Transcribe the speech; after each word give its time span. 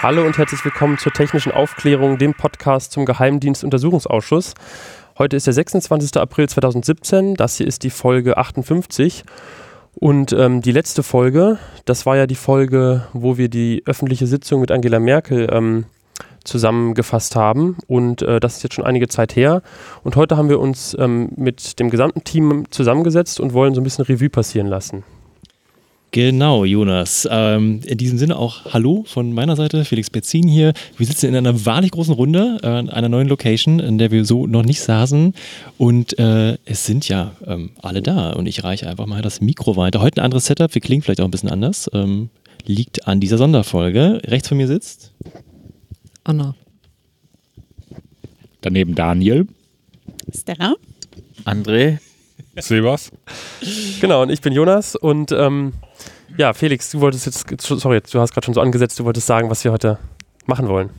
Hallo 0.00 0.24
und 0.24 0.38
herzlich 0.38 0.64
willkommen 0.64 0.96
zur 0.96 1.12
technischen 1.12 1.50
Aufklärung, 1.50 2.18
dem 2.18 2.32
Podcast 2.32 2.92
zum 2.92 3.04
Geheimdienstuntersuchungsausschuss. 3.04 4.54
Heute 5.18 5.34
ist 5.34 5.48
der 5.48 5.54
26. 5.54 6.16
April 6.18 6.48
2017. 6.48 7.34
Das 7.34 7.56
hier 7.56 7.66
ist 7.66 7.82
die 7.82 7.90
Folge 7.90 8.36
58. 8.36 9.24
Und 9.96 10.32
ähm, 10.32 10.62
die 10.62 10.70
letzte 10.70 11.02
Folge, 11.02 11.58
das 11.84 12.06
war 12.06 12.16
ja 12.16 12.28
die 12.28 12.36
Folge, 12.36 13.08
wo 13.12 13.38
wir 13.38 13.48
die 13.48 13.82
öffentliche 13.86 14.28
Sitzung 14.28 14.60
mit 14.60 14.70
Angela 14.70 15.00
Merkel 15.00 15.48
ähm, 15.50 15.86
zusammengefasst 16.44 17.34
haben. 17.34 17.76
Und 17.88 18.22
äh, 18.22 18.38
das 18.38 18.58
ist 18.58 18.62
jetzt 18.62 18.74
schon 18.74 18.86
einige 18.86 19.08
Zeit 19.08 19.34
her. 19.34 19.62
Und 20.04 20.14
heute 20.14 20.36
haben 20.36 20.48
wir 20.48 20.60
uns 20.60 20.96
ähm, 20.96 21.30
mit 21.34 21.80
dem 21.80 21.90
gesamten 21.90 22.22
Team 22.22 22.66
zusammengesetzt 22.70 23.40
und 23.40 23.52
wollen 23.52 23.74
so 23.74 23.80
ein 23.80 23.84
bisschen 23.84 24.04
Revue 24.04 24.30
passieren 24.30 24.68
lassen. 24.68 25.02
Genau, 26.10 26.64
Jonas. 26.64 27.28
Ähm, 27.30 27.80
in 27.84 27.98
diesem 27.98 28.16
Sinne 28.16 28.36
auch 28.36 28.72
Hallo 28.72 29.04
von 29.06 29.32
meiner 29.32 29.56
Seite, 29.56 29.84
Felix 29.84 30.08
Betzin 30.08 30.48
hier. 30.48 30.72
Wir 30.96 31.06
sitzen 31.06 31.26
in 31.26 31.36
einer 31.36 31.66
wahrlich 31.66 31.90
großen 31.90 32.14
Runde, 32.14 32.58
äh, 32.62 32.66
einer 32.66 33.10
neuen 33.10 33.28
Location, 33.28 33.78
in 33.78 33.98
der 33.98 34.10
wir 34.10 34.24
so 34.24 34.46
noch 34.46 34.64
nicht 34.64 34.80
saßen. 34.80 35.34
Und 35.76 36.18
äh, 36.18 36.56
es 36.64 36.86
sind 36.86 37.08
ja 37.08 37.32
ähm, 37.46 37.70
alle 37.82 38.00
da. 38.00 38.30
Und 38.30 38.46
ich 38.46 38.64
reiche 38.64 38.88
einfach 38.88 39.06
mal 39.06 39.20
das 39.20 39.42
Mikro 39.42 39.76
weiter. 39.76 40.00
Heute 40.00 40.20
ein 40.22 40.24
anderes 40.24 40.46
Setup, 40.46 40.74
wir 40.74 40.80
klingen 40.80 41.02
vielleicht 41.02 41.20
auch 41.20 41.26
ein 41.26 41.30
bisschen 41.30 41.50
anders. 41.50 41.90
Ähm, 41.92 42.30
liegt 42.64 43.06
an 43.06 43.20
dieser 43.20 43.36
Sonderfolge. 43.36 44.22
Rechts 44.24 44.48
von 44.48 44.56
mir 44.56 44.66
sitzt 44.66 45.12
Anna. 46.24 46.54
Daneben 48.62 48.94
Daniel. 48.94 49.46
Stella. 50.34 50.74
André. 51.44 51.98
Sebas. 52.60 53.10
Genau, 54.00 54.22
und 54.22 54.30
ich 54.30 54.40
bin 54.40 54.52
Jonas 54.52 54.96
und 54.96 55.32
ähm, 55.32 55.72
ja, 56.36 56.52
Felix, 56.52 56.90
du 56.90 57.00
wolltest 57.00 57.26
jetzt, 57.26 57.46
sorry, 57.62 58.00
du 58.00 58.20
hast 58.20 58.32
gerade 58.32 58.44
schon 58.44 58.54
so 58.54 58.60
angesetzt, 58.60 58.98
du 58.98 59.04
wolltest 59.04 59.26
sagen, 59.26 59.50
was 59.50 59.64
wir 59.64 59.72
heute 59.72 59.98
machen 60.46 60.68
wollen. 60.68 60.90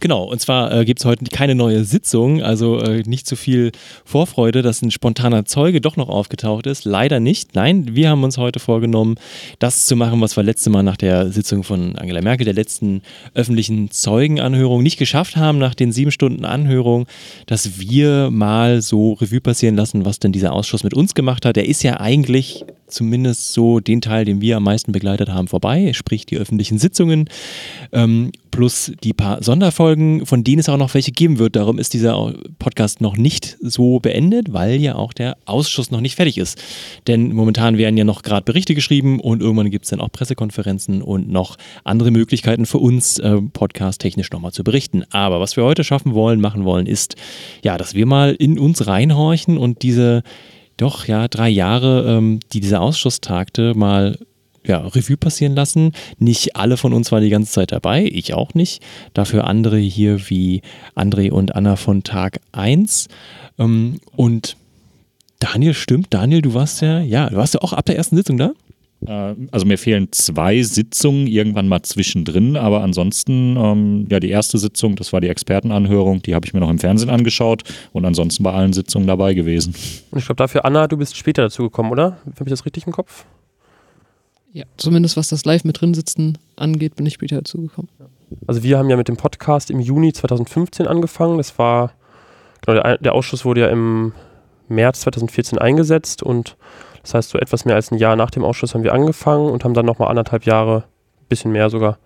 Genau, 0.00 0.24
und 0.24 0.38
zwar 0.40 0.70
äh, 0.72 0.84
gibt 0.84 1.00
es 1.00 1.06
heute 1.06 1.24
keine 1.26 1.54
neue 1.54 1.84
Sitzung, 1.84 2.42
also 2.42 2.78
äh, 2.78 3.02
nicht 3.06 3.26
zu 3.26 3.36
viel 3.36 3.72
Vorfreude, 4.04 4.60
dass 4.60 4.82
ein 4.82 4.90
spontaner 4.90 5.46
Zeuge 5.46 5.80
doch 5.80 5.96
noch 5.96 6.08
aufgetaucht 6.08 6.66
ist. 6.66 6.84
Leider 6.84 7.20
nicht. 7.20 7.54
Nein, 7.54 7.94
wir 7.94 8.10
haben 8.10 8.22
uns 8.22 8.36
heute 8.36 8.60
vorgenommen, 8.60 9.14
das 9.60 9.86
zu 9.86 9.96
machen, 9.96 10.20
was 10.20 10.36
wir 10.36 10.42
letzte 10.42 10.68
Mal 10.68 10.82
nach 10.82 10.98
der 10.98 11.30
Sitzung 11.32 11.64
von 11.64 11.96
Angela 11.96 12.20
Merkel, 12.20 12.44
der 12.44 12.54
letzten 12.54 13.02
öffentlichen 13.32 13.90
Zeugenanhörung, 13.90 14.82
nicht 14.82 14.98
geschafft 14.98 15.36
haben, 15.36 15.58
nach 15.58 15.74
den 15.74 15.90
sieben 15.90 16.10
Stunden 16.10 16.44
Anhörung, 16.44 17.06
dass 17.46 17.78
wir 17.78 18.30
mal 18.30 18.82
so 18.82 19.14
Revue 19.14 19.40
passieren 19.40 19.76
lassen, 19.76 20.04
was 20.04 20.18
denn 20.18 20.32
dieser 20.32 20.52
Ausschuss 20.52 20.84
mit 20.84 20.92
uns 20.92 21.14
gemacht 21.14 21.46
hat. 21.46 21.56
Der 21.56 21.66
ist 21.66 21.82
ja 21.82 21.98
eigentlich 22.00 22.64
zumindest 22.86 23.52
so 23.52 23.80
den 23.80 24.00
Teil, 24.00 24.24
den 24.24 24.40
wir 24.40 24.56
am 24.56 24.64
meisten 24.64 24.92
begleitet 24.92 25.28
haben, 25.28 25.48
vorbei, 25.48 25.92
sprich 25.94 26.26
die 26.26 26.36
öffentlichen 26.36 26.78
Sitzungen 26.78 27.28
ähm, 27.92 28.32
plus 28.50 28.92
die 29.02 29.12
paar 29.12 29.42
Sonderfolgen, 29.42 30.26
von 30.26 30.44
denen 30.44 30.60
es 30.60 30.68
auch 30.68 30.76
noch 30.76 30.94
welche 30.94 31.10
geben 31.10 31.38
wird. 31.38 31.56
Darum 31.56 31.78
ist 31.78 31.92
dieser 31.92 32.34
Podcast 32.58 33.00
noch 33.00 33.16
nicht 33.16 33.56
so 33.60 33.98
beendet, 33.98 34.52
weil 34.52 34.80
ja 34.80 34.94
auch 34.94 35.12
der 35.12 35.36
Ausschuss 35.44 35.90
noch 35.90 36.00
nicht 36.00 36.14
fertig 36.14 36.38
ist. 36.38 36.62
Denn 37.06 37.32
momentan 37.32 37.78
werden 37.78 37.96
ja 37.96 38.04
noch 38.04 38.22
gerade 38.22 38.44
Berichte 38.44 38.74
geschrieben 38.74 39.18
und 39.18 39.42
irgendwann 39.42 39.70
gibt 39.70 39.86
es 39.86 39.90
dann 39.90 40.00
auch 40.00 40.12
Pressekonferenzen 40.12 41.02
und 41.02 41.28
noch 41.28 41.56
andere 41.82 42.10
Möglichkeiten 42.12 42.64
für 42.64 42.78
uns, 42.78 43.18
äh, 43.18 43.40
podcast-technisch 43.40 44.30
nochmal 44.30 44.52
zu 44.52 44.62
berichten. 44.62 45.04
Aber 45.10 45.40
was 45.40 45.56
wir 45.56 45.64
heute 45.64 45.82
schaffen 45.82 46.14
wollen, 46.14 46.40
machen 46.40 46.64
wollen, 46.64 46.86
ist, 46.86 47.16
ja, 47.64 47.76
dass 47.76 47.94
wir 47.94 48.06
mal 48.06 48.34
in 48.38 48.58
uns 48.58 48.86
reinhorchen 48.86 49.58
und 49.58 49.82
diese 49.82 50.22
doch, 50.76 51.06
ja, 51.06 51.28
drei 51.28 51.48
Jahre, 51.48 52.04
ähm, 52.06 52.40
die 52.52 52.60
dieser 52.60 52.80
Ausschuss 52.80 53.20
tagte, 53.20 53.74
mal 53.74 54.18
ja, 54.66 54.78
Revue 54.78 55.16
passieren 55.16 55.54
lassen. 55.54 55.92
Nicht 56.18 56.56
alle 56.56 56.76
von 56.76 56.92
uns 56.92 57.12
waren 57.12 57.22
die 57.22 57.30
ganze 57.30 57.52
Zeit 57.52 57.72
dabei, 57.72 58.04
ich 58.04 58.34
auch 58.34 58.54
nicht. 58.54 58.82
Dafür 59.12 59.46
andere 59.46 59.78
hier 59.78 60.28
wie 60.30 60.62
André 60.94 61.30
und 61.30 61.54
Anna 61.54 61.76
von 61.76 62.02
Tag 62.02 62.40
1. 62.52 63.08
Ähm, 63.58 64.00
und 64.16 64.56
Daniel, 65.38 65.74
stimmt, 65.74 66.06
Daniel, 66.10 66.40
du 66.40 66.54
warst 66.54 66.80
ja, 66.80 67.00
ja, 67.00 67.28
du 67.28 67.36
warst 67.36 67.54
ja 67.54 67.60
auch 67.60 67.72
ab 67.72 67.84
der 67.84 67.96
ersten 67.96 68.16
Sitzung 68.16 68.38
da? 68.38 68.52
Äh, 69.06 69.34
also 69.50 69.66
mir 69.66 69.78
fehlen 69.78 70.08
zwei 70.12 70.62
Sitzungen 70.62 71.26
irgendwann 71.26 71.68
mal 71.68 71.82
zwischendrin, 71.82 72.56
aber 72.56 72.82
ansonsten, 72.82 73.56
ähm, 73.56 74.06
ja, 74.10 74.20
die 74.20 74.30
erste 74.30 74.58
Sitzung, 74.58 74.96
das 74.96 75.12
war 75.12 75.20
die 75.20 75.28
Expertenanhörung, 75.28 76.22
die 76.22 76.34
habe 76.34 76.46
ich 76.46 76.54
mir 76.54 76.60
noch 76.60 76.70
im 76.70 76.78
Fernsehen 76.78 77.10
angeschaut 77.10 77.62
und 77.92 78.04
ansonsten 78.04 78.42
bei 78.42 78.52
allen 78.52 78.72
Sitzungen 78.72 79.06
dabei 79.06 79.34
gewesen. 79.34 79.74
Und 80.10 80.18
ich 80.18 80.24
glaube 80.24 80.38
dafür, 80.38 80.64
Anna, 80.64 80.86
du 80.86 80.96
bist 80.96 81.16
später 81.16 81.42
dazu 81.42 81.64
gekommen, 81.64 81.90
oder? 81.90 82.18
Habe 82.24 82.44
ich 82.44 82.50
das 82.50 82.64
richtig 82.64 82.86
im 82.86 82.92
Kopf? 82.92 83.24
Ja, 84.52 84.64
zumindest 84.76 85.16
was 85.16 85.28
das 85.28 85.44
Live 85.44 85.64
mit 85.64 85.80
drin 85.80 85.94
sitzen 85.94 86.38
angeht, 86.56 86.94
bin 86.94 87.06
ich 87.06 87.14
später 87.14 87.36
dazu 87.36 87.62
gekommen. 87.62 87.88
Also 88.46 88.62
wir 88.62 88.78
haben 88.78 88.88
ja 88.88 88.96
mit 88.96 89.08
dem 89.08 89.16
Podcast 89.16 89.70
im 89.70 89.80
Juni 89.80 90.12
2015 90.12 90.86
angefangen. 90.86 91.38
Das 91.38 91.58
war, 91.58 91.92
genau, 92.64 92.80
der, 92.80 92.98
der 92.98 93.14
Ausschuss 93.14 93.44
wurde 93.44 93.62
ja 93.62 93.68
im 93.68 94.12
März 94.68 95.00
2014 95.00 95.58
eingesetzt 95.58 96.22
und 96.22 96.56
das 97.04 97.12
heißt, 97.12 97.30
so 97.30 97.38
etwas 97.38 97.66
mehr 97.66 97.76
als 97.76 97.90
ein 97.90 97.98
Jahr 97.98 98.16
nach 98.16 98.30
dem 98.30 98.44
Ausschuss 98.44 98.74
haben 98.74 98.82
wir 98.82 98.94
angefangen 98.94 99.50
und 99.50 99.62
haben 99.62 99.74
dann 99.74 99.84
nochmal 99.84 100.08
anderthalb 100.08 100.44
Jahre, 100.46 100.84
bisschen 101.28 101.52
mehr 101.52 101.68
sogar, 101.68 101.98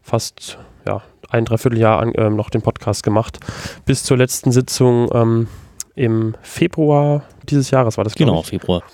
fast 0.00 0.58
ja, 0.86 1.02
ein 1.28 1.44
Dreivierteljahr 1.44 1.98
an, 2.00 2.14
äh, 2.14 2.30
noch 2.30 2.50
den 2.50 2.62
Podcast 2.62 3.02
gemacht. 3.02 3.40
Bis 3.84 4.04
zur 4.04 4.16
letzten 4.16 4.52
Sitzung 4.52 5.08
ähm, 5.12 5.48
im 5.96 6.36
Februar 6.42 7.24
dieses 7.48 7.72
Jahres 7.72 7.96
war 7.96 8.04
das, 8.04 8.14
Genau, 8.14 8.40
ich. 8.40 8.46
Februar. 8.46 8.84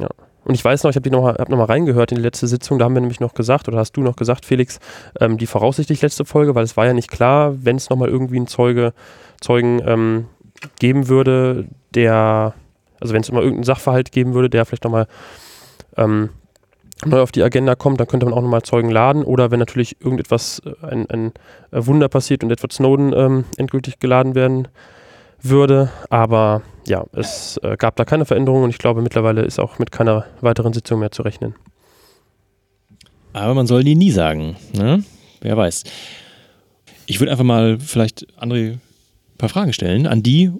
Ja. 0.00 0.08
Und 0.44 0.54
ich 0.54 0.64
weiß 0.64 0.82
noch, 0.82 0.90
ich 0.90 0.96
habe 0.96 1.10
noch, 1.10 1.26
hab 1.26 1.48
noch 1.48 1.58
mal 1.58 1.64
reingehört 1.64 2.10
in 2.10 2.16
die 2.16 2.22
letzte 2.22 2.48
Sitzung, 2.48 2.80
da 2.80 2.86
haben 2.86 2.94
wir 2.94 3.00
nämlich 3.00 3.20
noch 3.20 3.34
gesagt, 3.34 3.68
oder 3.68 3.78
hast 3.78 3.92
du 3.92 4.00
noch 4.00 4.16
gesagt, 4.16 4.46
Felix, 4.46 4.80
ähm, 5.20 5.38
die 5.38 5.46
voraussichtlich 5.46 6.02
letzte 6.02 6.24
Folge, 6.24 6.56
weil 6.56 6.64
es 6.64 6.76
war 6.76 6.86
ja 6.86 6.92
nicht 6.92 7.10
klar, 7.10 7.54
wenn 7.64 7.76
es 7.76 7.88
nochmal 7.88 8.08
irgendwie 8.08 8.36
einen 8.36 8.48
Zeuge, 8.48 8.94
Zeugen 9.40 9.80
ähm, 9.86 10.26
geben 10.80 11.08
würde, 11.08 11.68
der 11.94 12.54
also 13.00 13.14
wenn 13.14 13.22
es 13.22 13.28
immer 13.28 13.40
irgendeinen 13.40 13.64
Sachverhalt 13.64 14.12
geben 14.12 14.34
würde, 14.34 14.50
der 14.50 14.64
vielleicht 14.64 14.84
nochmal 14.84 15.06
ähm, 15.96 16.30
neu 17.04 17.20
auf 17.20 17.32
die 17.32 17.42
Agenda 17.42 17.74
kommt, 17.74 18.00
dann 18.00 18.06
könnte 18.06 18.26
man 18.26 18.34
auch 18.34 18.42
nochmal 18.42 18.62
Zeugen 18.62 18.90
laden. 18.90 19.24
Oder 19.24 19.50
wenn 19.50 19.58
natürlich 19.58 20.00
irgendetwas, 20.00 20.62
äh, 20.64 20.86
ein, 20.86 21.08
ein 21.10 21.32
Wunder 21.70 22.08
passiert 22.08 22.42
und 22.42 22.50
Edward 22.50 22.72
Snowden 22.72 23.12
ähm, 23.14 23.44
endgültig 23.56 23.98
geladen 24.00 24.34
werden 24.34 24.68
würde. 25.40 25.90
Aber 26.10 26.62
ja, 26.86 27.04
es 27.12 27.58
äh, 27.62 27.76
gab 27.76 27.96
da 27.96 28.04
keine 28.04 28.24
Veränderungen 28.24 28.64
und 28.64 28.70
ich 28.70 28.78
glaube, 28.78 29.02
mittlerweile 29.02 29.42
ist 29.42 29.58
auch 29.58 29.78
mit 29.78 29.92
keiner 29.92 30.26
weiteren 30.40 30.72
Sitzung 30.72 31.00
mehr 31.00 31.10
zu 31.10 31.22
rechnen. 31.22 31.54
Aber 33.32 33.54
man 33.54 33.66
soll 33.66 33.84
die 33.84 33.94
nie 33.94 34.10
sagen. 34.10 34.56
Ne? 34.72 35.04
Wer 35.40 35.56
weiß. 35.56 35.84
Ich 37.06 37.20
würde 37.20 37.30
einfach 37.30 37.44
mal 37.44 37.78
vielleicht 37.78 38.26
André 38.38 38.72
ein 38.72 38.80
paar 39.38 39.48
Fragen 39.48 39.72
stellen 39.72 40.06
an 40.06 40.22
die 40.22 40.50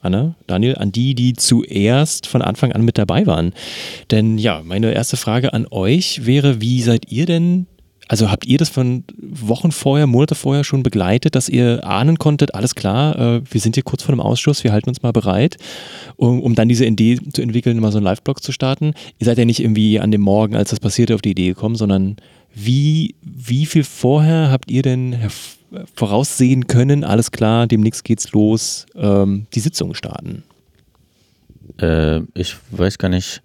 Anne, 0.00 0.36
Daniel, 0.46 0.76
an 0.76 0.92
die, 0.92 1.14
die 1.14 1.32
zuerst 1.34 2.26
von 2.26 2.42
Anfang 2.42 2.72
an 2.72 2.84
mit 2.84 2.98
dabei 2.98 3.26
waren. 3.26 3.52
Denn 4.10 4.38
ja, 4.38 4.62
meine 4.64 4.92
erste 4.92 5.16
Frage 5.16 5.52
an 5.52 5.66
euch 5.70 6.24
wäre, 6.24 6.60
wie 6.60 6.82
seid 6.82 7.10
ihr 7.10 7.26
denn, 7.26 7.66
also 8.06 8.30
habt 8.30 8.46
ihr 8.46 8.58
das 8.58 8.68
von 8.68 9.04
Wochen 9.20 9.72
vorher, 9.72 10.06
Monate 10.06 10.34
vorher 10.34 10.62
schon 10.62 10.82
begleitet, 10.82 11.34
dass 11.34 11.48
ihr 11.48 11.84
ahnen 11.84 12.18
konntet, 12.18 12.54
alles 12.54 12.74
klar, 12.74 13.18
äh, 13.18 13.42
wir 13.50 13.60
sind 13.60 13.74
hier 13.74 13.82
kurz 13.82 14.04
vor 14.04 14.14
dem 14.14 14.20
Ausschuss, 14.20 14.62
wir 14.62 14.72
halten 14.72 14.88
uns 14.88 15.02
mal 15.02 15.12
bereit, 15.12 15.56
um, 16.16 16.40
um 16.40 16.54
dann 16.54 16.68
diese 16.68 16.86
Idee 16.86 17.18
zu 17.32 17.42
entwickeln, 17.42 17.80
mal 17.80 17.92
so 17.92 17.98
einen 17.98 18.04
Live-Blog 18.04 18.42
zu 18.42 18.52
starten? 18.52 18.94
Ihr 19.18 19.24
seid 19.24 19.38
ja 19.38 19.44
nicht 19.44 19.60
irgendwie 19.60 19.98
an 19.98 20.12
dem 20.12 20.20
Morgen, 20.20 20.54
als 20.54 20.70
das 20.70 20.80
passierte, 20.80 21.16
auf 21.16 21.22
die 21.22 21.32
Idee 21.32 21.48
gekommen, 21.48 21.74
sondern 21.74 22.16
wie, 22.54 23.16
wie 23.20 23.66
viel 23.66 23.84
vorher 23.84 24.50
habt 24.50 24.70
ihr 24.70 24.82
denn 24.82 25.12
hervorgehoben? 25.12 25.57
Voraussehen 25.94 26.66
können, 26.66 27.04
alles 27.04 27.30
klar, 27.30 27.66
demnächst 27.66 28.04
geht's 28.04 28.32
los, 28.32 28.86
ähm, 28.94 29.46
die 29.54 29.60
Sitzung 29.60 29.94
starten? 29.94 30.42
Äh, 31.80 32.20
ich 32.34 32.56
weiß 32.70 32.98
gar 32.98 33.08
nicht, 33.08 33.42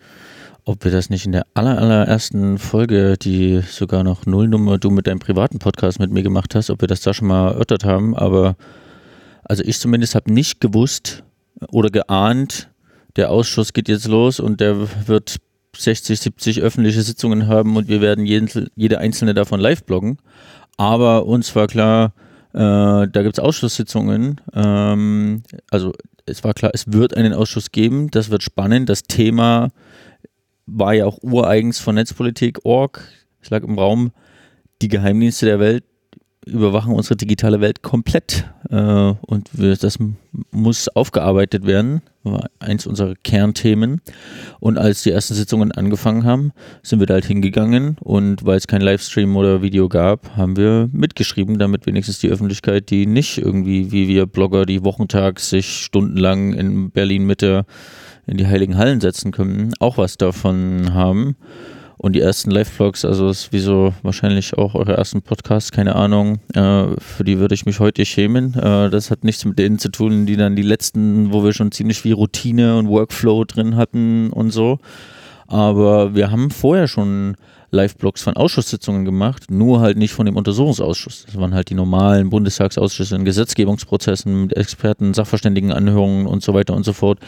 ob 0.65 0.83
wir 0.85 0.91
das 0.91 1.09
nicht 1.09 1.25
in 1.25 1.33
der 1.33 1.45
aller, 1.53 1.77
allerersten 1.77 2.57
Folge, 2.57 3.17
die 3.17 3.61
sogar 3.67 4.03
noch 4.03 4.25
Nullnummer 4.25 4.77
du 4.77 4.89
mit 4.89 5.07
deinem 5.07 5.19
privaten 5.19 5.59
Podcast 5.59 5.99
mit 5.99 6.11
mir 6.11 6.23
gemacht 6.23 6.55
hast, 6.55 6.69
ob 6.69 6.81
wir 6.81 6.87
das 6.87 7.01
da 7.01 7.13
schon 7.13 7.27
mal 7.27 7.51
erörtert 7.51 7.83
haben, 7.83 8.15
aber 8.15 8.55
also 9.43 9.63
ich 9.63 9.77
zumindest 9.77 10.15
habe 10.15 10.31
nicht 10.31 10.61
gewusst 10.61 11.23
oder 11.71 11.89
geahnt, 11.89 12.69
der 13.15 13.29
Ausschuss 13.29 13.73
geht 13.73 13.89
jetzt 13.89 14.07
los 14.07 14.39
und 14.39 14.61
der 14.61 14.87
wird 15.07 15.37
60, 15.75 16.19
70 16.19 16.61
öffentliche 16.61 17.01
Sitzungen 17.01 17.47
haben 17.47 17.75
und 17.75 17.87
wir 17.87 17.99
werden 17.99 18.25
jeden, 18.25 18.69
jede 18.75 18.99
einzelne 18.99 19.33
davon 19.33 19.59
live 19.59 19.83
bloggen. 19.83 20.17
Aber 20.77 21.25
uns 21.25 21.55
war 21.55 21.67
klar, 21.67 22.13
äh, 22.53 22.59
da 22.59 23.21
gibt 23.23 23.37
es 23.37 23.43
Ausschusssitzungen. 23.43 24.41
Ähm, 24.53 25.43
also 25.71 25.93
es 26.25 26.43
war 26.43 26.53
klar, 26.53 26.71
es 26.73 26.91
wird 26.91 27.15
einen 27.15 27.33
Ausschuss 27.33 27.71
geben. 27.71 28.09
Das 28.11 28.29
wird 28.29 28.43
spannend. 28.43 28.89
Das 28.89 29.03
Thema 29.03 29.69
war 30.65 30.93
ja 30.93 31.05
auch 31.05 31.19
ureigens 31.21 31.79
von 31.79 31.95
Netzpolitik.org. 31.95 33.03
Es 33.41 33.49
lag 33.49 33.63
im 33.63 33.77
Raum, 33.77 34.11
die 34.81 34.87
Geheimdienste 34.87 35.45
der 35.45 35.59
Welt 35.59 35.83
überwachen 36.45 36.93
unsere 36.93 37.15
digitale 37.15 37.61
Welt 37.61 37.81
komplett. 37.81 38.45
Äh, 38.69 39.13
und 39.21 39.49
wir, 39.53 39.75
das 39.75 39.97
muss 40.51 40.89
aufgearbeitet 40.89 41.65
werden. 41.65 42.01
War 42.23 42.49
eins 42.59 42.87
unserer 42.87 43.15
Kernthemen. 43.23 44.01
Und 44.59 44.77
als 44.77 45.03
die 45.03 45.11
ersten 45.11 45.33
Sitzungen 45.33 45.71
angefangen 45.71 46.23
haben, 46.23 46.51
sind 46.81 46.99
wir 46.99 47.07
da 47.07 47.15
halt 47.15 47.25
hingegangen 47.25 47.97
und 47.99 48.45
weil 48.45 48.57
es 48.57 48.67
kein 48.67 48.81
Livestream 48.81 49.35
oder 49.35 49.61
Video 49.61 49.89
gab, 49.89 50.35
haben 50.37 50.55
wir 50.57 50.89
mitgeschrieben, 50.91 51.59
damit 51.59 51.85
wenigstens 51.85 52.19
die 52.19 52.29
Öffentlichkeit, 52.29 52.89
die 52.89 53.05
nicht 53.05 53.37
irgendwie 53.37 53.91
wie 53.91 54.07
wir 54.07 54.25
Blogger, 54.25 54.65
die 54.65 54.83
wochentags 54.83 55.49
sich 55.49 55.83
stundenlang 55.83 56.53
in 56.53 56.91
Berlin 56.91 57.25
Mitte 57.25 57.65
in 58.25 58.37
die 58.37 58.47
heiligen 58.47 58.77
Hallen 58.77 59.01
setzen 59.01 59.31
können, 59.31 59.73
auch 59.79 59.97
was 59.97 60.17
davon 60.17 60.93
haben. 60.93 61.35
Und 62.03 62.17
die 62.17 62.19
ersten 62.19 62.51
Live-Vlogs, 62.51 63.05
also 63.05 63.29
ist 63.29 63.53
wie 63.53 63.61
so 63.61 63.93
wahrscheinlich 64.01 64.57
auch 64.57 64.75
eure 64.75 64.97
ersten 64.97 65.21
Podcasts, 65.21 65.71
keine 65.71 65.95
Ahnung, 65.95 66.39
äh, 66.53 66.87
für 66.99 67.23
die 67.23 67.39
würde 67.39 67.55
ich 67.55 67.65
mich 67.65 67.79
heute 67.79 68.05
schämen. 68.05 68.55
Äh, 68.55 68.89
das 68.89 69.09
hat 69.09 69.23
nichts 69.23 69.45
mit 69.45 69.57
denen 69.57 69.79
zu 69.79 69.87
tun, 69.87 70.25
die 70.25 70.35
dann 70.35 70.57
die 70.57 70.63
letzten, 70.63 71.31
wo 71.31 71.45
wir 71.45 71.53
schon 71.53 71.71
ziemlich 71.71 72.01
viel 72.01 72.15
Routine 72.15 72.75
und 72.77 72.89
Workflow 72.89 73.45
drin 73.45 73.77
hatten 73.77 74.31
und 74.31 74.51
so. 74.51 74.79
Aber 75.47 76.13
wir 76.13 76.29
haben 76.29 76.51
vorher 76.51 76.89
schon 76.89 77.37
Live-Blogs 77.71 78.21
von 78.21 78.35
Ausschusssitzungen 78.35 79.05
gemacht, 79.05 79.49
nur 79.49 79.79
halt 79.79 79.97
nicht 79.97 80.11
von 80.11 80.25
dem 80.25 80.35
Untersuchungsausschuss. 80.35 81.23
Das 81.27 81.37
waren 81.37 81.53
halt 81.53 81.69
die 81.69 81.73
normalen 81.73 82.29
Bundestagsausschüsse 82.29 83.15
in 83.15 83.23
Gesetzgebungsprozessen 83.23 84.41
mit 84.41 84.57
Experten, 84.57 85.13
Sachverständigenanhörungen 85.13 86.27
und 86.27 86.43
so 86.43 86.53
weiter 86.53 86.73
und 86.73 86.83
so 86.83 86.91
fort. 86.91 87.19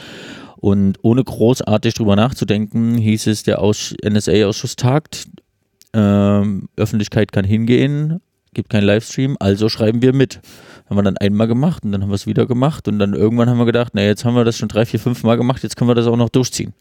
Und 0.57 0.98
ohne 1.02 1.24
großartig 1.24 1.94
drüber 1.94 2.16
nachzudenken, 2.16 2.96
hieß 2.96 3.28
es, 3.28 3.44
der 3.44 3.60
NSA-Ausschuss 3.60 4.75
tagt, 4.75 5.28
ähm, 5.94 6.69
Öffentlichkeit 6.75 7.31
kann 7.31 7.46
hingehen, 7.46 8.22
gibt 8.54 8.69
keinen 8.69 8.86
Livestream, 8.86 9.38
also 9.40 9.69
schreiben 9.69 10.02
wir 10.02 10.13
mit. 10.13 10.40
Haben 10.90 10.98
wir 10.98 11.04
dann 11.04 11.18
einmal 11.18 11.48
gemacht 11.48 11.84
und 11.84 11.92
dann 11.92 12.04
haben 12.04 12.10
wir 12.10 12.16
es 12.16 12.28
wieder 12.28 12.46
gemacht 12.46 12.88
und 12.88 13.00
dann 13.00 13.13
irgendwann 13.13 13.50
haben 13.50 13.57
wir 13.57 13.66
gedacht, 13.66 13.94
na 13.94 14.04
jetzt 14.04 14.24
haben 14.24 14.36
wir 14.36 14.44
das 14.44 14.57
schon 14.57 14.69
drei, 14.69 14.86
vier, 14.86 15.00
fünf 15.00 15.24
Mal 15.24 15.36
gemacht, 15.36 15.63
jetzt 15.63 15.75
können 15.78 15.90
wir 15.90 15.96
das 15.96 16.07
auch 16.07 16.18
noch 16.18 16.30
durchziehen. 16.30 16.74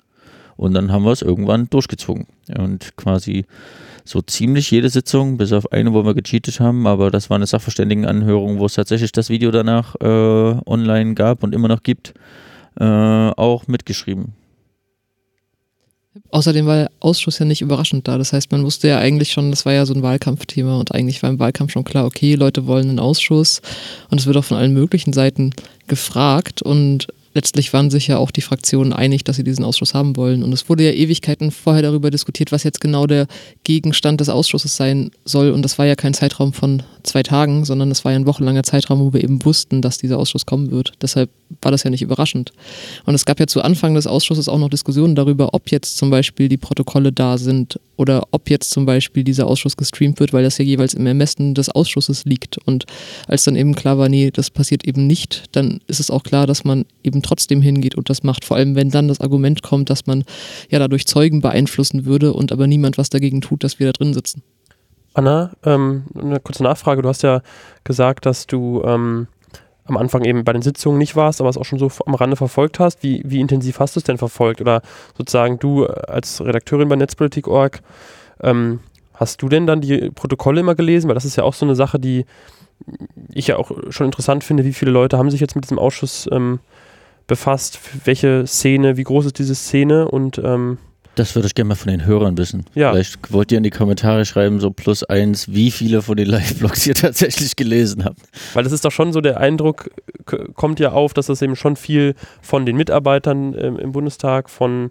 Und 0.56 0.74
dann 0.74 0.92
haben 0.92 1.04
wir 1.04 1.10
es 1.10 1.22
irgendwann 1.22 1.68
durchgezogen. 1.68 2.26
Und 2.56 2.96
quasi 2.96 3.44
so 4.04 4.20
ziemlich 4.20 4.70
jede 4.70 4.88
Sitzung, 4.88 5.36
bis 5.36 5.52
auf 5.52 5.72
eine, 5.72 5.92
wo 5.92 6.04
wir 6.04 6.14
gecheatet 6.14 6.60
haben, 6.60 6.86
aber 6.86 7.10
das 7.10 7.30
war 7.30 7.36
eine 7.36 7.46
Sachverständigenanhörung, 7.46 8.58
wo 8.60 8.66
es 8.66 8.74
tatsächlich 8.74 9.10
das 9.10 9.30
Video 9.30 9.50
danach 9.50 9.96
äh, 10.00 10.60
online 10.66 11.14
gab 11.14 11.42
und 11.42 11.54
immer 11.54 11.68
noch 11.68 11.82
gibt 11.82 12.14
äh, 12.78 12.84
auch 12.84 13.66
mitgeschrieben. 13.66 14.32
Außerdem 16.30 16.66
war 16.66 16.76
der 16.76 16.90
Ausschuss 17.00 17.38
ja 17.38 17.44
nicht 17.44 17.60
überraschend 17.60 18.06
da. 18.06 18.18
Das 18.18 18.32
heißt, 18.32 18.52
man 18.52 18.64
wusste 18.64 18.88
ja 18.88 18.98
eigentlich 18.98 19.32
schon, 19.32 19.50
das 19.50 19.66
war 19.66 19.72
ja 19.72 19.84
so 19.84 19.94
ein 19.94 20.02
Wahlkampfthema 20.02 20.78
und 20.78 20.94
eigentlich 20.94 21.22
war 21.22 21.30
im 21.30 21.38
Wahlkampf 21.38 21.72
schon 21.72 21.84
klar, 21.84 22.04
okay, 22.04 22.34
Leute 22.34 22.66
wollen 22.66 22.88
einen 22.88 22.98
Ausschuss 23.00 23.62
und 24.10 24.20
es 24.20 24.26
wird 24.26 24.36
auch 24.36 24.44
von 24.44 24.56
allen 24.56 24.72
möglichen 24.72 25.12
Seiten 25.12 25.50
gefragt 25.86 26.62
und 26.62 27.08
letztlich 27.34 27.72
waren 27.72 27.90
sich 27.90 28.06
ja 28.06 28.18
auch 28.18 28.30
die 28.30 28.40
Fraktionen 28.40 28.92
einig, 28.92 29.24
dass 29.24 29.36
sie 29.36 29.44
diesen 29.44 29.64
Ausschuss 29.64 29.92
haben 29.92 30.16
wollen. 30.16 30.42
Und 30.42 30.52
es 30.52 30.68
wurde 30.68 30.84
ja 30.84 30.92
Ewigkeiten 30.92 31.50
vorher 31.50 31.82
darüber 31.82 32.10
diskutiert, 32.10 32.52
was 32.52 32.62
jetzt 32.62 32.80
genau 32.80 33.06
der 33.06 33.26
Gegenstand 33.64 34.20
des 34.20 34.28
Ausschusses 34.28 34.76
sein 34.76 35.10
soll. 35.24 35.50
Und 35.50 35.62
das 35.62 35.78
war 35.78 35.86
ja 35.86 35.96
kein 35.96 36.14
Zeitraum 36.14 36.52
von 36.52 36.82
zwei 37.04 37.22
Tagen, 37.22 37.64
sondern 37.64 37.90
es 37.90 38.04
war 38.04 38.12
ja 38.12 38.18
ein 38.18 38.26
wochenlanger 38.26 38.62
Zeitraum, 38.62 39.00
wo 39.00 39.12
wir 39.12 39.22
eben 39.22 39.44
wussten, 39.44 39.82
dass 39.82 39.98
dieser 39.98 40.18
Ausschuss 40.18 40.46
kommen 40.46 40.70
wird. 40.70 40.92
Deshalb 41.00 41.30
war 41.62 41.70
das 41.70 41.84
ja 41.84 41.90
nicht 41.90 42.02
überraschend. 42.02 42.52
Und 43.04 43.14
es 43.14 43.24
gab 43.24 43.38
ja 43.38 43.46
zu 43.46 43.62
Anfang 43.62 43.94
des 43.94 44.06
Ausschusses 44.06 44.48
auch 44.48 44.58
noch 44.58 44.70
Diskussionen 44.70 45.14
darüber, 45.14 45.54
ob 45.54 45.70
jetzt 45.70 45.96
zum 45.96 46.10
Beispiel 46.10 46.48
die 46.48 46.56
Protokolle 46.56 47.12
da 47.12 47.38
sind 47.38 47.78
oder 47.96 48.24
ob 48.30 48.50
jetzt 48.50 48.70
zum 48.70 48.86
Beispiel 48.86 49.22
dieser 49.22 49.46
Ausschuss 49.46 49.76
gestreamt 49.76 50.18
wird, 50.18 50.32
weil 50.32 50.42
das 50.42 50.58
ja 50.58 50.64
jeweils 50.64 50.94
im 50.94 51.06
Ermessen 51.06 51.54
des 51.54 51.68
Ausschusses 51.68 52.24
liegt. 52.24 52.58
Und 52.58 52.84
als 53.28 53.44
dann 53.44 53.56
eben 53.56 53.74
klar 53.74 53.98
war, 53.98 54.08
nee, 54.08 54.30
das 54.30 54.50
passiert 54.50 54.84
eben 54.84 55.06
nicht, 55.06 55.44
dann 55.52 55.80
ist 55.86 56.00
es 56.00 56.10
auch 56.10 56.22
klar, 56.22 56.46
dass 56.46 56.64
man 56.64 56.86
eben 57.02 57.22
trotzdem 57.22 57.60
hingeht 57.60 57.94
und 57.94 58.10
das 58.10 58.22
macht. 58.22 58.44
Vor 58.44 58.56
allem, 58.56 58.74
wenn 58.74 58.90
dann 58.90 59.08
das 59.08 59.20
Argument 59.20 59.62
kommt, 59.62 59.90
dass 59.90 60.06
man 60.06 60.24
ja 60.70 60.78
dadurch 60.78 61.06
Zeugen 61.06 61.40
beeinflussen 61.40 62.04
würde 62.04 62.32
und 62.32 62.50
aber 62.50 62.66
niemand 62.66 62.98
was 62.98 63.10
dagegen 63.10 63.40
tut, 63.40 63.62
dass 63.62 63.78
wir 63.78 63.86
da 63.86 63.92
drin 63.92 64.14
sitzen. 64.14 64.42
Anna, 65.14 65.52
ähm, 65.64 66.04
eine 66.20 66.40
kurze 66.40 66.64
Nachfrage. 66.64 67.02
Du 67.02 67.08
hast 67.08 67.22
ja 67.22 67.40
gesagt, 67.84 68.26
dass 68.26 68.46
du 68.46 68.82
ähm, 68.84 69.28
am 69.84 69.96
Anfang 69.96 70.24
eben 70.24 70.44
bei 70.44 70.52
den 70.52 70.62
Sitzungen 70.62 70.98
nicht 70.98 71.14
warst, 71.14 71.40
aber 71.40 71.50
es 71.50 71.56
auch 71.56 71.64
schon 71.64 71.78
so 71.78 71.90
am 72.06 72.14
Rande 72.14 72.36
verfolgt 72.36 72.80
hast. 72.80 73.02
Wie, 73.02 73.22
wie 73.24 73.40
intensiv 73.40 73.78
hast 73.78 73.96
du 73.96 74.00
es 74.00 74.04
denn 74.04 74.18
verfolgt? 74.18 74.60
Oder 74.60 74.82
sozusagen 75.16 75.58
du 75.58 75.86
als 75.86 76.44
Redakteurin 76.44 76.88
bei 76.88 76.96
Netzpolitik.org, 76.96 77.80
ähm, 78.42 78.80
hast 79.14 79.40
du 79.42 79.48
denn 79.48 79.66
dann 79.66 79.80
die 79.80 80.10
Protokolle 80.10 80.60
immer 80.60 80.74
gelesen? 80.74 81.08
Weil 81.08 81.14
das 81.14 81.24
ist 81.24 81.36
ja 81.36 81.44
auch 81.44 81.54
so 81.54 81.64
eine 81.64 81.76
Sache, 81.76 82.00
die 82.00 82.24
ich 83.32 83.46
ja 83.46 83.56
auch 83.56 83.70
schon 83.90 84.06
interessant 84.06 84.42
finde. 84.42 84.64
Wie 84.64 84.72
viele 84.72 84.90
Leute 84.90 85.16
haben 85.16 85.30
sich 85.30 85.40
jetzt 85.40 85.54
mit 85.54 85.64
diesem 85.64 85.78
Ausschuss 85.78 86.28
ähm, 86.32 86.58
befasst? 87.26 87.78
Welche 88.04 88.46
Szene, 88.46 88.96
wie 88.96 89.04
groß 89.04 89.26
ist 89.26 89.38
diese 89.38 89.54
Szene? 89.54 90.08
Und 90.08 90.38
ähm, 90.38 90.78
das 91.14 91.34
würde 91.34 91.46
ich 91.46 91.54
gerne 91.54 91.68
mal 91.68 91.74
von 91.74 91.90
den 91.90 92.04
Hörern 92.04 92.36
wissen. 92.38 92.64
Ja. 92.74 92.92
Vielleicht 92.92 93.32
wollt 93.32 93.52
ihr 93.52 93.58
in 93.58 93.64
die 93.64 93.70
Kommentare 93.70 94.24
schreiben, 94.24 94.60
so 94.60 94.70
plus 94.70 95.04
eins, 95.04 95.52
wie 95.52 95.70
viele 95.70 96.02
von 96.02 96.16
den 96.16 96.26
Live-Blogs 96.26 96.86
ihr 96.86 96.94
tatsächlich 96.94 97.56
gelesen 97.56 98.04
habt. 98.04 98.20
Weil 98.54 98.66
es 98.66 98.72
ist 98.72 98.84
doch 98.84 98.92
schon 98.92 99.12
so, 99.12 99.20
der 99.20 99.38
Eindruck 99.38 99.90
kommt 100.54 100.80
ja 100.80 100.92
auf, 100.92 101.14
dass 101.14 101.26
das 101.26 101.42
eben 101.42 101.56
schon 101.56 101.76
viel 101.76 102.14
von 102.42 102.66
den 102.66 102.76
Mitarbeitern 102.76 103.54
ähm, 103.58 103.78
im 103.78 103.92
Bundestag, 103.92 104.50
von 104.50 104.90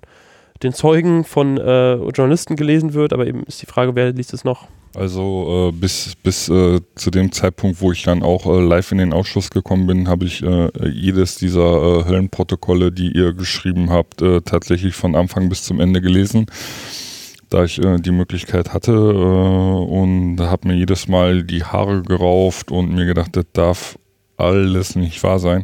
den 0.61 0.73
Zeugen, 0.73 1.23
von 1.23 1.57
äh, 1.57 1.95
Journalisten 1.95 2.55
gelesen 2.55 2.93
wird, 2.93 3.13
aber 3.13 3.27
eben 3.27 3.43
ist 3.43 3.61
die 3.61 3.65
Frage, 3.65 3.95
wer 3.95 4.13
liest 4.13 4.33
es 4.33 4.43
noch? 4.43 4.67
Also 4.95 5.69
äh, 5.69 5.71
bis, 5.71 6.13
bis 6.21 6.49
äh, 6.49 6.79
zu 6.95 7.09
dem 7.09 7.31
Zeitpunkt, 7.31 7.81
wo 7.81 7.91
ich 7.91 8.03
dann 8.03 8.21
auch 8.21 8.45
äh, 8.45 8.61
live 8.61 8.91
in 8.91 8.99
den 8.99 9.13
Ausschuss 9.13 9.49
gekommen 9.49 9.87
bin, 9.87 10.07
habe 10.07 10.25
ich 10.25 10.43
äh, 10.43 10.69
jedes 10.87 11.37
dieser 11.37 11.61
äh, 12.01 12.05
Höllenprotokolle, 12.05 12.91
die 12.91 13.11
ihr 13.11 13.33
geschrieben 13.33 13.89
habt, 13.89 14.21
äh, 14.21 14.41
tatsächlich 14.41 14.95
von 14.95 15.15
Anfang 15.15 15.49
bis 15.49 15.63
zum 15.63 15.79
Ende 15.79 15.99
gelesen, 15.99 16.45
da 17.49 17.63
ich 17.63 17.79
die 17.79 18.11
Möglichkeit 18.11 18.73
hatte 18.73 18.97
und 18.99 20.39
habe 20.39 20.67
mir 20.67 20.73
jedes 20.73 21.07
Mal 21.07 21.43
die 21.43 21.63
Haare 21.63 22.01
gerauft 22.01 22.71
und 22.71 22.95
mir 22.95 23.05
gedacht, 23.05 23.35
das 23.35 23.45
darf 23.53 23.99
alles 24.37 24.95
nicht 24.95 25.21
wahr 25.21 25.37
sein. 25.37 25.63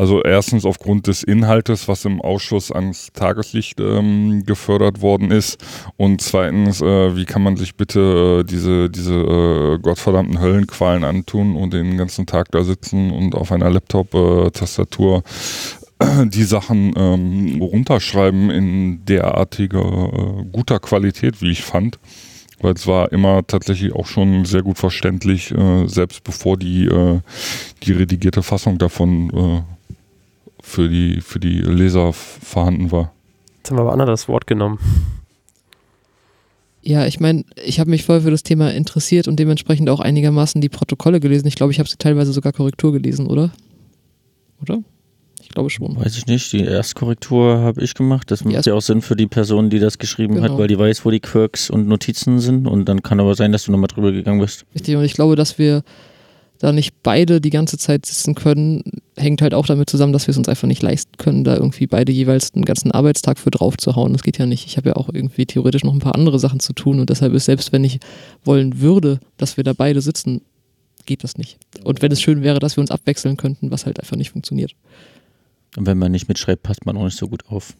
Also 0.00 0.22
erstens 0.22 0.64
aufgrund 0.64 1.08
des 1.08 1.22
Inhaltes, 1.22 1.86
was 1.86 2.06
im 2.06 2.22
Ausschuss 2.22 2.72
ans 2.72 3.08
Tageslicht 3.12 3.80
ähm, 3.80 4.44
gefördert 4.46 5.02
worden 5.02 5.30
ist. 5.30 5.62
Und 5.98 6.22
zweitens, 6.22 6.80
äh, 6.80 7.16
wie 7.16 7.26
kann 7.26 7.42
man 7.42 7.58
sich 7.58 7.74
bitte 7.74 8.40
äh, 8.40 8.44
diese, 8.44 8.88
diese 8.88 9.12
äh, 9.12 9.78
gottverdammten 9.78 10.40
Höllenqualen 10.40 11.04
antun 11.04 11.54
und 11.54 11.74
den 11.74 11.98
ganzen 11.98 12.24
Tag 12.24 12.50
da 12.50 12.64
sitzen 12.64 13.10
und 13.10 13.34
auf 13.34 13.52
einer 13.52 13.68
Laptop-Tastatur 13.68 15.22
äh, 15.98 16.26
die 16.28 16.44
Sachen 16.44 16.94
ähm, 16.96 17.60
runterschreiben 17.60 18.48
in 18.48 19.04
derartiger 19.04 19.84
äh, 19.84 20.44
guter 20.50 20.78
Qualität, 20.80 21.42
wie 21.42 21.50
ich 21.50 21.62
fand 21.62 21.98
weil 22.62 22.74
es 22.74 22.86
war 22.86 23.10
immer 23.10 23.46
tatsächlich 23.46 23.94
auch 23.94 24.06
schon 24.06 24.44
sehr 24.44 24.62
gut 24.62 24.76
verständlich, 24.76 25.50
äh, 25.50 25.86
selbst 25.86 26.24
bevor 26.24 26.58
die, 26.58 26.84
äh, 26.84 27.20
die 27.82 27.92
redigierte 27.92 28.42
Fassung 28.42 28.76
davon 28.76 29.30
äh, 29.30 29.62
für 30.62 30.88
die, 30.88 31.20
für 31.20 31.40
die 31.40 31.60
Leser 31.60 32.12
vorhanden 32.12 32.90
war. 32.90 33.12
Jetzt 33.58 33.70
haben 33.70 33.78
wir 33.78 33.82
aber 33.82 33.92
Anna 33.92 34.04
das 34.04 34.28
Wort 34.28 34.46
genommen. 34.46 34.78
Ja, 36.82 37.06
ich 37.06 37.20
meine, 37.20 37.44
ich 37.62 37.78
habe 37.78 37.90
mich 37.90 38.04
voll 38.04 38.22
für 38.22 38.30
das 38.30 38.42
Thema 38.42 38.72
interessiert 38.72 39.28
und 39.28 39.38
dementsprechend 39.38 39.90
auch 39.90 40.00
einigermaßen 40.00 40.60
die 40.60 40.70
Protokolle 40.70 41.20
gelesen. 41.20 41.46
Ich 41.46 41.54
glaube, 41.54 41.72
ich 41.72 41.78
habe 41.78 41.88
sie 41.88 41.96
teilweise 41.98 42.32
sogar 42.32 42.52
Korrektur 42.52 42.92
gelesen, 42.92 43.26
oder? 43.26 43.50
Oder? 44.62 44.82
Ich 45.42 45.50
glaube 45.50 45.68
schon. 45.68 45.96
Weiß 45.96 46.16
ich 46.16 46.26
nicht. 46.26 46.52
Die 46.52 46.64
Erstkorrektur 46.64 47.58
habe 47.58 47.82
ich 47.82 47.94
gemacht. 47.94 48.30
Das 48.30 48.44
macht 48.44 48.66
ja 48.66 48.72
auch 48.72 48.80
Sinn 48.80 49.02
für 49.02 49.16
die 49.16 49.26
Person, 49.26 49.68
die 49.68 49.78
das 49.78 49.98
geschrieben 49.98 50.36
genau. 50.36 50.48
hat, 50.48 50.58
weil 50.58 50.68
die 50.68 50.78
weiß, 50.78 51.04
wo 51.04 51.10
die 51.10 51.20
Quirks 51.20 51.68
und 51.70 51.88
Notizen 51.88 52.38
sind. 52.38 52.66
Und 52.66 52.88
dann 52.88 53.02
kann 53.02 53.20
aber 53.20 53.34
sein, 53.34 53.52
dass 53.52 53.64
du 53.64 53.72
nochmal 53.72 53.88
drüber 53.88 54.12
gegangen 54.12 54.40
bist. 54.40 54.64
Richtig, 54.74 54.96
und 54.96 55.04
ich 55.04 55.14
glaube, 55.14 55.36
dass 55.36 55.58
wir 55.58 55.82
da 56.58 56.72
nicht 56.72 57.02
beide 57.02 57.40
die 57.40 57.50
ganze 57.50 57.78
Zeit 57.78 58.06
sitzen 58.06 58.34
können, 58.34 58.84
hängt 59.20 59.42
halt 59.42 59.54
auch 59.54 59.66
damit 59.66 59.88
zusammen, 59.90 60.12
dass 60.12 60.26
wir 60.26 60.32
es 60.32 60.38
uns 60.38 60.48
einfach 60.48 60.66
nicht 60.66 60.82
leisten 60.82 61.12
können, 61.18 61.44
da 61.44 61.54
irgendwie 61.54 61.86
beide 61.86 62.12
jeweils 62.12 62.54
einen 62.54 62.64
ganzen 62.64 62.90
Arbeitstag 62.90 63.38
für 63.38 63.50
drauf 63.50 63.76
zu 63.76 63.96
hauen. 63.96 64.12
Das 64.12 64.22
geht 64.22 64.38
ja 64.38 64.46
nicht. 64.46 64.66
Ich 64.66 64.76
habe 64.76 64.90
ja 64.90 64.96
auch 64.96 65.08
irgendwie 65.12 65.46
theoretisch 65.46 65.84
noch 65.84 65.92
ein 65.92 66.00
paar 66.00 66.14
andere 66.14 66.38
Sachen 66.38 66.60
zu 66.60 66.72
tun 66.72 67.00
und 67.00 67.10
deshalb 67.10 67.32
ist, 67.34 67.44
selbst 67.44 67.72
wenn 67.72 67.84
ich 67.84 68.00
wollen 68.44 68.80
würde, 68.80 69.20
dass 69.36 69.56
wir 69.56 69.64
da 69.64 69.72
beide 69.72 70.00
sitzen, 70.00 70.42
geht 71.06 71.24
das 71.24 71.36
nicht. 71.36 71.58
Und 71.84 72.02
wenn 72.02 72.12
es 72.12 72.20
schön 72.20 72.42
wäre, 72.42 72.58
dass 72.58 72.76
wir 72.76 72.82
uns 72.82 72.90
abwechseln 72.90 73.36
könnten, 73.36 73.70
was 73.70 73.86
halt 73.86 74.00
einfach 74.00 74.16
nicht 74.16 74.30
funktioniert. 74.30 74.74
Und 75.76 75.86
wenn 75.86 75.98
man 75.98 76.12
nicht 76.12 76.28
mitschreibt, 76.28 76.62
passt 76.62 76.86
man 76.86 76.96
auch 76.96 77.04
nicht 77.04 77.16
so 77.16 77.28
gut 77.28 77.46
auf. 77.48 77.74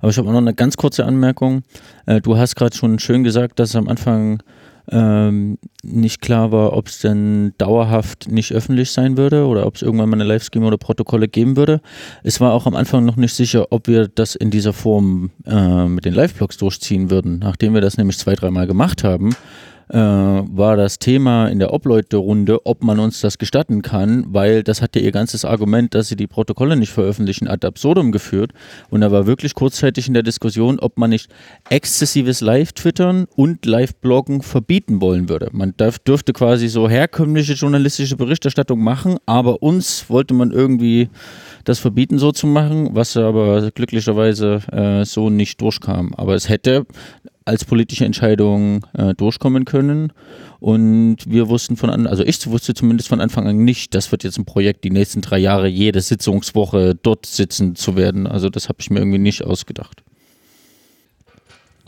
Aber 0.00 0.10
ich 0.10 0.18
habe 0.18 0.28
auch 0.28 0.32
noch 0.32 0.38
eine 0.38 0.54
ganz 0.54 0.76
kurze 0.76 1.04
Anmerkung. 1.04 1.62
Äh, 2.06 2.20
du 2.20 2.36
hast 2.36 2.56
gerade 2.56 2.76
schon 2.76 2.98
schön 2.98 3.22
gesagt, 3.22 3.58
dass 3.58 3.76
am 3.76 3.88
Anfang 3.88 4.42
ähm, 4.90 5.58
nicht 5.82 6.20
klar 6.20 6.52
war, 6.52 6.72
ob 6.72 6.88
es 6.88 7.00
denn 7.00 7.52
dauerhaft 7.58 8.30
nicht 8.30 8.52
öffentlich 8.52 8.90
sein 8.90 9.16
würde 9.16 9.46
oder 9.46 9.66
ob 9.66 9.76
es 9.76 9.82
irgendwann 9.82 10.08
mal 10.08 10.16
eine 10.16 10.24
Livestream 10.24 10.64
oder 10.64 10.78
Protokolle 10.78 11.28
geben 11.28 11.56
würde. 11.56 11.80
Es 12.22 12.40
war 12.40 12.52
auch 12.52 12.66
am 12.66 12.74
Anfang 12.74 13.04
noch 13.04 13.16
nicht 13.16 13.34
sicher, 13.34 13.66
ob 13.70 13.86
wir 13.86 14.08
das 14.08 14.34
in 14.34 14.50
dieser 14.50 14.72
Form 14.72 15.30
äh, 15.46 15.86
mit 15.86 16.04
den 16.04 16.14
Live-Blogs 16.14 16.56
durchziehen 16.56 17.10
würden. 17.10 17.38
Nachdem 17.38 17.74
wir 17.74 17.80
das 17.80 17.96
nämlich 17.96 18.18
zwei, 18.18 18.34
dreimal 18.34 18.66
gemacht 18.66 19.04
haben, 19.04 19.34
äh, 19.90 19.96
war 19.98 20.76
das 20.76 20.98
Thema 20.98 21.46
in 21.46 21.58
der 21.58 21.72
Obleute-Runde, 21.72 22.66
ob 22.66 22.82
man 22.82 22.98
uns 22.98 23.20
das 23.20 23.38
gestatten 23.38 23.82
kann, 23.82 24.24
weil 24.28 24.62
das 24.62 24.82
hat 24.82 24.96
ja 24.96 25.02
ihr 25.02 25.12
ganzes 25.12 25.44
Argument, 25.44 25.94
dass 25.94 26.08
sie 26.08 26.16
die 26.16 26.26
Protokolle 26.26 26.76
nicht 26.76 26.92
veröffentlichen, 26.92 27.48
ad 27.48 27.66
absurdum 27.66 28.12
geführt. 28.12 28.52
Und 28.90 29.00
da 29.00 29.10
war 29.10 29.26
wirklich 29.26 29.54
kurzzeitig 29.54 30.08
in 30.08 30.14
der 30.14 30.22
Diskussion, 30.22 30.78
ob 30.78 30.98
man 30.98 31.10
nicht 31.10 31.30
exzessives 31.70 32.40
Live-Twittern 32.40 33.26
und 33.34 33.64
Live-Bloggen 33.64 34.42
verbieten 34.42 35.00
wollen 35.00 35.28
würde. 35.28 35.48
Man 35.52 35.74
darf, 35.76 35.98
dürfte 35.98 36.32
quasi 36.32 36.68
so 36.68 36.88
herkömmliche 36.88 37.54
journalistische 37.54 38.16
Berichterstattung 38.16 38.80
machen, 38.80 39.16
aber 39.26 39.62
uns 39.62 40.08
wollte 40.08 40.34
man 40.34 40.52
irgendwie 40.52 41.08
das 41.64 41.78
verbieten, 41.78 42.18
so 42.18 42.32
zu 42.32 42.46
machen, 42.46 42.90
was 42.92 43.16
aber 43.16 43.70
glücklicherweise 43.70 44.60
äh, 44.72 45.04
so 45.04 45.30
nicht 45.30 45.60
durchkam. 45.60 46.14
Aber 46.14 46.34
es 46.34 46.48
hätte 46.48 46.86
als 47.48 47.64
politische 47.64 48.04
Entscheidung 48.04 48.86
äh, 48.92 49.14
durchkommen 49.14 49.64
können. 49.64 50.12
Und 50.60 51.16
wir 51.26 51.48
wussten 51.48 51.76
von 51.76 51.90
an, 51.90 52.06
also 52.06 52.22
ich 52.22 52.46
wusste 52.46 52.74
zumindest 52.74 53.08
von 53.08 53.20
Anfang 53.20 53.46
an 53.48 53.64
nicht, 53.64 53.94
das 53.94 54.12
wird 54.12 54.22
jetzt 54.22 54.38
ein 54.38 54.44
Projekt, 54.44 54.84
die 54.84 54.90
nächsten 54.90 55.22
drei 55.22 55.38
Jahre 55.38 55.66
jede 55.66 56.00
Sitzungswoche 56.00 56.94
dort 56.94 57.26
sitzen 57.26 57.74
zu 57.74 57.96
werden. 57.96 58.26
Also 58.26 58.50
das 58.50 58.68
habe 58.68 58.78
ich 58.80 58.90
mir 58.90 58.98
irgendwie 58.98 59.18
nicht 59.18 59.44
ausgedacht. 59.44 60.02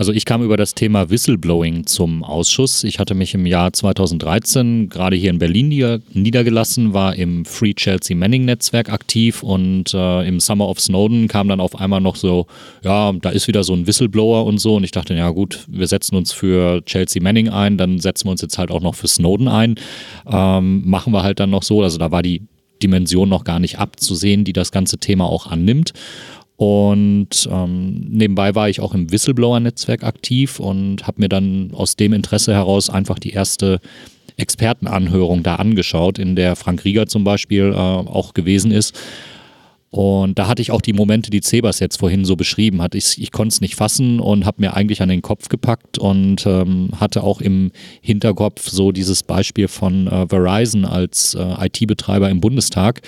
Also 0.01 0.15
ich 0.15 0.25
kam 0.25 0.43
über 0.43 0.57
das 0.57 0.75
Thema 0.75 1.11
Whistleblowing 1.11 1.85
zum 1.85 2.25
Ausschuss. 2.25 2.85
Ich 2.85 2.99
hatte 2.99 3.15
mich 3.15 3.35
im 3.35 3.45
Jahr 3.45 3.71
2013 3.71 4.89
gerade 4.89 5.15
hier 5.15 5.29
in 5.29 5.39
Berlin 5.39 5.69
niedergelassen, 6.15 6.95
war 6.95 7.17
im 7.17 7.45
Free 7.45 7.75
Chelsea 7.75 8.17
Manning 8.17 8.47
Netzwerk 8.47 8.91
aktiv 8.91 9.43
und 9.43 9.93
äh, 9.93 10.27
im 10.27 10.41
Summer 10.41 10.71
of 10.71 10.81
Snowden 10.81 11.29
kam 11.29 11.49
dann 11.49 11.61
auf 11.61 11.79
einmal 11.79 12.01
noch 12.01 12.17
so, 12.17 12.47
ja, 12.83 13.13
da 13.13 13.29
ist 13.29 13.47
wieder 13.47 13.63
so 13.63 13.75
ein 13.75 13.87
Whistleblower 13.87 14.47
und 14.47 14.57
so 14.57 14.77
und 14.77 14.85
ich 14.85 14.91
dachte, 14.91 15.13
ja 15.13 15.29
gut, 15.29 15.67
wir 15.69 15.87
setzen 15.87 16.17
uns 16.17 16.33
für 16.33 16.83
Chelsea 16.87 17.23
Manning 17.23 17.51
ein, 17.51 17.77
dann 17.77 17.99
setzen 17.99 18.27
wir 18.27 18.31
uns 18.31 18.41
jetzt 18.41 18.57
halt 18.57 18.71
auch 18.71 18.81
noch 18.81 18.95
für 18.95 19.07
Snowden 19.07 19.49
ein. 19.49 19.75
Ähm, 20.27 20.81
machen 20.89 21.13
wir 21.13 21.23
halt 21.23 21.41
dann 21.41 21.51
noch 21.51 21.63
so, 21.63 21.83
also 21.83 21.99
da 21.99 22.11
war 22.11 22.23
die 22.23 22.41
Dimension 22.83 23.29
noch 23.29 23.45
gar 23.45 23.59
nicht 23.59 23.79
abzusehen, 23.79 24.45
die 24.45 24.55
das 24.55 24.73
ganze 24.73 24.97
Thema 24.97 25.27
auch 25.27 25.47
annimmt. 25.47 25.93
Und 26.61 27.49
ähm, 27.51 28.07
nebenbei 28.11 28.55
war 28.55 28.69
ich 28.69 28.81
auch 28.81 28.93
im 28.93 29.11
Whistleblower-Netzwerk 29.11 30.05
aktiv 30.05 30.61
und 30.61 31.07
habe 31.07 31.23
mir 31.23 31.31
dann 31.31 31.71
aus 31.73 31.97
dem 31.97 32.13
Interesse 32.13 32.53
heraus 32.53 32.91
einfach 32.91 33.19
die 33.19 33.31
erste 33.31 33.81
Expertenanhörung 34.37 35.43
da 35.43 35.55
angeschaut, 35.55 36.19
in 36.19 36.37
der 36.37 36.57
Frank 36.57 36.85
Rieger 36.85 37.07
zum 37.07 37.25
Beispiel 37.25 37.73
äh, 37.73 37.77
auch 37.77 38.35
gewesen 38.35 38.73
ist. 38.73 38.95
Und 39.89 40.39
da 40.39 40.49
hatte 40.49 40.61
ich 40.61 40.71
auch 40.71 40.83
die 40.83 40.93
Momente, 40.93 41.31
die 41.31 41.41
Zebas 41.41 41.81
jetzt 41.81 41.97
vorhin 41.97 42.27
so 42.27 42.37
beschrieben 42.37 42.83
hat. 42.83 42.95
Ich, 42.95 43.19
ich 43.19 43.33
konnte 43.33 43.55
es 43.55 43.63
nicht 43.63 43.75
fassen 43.75 44.21
und 44.21 44.45
habe 44.45 44.61
mir 44.61 44.75
eigentlich 44.75 45.01
an 45.01 45.09
den 45.09 45.23
Kopf 45.23 45.49
gepackt 45.49 45.97
und 45.97 46.45
ähm, 46.45 46.91
hatte 47.01 47.23
auch 47.25 47.41
im 47.41 47.73
Hinterkopf 48.03 48.69
so 48.69 48.93
dieses 48.93 49.23
Beispiel 49.23 49.67
von 49.67 50.09
äh, 50.09 50.27
Verizon 50.29 50.85
als 50.85 51.35
äh, 51.35 51.67
IT-Betreiber 51.67 52.29
im 52.29 52.43
Bundestag 52.43 53.01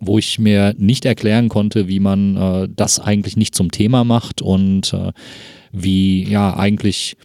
wo 0.00 0.18
ich 0.18 0.38
mir 0.38 0.74
nicht 0.78 1.04
erklären 1.04 1.48
konnte, 1.48 1.88
wie 1.88 2.00
man 2.00 2.36
äh, 2.36 2.68
das 2.74 3.00
eigentlich 3.00 3.36
nicht 3.36 3.54
zum 3.54 3.70
Thema 3.70 4.04
macht 4.04 4.42
und 4.42 4.92
äh, 4.92 5.12
wie 5.72 6.24
ja 6.24 6.56
eigentlich 6.56 7.16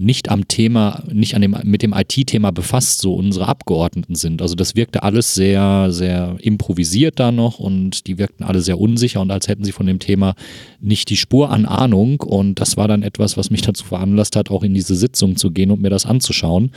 nicht 0.00 0.30
am 0.30 0.48
Thema, 0.48 1.02
nicht 1.12 1.34
an 1.34 1.42
dem, 1.42 1.54
mit 1.62 1.82
dem 1.82 1.92
IT-Thema 1.92 2.52
befasst, 2.52 3.02
so 3.02 3.14
unsere 3.14 3.48
Abgeordneten 3.48 4.14
sind. 4.14 4.40
Also 4.40 4.54
das 4.54 4.74
wirkte 4.74 5.02
alles 5.02 5.34
sehr, 5.34 5.88
sehr 5.90 6.36
improvisiert 6.40 7.20
da 7.20 7.30
noch 7.30 7.58
und 7.58 8.06
die 8.06 8.16
wirkten 8.16 8.42
alle 8.42 8.62
sehr 8.62 8.80
unsicher 8.80 9.20
und 9.20 9.30
als 9.30 9.46
hätten 9.46 9.62
sie 9.62 9.72
von 9.72 9.86
dem 9.86 9.98
Thema 9.98 10.36
nicht 10.80 11.10
die 11.10 11.18
Spur 11.18 11.50
an 11.50 11.66
Ahnung. 11.66 12.20
Und 12.22 12.60
das 12.60 12.78
war 12.78 12.88
dann 12.88 13.02
etwas, 13.02 13.36
was 13.36 13.50
mich 13.50 13.60
dazu 13.60 13.84
veranlasst 13.84 14.36
hat, 14.36 14.50
auch 14.50 14.62
in 14.62 14.72
diese 14.72 14.96
Sitzung 14.96 15.36
zu 15.36 15.50
gehen 15.50 15.70
und 15.70 15.82
mir 15.82 15.90
das 15.90 16.06
anzuschauen. 16.06 16.70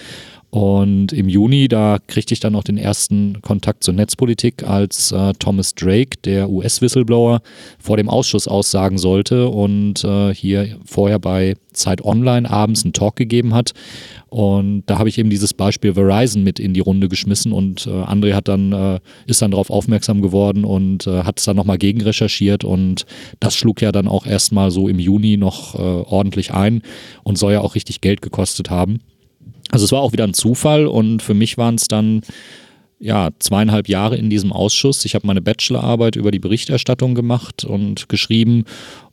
Und 0.54 1.14
im 1.14 1.30
Juni, 1.30 1.68
da 1.68 1.98
kriegte 2.06 2.36
ich 2.36 2.40
dann 2.40 2.56
auch 2.56 2.64
den 2.64 2.78
ersten 2.78 3.42
Kontakt 3.42 3.84
zur 3.84 3.96
Netzpolitik, 3.96 4.62
als 4.62 5.12
äh, 5.12 5.34
Thomas 5.40 5.74
Drake, 5.74 6.20
der 6.24 6.48
US-Whistleblower, 6.48 7.42
vor 7.80 7.98
dem 7.98 8.08
Ausschuss 8.08 8.48
aussagen 8.48 9.00
sollte 9.00 9.48
und 9.48 10.04
äh, 10.04 10.32
hier 10.32 10.78
vorher 10.86 11.18
bei 11.18 11.56
Zeit 11.74 12.06
Online 12.06 12.48
abends 12.48 12.84
einen 12.84 12.94
Talk 12.94 13.16
gegeben 13.16 13.56
hat. 13.56 13.72
Und 14.30 14.84
da 14.86 15.00
habe 15.00 15.10
ich 15.10 15.18
eben 15.18 15.32
dieses 15.32 15.56
Beispiel 15.56 15.96
Verizon 15.96 16.44
mit 16.44 16.60
in 16.60 16.76
die 16.76 16.82
Runde 16.82 17.10
geschmissen 17.10 17.52
und 17.52 17.88
äh, 17.88 17.90
André 17.90 18.36
hat 18.36 18.48
dann, 18.48 18.74
äh, 18.74 19.00
ist 19.26 19.42
dann 19.42 19.50
darauf 19.50 19.72
aufmerksam 19.72 20.22
geworden 20.22 20.66
und 20.66 21.08
äh, 21.08 21.24
hat 21.24 21.40
es 21.40 21.46
dann 21.46 21.56
nochmal 21.56 21.80
gegenrecherchiert 21.80 22.64
und 22.64 23.08
das 23.40 23.56
schlug 23.56 23.82
ja 23.82 23.92
dann 23.92 24.08
auch 24.08 24.28
erstmal 24.28 24.70
so 24.70 24.88
im 24.88 25.00
Juni 25.00 25.36
noch 25.36 25.74
äh, 25.74 25.80
ordentlich 25.80 26.54
ein 26.54 26.84
und 27.24 27.40
soll 27.40 27.54
ja 27.54 27.62
auch 27.62 27.74
richtig 27.74 28.02
Geld 28.02 28.22
gekostet 28.22 28.70
haben. 28.70 29.00
Also 29.74 29.86
es 29.86 29.92
war 29.92 30.01
auch 30.01 30.12
wieder 30.12 30.24
ein 30.24 30.36
Zufall 30.36 30.86
und 30.86 31.24
für 31.24 31.34
mich 31.34 31.58
waren 31.58 31.74
es 31.74 31.88
dann 31.88 32.22
ja 33.00 33.32
zweieinhalb 33.39 33.89
Jahre 33.89 34.15
in 34.18 34.30
diesem 34.30 34.53
Ausschuss. 34.53 35.03
Ich 35.03 35.15
habe 35.15 35.25
meine 35.25 35.42
Bachelorarbeit 35.42 36.15
über 36.15 36.30
die 36.30 36.38
Berichterstattung 36.38 37.15
gemacht 37.15 37.65
und 37.65 38.08
geschrieben 38.08 38.65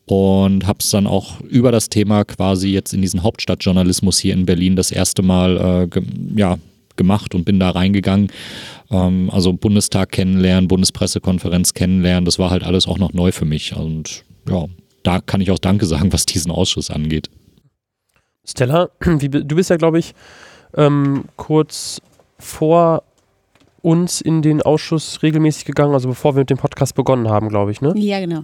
und 0.05 0.67
habe 0.67 0.81
es 0.81 0.91
dann 0.91 1.07
auch 1.07 1.41
über 1.41 1.73
das 1.73 1.89
Thema 1.89 2.27
quasi 2.27 2.69
jetzt 2.69 2.93
in 2.93 3.01
diesen 3.01 3.23
Hauptstadtjournalismus 3.23 4.19
hier 4.19 4.35
in 4.35 4.45
Berlin 4.45 4.77
das 4.77 4.91
erste 4.91 5.23
Mal 5.23 5.57
äh, 5.57 5.87
ge 5.87 6.03
ja, 6.37 6.59
gemacht 6.95 7.35
und 7.35 7.47
bin 7.47 7.59
da 7.59 7.71
reingegangen. 7.71 8.31
Ähm, 8.91 9.31
also 9.33 9.55
Bundestag 9.55 10.13
kennenlernen, 10.13 10.69
Bundespressekonferenz 10.69 11.73
kennenlernen, 11.73 12.27
das 12.27 12.39
war 12.39 12.51
halt 12.51 12.65
alles 12.65 12.87
auch 12.87 12.99
noch 12.99 13.15
neu 13.15 13.33
für 13.33 13.47
mich. 13.47 13.75
Und 13.75 14.25
ja, 14.47 14.67
da 15.05 15.23
kann 15.23 15.41
ich 15.41 15.51
auch 15.53 15.59
Danke 15.59 15.87
sagen, 15.87 16.13
was 16.13 16.27
diesen 16.27 16.51
Ausschuss 16.51 16.91
angeht. 16.91 17.31
Stella, 18.47 18.91
wie, 19.01 19.31
du 19.31 19.57
bist 19.57 19.71
ja, 19.71 19.77
glaube 19.77 19.99
ich, 19.99 20.13
ähm, 20.77 21.25
kurz 21.37 22.01
vor 22.39 23.03
uns 23.83 24.21
in 24.21 24.43
den 24.43 24.63
Ausschuss 24.63 25.23
regelmäßig 25.23 25.65
gegangen, 25.65 25.95
also 25.95 26.09
bevor 26.09 26.35
wir 26.35 26.41
mit 26.41 26.51
dem 26.51 26.59
Podcast 26.59 26.95
begonnen 26.95 27.29
haben, 27.29 27.49
glaube 27.49 27.71
ich, 27.71 27.81
ne? 27.81 27.93
Ja, 27.97 28.21
genau. 28.21 28.43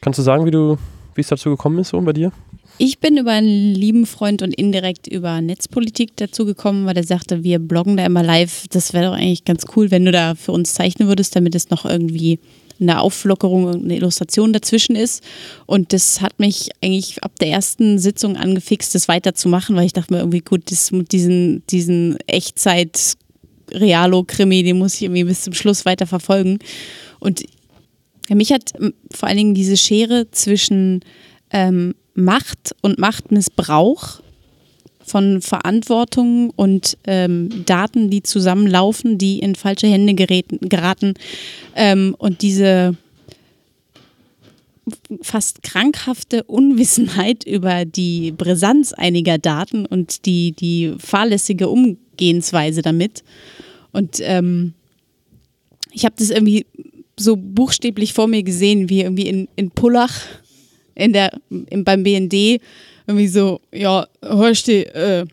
Kannst 0.00 0.18
du 0.18 0.22
sagen, 0.22 0.46
wie 0.46 0.50
du, 0.50 0.78
wie 1.14 1.20
es 1.20 1.28
dazu 1.28 1.50
gekommen 1.50 1.78
ist 1.78 1.90
so 1.90 2.00
bei 2.00 2.12
dir? 2.12 2.32
Ich 2.78 3.00
bin 3.00 3.16
über 3.16 3.32
einen 3.32 3.74
lieben 3.74 4.04
Freund 4.04 4.42
und 4.42 4.54
indirekt 4.54 5.06
über 5.06 5.40
Netzpolitik 5.40 6.16
dazu 6.16 6.44
gekommen, 6.44 6.84
weil 6.84 6.96
er 6.96 7.04
sagte, 7.04 7.42
wir 7.42 7.58
bloggen 7.58 7.96
da 7.96 8.04
immer 8.04 8.22
live. 8.22 8.66
Das 8.68 8.92
wäre 8.92 9.06
doch 9.06 9.14
eigentlich 9.14 9.44
ganz 9.44 9.64
cool, 9.74 9.90
wenn 9.90 10.04
du 10.04 10.12
da 10.12 10.34
für 10.34 10.52
uns 10.52 10.74
zeichnen 10.74 11.08
würdest, 11.08 11.34
damit 11.34 11.54
es 11.54 11.70
noch 11.70 11.86
irgendwie 11.86 12.38
eine 12.80 13.00
Auflockerung 13.00 13.64
und 13.64 13.84
eine 13.84 13.96
Illustration 13.96 14.52
dazwischen 14.52 14.96
ist. 14.96 15.22
Und 15.66 15.92
das 15.92 16.20
hat 16.20 16.38
mich 16.38 16.70
eigentlich 16.82 17.22
ab 17.22 17.32
der 17.40 17.48
ersten 17.48 17.98
Sitzung 17.98 18.36
angefixt, 18.36 18.94
das 18.94 19.08
weiterzumachen, 19.08 19.76
weil 19.76 19.86
ich 19.86 19.92
dachte 19.92 20.12
mir 20.12 20.20
irgendwie, 20.20 20.40
gut, 20.40 20.70
das, 20.70 20.90
diesen, 20.92 21.62
diesen 21.66 22.18
Echtzeit- 22.26 23.16
Realo-Krimi, 23.72 24.62
den 24.62 24.78
muss 24.78 24.94
ich 24.94 25.02
irgendwie 25.02 25.24
bis 25.24 25.42
zum 25.42 25.52
Schluss 25.52 25.84
weiter 25.84 26.06
verfolgen. 26.06 26.58
Und 27.18 27.44
mich 28.28 28.52
hat 28.52 28.72
vor 29.12 29.28
allen 29.28 29.38
Dingen 29.38 29.54
diese 29.54 29.76
Schere 29.76 30.30
zwischen 30.30 31.00
ähm, 31.50 31.94
Macht 32.14 32.74
und 32.82 32.98
Machtmissbrauch 32.98 34.20
von 35.06 35.40
Verantwortung 35.40 36.50
und 36.56 36.98
ähm, 37.06 37.64
Daten, 37.64 38.10
die 38.10 38.22
zusammenlaufen, 38.22 39.18
die 39.18 39.38
in 39.38 39.54
falsche 39.54 39.86
Hände 39.86 40.14
geräten, 40.14 40.68
geraten. 40.68 41.14
Ähm, 41.74 42.14
und 42.18 42.42
diese 42.42 42.96
fast 45.22 45.62
krankhafte 45.62 46.44
Unwissenheit 46.44 47.44
über 47.44 47.84
die 47.84 48.32
Brisanz 48.32 48.92
einiger 48.92 49.38
Daten 49.38 49.86
und 49.86 50.26
die, 50.26 50.52
die 50.52 50.94
fahrlässige 50.98 51.68
Umgehensweise 51.68 52.82
damit. 52.82 53.24
Und 53.92 54.18
ähm, 54.20 54.74
ich 55.92 56.04
habe 56.04 56.14
das 56.18 56.30
irgendwie 56.30 56.66
so 57.18 57.36
buchstäblich 57.36 58.12
vor 58.12 58.28
mir 58.28 58.42
gesehen, 58.42 58.88
wie 58.88 59.00
irgendwie 59.00 59.26
in, 59.26 59.48
in 59.56 59.70
Pullach 59.70 60.20
in 60.94 61.12
der, 61.12 61.30
in, 61.50 61.84
beim 61.84 62.02
BND 62.02 62.60
irgendwie 63.06 63.28
so, 63.28 63.60
ja, 63.72 64.06
hörst 64.22 64.68
du, 64.68 64.84
äh, 64.94 65.24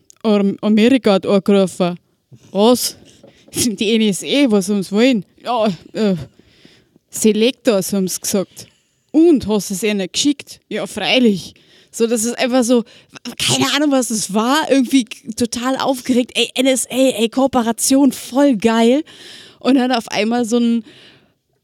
Amerika 0.60 1.16
angerufen. 1.16 1.98
Was? 2.50 2.96
Die 3.54 3.98
NSA, 3.98 4.50
was 4.50 4.68
haben 4.68 4.82
sie 4.82 4.92
wollen? 4.92 5.24
Ja, 5.42 5.66
äh, 5.92 6.16
Selectors 7.10 7.92
haben 7.92 8.08
sie 8.08 8.20
gesagt. 8.20 8.66
Und 9.12 9.46
hast 9.46 9.70
du 9.70 9.74
es 9.74 9.82
ihnen 9.82 10.08
geschickt? 10.10 10.60
Ja, 10.68 10.86
freilich. 10.86 11.54
So, 11.90 12.08
das 12.08 12.24
ist 12.24 12.36
einfach 12.36 12.64
so, 12.64 12.82
keine 13.38 13.72
Ahnung, 13.72 13.92
was 13.92 14.10
es 14.10 14.34
war, 14.34 14.68
irgendwie 14.68 15.04
total 15.36 15.76
aufgeregt. 15.76 16.32
Ey, 16.34 16.50
NSA, 16.60 16.88
ey, 16.90 17.28
Kooperation, 17.28 18.10
voll 18.10 18.56
geil. 18.56 19.04
Und 19.60 19.76
dann 19.76 19.92
auf 19.92 20.08
einmal 20.08 20.44
so 20.44 20.58
ein, 20.58 20.84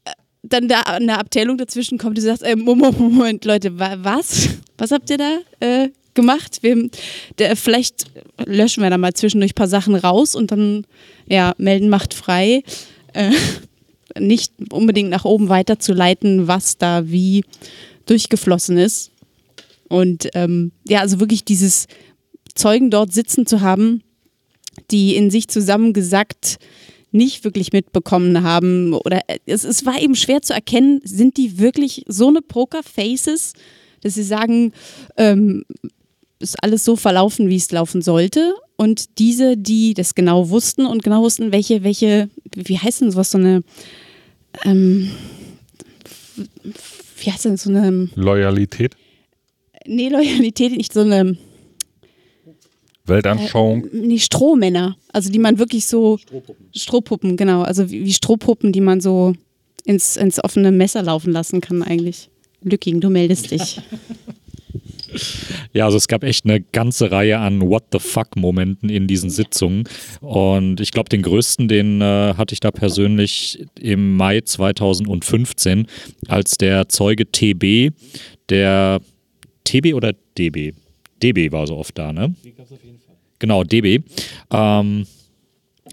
äh, 0.05 0.11
dann 0.43 0.69
da 0.69 0.83
eine 0.83 1.19
Abteilung 1.19 1.57
dazwischen 1.57 1.97
kommt, 1.97 2.17
die 2.17 2.21
sagt, 2.21 2.43
ey, 2.43 2.55
Moment, 2.55 2.97
Moment, 2.97 3.43
Leute, 3.43 3.77
was? 3.77 4.49
Was 4.77 4.91
habt 4.91 5.09
ihr 5.09 5.17
da 5.17 5.39
äh, 5.59 5.89
gemacht. 6.13 6.59
Wir, 6.61 6.89
der, 7.37 7.55
vielleicht 7.55 8.05
löschen 8.45 8.83
wir 8.83 8.89
da 8.89 8.97
mal 8.97 9.13
zwischendurch 9.13 9.51
ein 9.51 9.55
paar 9.55 9.67
Sachen 9.67 9.95
raus 9.95 10.35
und 10.35 10.51
dann 10.51 10.85
ja, 11.27 11.53
melden 11.57 11.89
macht 11.89 12.13
frei. 12.13 12.63
Äh, 13.13 13.31
nicht 14.19 14.53
unbedingt 14.71 15.09
nach 15.09 15.25
oben 15.25 15.49
weiterzuleiten, 15.49 16.47
was 16.47 16.77
da 16.77 17.09
wie 17.09 17.43
durchgeflossen 18.05 18.77
ist. 18.77 19.11
Und 19.87 20.29
ähm, 20.33 20.71
ja, 20.87 20.99
also 20.99 21.19
wirklich 21.19 21.45
dieses 21.45 21.87
Zeugen 22.55 22.89
dort 22.89 23.13
sitzen 23.13 23.45
zu 23.45 23.61
haben, 23.61 24.03
die 24.89 25.15
in 25.15 25.29
sich 25.29 25.47
zusammengesackt 25.47 26.57
nicht 27.11 27.43
wirklich 27.43 27.73
mitbekommen 27.73 28.41
haben 28.43 28.93
oder 28.93 29.19
äh, 29.27 29.39
es, 29.45 29.63
es 29.63 29.85
war 29.85 30.01
eben 30.01 30.15
schwer 30.15 30.41
zu 30.41 30.53
erkennen, 30.53 31.01
sind 31.03 31.37
die 31.37 31.59
wirklich 31.59 32.03
so 32.07 32.29
eine 32.29 32.41
Pokerfaces, 32.41 33.53
dass 34.01 34.15
sie 34.15 34.23
sagen, 34.23 34.71
ähm, 35.17 35.65
ist 36.41 36.61
alles 36.63 36.83
so 36.83 36.95
verlaufen, 36.95 37.49
wie 37.49 37.55
es 37.55 37.71
laufen 37.71 38.01
sollte. 38.01 38.53
Und 38.75 39.19
diese, 39.19 39.57
die 39.57 39.93
das 39.93 40.15
genau 40.15 40.49
wussten 40.49 40.85
und 40.85 41.03
genau 41.03 41.21
wussten, 41.21 41.51
welche, 41.51 41.83
welche, 41.83 42.29
wie 42.55 42.79
heißt 42.79 43.01
denn 43.01 43.11
sowas, 43.11 43.31
so 43.31 43.37
eine, 43.37 43.63
ähm, 44.63 45.11
wie 47.19 47.31
heißt 47.31 47.45
denn 47.45 47.57
so 47.57 47.69
eine 47.69 48.09
Loyalität, 48.15 48.95
Nee, 49.85 50.09
Loyalität 50.09 50.75
nicht 50.77 50.93
so 50.93 51.01
eine. 51.01 51.37
Weltanschauung. 53.05 53.85
Äh, 53.85 53.89
nee, 53.93 54.19
Strohmänner. 54.19 54.95
Also 55.11 55.31
die 55.31 55.39
man 55.39 55.57
wirklich 55.57 55.85
so. 55.85 56.17
Strohpuppen. 56.17 56.69
Strohpuppen, 56.75 57.37
genau. 57.37 57.63
Also 57.63 57.89
wie, 57.89 58.05
wie 58.05 58.13
Strohpuppen, 58.13 58.71
die 58.71 58.81
man 58.81 59.01
so 59.01 59.33
ins, 59.85 60.17
ins 60.17 60.43
offene 60.43 60.71
Messer 60.71 61.01
laufen 61.01 61.31
lassen 61.31 61.61
kann, 61.61 61.83
eigentlich. 61.83 62.29
Lücking, 62.63 63.01
du 63.01 63.09
meldest 63.09 63.51
dich. 63.51 63.81
Ja, 65.73 65.85
also 65.85 65.95
es 65.95 66.09
gab 66.09 66.23
echt 66.23 66.45
eine 66.45 66.59
ganze 66.59 67.11
Reihe 67.11 67.39
an 67.39 67.61
What 67.61 67.85
the 67.93 67.99
fuck-Momenten 67.99 68.89
in 68.89 69.07
diesen 69.07 69.29
Sitzungen. 69.29 69.85
Und 70.19 70.81
ich 70.81 70.91
glaube, 70.91 71.07
den 71.07 71.21
größten, 71.21 71.69
den 71.69 72.01
äh, 72.01 72.33
hatte 72.35 72.53
ich 72.53 72.59
da 72.59 72.71
persönlich 72.71 73.65
im 73.79 74.17
Mai 74.17 74.41
2015, 74.41 75.87
als 76.27 76.57
der 76.57 76.89
Zeuge 76.89 77.31
TB, 77.31 77.93
der 78.49 78.99
TB 79.63 79.93
oder 79.93 80.13
DB? 80.37 80.73
DB 81.23 81.51
war 81.51 81.67
so 81.67 81.77
oft 81.77 81.97
da, 81.97 82.11
ne? 82.11 82.35
Genau, 83.39 83.63
DB. 83.63 84.01
Ähm, 84.51 85.05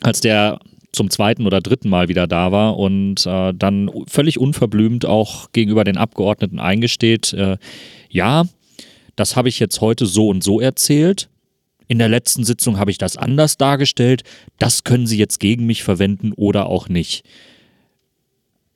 als 0.00 0.20
der 0.20 0.58
zum 0.92 1.10
zweiten 1.10 1.46
oder 1.46 1.60
dritten 1.60 1.88
Mal 1.88 2.08
wieder 2.08 2.26
da 2.26 2.50
war 2.50 2.76
und 2.78 3.26
äh, 3.26 3.52
dann 3.54 3.90
völlig 4.06 4.38
unverblümt 4.38 5.04
auch 5.04 5.52
gegenüber 5.52 5.84
den 5.84 5.96
Abgeordneten 5.96 6.58
eingesteht, 6.58 7.32
äh, 7.34 7.56
ja, 8.10 8.44
das 9.18 9.34
habe 9.34 9.48
ich 9.48 9.58
jetzt 9.58 9.80
heute 9.80 10.06
so 10.06 10.28
und 10.28 10.44
so 10.44 10.60
erzählt. 10.60 11.28
In 11.88 11.98
der 11.98 12.08
letzten 12.08 12.44
Sitzung 12.44 12.78
habe 12.78 12.90
ich 12.90 12.98
das 12.98 13.16
anders 13.16 13.56
dargestellt. 13.56 14.22
Das 14.58 14.84
können 14.84 15.06
Sie 15.06 15.18
jetzt 15.18 15.40
gegen 15.40 15.66
mich 15.66 15.82
verwenden 15.82 16.32
oder 16.32 16.66
auch 16.66 16.88
nicht. 16.88 17.24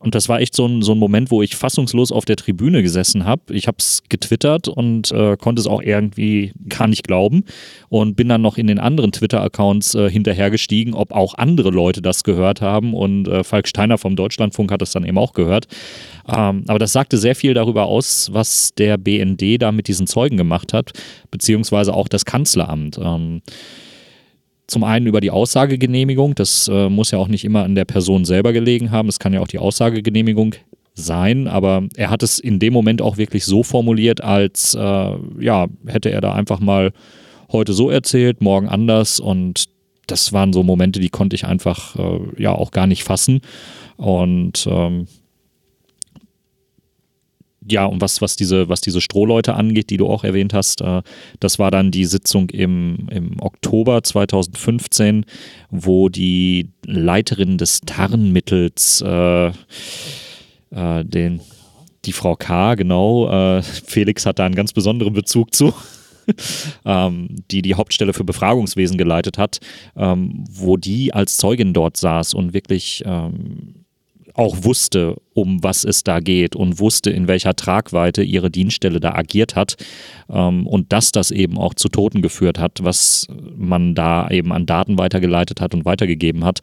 Und 0.03 0.15
das 0.15 0.29
war 0.29 0.41
echt 0.41 0.55
so 0.57 0.67
ein, 0.67 0.83
so 0.83 0.93
ein 0.93 0.99
Moment, 0.99 1.31
wo 1.31 1.43
ich 1.43 1.55
fassungslos 1.55 2.11
auf 2.11 2.25
der 2.25 2.37
Tribüne 2.37 2.83
gesessen 2.83 3.25
habe. 3.25 3.55
Ich 3.55 3.69
habe 3.69 3.77
es 3.79 4.03
getwittert 4.09 4.67
und 4.67 5.13
äh, 5.13 5.37
konnte 5.37 5.61
es 5.61 5.67
auch 5.67 5.81
irgendwie 5.81 6.53
gar 6.69 6.89
nicht 6.89 7.05
glauben 7.05 7.45
und 7.89 8.17
bin 8.17 8.29
dann 8.29 8.43
noch 8.43 8.59
in 8.59 8.67
den 8.67 8.81
anderen 8.81 9.13
Twitter-Accounts 9.13 9.95
äh, 9.95 10.11
hinterhergestiegen, 10.11 10.95
ob 10.95 11.13
auch 11.13 11.35
andere 11.35 11.71
Leute 11.71 12.03
das 12.03 12.25
gehört 12.25 12.61
haben. 12.61 12.95
Und 12.95 13.29
äh, 13.29 13.45
Falk 13.45 13.69
Steiner 13.69 13.97
vom 13.97 14.17
Deutschlandfunk 14.17 14.73
hat 14.73 14.83
das 14.83 14.93
dann 14.93 15.05
eben 15.05 15.19
auch 15.19 15.35
gehört. 15.35 15.69
Ähm, 16.29 16.65
aber 16.67 16.79
das 16.81 16.93
sagte 16.93 17.17
sehr 17.17 17.37
viel 17.37 17.55
darüber 17.55 17.87
aus, 17.87 18.31
was 18.33 18.75
der 18.75 18.99
BND 18.99 19.63
da 19.63 19.71
mit 19.71 19.87
diesen 19.87 20.09
Zeugen 20.09 20.37
gemacht 20.37 20.73
hat, 20.73 20.91
beziehungsweise 21.31 21.95
auch 21.95 22.09
das 22.09 22.25
Kanzleramt. 22.25 22.99
Ähm, 23.01 23.43
zum 24.73 24.85
einen 24.85 25.07
über 25.07 25.21
die 25.21 25.31
Aussagegenehmigung, 25.31 26.35
das 26.35 26.69
äh, 26.69 26.89
muss 26.89 27.11
ja 27.11 27.19
auch 27.19 27.29
nicht 27.29 27.45
immer 27.45 27.63
an 27.63 27.75
der 27.75 27.85
Person 27.85 28.25
selber 28.25 28.53
gelegen 28.53 28.91
haben, 28.91 29.09
es 29.09 29.19
kann 29.19 29.33
ja 29.33 29.41
auch 29.41 29.47
die 29.47 29.59
Aussagegenehmigung 29.59 30.55
sein, 30.95 31.47
aber 31.47 31.85
er 31.97 32.11
hat 32.11 32.23
es 32.23 32.39
in 32.39 32.59
dem 32.59 32.73
Moment 32.73 33.01
auch 33.01 33.17
wirklich 33.17 33.45
so 33.45 33.63
formuliert, 33.63 34.23
als 34.23 34.75
äh, 34.75 35.15
ja, 35.39 35.67
hätte 35.87 36.11
er 36.11 36.21
da 36.21 36.35
einfach 36.35 36.61
mal 36.61 36.93
heute 37.51 37.73
so 37.73 37.91
erzählt, 37.91 38.41
morgen 38.41 38.69
anders 38.69 39.21
und 39.21 39.67
das 40.07 40.33
waren 40.33 40.53
so 40.53 40.63
Momente, 40.63 41.01
die 41.01 41.11
konnte 41.11 41.37
ich 41.37 41.47
einfach 41.47 41.97
äh, 41.97 42.43
ja 42.43 42.53
auch 42.53 42.71
gar 42.71 42.87
nicht 42.87 43.05
fassen 43.05 43.41
und 43.97 44.67
ähm, 44.71 45.07
ja, 47.69 47.85
und 47.85 48.01
was, 48.01 48.21
was, 48.21 48.37
diese, 48.37 48.69
was 48.69 48.81
diese 48.81 49.01
Strohleute 49.01 49.55
angeht, 49.55 49.91
die 49.91 49.97
du 49.97 50.09
auch 50.09 50.25
erwähnt 50.25 50.55
hast, 50.55 50.81
äh, 50.81 51.03
das 51.41 51.59
war 51.59 51.71
dann 51.71 51.91
die 51.91 52.05
Sitzung 52.05 52.51
im, 52.51 53.09
im 53.11 53.41
Oktober 53.41 54.03
2015, 54.03 55.25
wo 55.71 56.09
die 56.09 56.71
Leiterin 56.85 57.59
des 57.59 57.81
Tarnmittels, 57.81 59.03
äh, 59.07 59.47
äh, 59.49 61.05
den, 61.05 61.41
die 62.05 62.13
Frau 62.13 62.37
K., 62.37 62.75
genau, 62.75 63.31
äh, 63.31 63.63
Felix 63.63 64.27
hat 64.27 64.39
da 64.39 64.47
einen 64.47 64.55
ganz 64.55 64.73
besonderen 64.73 65.13
Bezug 65.13 65.55
zu. 65.55 65.73
ähm, 66.85 67.29
die 67.51 67.63
die 67.63 67.75
Hauptstelle 67.75 68.13
für 68.13 68.23
Befragungswesen 68.23 68.97
geleitet 68.97 69.39
hat, 69.39 69.59
ähm, 69.97 70.45
wo 70.49 70.77
die 70.77 71.13
als 71.13 71.37
Zeugin 71.37 71.73
dort 71.73 71.97
saß 71.97 72.35
und 72.35 72.55
wirklich 72.55 73.03
ähm, 73.05 73.82
auch 74.35 74.65
wusste, 74.65 75.17
um 75.35 75.63
was 75.63 75.85
es 75.85 76.05
da 76.05 76.21
geht 76.21 76.57
und 76.57 76.79
wusste, 76.79 77.11
in 77.11 77.29
welcher 77.29 77.55
Tragweite 77.55 78.23
ihre 78.23 78.51
Dienststelle 78.51 79.01
da 79.01 79.15
agiert 79.15 79.57
hat 79.57 79.77
ähm, 80.31 80.67
und 80.67 80.93
dass 80.93 81.13
das 81.13 81.31
eben 81.31 81.59
auch 81.59 81.75
zu 81.75 81.89
Toten 81.89 82.23
geführt 82.23 82.59
hat, 82.59 82.79
was 82.83 83.27
man 83.57 83.95
da 83.95 84.29
eben 84.31 84.53
an 84.53 84.67
Daten 84.67 84.99
weitergeleitet 84.99 85.61
hat 85.61 85.75
und 85.75 85.85
weitergegeben 85.85 86.45
hat. 86.45 86.61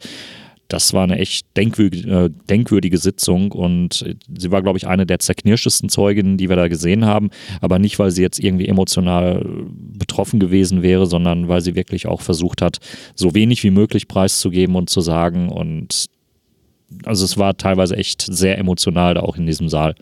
Das 0.70 0.92
war 0.92 1.02
eine 1.02 1.18
echt 1.18 1.46
denkwürdige, 1.56 2.08
äh, 2.08 2.30
denkwürdige 2.48 2.96
Sitzung 2.96 3.50
und 3.50 4.16
sie 4.38 4.50
war, 4.52 4.62
glaube 4.62 4.78
ich, 4.78 4.86
eine 4.86 5.04
der 5.04 5.18
zerknirschtesten 5.18 5.88
Zeuginnen, 5.88 6.36
die 6.36 6.48
wir 6.48 6.54
da 6.54 6.68
gesehen 6.68 7.04
haben. 7.04 7.30
Aber 7.60 7.80
nicht, 7.80 7.98
weil 7.98 8.12
sie 8.12 8.22
jetzt 8.22 8.38
irgendwie 8.38 8.68
emotional 8.68 9.44
betroffen 9.68 10.38
gewesen 10.38 10.82
wäre, 10.82 11.06
sondern 11.06 11.48
weil 11.48 11.60
sie 11.60 11.74
wirklich 11.74 12.06
auch 12.06 12.20
versucht 12.20 12.62
hat, 12.62 12.78
so 13.16 13.34
wenig 13.34 13.64
wie 13.64 13.72
möglich 13.72 14.06
preiszugeben 14.06 14.76
und 14.76 14.88
zu 14.90 15.00
sagen. 15.00 15.48
Und 15.48 16.06
also 17.04 17.24
es 17.24 17.38
war 17.38 17.56
teilweise 17.56 17.96
echt 17.96 18.22
sehr 18.22 18.58
emotional 18.58 19.14
da 19.14 19.20
auch 19.20 19.36
in 19.36 19.46
diesem 19.46 19.68
Saal. 19.68 19.94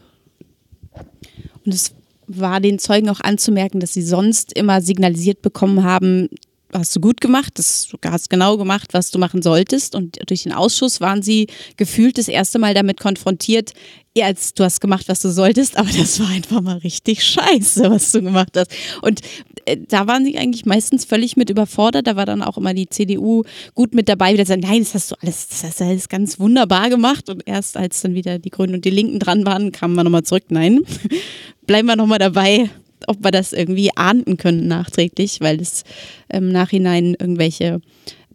Und 1.64 1.74
es 1.74 1.94
war 2.26 2.60
den 2.60 2.78
Zeugen 2.78 3.08
auch 3.08 3.20
anzumerken, 3.20 3.80
dass 3.80 3.94
sie 3.94 4.02
sonst 4.02 4.52
immer 4.52 4.80
signalisiert 4.80 5.42
bekommen 5.42 5.84
haben, 5.84 6.28
hast 6.72 6.94
du 6.94 7.00
gut 7.00 7.20
gemacht, 7.20 7.52
das, 7.56 7.88
du 7.88 7.98
hast 8.10 8.30
genau 8.30 8.56
gemacht, 8.56 8.92
was 8.92 9.10
du 9.10 9.18
machen 9.18 9.42
solltest. 9.42 9.94
Und 9.94 10.18
durch 10.28 10.42
den 10.42 10.52
Ausschuss 10.52 11.00
waren 11.00 11.22
sie 11.22 11.48
gefühlt 11.76 12.18
das 12.18 12.28
erste 12.28 12.58
Mal 12.58 12.74
damit 12.74 13.00
konfrontiert, 13.00 13.72
ja, 14.16 14.26
als 14.26 14.52
du 14.54 14.64
hast 14.64 14.80
gemacht, 14.80 15.08
was 15.08 15.20
du 15.20 15.30
solltest, 15.30 15.76
aber 15.76 15.90
das 15.96 16.18
war 16.18 16.28
einfach 16.28 16.60
mal 16.60 16.78
richtig 16.78 17.22
scheiße, 17.24 17.88
was 17.90 18.10
du 18.12 18.20
gemacht 18.20 18.50
hast. 18.56 18.70
Und 19.02 19.20
äh, 19.64 19.76
da 19.88 20.06
waren 20.06 20.24
sie 20.24 20.36
eigentlich 20.38 20.66
meistens 20.66 21.04
völlig 21.04 21.36
mit 21.36 21.50
überfordert. 21.50 22.06
Da 22.06 22.16
war 22.16 22.26
dann 22.26 22.42
auch 22.42 22.58
immer 22.58 22.74
die 22.74 22.88
CDU 22.88 23.44
gut 23.74 23.94
mit 23.94 24.08
dabei, 24.08 24.32
wieder 24.32 24.46
sagen, 24.46 24.62
nein, 24.62 24.80
das 24.80 24.94
hast 24.94 25.12
du 25.12 25.14
alles, 25.22 25.48
das 25.48 25.62
hast 25.62 25.80
du 25.80 25.84
alles 25.84 26.08
ganz 26.08 26.40
wunderbar 26.40 26.90
gemacht. 26.90 27.28
Und 27.28 27.42
erst 27.46 27.76
als 27.76 28.00
dann 28.00 28.14
wieder 28.14 28.38
die 28.38 28.50
Grünen 28.50 28.74
und 28.74 28.84
die 28.84 28.90
Linken 28.90 29.20
dran 29.20 29.46
waren, 29.46 29.72
kamen 29.72 29.94
wir 29.94 30.04
nochmal 30.04 30.24
zurück, 30.24 30.44
nein, 30.48 30.80
bleiben 31.66 31.86
wir 31.86 31.96
nochmal 31.96 32.18
dabei, 32.18 32.70
ob 33.08 33.24
wir 33.24 33.30
das 33.30 33.52
irgendwie 33.52 33.90
ahnden 33.96 34.36
können 34.36 34.68
nachträglich, 34.68 35.40
weil 35.40 35.60
es 35.60 35.84
im 36.28 36.50
Nachhinein 36.50 37.16
irgendwelche 37.18 37.80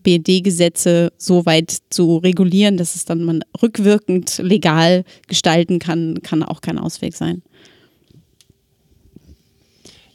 BND-Gesetze 0.03 1.13
so 1.17 1.45
weit 1.45 1.77
zu 1.89 2.17
regulieren, 2.17 2.77
dass 2.77 2.95
es 2.95 3.05
dann 3.05 3.23
man 3.23 3.43
rückwirkend 3.61 4.37
legal 4.39 5.05
gestalten 5.27 5.79
kann, 5.79 6.19
kann 6.21 6.43
auch 6.43 6.61
kein 6.61 6.77
Ausweg 6.77 7.15
sein. 7.15 7.41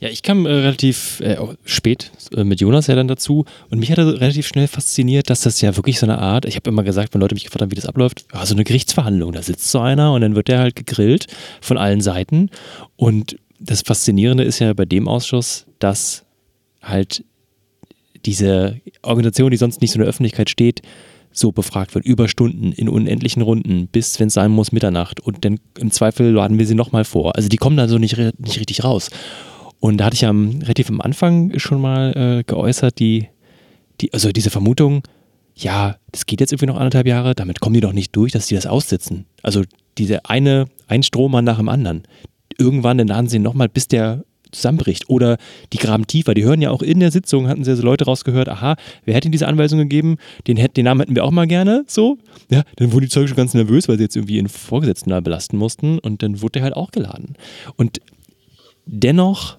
Ja, 0.01 0.09
ich 0.09 0.23
kam 0.23 0.47
äh, 0.47 0.51
relativ 0.51 1.19
äh, 1.21 1.37
spät 1.65 2.13
äh, 2.33 2.45
mit 2.45 2.61
Jonas 2.61 2.87
ja 2.87 2.95
dann 2.95 3.09
dazu 3.09 3.47
und 3.69 3.81
mich 3.81 3.91
hat 3.91 3.99
relativ 3.99 4.47
schnell 4.47 4.69
fasziniert, 4.69 5.29
dass 5.29 5.41
das 5.41 5.61
ja 5.61 5.75
wirklich 5.75 5.99
so 5.99 6.07
eine 6.07 6.19
Art, 6.19 6.45
ich 6.45 6.55
habe 6.55 6.71
immer 6.71 6.85
gesagt, 6.85 7.15
wenn 7.15 7.21
Leute 7.21 7.35
mich 7.35 7.43
gefragt 7.43 7.63
haben, 7.63 7.73
wie 7.73 7.77
das 7.77 7.87
abläuft, 7.87 8.25
ja, 8.33 8.47
so 8.47 8.55
eine 8.55 8.63
Gerichtsverhandlung, 8.63 9.33
da 9.33 9.43
sitzt 9.43 9.69
so 9.69 9.81
einer 9.81 10.13
und 10.13 10.21
dann 10.21 10.37
wird 10.37 10.47
der 10.47 10.61
halt 10.61 10.77
gegrillt 10.77 11.27
von 11.61 11.79
allen 11.79 12.01
Seiten 12.01 12.51
und 12.95 13.39
das 13.61 13.83
Faszinierende 13.83 14.45
ist 14.45 14.59
ja 14.59 14.73
bei 14.73 14.85
dem 14.85 15.09
Ausschuss, 15.09 15.67
dass 15.79 16.25
halt 16.83 17.25
diese 18.25 18.81
Organisation, 19.03 19.51
die 19.51 19.57
sonst 19.57 19.81
nicht 19.81 19.93
so 19.93 19.97
in 19.97 20.01
der 20.01 20.09
Öffentlichkeit 20.09 20.51
steht, 20.51 20.83
so 21.31 21.53
befragt 21.53 21.95
wird, 21.95 22.05
über 22.05 22.29
Stunden, 22.29 22.73
in 22.73 22.89
unendlichen 22.89 23.43
Runden, 23.43 23.87
bis, 23.89 24.19
wenn 24.19 24.29
es 24.29 24.35
sein 24.35 24.51
muss, 24.51 24.73
Mitternacht. 24.73 25.21
Und 25.21 25.45
dann 25.45 25.61
im 25.79 25.91
Zweifel 25.91 26.31
laden 26.31 26.59
wir 26.59 26.67
sie 26.67 26.75
nochmal 26.75 27.05
vor. 27.05 27.37
Also 27.37 27.49
die 27.49 27.59
kommen 27.59 27.77
da 27.77 27.87
so 27.87 27.99
nicht, 27.99 28.17
nicht 28.17 28.59
richtig 28.59 28.83
raus. 28.85 29.11
Und 29.81 29.99
da 29.99 30.07
hatte 30.07 30.15
ich 30.15 30.23
ja 30.23 30.31
relativ 30.31 30.89
am 30.89 31.01
Anfang 31.01 31.59
schon 31.59 31.81
mal 31.81 32.13
äh, 32.17 32.45
geäußert, 32.45 32.99
die, 32.99 33.29
die, 34.01 34.13
also 34.13 34.33
diese 34.33 34.51
Vermutung, 34.51 35.03
ja, 35.55 35.97
das 36.13 36.27
geht 36.27 36.41
jetzt 36.41 36.53
irgendwie 36.53 36.67
noch 36.67 36.77
anderthalb 36.77 37.07
Jahre, 37.07 37.35
damit 37.35 37.61
kommen 37.61 37.75
die 37.75 37.81
doch 37.81 37.93
nicht 37.93 38.15
durch, 38.17 38.33
dass 38.33 38.47
die 38.47 38.55
das 38.55 38.67
aussitzen. 38.67 39.27
Also 39.43 39.63
diese 39.99 40.25
eine, 40.27 40.67
ein 40.87 41.03
Strohmann 41.03 41.45
nach 41.45 41.59
dem 41.59 41.69
anderen. 41.69 42.05
Irgendwann, 42.59 42.99
dann 42.99 43.09
laden 43.09 43.29
sie 43.29 43.39
nochmal, 43.39 43.69
bis 43.69 43.89
der 43.89 44.25
zusammenbricht. 44.53 45.09
Oder 45.09 45.39
die 45.73 45.79
graben 45.79 46.07
tiefer. 46.07 46.35
Die 46.35 46.45
hören 46.45 46.63
ja 46.63 46.71
auch 46.71 46.83
in 46.83 47.01
der 47.01 47.11
Sitzung, 47.11 47.49
hatten 47.49 47.65
sie 47.65 47.77
so 47.77 47.83
Leute 47.83 48.05
rausgehört, 48.05 48.49
aha, 48.49 48.77
wer 49.05 49.15
hätte 49.15 49.31
diese 49.31 49.47
Anweisung 49.47 49.79
gegeben? 49.79 50.17
Den, 50.47 50.57
den 50.57 50.85
Namen 50.85 51.01
hätten 51.01 51.15
wir 51.15 51.25
auch 51.25 51.31
mal 51.31 51.47
gerne, 51.47 51.85
so. 51.87 52.19
Ja, 52.51 52.63
dann 52.77 52.93
wurden 52.93 53.05
die 53.05 53.11
Zeugen 53.11 53.29
schon 53.29 53.37
ganz 53.37 53.55
nervös, 53.55 53.89
weil 53.89 53.97
sie 53.97 54.05
jetzt 54.05 54.17
irgendwie 54.17 54.37
ihren 54.37 54.49
Vorgesetzten 54.49 55.11
da 55.11 55.21
belasten 55.21 55.57
mussten 55.57 55.99
und 55.99 56.23
dann 56.23 56.41
wurde 56.41 56.53
der 56.53 56.63
halt 56.63 56.77
auch 56.77 56.91
geladen. 56.91 57.35
Und 57.77 58.01
dennoch 58.87 59.59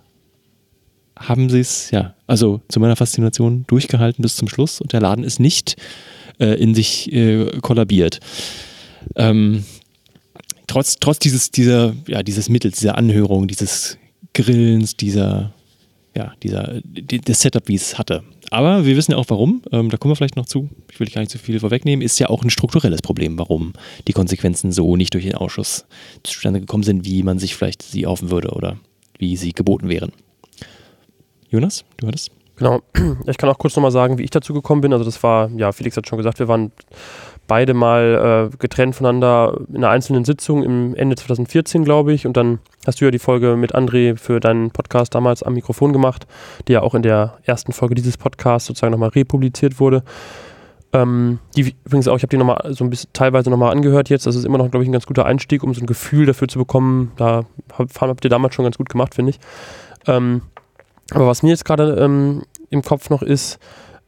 haben 1.17 1.49
sie 1.49 1.59
es, 1.59 1.91
ja, 1.91 2.15
also 2.27 2.61
zu 2.69 2.79
meiner 2.79 2.95
Faszination 2.95 3.65
durchgehalten 3.67 4.21
bis 4.21 4.37
zum 4.37 4.47
Schluss 4.47 4.81
und 4.81 4.93
der 4.93 5.01
Laden 5.01 5.23
ist 5.23 5.39
nicht 5.39 5.75
äh, 6.39 6.55
in 6.55 6.73
sich 6.73 7.11
äh, 7.11 7.59
kollabiert. 7.61 8.19
Ähm, 9.15 9.65
trotz, 10.69 10.97
trotz 10.99 11.19
dieses, 11.19 11.51
dieser, 11.51 11.93
ja, 12.07 12.23
dieses 12.23 12.47
Mittels, 12.47 12.79
dieser 12.79 12.97
Anhörung, 12.97 13.47
dieses 13.47 13.97
Grillens, 14.33 14.95
dieser, 14.95 15.53
ja, 16.15 16.33
dieser, 16.43 16.79
die, 16.83 17.19
das 17.19 17.41
Setup, 17.41 17.67
wie 17.67 17.75
es 17.75 17.97
hatte. 17.97 18.23
Aber 18.51 18.85
wir 18.85 18.95
wissen 18.95 19.11
ja 19.11 19.17
auch 19.17 19.25
warum, 19.27 19.61
ähm, 19.71 19.89
da 19.89 19.97
kommen 19.97 20.11
wir 20.11 20.15
vielleicht 20.15 20.35
noch 20.35 20.45
zu, 20.45 20.69
ich 20.91 20.99
will 20.99 21.07
gar 21.07 21.21
nicht 21.21 21.31
zu 21.31 21.37
viel 21.37 21.59
vorwegnehmen, 21.59 22.05
ist 22.05 22.19
ja 22.19 22.29
auch 22.29 22.43
ein 22.43 22.49
strukturelles 22.49 23.01
Problem, 23.01 23.37
warum 23.37 23.73
die 24.07 24.13
Konsequenzen 24.13 24.71
so 24.71 24.95
nicht 24.95 25.13
durch 25.13 25.25
den 25.25 25.35
Ausschuss 25.35 25.85
zustande 26.23 26.59
gekommen 26.59 26.83
sind, 26.83 27.03
wie 27.03 27.23
man 27.23 27.39
sich 27.39 27.55
vielleicht 27.55 27.81
sie 27.81 28.05
hoffen 28.05 28.31
würde 28.31 28.49
oder 28.49 28.77
wie 29.17 29.35
sie 29.37 29.53
geboten 29.53 29.89
wären. 29.89 30.11
Jonas, 31.49 31.83
du 31.97 32.07
hattest? 32.07 32.31
Genau. 32.55 32.81
Ich 33.27 33.37
kann 33.37 33.49
auch 33.49 33.57
kurz 33.57 33.75
nochmal 33.75 33.91
sagen, 33.91 34.17
wie 34.17 34.23
ich 34.23 34.29
dazu 34.29 34.53
gekommen 34.53 34.81
bin. 34.81 34.93
Also 34.93 35.05
das 35.05 35.21
war, 35.23 35.49
ja, 35.55 35.71
Felix 35.71 35.95
hat 35.97 36.07
schon 36.07 36.17
gesagt, 36.17 36.39
wir 36.39 36.47
waren 36.47 36.71
beide 37.49 37.73
mal 37.73 38.49
äh, 38.53 38.57
getrennt 38.57 38.95
voneinander 38.95 39.59
in 39.67 39.77
einer 39.77 39.89
einzelnen 39.89 40.23
Sitzung 40.23 40.63
im 40.63 40.95
Ende 40.95 41.17
2014, 41.17 41.83
glaube 41.83 42.13
ich. 42.13 42.25
Und 42.25 42.37
dann 42.37 42.59
hast 42.85 43.01
du 43.01 43.05
ja 43.05 43.11
die 43.11 43.19
Folge 43.19 43.57
mit 43.57 43.75
André 43.75 44.15
für 44.15 44.39
deinen 44.39 44.71
Podcast 44.71 45.13
damals 45.15 45.43
am 45.43 45.55
Mikrofon 45.55 45.91
gemacht, 45.91 46.27
die 46.67 46.73
ja 46.73 46.81
auch 46.81 46.95
in 46.95 47.01
der 47.01 47.39
ersten 47.43 47.73
Folge 47.73 47.95
dieses 47.95 48.17
Podcasts 48.17 48.67
sozusagen 48.67 48.91
nochmal 48.91 49.09
republiziert 49.09 49.81
wurde. 49.81 50.03
Ähm, 50.93 51.39
die 51.55 51.75
übrigens 51.85 52.07
auch, 52.07 52.15
ich 52.15 52.23
habe 52.23 52.29
die 52.29 52.37
nochmal 52.37 52.73
so 52.73 52.83
ein 52.83 52.89
bisschen 52.89 53.09
teilweise 53.13 53.49
nochmal 53.49 53.71
angehört 53.71 54.09
jetzt. 54.09 54.25
Das 54.25 54.35
ist 54.35 54.45
immer 54.45 54.57
noch, 54.57 54.69
glaube 54.71 54.83
ich, 54.83 54.89
ein 54.89 54.93
ganz 54.93 55.07
guter 55.07 55.25
Einstieg, 55.25 55.63
um 55.63 55.73
so 55.73 55.81
ein 55.81 55.87
Gefühl 55.87 56.27
dafür 56.27 56.47
zu 56.47 56.59
bekommen. 56.59 57.11
Da 57.17 57.45
habt 57.77 58.23
ihr 58.23 58.29
damals 58.29 58.55
schon 58.55 58.63
ganz 58.63 58.77
gut 58.77 58.89
gemacht, 58.89 59.15
finde 59.15 59.31
ich. 59.31 59.39
Ähm, 60.07 60.43
aber 61.11 61.27
was 61.27 61.43
mir 61.43 61.49
jetzt 61.49 61.65
gerade 61.65 61.95
ähm, 61.95 62.43
im 62.69 62.83
Kopf 62.83 63.09
noch 63.09 63.23
ist, 63.23 63.59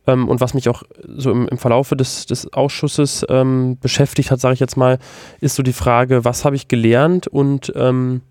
ähm, 0.08 0.28
und 0.28 0.42
was 0.42 0.54
mich 0.54 0.70
auch 0.70 0.84
so 1.08 1.32
im, 1.32 1.48
im 1.48 1.58
Verlaufe 1.58 1.96
des, 1.96 2.26
des 2.26 2.52
Ausschusses 2.54 3.26
ähm, 3.30 3.78
beschäftigt 3.80 4.32
hat, 4.32 4.40
sage 4.40 4.56
ich 4.56 4.60
jetzt 4.60 4.78
mal, 4.78 5.00
ist 5.40 5.56
so 5.56 5.64
die 5.64 5.74
Frage, 5.74 6.26
was 6.26 6.46
habe 6.46 6.56
ich 6.56 6.68
gelernt 6.68 7.28
und 7.28 7.72
ähm, 7.76 8.22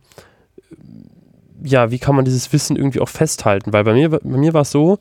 ja, 1.63 1.91
wie 1.91 1.99
kann 1.99 2.17
man 2.17 2.25
dieses 2.25 2.53
Wissen 2.53 2.77
irgendwie 2.77 3.01
auch 3.01 3.09
festhalten? 3.09 3.73
Weil 3.73 3.85
bei 3.85 3.93
mir, 3.93 4.09
bei 4.09 4.21
mir 4.23 4.55
war 4.55 4.63
es 4.63 4.71
so, 4.71 4.99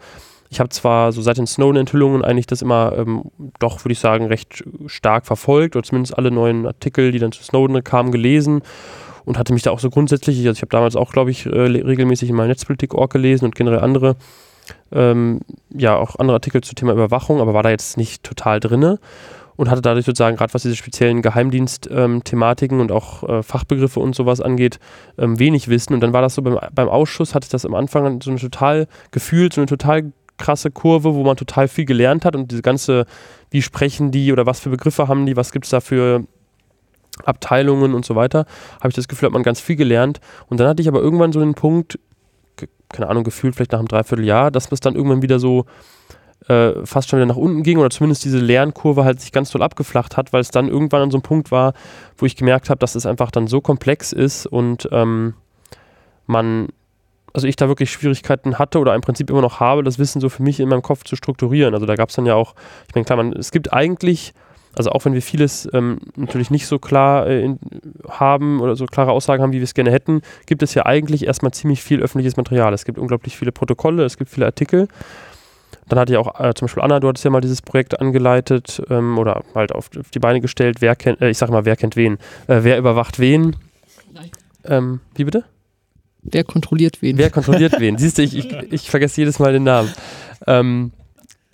ich 0.50 0.60
habe 0.60 0.70
zwar 0.70 1.12
so 1.12 1.22
seit 1.22 1.38
den 1.38 1.48
Snowden-Enthüllungen 1.48 2.24
eigentlich 2.24 2.48
das 2.48 2.62
immer 2.62 2.94
ähm, 2.98 3.24
doch, 3.60 3.86
würde 3.86 3.94
ich 3.94 4.00
sagen, 4.00 4.26
recht 4.26 4.64
stark 4.88 5.26
verfolgt 5.26 5.76
oder 5.76 5.84
zumindest 5.84 6.18
alle 6.18 6.32
neuen 6.32 6.66
Artikel, 6.66 7.12
die 7.12 7.20
dann 7.20 7.32
zu 7.32 7.44
Snowden 7.44 7.84
kamen, 7.84 8.12
gelesen 8.12 8.62
und 9.26 9.38
hatte 9.38 9.54
mich 9.54 9.62
da 9.62 9.72
auch 9.72 9.80
so 9.80 9.90
grundsätzlich, 9.90 10.38
also 10.40 10.58
ich 10.58 10.62
habe 10.62 10.72
damals 10.72 10.96
auch, 10.96 11.12
glaube 11.12 11.30
ich, 11.32 11.46
äh, 11.46 11.50
regelmäßig 11.50 12.30
in 12.30 12.36
meiner 12.36 12.50
Netzpolitik-Org 12.50 13.12
gelesen 13.12 13.46
und 13.46 13.56
generell 13.56 13.80
andere, 13.80 14.16
ähm, 14.92 15.42
ja, 15.70 15.96
auch 15.96 16.16
andere 16.18 16.36
Artikel 16.36 16.62
zum 16.62 16.76
Thema 16.76 16.94
Überwachung, 16.94 17.42
aber 17.42 17.54
war 17.54 17.64
da 17.64 17.70
jetzt 17.70 17.98
nicht 17.98 18.24
total 18.24 18.60
drinne 18.60 19.00
und 19.60 19.70
hatte 19.70 19.82
dadurch 19.82 20.06
sozusagen, 20.06 20.38
gerade 20.38 20.54
was 20.54 20.62
diese 20.62 20.78
speziellen 20.78 21.22
Geheimdienst-Thematiken 21.22 22.78
ähm, 22.78 22.82
und 22.82 22.92
auch 22.94 23.28
äh, 23.28 23.44
Fachbegriffe 23.44 24.00
und 24.00 24.16
sowas 24.16 24.40
angeht, 24.40 24.80
ähm, 25.18 25.38
wenig 25.38 25.68
Wissen. 25.68 25.94
Und 25.94 26.00
dann 26.00 26.14
war 26.14 26.22
das 26.22 26.36
so 26.36 26.42
beim, 26.42 26.58
beim 26.74 26.88
Ausschuss, 26.88 27.36
hatte 27.36 27.44
ich 27.44 27.52
das 27.52 27.66
am 27.66 27.76
Anfang 27.76 28.22
so 28.22 28.32
eine 28.32 28.40
total 28.40 28.88
gefühlt, 29.12 29.52
so 29.52 29.60
eine 29.60 29.68
total 29.68 30.14
krasse 30.38 30.72
Kurve, 30.72 31.14
wo 31.14 31.24
man 31.24 31.36
total 31.36 31.68
viel 31.68 31.84
gelernt 31.84 32.24
hat 32.24 32.38
und 32.38 32.52
diese 32.52 32.62
ganze, 32.62 33.06
wie 33.52 33.62
sprechen 33.62 34.12
die 34.12 34.32
oder 34.32 34.46
was 34.46 34.62
für 34.62 34.70
Begriffe 34.70 35.10
haben 35.10 35.26
die, 35.26 35.36
was 35.36 35.52
gibt 35.52 35.66
es 35.66 35.72
da 35.72 35.82
für 35.82 36.24
Abteilungen 37.26 37.94
und 37.94 38.06
so 38.06 38.16
weiter, 38.16 38.46
habe 38.78 38.90
ich 38.90 38.96
das 38.96 39.10
Gefühl, 39.10 39.28
hat 39.28 39.34
man 39.34 39.44
ganz 39.44 39.60
viel 39.60 39.76
gelernt. 39.76 40.22
Und 40.48 40.62
dann 40.62 40.70
hatte 40.70 40.82
ich 40.82 40.88
aber 40.88 41.02
irgendwann 41.02 41.34
so 41.34 41.42
den 41.42 41.54
Punkt, 41.54 42.00
keine 42.92 43.10
Ahnung, 43.10 43.24
gefühlt 43.24 43.56
vielleicht 43.56 43.72
nach 43.72 43.80
einem 43.80 43.88
Dreivierteljahr, 43.88 44.52
dass 44.52 44.72
es 44.72 44.80
dann 44.80 44.96
irgendwann 44.96 45.22
wieder 45.22 45.40
so 45.40 45.66
äh, 46.48 46.86
fast 46.86 47.10
schon 47.10 47.20
wieder 47.20 47.28
nach 47.28 47.36
unten 47.36 47.64
ging 47.64 47.78
oder 47.78 47.90
zumindest 47.90 48.24
diese 48.26 48.40
Lernkurve 48.40 49.04
halt 49.04 49.20
sich 49.22 49.32
ganz 49.32 49.52
toll 49.52 49.62
abgeflacht 49.62 50.18
hat, 50.18 50.34
weil 50.34 50.42
es 50.42 50.50
dann 50.50 50.68
irgendwann 50.68 51.04
an 51.04 51.12
so 51.12 51.18
einem 51.18 51.24
Punkt 51.24 51.52
war, 51.52 51.74
wo 52.18 52.26
ich 52.26 52.36
gemerkt 52.36 52.70
habe, 52.70 52.80
dass 52.80 52.96
es 52.96 53.06
einfach 53.06 53.32
dann 53.32 53.48
so 53.48 53.62
komplex 53.62 54.12
ist 54.12 54.46
und 54.48 54.90
ähm, 54.92 55.34
man, 56.26 56.70
also 57.34 57.48
ich 57.48 57.56
da 57.56 57.68
wirklich 57.68 57.92
Schwierigkeiten 57.92 58.58
hatte 58.58 58.80
oder 58.80 58.96
im 58.96 59.02
Prinzip 59.02 59.30
immer 59.30 59.42
noch 59.42 59.60
habe, 59.60 59.84
das 59.84 60.00
Wissen 60.00 60.22
so 60.22 60.30
für 60.30 60.44
mich 60.44 60.60
in 60.60 60.70
meinem 60.70 60.82
Kopf 60.82 61.04
zu 61.04 61.16
strukturieren. 61.16 61.74
Also 61.74 61.86
da 61.86 61.96
gab 61.96 62.10
es 62.10 62.16
dann 62.16 62.26
ja 62.26 62.36
auch, 62.36 62.56
ich 62.88 62.96
meine, 62.96 63.06
klar, 63.06 63.18
man, 63.18 63.34
es 63.34 63.52
gibt 63.52 63.74
eigentlich 63.74 64.34
also 64.80 64.92
auch 64.92 65.04
wenn 65.04 65.14
wir 65.14 65.22
vieles 65.22 65.68
ähm, 65.74 66.00
natürlich 66.16 66.52
nicht 66.52 66.66
so 66.66 66.80
klar 66.80 67.28
äh, 67.28 67.44
in, 67.44 67.60
haben 68.08 68.62
oder 68.62 68.78
so 68.78 68.86
klare 68.86 69.12
Aussagen 69.12 69.44
haben, 69.44 69.52
wie 69.52 69.58
wir 69.58 69.66
es 69.66 69.74
gerne 69.74 69.92
hätten, 69.92 70.22
gibt 70.46 70.64
es 70.64 70.74
ja 70.74 70.86
eigentlich 70.86 71.28
erstmal 71.28 71.52
ziemlich 71.52 71.84
viel 71.84 72.02
öffentliches 72.02 72.38
Material. 72.38 72.74
Es 72.74 72.86
gibt 72.86 72.98
unglaublich 72.98 73.38
viele 73.38 73.52
Protokolle, 73.52 74.06
es 74.06 74.18
gibt 74.18 74.30
viele 74.32 74.46
Artikel. 74.46 74.88
Dann 75.90 76.00
hatte 76.00 76.14
ich 76.14 76.18
auch 76.18 76.40
äh, 76.40 76.54
zum 76.54 76.68
Beispiel 76.68 76.82
Anna, 76.82 77.02
du 77.02 77.10
hattest 77.10 77.26
ja 77.26 77.30
mal 77.30 77.42
dieses 77.42 77.62
Projekt 77.62 78.00
angeleitet 78.00 78.82
ähm, 78.90 79.18
oder 79.18 79.44
halt 79.54 79.74
auf, 79.74 79.90
auf, 80.00 80.12
die 80.12 80.20
Beine 80.20 80.40
gestellt, 80.40 80.78
wer 80.80 80.96
kennt, 80.96 81.20
äh, 81.20 81.30
ich 81.30 81.38
sag 81.38 81.50
mal, 81.50 81.66
wer 81.66 81.76
kennt 81.76 81.98
wen, 81.98 82.14
äh, 82.48 82.60
wer 82.62 82.78
überwacht 82.78 83.20
wen. 83.20 83.58
Ähm, 84.64 85.02
wie 85.14 85.26
bitte? 85.26 85.44
Wer 86.22 86.46
kontrolliert 86.46 87.02
wen? 87.02 87.18
Wer 87.18 87.32
kontrolliert 87.32 87.78
wen? 87.82 87.98
Siehst 87.98 88.18
du, 88.18 88.22
ich, 88.22 88.34
ich, 88.34 88.54
ich 88.72 88.90
vergesse 88.90 89.20
jedes 89.20 89.40
Mal 89.40 89.52
den 89.52 89.64
Namen. 89.64 89.92
Ähm, 90.48 90.94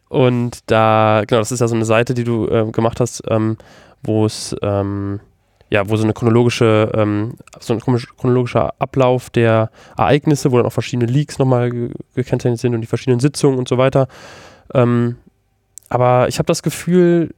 und 0.10 0.60
da, 0.68 1.24
genau, 1.28 1.40
das 1.40 1.52
ist 1.52 1.60
ja 1.60 1.68
so 1.68 1.76
eine 1.76 1.86
Seite, 1.86 2.14
die 2.14 2.24
du 2.24 2.48
äh, 2.48 2.70
gemacht 2.72 3.00
hast, 3.00 3.24
ähm, 3.30 3.58
wo 4.04 4.26
es, 4.26 4.56
ähm, 4.62 5.20
ja, 5.70 5.90
wo 5.90 5.96
so 5.96 6.04
eine 6.04 6.14
chronologische, 6.14 6.92
ähm, 6.94 7.34
so 7.60 7.74
ein 7.74 7.80
chronologischer 7.80 8.74
Ablauf 8.80 9.30
der 9.30 9.72
Ereignisse, 9.98 10.52
wo 10.52 10.58
dann 10.58 10.66
auch 10.68 10.74
verschiedene 10.74 11.12
Leaks 11.12 11.40
nochmal 11.40 11.72
gekennzeichnet 12.16 12.60
sind 12.60 12.76
und 12.76 12.82
die 12.82 12.88
verschiedenen 12.88 13.20
Sitzungen 13.20 13.58
und 13.58 13.68
so 13.68 13.78
weiter. 13.78 14.08
Ähm, 14.74 15.18
aber 15.90 16.28
ich 16.28 16.38
habe 16.38 16.48
das 16.48 16.62
Gefühl, 16.64 17.34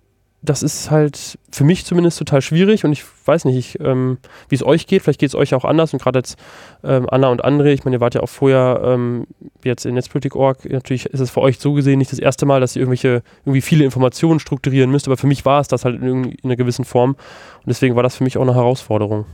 das 0.49 0.63
ist 0.63 0.89
halt 0.89 1.38
für 1.51 1.63
mich 1.63 1.86
zumindest 1.86 2.17
total 2.19 2.41
schwierig 2.41 2.86
und 2.86 2.93
ich 2.93 3.03
weiß 3.25 3.45
nicht, 3.45 3.79
ähm, 3.81 4.17
wie 4.47 4.55
es 4.55 4.65
euch 4.65 4.88
geht. 4.88 5.01
Vielleicht 5.01 5.19
geht 5.19 5.29
es 5.29 5.36
euch 5.36 5.53
auch 5.53 5.65
anders 5.65 5.91
und 5.93 6.01
gerade 6.01 6.19
jetzt 6.19 6.38
ähm, 6.83 7.07
Anna 7.10 7.27
und 7.27 7.43
André, 7.43 7.73
ich 7.73 7.83
meine, 7.83 7.97
ihr 7.97 8.01
wart 8.01 8.15
ja 8.15 8.21
auch 8.21 8.29
vorher 8.29 8.81
ähm, 8.83 9.27
jetzt 9.63 9.86
in 9.86 9.95
Netzpolitik.org. 9.95 10.65
Natürlich 10.69 11.05
ist 11.07 11.19
es 11.19 11.29
für 11.29 11.41
euch 11.41 11.60
so 11.60 11.73
gesehen 11.73 11.99
nicht 11.99 12.12
das 12.12 12.19
erste 12.19 12.45
Mal, 12.45 12.62
dass 12.62 12.75
ihr 12.75 12.81
irgendwelche, 12.81 13.23
irgendwie 13.45 13.62
viele 13.62 13.83
Informationen 13.83 14.39
strukturieren 14.39 14.89
müsst, 14.89 15.07
aber 15.07 15.17
für 15.17 15.27
mich 15.27 15.45
war 15.45 15.60
es 15.60 15.67
das 15.67 15.83
halt 15.83 16.01
in, 16.01 16.25
in 16.25 16.38
einer 16.43 16.55
gewissen 16.55 16.86
Form 16.86 17.12
und 17.12 17.67
deswegen 17.67 17.95
war 17.95 18.03
das 18.03 18.15
für 18.15 18.23
mich 18.23 18.38
auch 18.38 18.43
eine 18.43 18.55
Herausforderung. 18.55 19.25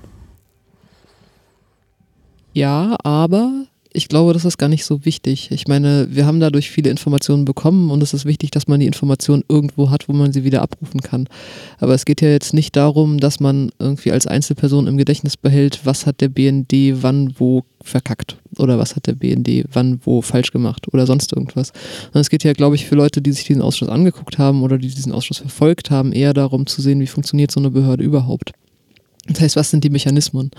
Ja, 2.54 2.96
aber 3.04 3.66
ich 3.94 4.08
glaube, 4.08 4.34
das 4.34 4.44
ist 4.44 4.58
gar 4.58 4.70
nicht 4.70 4.86
so 4.86 5.06
wichtig. 5.06 5.52
Ich 5.52 5.68
meine, 5.68 6.08
wir 6.10 6.26
haben 6.26 6.40
dadurch 6.40 6.72
viele 6.72 6.90
Informationen 6.90 7.46
bekommen 7.46 7.92
und 7.92 8.02
es 8.02 8.14
ist 8.14 8.26
wichtig, 8.26 8.50
dass 8.50 8.68
man 8.68 8.80
die 8.80 8.88
Informationen 8.88 9.44
irgendwo 9.48 9.92
hat, 9.92 10.10
wo 10.10 10.14
man 10.14 10.34
sie 10.34 10.44
wieder 10.44 10.64
abrufen 10.64 11.02
kann. 11.02 11.28
Aber 11.80 11.94
es 11.94 12.06
geht 12.06 12.22
ja 12.22 12.30
jetzt 12.30 12.54
nicht 12.54 12.76
darum, 12.76 13.20
dass 13.20 13.40
man 13.40 13.72
irgendwie 13.78 14.12
als 14.12 14.26
Einzelperson 14.26 14.88
im 14.88 14.98
Gedächtnis 14.98 15.38
behält, 15.38 15.82
was 15.84 16.08
hat 16.08 16.22
der 16.22 16.30
BND 16.30 17.04
wann 17.04 17.36
wo 17.38 17.64
verkackt 17.84 18.38
oder 18.58 18.80
was 18.80 18.96
hat 18.96 19.06
der 19.08 19.14
BND 19.14 19.66
wann 19.72 20.00
wo 20.04 20.22
falsch 20.22 20.52
gemacht 20.52 20.88
oder 20.92 21.06
sonst 21.06 21.32
irgendwas. 21.32 21.72
Und 22.14 22.22
es 22.22 22.30
geht 22.30 22.44
ja, 22.44 22.54
glaube 22.54 22.76
ich, 22.76 22.86
für 22.86 22.96
Leute, 22.96 23.22
die 23.22 23.32
sich 23.32 23.46
diesen 23.46 23.62
Ausschuss 23.62 23.90
angeguckt 23.90 24.40
haben 24.40 24.64
oder 24.64 24.80
die 24.80 24.88
diesen 24.88 25.12
Ausschuss 25.12 25.38
verfolgt 25.38 25.92
haben, 25.92 26.14
eher 26.14 26.34
darum 26.34 26.66
zu 26.66 26.82
sehen, 26.82 27.00
wie 27.00 27.08
funktioniert 27.08 27.52
so 27.52 27.60
eine 27.60 27.70
Behörde 27.70 28.04
überhaupt. 28.04 28.54
Das 29.28 29.40
heißt, 29.40 29.56
was 29.56 29.70
sind 29.70 29.84
die 29.84 29.90
Mechanismen? 29.90 30.52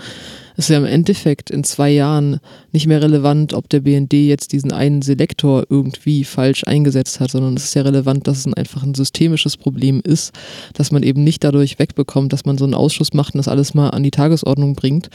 Es 0.57 0.65
ist 0.65 0.69
ja 0.69 0.77
im 0.77 0.85
Endeffekt 0.85 1.49
in 1.49 1.63
zwei 1.63 1.89
Jahren 1.89 2.39
nicht 2.71 2.87
mehr 2.87 3.01
relevant, 3.01 3.53
ob 3.53 3.69
der 3.69 3.81
BND 3.81 4.13
jetzt 4.13 4.53
diesen 4.53 4.71
einen 4.71 5.01
Selektor 5.01 5.65
irgendwie 5.69 6.23
falsch 6.23 6.63
eingesetzt 6.65 7.19
hat, 7.19 7.31
sondern 7.31 7.55
es 7.55 7.65
ist 7.65 7.73
ja 7.75 7.81
relevant, 7.81 8.27
dass 8.27 8.39
es 8.39 8.53
einfach 8.53 8.83
ein 8.83 8.95
systemisches 8.95 9.57
Problem 9.57 10.01
ist, 10.03 10.33
dass 10.73 10.91
man 10.91 11.03
eben 11.03 11.23
nicht 11.23 11.43
dadurch 11.43 11.77
wegbekommt, 11.77 12.31
dass 12.31 12.45
man 12.45 12.57
so 12.57 12.63
einen 12.63 12.73
Ausschuss 12.73 13.13
macht 13.13 13.33
und 13.33 13.39
das 13.39 13.47
alles 13.47 13.73
mal 13.73 13.89
an 13.89 14.03
die 14.03 14.11
Tagesordnung 14.11 14.75
bringt 14.75 15.09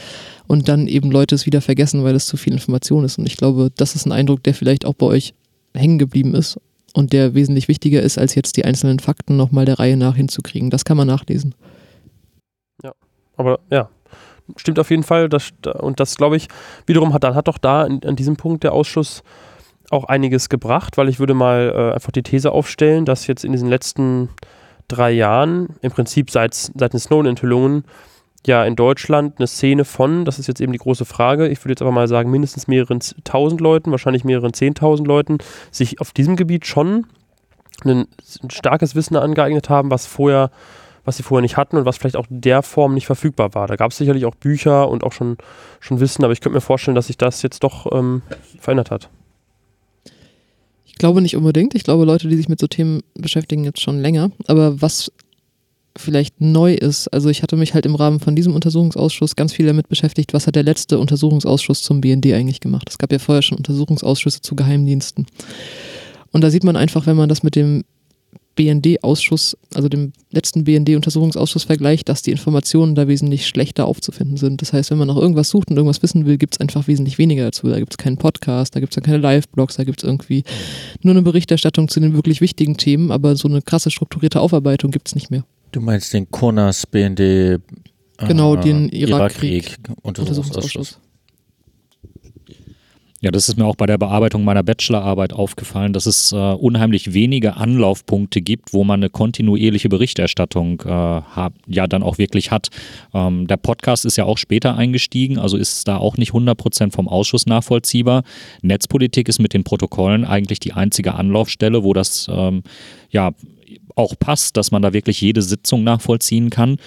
und 0.47 0.67
dann 0.67 0.87
eben 0.87 1.09
Leute 1.09 1.33
es 1.35 1.45
wieder 1.45 1.61
vergessen, 1.61 2.03
weil 2.03 2.15
es 2.15 2.27
zu 2.27 2.37
viel 2.37 2.53
Information 2.53 3.03
ist. 3.03 3.17
Und 3.17 3.25
ich 3.25 3.37
glaube, 3.37 3.71
das 3.75 3.95
ist 3.95 4.05
ein 4.05 4.11
Eindruck, 4.11 4.43
der 4.43 4.53
vielleicht 4.53 4.85
auch 4.85 4.93
bei 4.93 5.07
euch 5.07 5.33
hängen 5.73 5.97
geblieben 5.97 6.35
ist 6.35 6.59
und 6.93 7.13
der 7.13 7.33
wesentlich 7.33 7.67
wichtiger 7.67 8.01
ist, 8.01 8.17
als 8.17 8.35
jetzt 8.35 8.57
die 8.57 8.65
einzelnen 8.65 8.99
Fakten 8.99 9.37
nochmal 9.37 9.65
der 9.65 9.79
Reihe 9.79 9.97
nach 9.97 10.15
hinzukriegen. 10.15 10.69
Das 10.69 10.85
kann 10.85 10.97
man 10.97 11.07
nachlesen. 11.07 11.55
Aber 13.37 13.59
ja, 13.71 13.89
stimmt 14.57 14.79
auf 14.79 14.89
jeden 14.89 15.03
Fall. 15.03 15.29
Das, 15.29 15.49
und 15.79 15.99
das, 15.99 16.15
glaube 16.17 16.37
ich, 16.37 16.47
wiederum 16.85 17.13
hat 17.13 17.23
hat 17.23 17.47
doch 17.47 17.57
da 17.57 17.85
in, 17.85 18.03
an 18.03 18.15
diesem 18.15 18.37
Punkt 18.37 18.63
der 18.63 18.73
Ausschuss 18.73 19.23
auch 19.89 20.05
einiges 20.05 20.49
gebracht, 20.49 20.97
weil 20.97 21.09
ich 21.09 21.19
würde 21.19 21.33
mal 21.33 21.73
äh, 21.75 21.93
einfach 21.93 22.11
die 22.11 22.23
These 22.23 22.51
aufstellen, 22.51 23.05
dass 23.05 23.27
jetzt 23.27 23.43
in 23.43 23.51
diesen 23.51 23.69
letzten 23.69 24.29
drei 24.87 25.11
Jahren, 25.11 25.75
im 25.81 25.91
Prinzip 25.91 26.31
seit, 26.31 26.53
seit 26.53 26.93
den 26.93 26.99
Snowden-Enthüllungen, 26.99 27.83
ja 28.45 28.65
in 28.65 28.75
Deutschland 28.75 29.35
eine 29.37 29.47
Szene 29.47 29.85
von, 29.85 30.25
das 30.25 30.39
ist 30.39 30.47
jetzt 30.47 30.61
eben 30.61 30.71
die 30.71 30.79
große 30.79 31.05
Frage, 31.05 31.47
ich 31.47 31.63
würde 31.63 31.73
jetzt 31.73 31.81
aber 31.81 31.91
mal 31.91 32.07
sagen, 32.07 32.31
mindestens 32.31 32.67
mehreren 32.67 32.99
tausend 33.23 33.61
Leuten, 33.61 33.91
wahrscheinlich 33.91 34.23
mehreren 34.23 34.53
zehntausend 34.53 35.07
Leuten, 35.07 35.37
sich 35.69 36.01
auf 36.01 36.11
diesem 36.11 36.35
Gebiet 36.35 36.65
schon 36.65 37.05
ein, 37.83 38.07
ein 38.43 38.49
starkes 38.49 38.95
Wissen 38.95 39.15
angeeignet 39.15 39.69
haben, 39.69 39.91
was 39.91 40.05
vorher 40.05 40.51
was 41.05 41.17
sie 41.17 41.23
vorher 41.23 41.41
nicht 41.41 41.57
hatten 41.57 41.77
und 41.77 41.85
was 41.85 41.97
vielleicht 41.97 42.15
auch 42.15 42.29
in 42.29 42.41
der 42.41 42.63
Form 42.63 42.93
nicht 42.93 43.05
verfügbar 43.05 43.53
war. 43.53 43.67
Da 43.67 43.75
gab 43.75 43.91
es 43.91 43.97
sicherlich 43.97 44.25
auch 44.25 44.35
Bücher 44.35 44.89
und 44.89 45.03
auch 45.03 45.11
schon, 45.11 45.37
schon 45.79 45.99
Wissen, 45.99 46.23
aber 46.23 46.33
ich 46.33 46.41
könnte 46.41 46.55
mir 46.55 46.61
vorstellen, 46.61 46.95
dass 46.95 47.07
sich 47.07 47.17
das 47.17 47.41
jetzt 47.41 47.63
doch 47.63 47.91
ähm, 47.91 48.21
verändert 48.59 48.91
hat. 48.91 49.09
Ich 50.85 50.95
glaube 50.95 51.21
nicht 51.21 51.35
unbedingt. 51.35 51.73
Ich 51.73 51.83
glaube, 51.83 52.05
Leute, 52.05 52.27
die 52.27 52.35
sich 52.35 52.49
mit 52.49 52.59
so 52.59 52.67
Themen 52.67 53.01
beschäftigen, 53.15 53.63
jetzt 53.63 53.81
schon 53.81 53.99
länger. 53.99 54.31
Aber 54.47 54.81
was 54.81 55.11
vielleicht 55.97 56.39
neu 56.39 56.73
ist, 56.73 57.07
also 57.09 57.29
ich 57.29 57.43
hatte 57.43 57.57
mich 57.57 57.73
halt 57.73 57.85
im 57.85 57.95
Rahmen 57.95 58.19
von 58.19 58.35
diesem 58.35 58.55
Untersuchungsausschuss 58.55 59.35
ganz 59.35 59.53
viel 59.53 59.65
damit 59.65 59.89
beschäftigt, 59.89 60.33
was 60.33 60.47
hat 60.47 60.55
der 60.55 60.63
letzte 60.63 60.99
Untersuchungsausschuss 60.99 61.81
zum 61.81 62.01
BND 62.01 62.27
eigentlich 62.33 62.61
gemacht. 62.61 62.89
Es 62.89 62.97
gab 62.97 63.11
ja 63.11 63.19
vorher 63.19 63.41
schon 63.41 63.57
Untersuchungsausschüsse 63.57 64.41
zu 64.41 64.55
Geheimdiensten. 64.55 65.25
Und 66.31 66.43
da 66.43 66.49
sieht 66.49 66.63
man 66.63 66.77
einfach, 66.77 67.07
wenn 67.07 67.17
man 67.17 67.29
das 67.29 67.43
mit 67.43 67.55
dem 67.55 67.83
BND-Ausschuss, 68.55 69.57
also 69.73 69.89
dem 69.89 70.13
letzten 70.31 70.63
BND-Untersuchungsausschuss 70.63 71.63
vergleicht, 71.63 72.09
dass 72.09 72.21
die 72.21 72.31
Informationen 72.31 72.95
da 72.95 73.07
wesentlich 73.07 73.47
schlechter 73.47 73.85
aufzufinden 73.85 74.37
sind. 74.37 74.61
Das 74.61 74.73
heißt, 74.73 74.91
wenn 74.91 74.97
man 74.97 75.07
nach 75.07 75.15
irgendwas 75.15 75.49
sucht 75.49 75.69
und 75.69 75.77
irgendwas 75.77 76.01
wissen 76.03 76.25
will, 76.25 76.37
gibt 76.37 76.55
es 76.55 76.59
einfach 76.59 76.87
wesentlich 76.87 77.17
weniger 77.17 77.45
dazu. 77.45 77.67
Da 77.69 77.79
gibt 77.79 77.93
es 77.93 77.97
keinen 77.97 78.17
Podcast, 78.17 78.75
da 78.75 78.79
gibt 78.79 78.91
es 78.91 78.95
dann 78.95 79.03
keine 79.03 79.17
Live-Blogs, 79.19 79.77
da 79.77 79.83
gibt 79.83 79.99
es 79.99 80.03
irgendwie 80.03 80.43
nur 81.01 81.13
eine 81.13 81.21
Berichterstattung 81.21 81.87
zu 81.87 81.99
den 81.99 82.13
wirklich 82.13 82.41
wichtigen 82.41 82.77
Themen, 82.77 83.11
aber 83.11 83.35
so 83.35 83.47
eine 83.47 83.61
krasse 83.61 83.91
strukturierte 83.91 84.39
Aufarbeitung 84.41 84.91
gibt 84.91 85.07
es 85.07 85.15
nicht 85.15 85.31
mehr. 85.31 85.43
Du 85.71 85.79
meinst 85.81 86.13
den 86.13 86.29
Konas 86.29 86.85
BND 86.85 87.19
äh, 87.19 87.59
Genau, 88.27 88.55
den 88.55 88.89
Irakkrieg- 88.89 89.07
Irakkrieg 89.09 89.77
Untersuchungsausschuss. 90.01 90.99
Ja, 93.23 93.29
das 93.29 93.47
ist 93.47 93.55
mir 93.55 93.65
auch 93.65 93.75
bei 93.75 93.85
der 93.85 93.99
Bearbeitung 93.99 94.43
meiner 94.43 94.63
Bachelorarbeit 94.63 95.31
aufgefallen, 95.31 95.93
dass 95.93 96.07
es 96.07 96.31
äh, 96.31 96.35
unheimlich 96.35 97.13
wenige 97.13 97.55
Anlaufpunkte 97.55 98.41
gibt, 98.41 98.73
wo 98.73 98.83
man 98.83 98.99
eine 98.99 99.11
kontinuierliche 99.11 99.89
Berichterstattung 99.89 100.81
äh, 100.81 100.89
hab, 100.89 101.53
ja 101.67 101.85
dann 101.85 102.01
auch 102.01 102.17
wirklich 102.17 102.49
hat. 102.49 102.69
Ähm, 103.13 103.45
der 103.45 103.57
Podcast 103.57 104.05
ist 104.05 104.17
ja 104.17 104.25
auch 104.25 104.39
später 104.39 104.75
eingestiegen, 104.75 105.37
also 105.37 105.55
ist 105.55 105.87
da 105.87 105.97
auch 105.97 106.17
nicht 106.17 106.31
100% 106.31 106.91
vom 106.91 107.07
Ausschuss 107.07 107.45
nachvollziehbar. 107.45 108.23
Netzpolitik 108.63 109.29
ist 109.29 109.39
mit 109.39 109.53
den 109.53 109.63
Protokollen 109.63 110.25
eigentlich 110.25 110.59
die 110.59 110.73
einzige 110.73 111.13
Anlaufstelle, 111.13 111.83
wo 111.83 111.93
das 111.93 112.27
ähm, 112.27 112.63
ja 113.11 113.33
auch 113.95 114.15
passt, 114.17 114.57
dass 114.57 114.71
man 114.71 114.81
da 114.81 114.93
wirklich 114.93 115.21
jede 115.21 115.43
Sitzung 115.43 115.83
nachvollziehen 115.83 116.49
kann. 116.49 116.77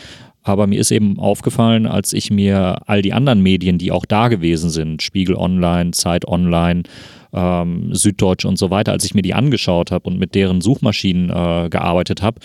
Aber 0.44 0.66
mir 0.66 0.78
ist 0.78 0.92
eben 0.92 1.18
aufgefallen, 1.18 1.86
als 1.86 2.12
ich 2.12 2.30
mir 2.30 2.82
all 2.86 3.00
die 3.00 3.14
anderen 3.14 3.40
Medien, 3.40 3.78
die 3.78 3.90
auch 3.90 4.04
da 4.04 4.28
gewesen 4.28 4.68
sind, 4.68 5.02
Spiegel 5.02 5.36
Online, 5.36 5.92
Zeit 5.92 6.28
Online, 6.28 6.82
ähm, 7.32 7.94
Süddeutsch 7.94 8.44
und 8.44 8.58
so 8.58 8.70
weiter, 8.70 8.92
als 8.92 9.04
ich 9.04 9.14
mir 9.14 9.22
die 9.22 9.34
angeschaut 9.34 9.90
habe 9.90 10.08
und 10.08 10.18
mit 10.18 10.34
deren 10.34 10.60
Suchmaschinen 10.60 11.30
äh, 11.30 11.70
gearbeitet 11.70 12.20
habe, 12.20 12.40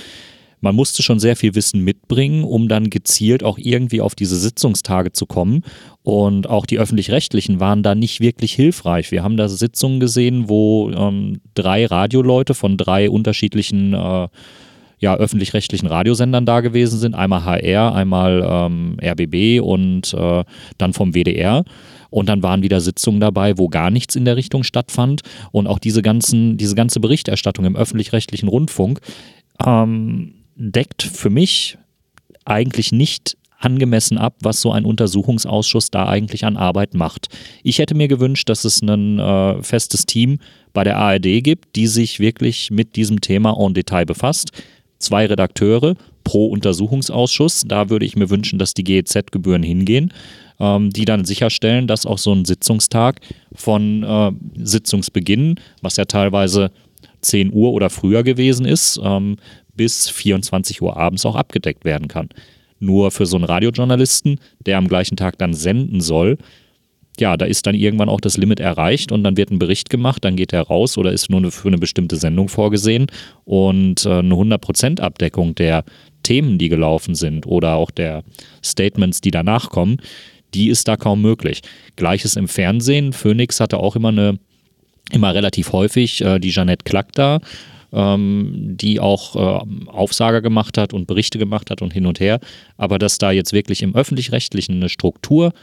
man 0.61 0.75
musste 0.75 1.03
schon 1.03 1.19
sehr 1.19 1.35
viel 1.35 1.55
Wissen 1.55 1.83
mitbringen, 1.83 2.43
um 2.43 2.67
dann 2.67 2.89
gezielt 2.89 3.43
auch 3.43 3.57
irgendwie 3.57 4.01
auf 4.01 4.15
diese 4.15 4.35
Sitzungstage 4.35 5.13
zu 5.13 5.25
kommen. 5.25 5.63
Und 6.03 6.49
auch 6.49 6.65
die 6.65 6.79
öffentlich-rechtlichen 6.79 7.59
waren 7.59 7.83
da 7.83 7.95
nicht 7.95 8.19
wirklich 8.19 8.53
hilfreich. 8.53 9.11
Wir 9.11 9.23
haben 9.23 9.37
da 9.37 9.47
Sitzungen 9.47 9.99
gesehen, 9.99 10.49
wo 10.49 10.89
ähm, 10.91 11.39
drei 11.53 11.85
Radioleute 11.85 12.53
von 12.53 12.77
drei 12.77 13.09
unterschiedlichen 13.09 13.93
äh, 13.93 14.27
ja, 14.99 15.15
öffentlich-rechtlichen 15.15 15.87
Radiosendern 15.87 16.45
da 16.45 16.61
gewesen 16.61 16.99
sind. 16.99 17.15
Einmal 17.15 17.45
HR, 17.45 17.95
einmal 17.95 18.45
ähm, 18.45 18.97
RBB 19.01 19.61
und 19.61 20.13
äh, 20.13 20.43
dann 20.77 20.93
vom 20.93 21.13
WDR. 21.13 21.63
Und 22.09 22.27
dann 22.27 22.43
waren 22.43 22.63
wieder 22.63 22.81
Sitzungen 22.81 23.19
dabei, 23.19 23.57
wo 23.57 23.69
gar 23.69 23.91
nichts 23.91 24.15
in 24.15 24.25
der 24.25 24.35
Richtung 24.35 24.63
stattfand. 24.63 25.21
Und 25.51 25.67
auch 25.67 25.79
diese, 25.79 26.01
ganzen, 26.01 26.57
diese 26.57 26.75
ganze 26.75 26.99
Berichterstattung 26.99 27.65
im 27.65 27.75
öffentlich-rechtlichen 27.75 28.49
Rundfunk 28.49 28.99
ähm, 29.65 30.33
deckt 30.55 31.03
für 31.03 31.29
mich 31.29 31.77
eigentlich 32.45 32.91
nicht 32.91 33.37
angemessen 33.59 34.17
ab, 34.17 34.35
was 34.41 34.61
so 34.61 34.71
ein 34.71 34.85
Untersuchungsausschuss 34.85 35.91
da 35.91 36.07
eigentlich 36.07 36.45
an 36.45 36.57
Arbeit 36.57 36.93
macht. 36.93 37.27
Ich 37.61 37.79
hätte 37.79 37.93
mir 37.93 38.07
gewünscht, 38.07 38.49
dass 38.49 38.63
es 38.63 38.81
ein 38.81 39.19
äh, 39.19 39.61
festes 39.61 40.05
Team 40.05 40.39
bei 40.73 40.83
der 40.83 40.97
ARD 40.97 41.43
gibt, 41.43 41.75
die 41.75 41.87
sich 41.87 42.19
wirklich 42.19 42.71
mit 42.71 42.95
diesem 42.95 43.21
Thema 43.21 43.55
en 43.59 43.73
Detail 43.73 44.05
befasst. 44.05 44.51
Zwei 44.99 45.25
Redakteure 45.25 45.95
pro 46.23 46.47
Untersuchungsausschuss. 46.47 47.63
Da 47.65 47.89
würde 47.89 48.05
ich 48.05 48.15
mir 48.15 48.29
wünschen, 48.29 48.59
dass 48.59 48.73
die 48.73 48.83
GEZ-Gebühren 48.83 49.63
hingehen, 49.63 50.13
ähm, 50.59 50.91
die 50.91 51.05
dann 51.05 51.25
sicherstellen, 51.25 51.87
dass 51.87 52.05
auch 52.05 52.17
so 52.17 52.33
ein 52.33 52.45
Sitzungstag 52.45 53.21
von 53.53 54.03
äh, 54.03 54.31
Sitzungsbeginn, 54.55 55.55
was 55.81 55.97
ja 55.97 56.05
teilweise 56.05 56.71
10 57.21 57.53
Uhr 57.53 57.71
oder 57.71 57.89
früher 57.89 58.23
gewesen 58.23 58.65
ist, 58.65 58.99
ähm, 59.03 59.37
bis 59.75 60.09
24 60.09 60.81
Uhr 60.81 60.97
abends 60.97 61.25
auch 61.25 61.35
abgedeckt 61.35 61.85
werden 61.85 62.07
kann. 62.07 62.29
Nur 62.79 63.11
für 63.11 63.25
so 63.25 63.37
einen 63.37 63.45
Radiojournalisten, 63.45 64.39
der 64.65 64.77
am 64.77 64.87
gleichen 64.87 65.17
Tag 65.17 65.37
dann 65.37 65.53
senden 65.53 66.01
soll, 66.01 66.37
ja, 67.19 67.37
da 67.37 67.45
ist 67.45 67.65
dann 67.67 67.75
irgendwann 67.75 68.09
auch 68.09 68.21
das 68.21 68.37
Limit 68.37 68.59
erreicht 68.59 69.11
und 69.11 69.23
dann 69.23 69.37
wird 69.37 69.51
ein 69.51 69.59
Bericht 69.59 69.89
gemacht, 69.89 70.23
dann 70.23 70.35
geht 70.35 70.53
er 70.53 70.63
raus 70.63 70.97
oder 70.97 71.11
ist 71.11 71.29
nur 71.29 71.51
für 71.51 71.67
eine 71.67 71.77
bestimmte 71.77 72.15
Sendung 72.15 72.49
vorgesehen 72.49 73.07
und 73.45 74.05
äh, 74.05 74.19
eine 74.19 74.33
100% 74.33 74.99
Abdeckung 74.99 75.55
der 75.55 75.83
Themen, 76.23 76.57
die 76.57 76.69
gelaufen 76.69 77.15
sind 77.15 77.45
oder 77.45 77.75
auch 77.75 77.91
der 77.91 78.23
Statements, 78.63 79.21
die 79.21 79.31
danach 79.31 79.69
kommen, 79.69 79.97
die 80.53 80.69
ist 80.69 80.87
da 80.87 80.97
kaum 80.97 81.21
möglich. 81.21 81.61
Gleiches 81.95 82.35
im 82.35 82.47
Fernsehen. 82.47 83.13
Phoenix 83.13 83.59
hatte 83.59 83.77
auch 83.77 83.95
immer 83.95 84.09
eine, 84.09 84.39
immer 85.11 85.33
relativ 85.33 85.71
häufig 85.73 86.21
äh, 86.21 86.39
die 86.39 86.51
Jeanette 86.51 86.83
Klack 86.83 87.13
da, 87.13 87.39
ähm, 87.91 88.75
die 88.77 88.99
auch 88.99 89.35
äh, 89.35 89.65
Aufsager 89.87 90.41
gemacht 90.41 90.77
hat 90.77 90.93
und 90.93 91.07
Berichte 91.07 91.39
gemacht 91.39 91.69
hat 91.69 91.81
und 91.81 91.93
hin 91.93 92.05
und 92.05 92.19
her. 92.19 92.39
Aber 92.77 92.99
dass 92.99 93.17
da 93.17 93.31
jetzt 93.31 93.53
wirklich 93.53 93.81
im 93.81 93.95
öffentlich-rechtlichen 93.95 94.75
eine 94.75 94.89
Struktur 94.89 95.53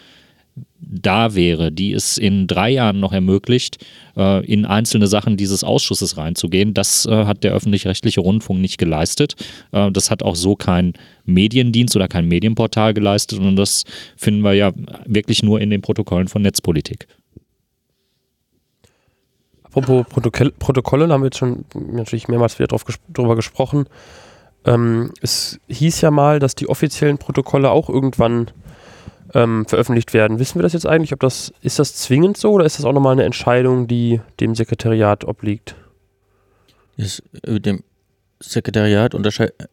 da 0.78 1.34
wäre, 1.34 1.72
die 1.72 1.92
es 1.92 2.16
in 2.16 2.46
drei 2.46 2.70
Jahren 2.70 3.00
noch 3.00 3.12
ermöglicht, 3.12 3.84
äh, 4.16 4.44
in 4.46 4.64
einzelne 4.64 5.08
Sachen 5.08 5.36
dieses 5.36 5.64
Ausschusses 5.64 6.16
reinzugehen. 6.16 6.74
Das 6.74 7.06
äh, 7.06 7.24
hat 7.24 7.44
der 7.44 7.52
öffentlich-rechtliche 7.52 8.20
Rundfunk 8.20 8.60
nicht 8.60 8.78
geleistet. 8.78 9.34
Äh, 9.72 9.90
das 9.90 10.10
hat 10.10 10.22
auch 10.22 10.36
so 10.36 10.54
kein 10.54 10.94
Mediendienst 11.24 11.96
oder 11.96 12.08
kein 12.08 12.26
Medienportal 12.26 12.94
geleistet 12.94 13.40
und 13.40 13.56
das 13.56 13.84
finden 14.16 14.42
wir 14.42 14.54
ja 14.54 14.72
wirklich 15.06 15.42
nur 15.42 15.60
in 15.60 15.70
den 15.70 15.82
Protokollen 15.82 16.28
von 16.28 16.42
Netzpolitik. 16.42 17.08
Apropos 19.64 20.06
Protokoll, 20.08 20.52
Protokolle, 20.58 21.08
da 21.08 21.14
haben 21.14 21.22
wir 21.22 21.26
jetzt 21.26 21.38
schon 21.38 21.64
natürlich 21.74 22.28
mehrmals 22.28 22.58
wieder 22.58 22.68
drauf 22.68 22.84
ges 22.84 22.96
drüber 23.12 23.36
gesprochen. 23.36 23.86
Ähm, 24.64 25.12
es 25.20 25.60
hieß 25.68 26.00
ja 26.00 26.10
mal, 26.10 26.38
dass 26.38 26.54
die 26.54 26.68
offiziellen 26.68 27.18
Protokolle 27.18 27.70
auch 27.70 27.88
irgendwann 27.88 28.50
ähm, 29.34 29.66
veröffentlicht 29.66 30.12
werden. 30.14 30.38
Wissen 30.38 30.58
wir 30.58 30.62
das 30.62 30.72
jetzt 30.72 30.86
eigentlich? 30.86 31.12
Ob 31.12 31.20
das, 31.20 31.52
ist 31.62 31.78
das 31.78 31.94
zwingend 31.94 32.36
so 32.36 32.52
oder 32.52 32.64
ist 32.64 32.78
das 32.78 32.84
auch 32.84 32.92
nochmal 32.92 33.12
eine 33.12 33.24
Entscheidung, 33.24 33.86
die 33.86 34.20
dem 34.40 34.54
Sekretariat 34.54 35.24
obliegt? 35.24 35.74
Ist, 36.96 37.22
äh, 37.46 37.60
dem 37.60 37.82
Sekretariat 38.38 39.14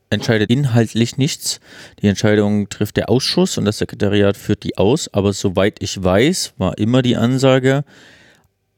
entscheidet 0.09 0.49
inhaltlich 0.49 1.17
nichts. 1.17 1.59
Die 2.01 2.07
Entscheidung 2.07 2.69
trifft 2.69 2.95
der 2.95 3.09
Ausschuss 3.09 3.57
und 3.57 3.65
das 3.65 3.77
Sekretariat 3.77 4.37
führt 4.37 4.63
die 4.63 4.77
aus. 4.77 5.13
Aber 5.13 5.33
soweit 5.33 5.81
ich 5.81 6.01
weiß, 6.01 6.53
war 6.57 6.77
immer 6.77 7.01
die 7.01 7.17
Ansage, 7.17 7.83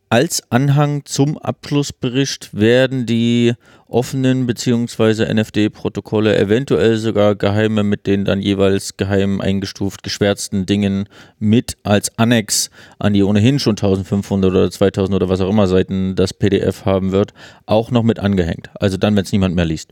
als 0.10 0.52
Anhang 0.52 1.04
zum 1.06 1.38
Abschlussbericht 1.38 2.54
werden 2.54 3.06
die 3.06 3.54
offenen 3.88 4.46
bzw. 4.46 5.34
NFD-Protokolle, 5.34 6.38
eventuell 6.38 6.98
sogar 6.98 7.36
geheime 7.36 7.84
mit 7.84 8.08
den 8.08 8.26
dann 8.26 8.42
jeweils 8.42 8.98
geheim 8.98 9.42
eingestuft 9.42 10.04
geschwärzten 10.04 10.66
Dingen 10.66 11.08
mit 11.40 11.78
als 11.84 12.18
Annex 12.18 12.70
an 13.00 13.14
die 13.14 13.24
ohnehin 13.24 13.60
schon 13.60 13.74
1500 13.74 14.52
oder 14.52 14.72
2000 14.72 15.16
oder 15.16 15.30
was 15.30 15.42
auch 15.42 15.50
immer 15.50 15.68
Seiten 15.68 16.16
das 16.16 16.34
PDF 16.34 16.86
haben 16.86 17.12
wird, 17.12 17.34
auch 17.66 17.92
noch 17.92 18.04
mit 18.04 18.20
angehängt. 18.20 18.70
Also 18.76 18.98
dann, 18.98 19.16
wenn 19.16 19.24
es 19.24 19.32
niemand 19.32 19.56
mehr 19.56 19.66
liest. 19.66 19.92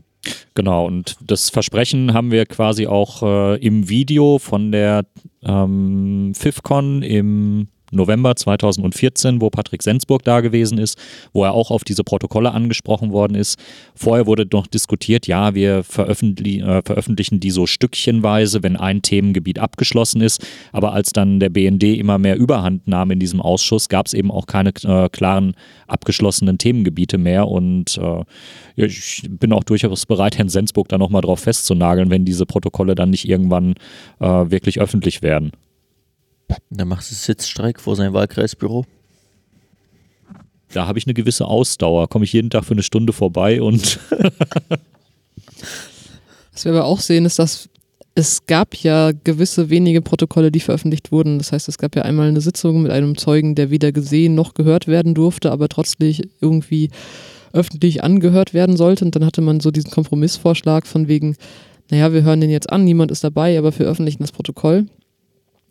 Genau, 0.54 0.86
und 0.86 1.16
das 1.20 1.50
Versprechen 1.50 2.14
haben 2.14 2.30
wir 2.30 2.46
quasi 2.46 2.86
auch 2.86 3.22
äh, 3.22 3.56
im 3.56 3.88
Video 3.88 4.38
von 4.38 4.72
der 4.72 5.04
ähm, 5.42 6.32
FIFCON 6.34 7.02
im 7.02 7.68
November 7.94 8.36
2014, 8.36 9.40
wo 9.40 9.50
Patrick 9.50 9.82
Sensburg 9.82 10.24
da 10.24 10.40
gewesen 10.40 10.78
ist, 10.78 10.98
wo 11.32 11.44
er 11.44 11.52
auch 11.52 11.70
auf 11.70 11.84
diese 11.84 12.04
Protokolle 12.04 12.52
angesprochen 12.52 13.12
worden 13.12 13.34
ist. 13.34 13.58
Vorher 13.94 14.26
wurde 14.26 14.46
noch 14.52 14.66
diskutiert, 14.66 15.26
ja, 15.26 15.54
wir 15.54 15.82
veröffentlich, 15.84 16.60
äh, 16.60 16.82
veröffentlichen 16.84 17.40
die 17.40 17.50
so 17.50 17.66
stückchenweise, 17.66 18.62
wenn 18.62 18.76
ein 18.76 19.02
Themengebiet 19.02 19.58
abgeschlossen 19.58 20.20
ist. 20.20 20.46
Aber 20.72 20.92
als 20.92 21.12
dann 21.12 21.40
der 21.40 21.50
BND 21.50 21.84
immer 21.98 22.18
mehr 22.18 22.36
Überhand 22.36 22.86
nahm 22.86 23.10
in 23.10 23.18
diesem 23.20 23.40
Ausschuss, 23.40 23.88
gab 23.88 24.06
es 24.06 24.14
eben 24.14 24.30
auch 24.30 24.46
keine 24.46 24.70
äh, 24.84 25.08
klaren 25.08 25.54
abgeschlossenen 25.86 26.58
Themengebiete 26.58 27.18
mehr. 27.18 27.48
Und 27.48 27.98
äh, 27.98 28.24
ich 28.76 29.22
bin 29.28 29.52
auch 29.52 29.64
durchaus 29.64 30.06
bereit, 30.06 30.38
Herrn 30.38 30.48
Sensburg 30.48 30.88
da 30.88 30.98
nochmal 30.98 31.22
drauf 31.22 31.40
festzunageln, 31.40 32.10
wenn 32.10 32.24
diese 32.24 32.46
Protokolle 32.46 32.94
dann 32.94 33.10
nicht 33.10 33.28
irgendwann 33.28 33.74
äh, 34.20 34.26
wirklich 34.26 34.80
öffentlich 34.80 35.22
werden. 35.22 35.52
Dann 36.70 36.88
machst 36.88 37.10
du 37.10 37.14
Sitzstreik 37.14 37.80
vor 37.80 37.96
seinem 37.96 38.12
Wahlkreisbüro. 38.12 38.84
Da 40.72 40.86
habe 40.86 40.98
ich 40.98 41.06
eine 41.06 41.14
gewisse 41.14 41.46
Ausdauer. 41.46 42.08
Komme 42.08 42.24
ich 42.24 42.32
jeden 42.32 42.50
Tag 42.50 42.64
für 42.64 42.72
eine 42.72 42.82
Stunde 42.82 43.12
vorbei 43.12 43.62
und. 43.62 44.00
Was 46.52 46.64
wir 46.64 46.72
aber 46.72 46.84
auch 46.84 47.00
sehen, 47.00 47.24
ist, 47.24 47.38
dass 47.38 47.68
es 48.16 48.46
gab 48.46 48.76
ja 48.76 49.10
gewisse 49.12 49.70
wenige 49.70 50.00
Protokolle, 50.00 50.52
die 50.52 50.60
veröffentlicht 50.60 51.10
wurden. 51.10 51.38
Das 51.38 51.52
heißt, 51.52 51.68
es 51.68 51.78
gab 51.78 51.96
ja 51.96 52.02
einmal 52.02 52.28
eine 52.28 52.40
Sitzung 52.40 52.82
mit 52.82 52.92
einem 52.92 53.18
Zeugen, 53.18 53.54
der 53.56 53.70
weder 53.70 53.90
gesehen 53.90 54.34
noch 54.36 54.54
gehört 54.54 54.86
werden 54.86 55.14
durfte, 55.14 55.50
aber 55.50 55.68
trotzdem 55.68 56.14
irgendwie 56.40 56.90
öffentlich 57.52 58.04
angehört 58.04 58.54
werden 58.54 58.76
sollte. 58.76 59.04
Und 59.04 59.16
dann 59.16 59.24
hatte 59.24 59.40
man 59.40 59.60
so 59.60 59.70
diesen 59.70 59.90
Kompromissvorschlag 59.90 60.86
von 60.86 61.08
wegen, 61.08 61.36
naja, 61.90 62.12
wir 62.12 62.22
hören 62.22 62.40
den 62.40 62.50
jetzt 62.50 62.70
an, 62.70 62.84
niemand 62.84 63.10
ist 63.10 63.24
dabei, 63.24 63.58
aber 63.58 63.68
wir 63.68 63.72
veröffentlichen 63.72 64.22
das 64.22 64.32
Protokoll. 64.32 64.86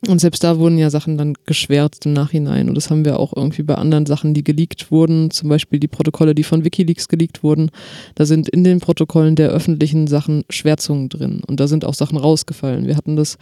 Und 0.07 0.19
selbst 0.19 0.43
da 0.43 0.59
wurden 0.59 0.77
ja 0.77 0.89
Sachen 0.89 1.17
dann 1.17 1.33
geschwärzt 1.45 2.05
im 2.05 2.11
Nachhinein. 2.13 2.67
Und 2.67 2.75
das 2.75 2.89
haben 2.89 3.05
wir 3.05 3.19
auch 3.19 3.33
irgendwie 3.33 3.63
bei 3.63 3.75
anderen 3.75 4.05
Sachen, 4.05 4.33
die 4.33 4.43
geleakt 4.43 4.91
wurden, 4.91 5.31
zum 5.31 5.47
Beispiel 5.47 5.79
die 5.79 5.87
Protokolle, 5.87 6.35
die 6.35 6.43
von 6.43 6.65
Wikileaks 6.65 7.07
geleakt 7.07 7.41
wurden. 7.41 7.71
Da 8.15 8.25
sind 8.25 8.49
in 8.49 8.65
den 8.65 8.81
Protokollen 8.81 9.35
der 9.37 9.49
öffentlichen 9.49 10.07
Sachen 10.07 10.43
Schwärzungen 10.49 11.07
drin. 11.07 11.41
Und 11.47 11.61
da 11.61 11.67
sind 11.67 11.85
auch 11.85 11.93
Sachen 11.93 12.17
rausgefallen. 12.17 12.85
Wir 12.85 12.97
hatten 12.97 13.15
das 13.15 13.37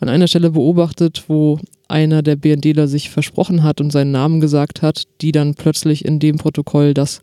an 0.00 0.08
einer 0.08 0.26
Stelle 0.26 0.50
beobachtet, 0.50 1.24
wo 1.28 1.58
einer 1.88 2.22
der 2.22 2.36
BNDler 2.36 2.88
sich 2.88 3.10
versprochen 3.10 3.62
hat 3.62 3.82
und 3.82 3.90
seinen 3.90 4.10
Namen 4.10 4.40
gesagt 4.40 4.80
hat, 4.80 5.04
die 5.20 5.32
dann 5.32 5.54
plötzlich 5.54 6.04
in 6.04 6.18
dem 6.18 6.38
Protokoll, 6.38 6.94
das 6.94 7.20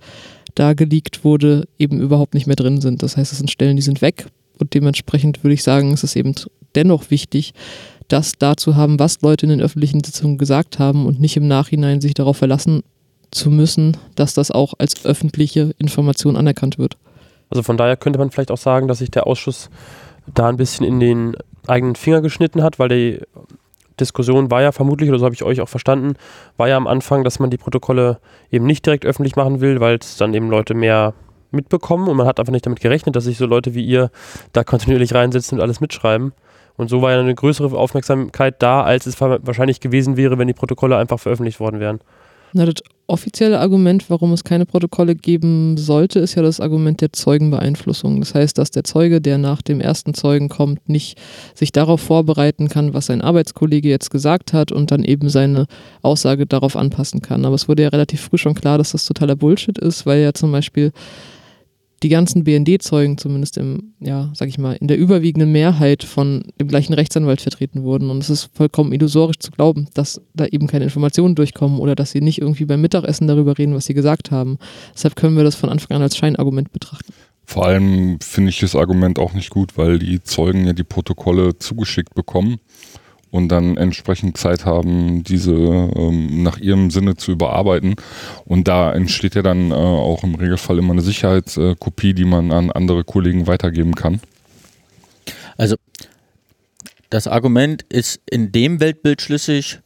da 0.54 0.74
geleakt 0.74 1.24
wurde, 1.24 1.68
eben 1.80 2.00
überhaupt 2.00 2.36
nicht 2.36 2.46
mehr 2.46 2.56
drin 2.56 2.80
sind. 2.80 3.02
Das 3.02 3.18
heißt, 3.18 3.32
es 3.32 3.40
sind 3.40 3.50
Stellen, 3.50 3.76
die 3.76 3.82
sind 3.82 4.04
weg. 4.04 4.28
Und 4.60 4.76
dementsprechend 4.76 5.44
würde 5.44 5.56
ich 5.56 5.64
sagen, 5.64 5.92
es 5.94 6.04
ist 6.04 6.16
eben 6.16 6.36
dennoch 6.76 7.10
wichtig, 7.10 7.54
das 8.14 8.34
dazu 8.38 8.76
haben, 8.76 9.00
was 9.00 9.22
Leute 9.22 9.48
in 9.48 9.50
den 9.50 9.62
öffentlichen 9.62 10.04
Sitzungen 10.04 10.38
gesagt 10.38 10.78
haben 10.78 11.08
und 11.08 11.20
nicht 11.20 11.36
im 11.36 11.48
Nachhinein 11.48 12.00
sich 12.00 12.14
darauf 12.14 12.38
verlassen 12.38 12.84
zu 13.32 13.50
müssen, 13.50 13.98
dass 14.16 14.36
das 14.36 14.52
auch 14.52 14.76
als 14.78 15.04
öffentliche 15.04 15.74
Information 15.80 16.38
anerkannt 16.38 16.78
wird. 16.78 16.96
Also 17.50 17.64
von 17.64 17.76
daher 17.76 17.98
könnte 17.98 18.20
man 18.20 18.30
vielleicht 18.30 18.52
auch 18.52 18.58
sagen, 18.58 18.88
dass 18.88 19.00
sich 19.00 19.10
der 19.10 19.26
Ausschuss 19.26 19.72
da 20.32 20.48
ein 20.48 20.58
bisschen 20.58 20.86
in 20.86 21.00
den 21.00 21.36
eigenen 21.66 21.96
Finger 21.96 22.22
geschnitten 22.22 22.62
hat, 22.62 22.78
weil 22.78 22.90
die 22.90 23.20
Diskussion 24.00 24.52
war 24.52 24.62
ja 24.62 24.72
vermutlich, 24.72 25.10
oder 25.10 25.18
so 25.18 25.26
habe 25.26 25.36
ich 25.36 25.44
euch 25.44 25.62
auch 25.62 25.70
verstanden, 25.70 26.14
war 26.56 26.68
ja 26.68 26.78
am 26.78 26.88
Anfang, 26.88 27.24
dass 27.24 27.40
man 27.40 27.50
die 27.50 27.58
Protokolle 27.58 28.20
eben 28.52 28.66
nicht 28.66 28.86
direkt 28.86 29.06
öffentlich 29.06 29.36
machen 29.36 29.60
will, 29.60 29.80
weil 29.80 29.98
es 29.98 30.18
dann 30.18 30.34
eben 30.36 30.50
Leute 30.50 30.76
mehr 30.76 31.14
mitbekommen 31.50 32.08
und 32.08 32.18
man 32.18 32.28
hat 32.28 32.40
einfach 32.40 32.52
nicht 32.52 32.66
damit 32.66 32.80
gerechnet, 32.80 33.16
dass 33.16 33.24
sich 33.24 33.38
so 33.38 33.46
Leute 33.48 33.74
wie 33.74 33.86
ihr 33.86 34.12
da 34.52 34.64
kontinuierlich 34.64 35.14
reinsetzen 35.14 35.58
und 35.58 35.64
alles 35.64 35.82
mitschreiben. 35.82 36.34
Und 36.78 36.90
so 36.90 37.02
war 37.02 37.12
ja 37.12 37.20
eine 37.20 37.36
größere 37.36 37.78
Aufmerksamkeit 37.78 38.62
da, 38.62 38.84
als 38.84 39.06
es 39.06 39.20
wahrscheinlich 39.22 39.80
gewesen 39.80 40.18
wäre, 40.18 40.38
wenn 40.38 40.48
die 40.48 40.54
Protokolle 40.54 40.98
einfach 40.98 41.20
veröffentlicht 41.20 41.60
worden 41.60 41.80
wären. 41.80 42.00
Na, 42.56 42.66
das 42.66 42.76
offizielle 43.08 43.60
Argument, 43.60 44.12
warum 44.12 44.32
es 44.32 44.44
keine 44.44 44.68
Protokolle 44.68 45.16
geben 45.16 45.76
sollte, 45.76 46.20
ist 46.20 46.36
ja 46.36 46.44
das 46.44 46.60
Argument 46.60 47.02
der 47.02 47.12
Zeugenbeeinflussung. 47.12 48.20
Das 48.20 48.36
heißt, 48.36 48.60
dass 48.60 48.70
der 48.70 48.84
Zeuge, 48.84 49.22
der 49.22 49.40
nach 49.40 49.64
dem 49.64 49.82
ersten 49.82 50.14
Zeugen 50.14 50.50
kommt, 50.50 50.88
nicht 50.88 51.20
sich 51.56 51.72
darauf 51.72 52.00
vorbereiten 52.00 52.70
kann, 52.70 52.94
was 52.94 53.08
sein 53.08 53.22
Arbeitskollege 53.22 53.90
jetzt 53.90 54.12
gesagt 54.12 54.54
hat 54.54 54.72
und 54.72 54.92
dann 54.92 55.04
eben 55.04 55.30
seine 55.30 55.66
Aussage 56.04 56.46
darauf 56.46 56.76
anpassen 56.76 57.22
kann. 57.22 57.44
Aber 57.46 57.56
es 57.56 57.68
wurde 57.68 57.84
ja 57.84 57.90
relativ 57.90 58.22
früh 58.22 58.38
schon 58.38 58.54
klar, 58.54 58.78
dass 58.78 58.92
das 58.92 59.06
totaler 59.06 59.36
Bullshit 59.36 59.80
ist, 59.80 60.06
weil 60.06 60.22
ja 60.22 60.34
zum 60.34 60.52
Beispiel 60.52 60.92
die 62.04 62.10
ganzen 62.10 62.44
BND-Zeugen 62.44 63.18
zumindest 63.18 63.58
im, 63.58 63.94
ja, 64.00 64.32
sag 64.36 64.50
ich 64.50 64.58
mal, 64.58 64.74
in 64.74 64.88
der 64.88 64.98
überwiegenden 64.98 65.52
Mehrheit 65.52 66.04
von 66.04 66.44
dem 66.60 66.68
gleichen 66.68 66.94
Rechtsanwalt 66.94 67.42
vertreten 67.42 67.84
wurden. 67.84 68.10
Und 68.10 68.22
es 68.22 68.30
ist 68.30 68.50
vollkommen 68.54 68.92
illusorisch 68.92 69.40
zu 69.40 69.52
glauben, 69.52 69.88
dass 69.94 70.22
da 70.34 70.46
eben 70.46 70.68
keine 70.68 70.84
Informationen 70.84 71.36
durchkommen 71.36 71.80
oder 71.80 71.96
dass 71.96 72.12
sie 72.12 72.22
nicht 72.22 72.42
irgendwie 72.42 72.66
beim 72.66 72.82
Mittagessen 72.82 73.28
darüber 73.28 73.58
reden, 73.58 73.74
was 73.74 73.86
sie 73.86 73.94
gesagt 73.94 74.32
haben. 74.32 74.58
Deshalb 74.94 75.16
können 75.16 75.38
wir 75.38 75.44
das 75.44 75.56
von 75.56 75.70
Anfang 75.70 75.96
an 75.96 76.04
als 76.04 76.18
Scheinargument 76.18 76.72
betrachten. 76.74 77.14
Vor 77.46 77.66
allem 77.66 78.20
finde 78.22 78.50
ich 78.50 78.60
das 78.60 78.76
Argument 78.76 79.20
auch 79.20 79.34
nicht 79.34 79.50
gut, 79.50 79.78
weil 79.78 80.00
die 80.00 80.22
Zeugen 80.22 80.66
ja 80.66 80.74
die 80.74 80.84
Protokolle 80.84 81.58
zugeschickt 81.58 82.14
bekommen 82.16 82.60
und 83.34 83.48
dann 83.50 83.78
entsprechend 83.78 84.38
Zeit 84.38 84.64
haben, 84.64 85.24
diese 85.24 85.54
ähm, 85.54 86.44
nach 86.44 86.60
ihrem 86.60 86.92
Sinne 86.92 87.16
zu 87.16 87.32
überarbeiten. 87.32 87.96
Und 88.46 88.68
da 88.68 88.94
entsteht 88.94 89.34
ja 89.34 89.42
dann 89.42 89.72
äh, 89.72 89.74
auch 89.74 90.24
im 90.24 90.36
Regelfall 90.36 90.78
immer 90.78 90.92
eine 90.92 91.02
Sicherheitskopie, 91.02 92.14
die 92.14 92.26
man 92.26 92.52
an 92.52 92.70
andere 92.70 93.04
Kollegen 93.04 93.48
weitergeben 93.48 93.96
kann. 93.96 94.22
Also 95.58 95.78
das 97.10 97.26
Argument 97.26 97.82
ist 97.90 98.22
in 98.30 98.52
dem 98.52 98.80
Weltbild 98.80 99.20
schlüssig, 99.24 99.80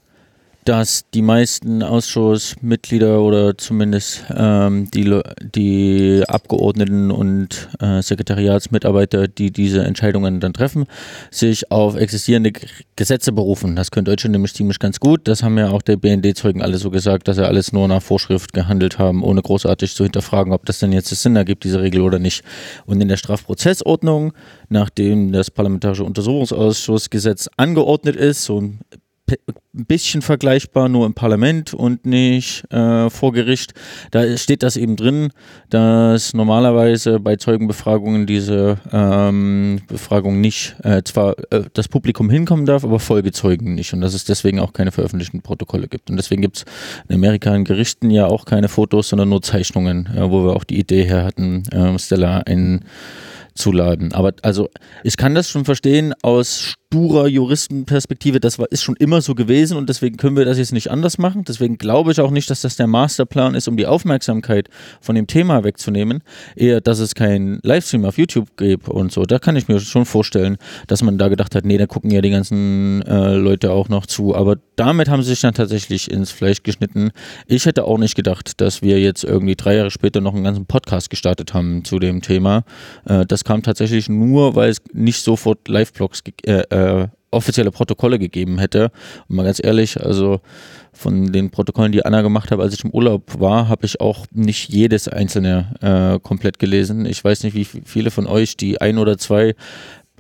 dass 0.68 1.06
die 1.14 1.22
meisten 1.22 1.82
Ausschussmitglieder 1.82 3.22
oder 3.22 3.58
zumindest 3.58 4.26
ähm, 4.36 4.92
die, 4.92 5.22
die 5.56 6.24
Abgeordneten 6.28 7.10
und 7.10 7.70
äh, 7.80 8.02
Sekretariatsmitarbeiter, 8.02 9.30
die 9.30 9.52
diese 9.52 9.86
Entscheidungen 9.86 10.42
dann 10.42 10.52
treffen, 10.52 10.86
sich 11.32 11.72
auf 11.72 11.96
existierende 11.96 12.52
Gesetze 12.98 13.32
berufen. 13.32 13.78
Das 13.78 13.92
können 13.92 14.04
Deutsche 14.04 14.28
nämlich 14.28 14.56
ziemlich 14.56 14.78
ganz 14.80 15.00
gut. 15.00 15.30
Das 15.30 15.42
haben 15.42 15.58
ja 15.58 15.70
auch 15.70 15.82
der 15.82 15.96
BND-Zeugen 15.96 16.62
alle 16.62 16.78
so 16.78 16.92
gesagt, 16.92 17.30
dass 17.30 17.38
sie 17.38 17.48
alles 17.48 17.72
nur 17.72 17.88
nach 17.88 18.02
Vorschrift 18.02 18.52
gehandelt 18.52 19.00
haben, 19.00 19.24
ohne 19.24 19.42
großartig 19.42 19.96
zu 19.96 20.04
hinterfragen, 20.04 20.52
ob 20.52 20.66
das 20.66 20.80
denn 20.80 20.92
jetzt 20.92 21.08
Sinn 21.08 21.38
ergibt, 21.38 21.64
diese 21.64 21.82
Regel 21.82 22.02
oder 22.02 22.20
nicht. 22.20 22.44
Und 22.86 23.00
in 23.00 23.08
der 23.08 23.16
Strafprozessordnung, 23.16 24.34
nachdem 24.68 25.32
das 25.32 25.50
Parlamentarische 25.50 26.04
Untersuchungsausschussgesetz 26.04 27.48
angeordnet 27.56 28.18
ist, 28.18 28.44
so 28.44 28.60
ein 28.60 28.80
ein 29.30 29.86
bisschen 29.86 30.22
vergleichbar, 30.22 30.90
nur 30.90 31.06
im 31.06 31.14
Parlament 31.14 31.74
und 31.74 32.06
nicht 32.06 32.64
äh, 32.72 33.10
vor 33.10 33.34
Gericht. 33.34 33.74
Da 34.12 34.38
steht 34.38 34.64
das 34.64 34.78
eben 34.78 34.96
drin, 34.96 35.30
dass 35.70 36.34
normalerweise 36.34 37.20
bei 37.20 37.36
Zeugenbefragungen 37.36 38.26
diese 38.26 38.80
ähm, 38.92 39.82
Befragung 39.88 40.40
nicht, 40.40 40.76
äh, 40.84 41.04
zwar 41.04 41.36
äh, 41.52 41.64
das 41.74 41.88
Publikum 41.88 42.30
hinkommen 42.30 42.66
darf, 42.66 42.84
aber 42.84 43.00
Folgezeugen 43.00 43.76
nicht 43.76 43.94
und 43.94 44.02
dass 44.02 44.14
es 44.14 44.26
deswegen 44.26 44.60
auch 44.60 44.74
keine 44.74 44.92
veröffentlichten 44.92 45.42
Protokolle 45.42 45.88
gibt. 45.88 46.10
Und 46.10 46.18
deswegen 46.18 46.42
gibt 46.42 46.58
es 46.58 46.66
in 47.10 47.16
Amerika 47.16 47.54
in 47.56 47.66
Gerichten 47.66 48.10
ja 48.10 48.28
auch 48.28 48.46
keine 48.46 48.70
Fotos, 48.70 49.10
sondern 49.10 49.30
nur 49.30 49.42
Zeichnungen, 49.42 50.08
äh, 50.16 50.30
wo 50.30 50.46
wir 50.46 50.56
auch 50.56 50.64
die 50.64 50.80
Idee 50.80 51.04
her 51.04 51.26
hatten, 51.26 51.64
äh, 51.72 52.00
Stella 52.00 52.40
ein 52.46 52.86
zuladen. 53.58 54.14
Aber 54.14 54.34
also 54.44 54.70
ich 55.04 55.18
kann 55.18 55.36
das 55.36 55.50
schon 55.50 55.66
verstehen 55.66 56.14
aus 56.22 56.76
sturer 56.90 57.28
Juristenperspektive. 57.28 58.40
Das 58.40 58.60
war, 58.60 58.72
ist 58.72 58.84
schon 58.84 58.96
immer 58.96 59.22
so 59.22 59.36
gewesen 59.36 59.78
und 59.78 59.90
deswegen 59.90 60.16
können 60.16 60.38
wir 60.38 60.46
das 60.46 60.58
jetzt 60.58 60.72
nicht 60.72 60.90
anders 60.90 61.18
machen. 61.18 61.44
Deswegen 61.46 61.78
glaube 61.78 62.12
ich 62.12 62.22
auch 62.22 62.32
nicht, 62.32 62.50
dass 62.50 62.62
das 62.62 62.78
der 62.78 62.88
Masterplan 62.88 63.56
ist, 63.56 63.68
um 63.68 63.76
die 63.76 63.86
Aufmerksamkeit 63.86 64.70
von 65.02 65.16
dem 65.16 65.28
Thema 65.28 65.66
wegzunehmen. 65.66 66.24
Eher, 66.56 66.80
dass 66.80 67.00
es 67.00 67.14
keinen 67.14 67.60
Livestream 67.64 68.06
auf 68.06 68.18
YouTube 68.18 68.56
gibt 68.56 68.88
und 68.88 69.12
so. 69.12 69.24
Da 69.24 69.38
kann 69.38 69.58
ich 69.58 69.68
mir 69.68 69.82
schon 69.82 70.06
vorstellen, 70.06 70.58
dass 70.88 71.04
man 71.04 71.18
da 71.18 71.28
gedacht 71.28 71.56
hat, 71.56 71.66
nee, 71.66 71.78
da 71.78 71.88
gucken 71.88 72.10
ja 72.10 72.22
die 72.22 72.30
ganzen 72.30 73.02
äh, 73.02 73.34
Leute 73.34 73.72
auch 73.72 73.90
noch 73.90 74.06
zu. 74.06 74.34
Aber 74.34 74.56
damit 74.78 75.10
haben 75.10 75.24
sie 75.24 75.32
sich 75.32 75.42
dann 75.42 75.54
tatsächlich 75.54 76.10
ins 76.10 76.32
Fleisch 76.32 76.64
geschnitten. 76.64 77.12
Ich 77.48 77.66
hätte 77.66 77.84
auch 77.84 77.98
nicht 77.98 78.16
gedacht, 78.16 78.62
dass 78.62 78.82
wir 78.82 79.00
jetzt 79.02 79.26
irgendwie 79.26 79.56
drei 79.56 79.76
Jahre 79.76 79.92
später 79.92 80.22
noch 80.22 80.34
einen 80.34 80.46
ganzen 80.46 80.66
Podcast 80.66 81.10
gestartet 81.10 81.54
haben 81.54 81.84
zu 81.84 82.00
dem 82.00 82.22
Thema. 82.22 82.64
Äh, 83.06 83.26
das 83.26 83.44
kam 83.44 83.62
tatsächlich 83.62 84.08
nur, 84.08 84.56
weil 84.56 84.70
es 84.70 84.78
nicht 84.94 85.22
sofort 85.22 85.68
Live-Blogs 85.68 86.24
äh, 86.44 86.64
äh, 86.78 87.08
offizielle 87.32 87.72
Protokolle 87.72 88.20
gegeben 88.20 88.58
hätte. 88.60 88.92
Und 89.28 89.36
mal 89.36 89.44
ganz 89.44 89.62
ehrlich, 89.64 90.02
also 90.02 90.40
von 90.94 91.32
den 91.32 91.52
Protokollen, 91.52 91.92
die 91.92 92.06
Anna 92.06 92.22
gemacht 92.22 92.52
hat, 92.52 92.60
als 92.60 92.74
ich 92.74 92.84
im 92.84 92.92
Urlaub 92.92 93.40
war, 93.40 93.68
habe 93.70 93.86
ich 93.86 94.00
auch 94.02 94.26
nicht 94.32 94.70
jedes 94.70 95.08
einzelne 95.08 95.76
äh, 95.82 96.20
komplett 96.20 96.60
gelesen. 96.60 97.06
Ich 97.06 97.24
weiß 97.24 97.44
nicht, 97.44 97.54
wie 97.54 97.66
viele 97.66 98.12
von 98.12 98.28
euch 98.28 98.58
die 98.58 98.82
ein 98.82 98.98
oder 98.98 99.18
zwei 99.18 99.56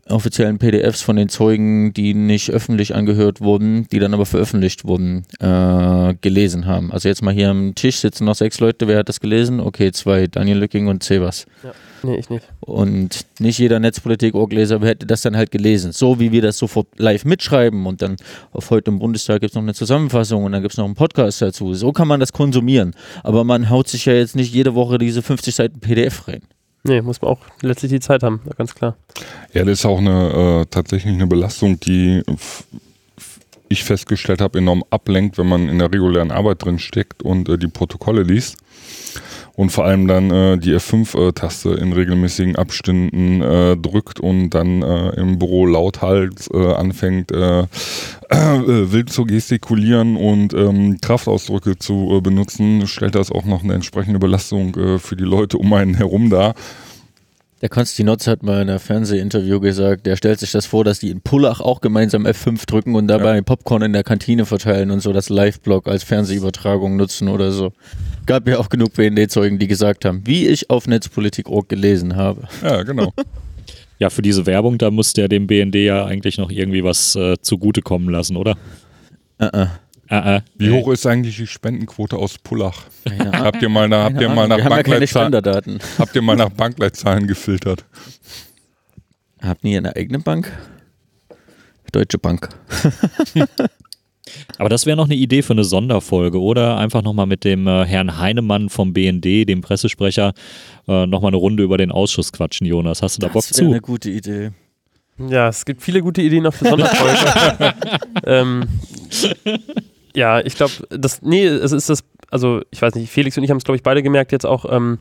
offiziellen 0.09 0.57
PDFs 0.57 1.01
von 1.01 1.15
den 1.15 1.29
Zeugen, 1.29 1.93
die 1.93 2.13
nicht 2.13 2.51
öffentlich 2.51 2.95
angehört 2.95 3.41
wurden, 3.41 3.87
die 3.91 3.99
dann 3.99 4.13
aber 4.13 4.25
veröffentlicht 4.25 4.85
wurden, 4.85 5.25
äh, 5.39 6.15
gelesen 6.21 6.65
haben. 6.65 6.91
Also 6.91 7.09
jetzt 7.09 7.21
mal 7.21 7.33
hier 7.33 7.49
am 7.49 7.75
Tisch 7.75 7.97
sitzen 7.97 8.25
noch 8.25 8.35
sechs 8.35 8.59
Leute. 8.59 8.87
Wer 8.87 8.99
hat 8.99 9.09
das 9.09 9.19
gelesen? 9.19 9.59
Okay, 9.59 9.91
zwei, 9.91 10.27
Daniel 10.27 10.57
Lücking 10.57 10.87
und 10.87 11.03
Sebas. 11.03 11.45
Ja. 11.63 11.71
Nee, 12.03 12.17
ich 12.17 12.29
nicht. 12.29 12.45
Und 12.59 13.25
nicht 13.39 13.57
jeder 13.57 13.79
Netzpolitik-Orgleser 13.79 14.79
hätte 14.81 15.05
das 15.05 15.21
dann 15.21 15.35
halt 15.35 15.51
gelesen. 15.51 15.91
So 15.91 16.19
wie 16.19 16.31
wir 16.31 16.41
das 16.41 16.57
sofort 16.57 16.87
live 16.97 17.25
mitschreiben 17.25 17.85
und 17.85 18.01
dann 18.01 18.17
auf 18.51 18.69
heute 18.69 18.91
im 18.91 18.99
Bundestag 18.99 19.41
gibt 19.41 19.51
es 19.51 19.55
noch 19.55 19.63
eine 19.63 19.73
Zusammenfassung 19.73 20.43
und 20.43 20.51
dann 20.51 20.61
gibt 20.61 20.73
es 20.73 20.77
noch 20.77 20.85
einen 20.85 20.95
Podcast 20.95 21.41
dazu. 21.41 21.73
So 21.73 21.91
kann 21.91 22.07
man 22.07 22.19
das 22.19 22.33
konsumieren. 22.33 22.93
Aber 23.23 23.43
man 23.43 23.69
haut 23.69 23.87
sich 23.87 24.05
ja 24.05 24.13
jetzt 24.13 24.35
nicht 24.35 24.53
jede 24.53 24.75
Woche 24.75 24.97
diese 24.97 25.21
50 25.21 25.55
Seiten 25.55 25.79
PDF 25.79 26.27
rein. 26.27 26.41
Nee, 26.83 27.01
muss 27.01 27.21
man 27.21 27.31
auch 27.31 27.39
letztlich 27.61 27.91
die 27.91 27.99
Zeit 27.99 28.23
haben, 28.23 28.41
ganz 28.57 28.73
klar. 28.73 28.95
Ja, 29.53 29.63
das 29.65 29.79
ist 29.79 29.85
auch 29.85 29.97
eine, 29.99 30.61
äh, 30.61 30.65
tatsächlich 30.69 31.13
eine 31.13 31.27
Belastung, 31.27 31.79
die 31.79 32.23
ich 33.69 33.83
festgestellt 33.83 34.39
habe, 34.41 34.59
enorm 34.59 34.83
ablenkt, 34.89 35.37
wenn 35.37 35.47
man 35.47 35.67
in 35.67 35.79
der 35.79 35.91
regulären 35.91 36.31
Arbeit 36.31 36.63
drin 36.63 36.79
steckt 36.79 37.23
und 37.23 37.49
äh, 37.49 37.57
die 37.57 37.67
Protokolle 37.67 38.23
liest 38.23 38.57
und 39.57 39.71
vor 39.71 39.85
allem 39.85 40.07
dann 40.07 40.29
äh, 40.29 40.57
die 40.59 40.75
F5-Taste 40.75 41.71
in 41.71 41.91
regelmäßigen 41.91 42.55
Abständen 42.55 43.41
äh, 43.41 43.75
drückt 43.75 44.19
und 44.19 44.51
dann 44.51 44.83
äh, 44.83 45.19
im 45.19 45.39
Büro 45.39 45.65
lauthals 45.65 46.47
äh, 46.53 46.73
anfängt, 46.73 47.31
äh, 47.31 47.61
äh, 47.61 47.65
wild 48.29 49.11
zu 49.11 49.25
gestikulieren 49.25 50.15
und 50.15 50.53
ähm, 50.53 50.99
Kraftausdrücke 51.01 51.79
zu 51.79 52.21
benutzen, 52.21 52.85
stellt 52.85 53.15
das 53.15 53.31
auch 53.31 53.45
noch 53.45 53.63
eine 53.63 53.73
entsprechende 53.73 54.19
Belastung 54.19 54.99
für 54.99 55.15
die 55.15 55.23
Leute 55.23 55.57
um 55.57 55.73
einen 55.73 55.95
herum 55.95 56.29
dar. 56.29 56.53
Der 57.61 57.69
Konstantinotz 57.69 58.27
hat 58.27 58.43
mal 58.43 58.61
in 58.61 58.69
einem 58.69 58.79
Fernsehinterview 58.79 59.59
gesagt, 59.59 60.05
der 60.05 60.15
stellt 60.15 60.39
sich 60.39 60.51
das 60.51 60.67
vor, 60.67 60.83
dass 60.83 60.99
die 60.99 61.09
in 61.09 61.21
Pullach 61.21 61.59
auch 61.59 61.81
gemeinsam 61.81 62.27
F5 62.27 62.67
drücken 62.67 62.93
und 62.93 63.07
dabei 63.07 63.41
Popcorn 63.41 63.81
in 63.81 63.93
der 63.93 64.03
Kantine 64.03 64.45
verteilen 64.45 64.91
und 64.91 64.99
so 64.99 65.11
das 65.11 65.29
Live-Blog 65.29 65.87
als 65.87 66.03
Fernsehübertragung 66.03 66.95
nutzen 66.95 67.29
oder 67.29 67.51
so. 67.51 67.73
Gab 68.27 68.47
ja 68.47 68.59
auch 68.59 68.69
genug 68.69 68.93
BND-Zeugen, 68.93 69.57
die 69.57 69.67
gesagt 69.67 70.05
haben, 70.05 70.21
wie 70.27 70.47
ich 70.47 70.69
auf 70.69 70.85
Netzpolitik.org 70.85 71.67
gelesen 71.67 72.15
habe. 72.15 72.47
Ja, 72.63 72.83
genau. 72.83 73.11
Ja, 73.99 74.11
für 74.11 74.21
diese 74.21 74.45
Werbung, 74.45 74.77
da 74.77 74.91
muss 74.91 75.13
der 75.13 75.27
dem 75.27 75.47
BND 75.47 75.73
ja 75.77 76.05
eigentlich 76.05 76.37
noch 76.37 76.51
irgendwie 76.51 76.83
was 76.83 77.15
äh, 77.15 77.35
zugutekommen 77.41 78.09
lassen, 78.09 78.37
oder? 78.37 78.55
Äh, 79.39 79.45
äh. 79.45 79.65
Äh, 80.09 80.37
äh. 80.37 80.41
Wie 80.55 80.71
hoch 80.71 80.89
ist 80.91 81.05
eigentlich 81.05 81.37
die 81.37 81.47
Spendenquote 81.47 82.15
aus 82.17 82.37
Pullach? 82.37 82.85
Ahnung. 83.05 83.33
Habt 83.33 83.61
ihr 83.61 83.69
mal, 83.69 83.89
nach, 83.89 84.05
habt 84.05 84.21
ihr 84.21 84.29
mal 84.29 84.47
nach 84.47 84.57
Wir 84.57 84.63
haben 84.65 84.71
ja 84.71 84.83
keine 84.83 84.99
Bankleitzahlen, 84.99 85.33
Spenderdaten. 85.33 85.79
habt 85.99 86.15
ihr 86.15 86.21
mal 86.21 86.35
nach 86.35 86.49
Bankleitzahlen 86.49 87.27
gefiltert? 87.27 87.85
Habt 89.41 89.63
ihr 89.63 89.77
eine 89.77 89.95
eigene 89.95 90.19
Bank? 90.19 90.51
Deutsche 91.91 92.17
Bank. 92.17 92.49
Aber 94.57 94.69
das 94.69 94.85
wäre 94.85 94.97
noch 94.97 95.05
eine 95.05 95.15
Idee 95.15 95.41
für 95.41 95.53
eine 95.53 95.63
Sonderfolge, 95.63 96.41
oder? 96.41 96.77
Einfach 96.77 97.01
nochmal 97.01 97.27
mit 97.27 97.43
dem 97.43 97.65
äh, 97.67 97.85
Herrn 97.85 98.17
Heinemann 98.19 98.69
vom 98.69 98.93
BND, 98.93 99.47
dem 99.47 99.61
Pressesprecher, 99.61 100.33
äh, 100.87 101.05
nochmal 101.05 101.29
eine 101.29 101.37
Runde 101.37 101.63
über 101.63 101.77
den 101.77 101.91
Ausschuss 101.91 102.31
quatschen, 102.31 102.67
Jonas. 102.67 103.01
Hast 103.01 103.17
du 103.17 103.21
da 103.21 103.27
Bock 103.27 103.43
Das 103.47 103.57
wäre 103.57 103.67
zu? 103.67 103.71
eine 103.71 103.81
gute 103.81 104.09
Idee. 104.09 104.51
Ja, 105.17 105.47
es 105.47 105.65
gibt 105.65 105.81
viele 105.81 106.01
gute 106.01 106.21
Ideen 106.21 106.43
noch 106.43 106.53
für 106.53 106.69
Sonderfolgen. 106.69 107.73
ähm, 108.25 108.67
ja, 110.17 110.39
ich 110.39 110.55
glaube, 110.55 110.73
das, 110.89 111.21
nee, 111.21 111.45
es 111.45 111.71
ist 111.71 111.91
das, 111.91 112.03
also 112.31 112.61
ich 112.71 112.81
weiß 112.81 112.95
nicht, 112.95 113.11
Felix 113.11 113.37
und 113.37 113.43
ich 113.43 113.51
haben 113.51 113.57
es, 113.57 113.63
glaube 113.63 113.75
ich, 113.75 113.83
beide 113.83 114.01
gemerkt, 114.01 114.31
jetzt 114.31 114.47
auch 114.47 114.65
ähm, 114.67 114.97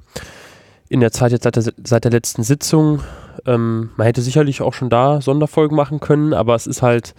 in 0.90 1.00
der 1.00 1.10
Zeit 1.10 1.32
jetzt 1.32 1.44
seit 1.44 1.56
der, 1.56 1.64
seit 1.82 2.04
der 2.04 2.10
letzten 2.10 2.42
Sitzung. 2.42 3.00
Ähm, 3.46 3.92
man 3.96 4.06
hätte 4.06 4.20
sicherlich 4.20 4.60
auch 4.60 4.74
schon 4.74 4.90
da 4.90 5.22
Sonderfolgen 5.22 5.74
machen 5.74 6.00
können, 6.00 6.34
aber 6.34 6.54
es 6.54 6.66
ist 6.66 6.82
halt 6.82 7.14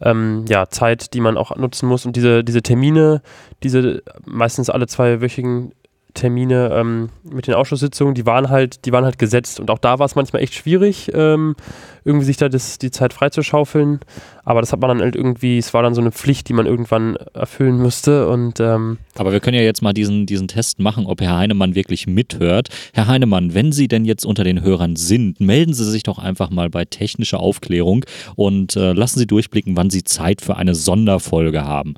ähm, 0.00 0.46
ja, 0.48 0.70
Zeit, 0.70 1.12
die 1.12 1.20
man 1.20 1.36
auch 1.36 1.54
nutzen 1.54 1.90
muss 1.90 2.06
und 2.06 2.16
diese, 2.16 2.42
diese 2.42 2.62
Termine, 2.62 3.20
diese 3.62 4.02
meistens 4.24 4.70
alle 4.70 4.86
zweiwöchigen 4.86 5.72
Termine 6.14 6.70
ähm, 6.74 7.08
mit 7.22 7.46
den 7.46 7.54
Ausschusssitzungen, 7.54 8.14
die 8.14 8.26
waren 8.26 8.50
halt, 8.50 8.84
die 8.84 8.92
waren 8.92 9.04
halt 9.04 9.18
gesetzt 9.18 9.60
und 9.60 9.70
auch 9.70 9.78
da 9.78 9.98
war 9.98 10.06
es 10.06 10.14
manchmal 10.14 10.42
echt 10.42 10.54
schwierig, 10.54 11.10
ähm, 11.14 11.56
irgendwie 12.04 12.26
sich 12.26 12.36
da 12.36 12.48
das, 12.48 12.78
die 12.78 12.90
Zeit 12.90 13.12
freizuschaufeln. 13.12 14.00
Aber 14.44 14.60
das 14.60 14.72
hat 14.72 14.80
man 14.80 14.88
dann 14.88 15.00
halt 15.00 15.16
irgendwie, 15.16 15.58
es 15.58 15.72
war 15.72 15.82
dann 15.82 15.94
so 15.94 16.00
eine 16.00 16.10
Pflicht, 16.12 16.48
die 16.48 16.52
man 16.52 16.66
irgendwann 16.66 17.16
erfüllen 17.32 17.78
müsste 17.78 18.28
und 18.28 18.60
ähm, 18.60 18.98
Aber 19.16 19.32
wir 19.32 19.40
können 19.40 19.56
ja 19.56 19.62
jetzt 19.62 19.82
mal 19.82 19.92
diesen, 19.92 20.26
diesen 20.26 20.48
Test 20.48 20.78
machen, 20.78 21.06
ob 21.06 21.20
Herr 21.20 21.38
Heinemann 21.38 21.74
wirklich 21.74 22.06
mithört. 22.06 22.68
Herr 22.92 23.06
Heinemann, 23.06 23.54
wenn 23.54 23.72
Sie 23.72 23.88
denn 23.88 24.04
jetzt 24.04 24.26
unter 24.26 24.44
den 24.44 24.62
Hörern 24.62 24.96
sind, 24.96 25.40
melden 25.40 25.74
Sie 25.74 25.90
sich 25.90 26.02
doch 26.02 26.18
einfach 26.18 26.50
mal 26.50 26.70
bei 26.70 26.84
technischer 26.84 27.40
Aufklärung 27.40 28.04
und 28.36 28.76
äh, 28.76 28.92
lassen 28.92 29.18
Sie 29.18 29.26
durchblicken, 29.26 29.76
wann 29.76 29.90
Sie 29.90 30.04
Zeit 30.04 30.40
für 30.40 30.56
eine 30.56 30.74
Sonderfolge 30.74 31.64
haben. 31.64 31.94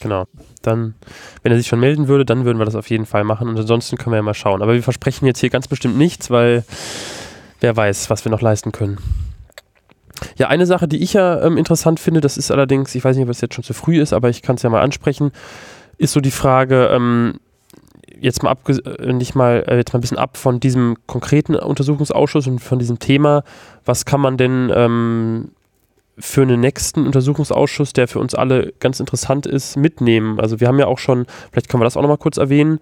Genau. 0.00 0.24
Dann, 0.66 0.94
wenn 1.42 1.52
er 1.52 1.58
sich 1.58 1.66
schon 1.66 1.80
melden 1.80 2.08
würde, 2.08 2.24
dann 2.24 2.44
würden 2.44 2.58
wir 2.58 2.64
das 2.64 2.74
auf 2.74 2.90
jeden 2.90 3.06
Fall 3.06 3.24
machen. 3.24 3.48
Und 3.48 3.58
ansonsten 3.58 3.96
können 3.96 4.12
wir 4.12 4.16
ja 4.18 4.22
mal 4.22 4.34
schauen. 4.34 4.62
Aber 4.62 4.74
wir 4.74 4.82
versprechen 4.82 5.26
jetzt 5.26 5.40
hier 5.40 5.50
ganz 5.50 5.68
bestimmt 5.68 5.96
nichts, 5.96 6.30
weil 6.30 6.64
wer 7.60 7.76
weiß, 7.76 8.10
was 8.10 8.24
wir 8.24 8.30
noch 8.30 8.42
leisten 8.42 8.72
können. 8.72 8.98
Ja, 10.36 10.48
eine 10.48 10.66
Sache, 10.66 10.88
die 10.88 11.02
ich 11.02 11.12
ja 11.12 11.42
ähm, 11.42 11.56
interessant 11.56 12.00
finde, 12.00 12.20
das 12.20 12.38
ist 12.38 12.50
allerdings, 12.50 12.94
ich 12.94 13.04
weiß 13.04 13.16
nicht, 13.16 13.24
ob 13.24 13.30
es 13.30 13.40
jetzt 13.40 13.54
schon 13.54 13.64
zu 13.64 13.74
früh 13.74 14.00
ist, 14.00 14.12
aber 14.12 14.30
ich 14.30 14.42
kann 14.42 14.56
es 14.56 14.62
ja 14.62 14.70
mal 14.70 14.82
ansprechen, 14.82 15.30
ist 15.98 16.12
so 16.12 16.20
die 16.20 16.30
Frage, 16.30 16.88
ähm, 16.90 17.34
jetzt 18.20 18.42
mal 18.42 18.50
abge 18.50 18.72
äh, 18.98 19.12
nicht 19.12 19.34
mal, 19.34 19.64
äh, 19.66 19.76
jetzt 19.76 19.92
mal 19.92 19.98
ein 19.98 20.00
bisschen 20.00 20.18
ab 20.18 20.36
von 20.36 20.60
diesem 20.60 20.96
konkreten 21.06 21.54
Untersuchungsausschuss 21.54 22.46
und 22.46 22.60
von 22.60 22.78
diesem 22.78 22.98
Thema, 22.98 23.44
was 23.84 24.04
kann 24.04 24.20
man 24.20 24.36
denn 24.36 24.70
ähm, 24.74 25.50
für 26.18 26.42
einen 26.42 26.60
nächsten 26.60 27.06
Untersuchungsausschuss, 27.06 27.92
der 27.92 28.08
für 28.08 28.18
uns 28.18 28.34
alle 28.34 28.72
ganz 28.80 29.00
interessant 29.00 29.46
ist, 29.46 29.76
mitnehmen. 29.76 30.40
Also 30.40 30.60
wir 30.60 30.68
haben 30.68 30.78
ja 30.78 30.86
auch 30.86 30.98
schon, 30.98 31.26
vielleicht 31.50 31.68
können 31.68 31.80
wir 31.80 31.84
das 31.84 31.96
auch 31.96 32.02
nochmal 32.02 32.18
kurz 32.18 32.36
erwähnen, 32.38 32.80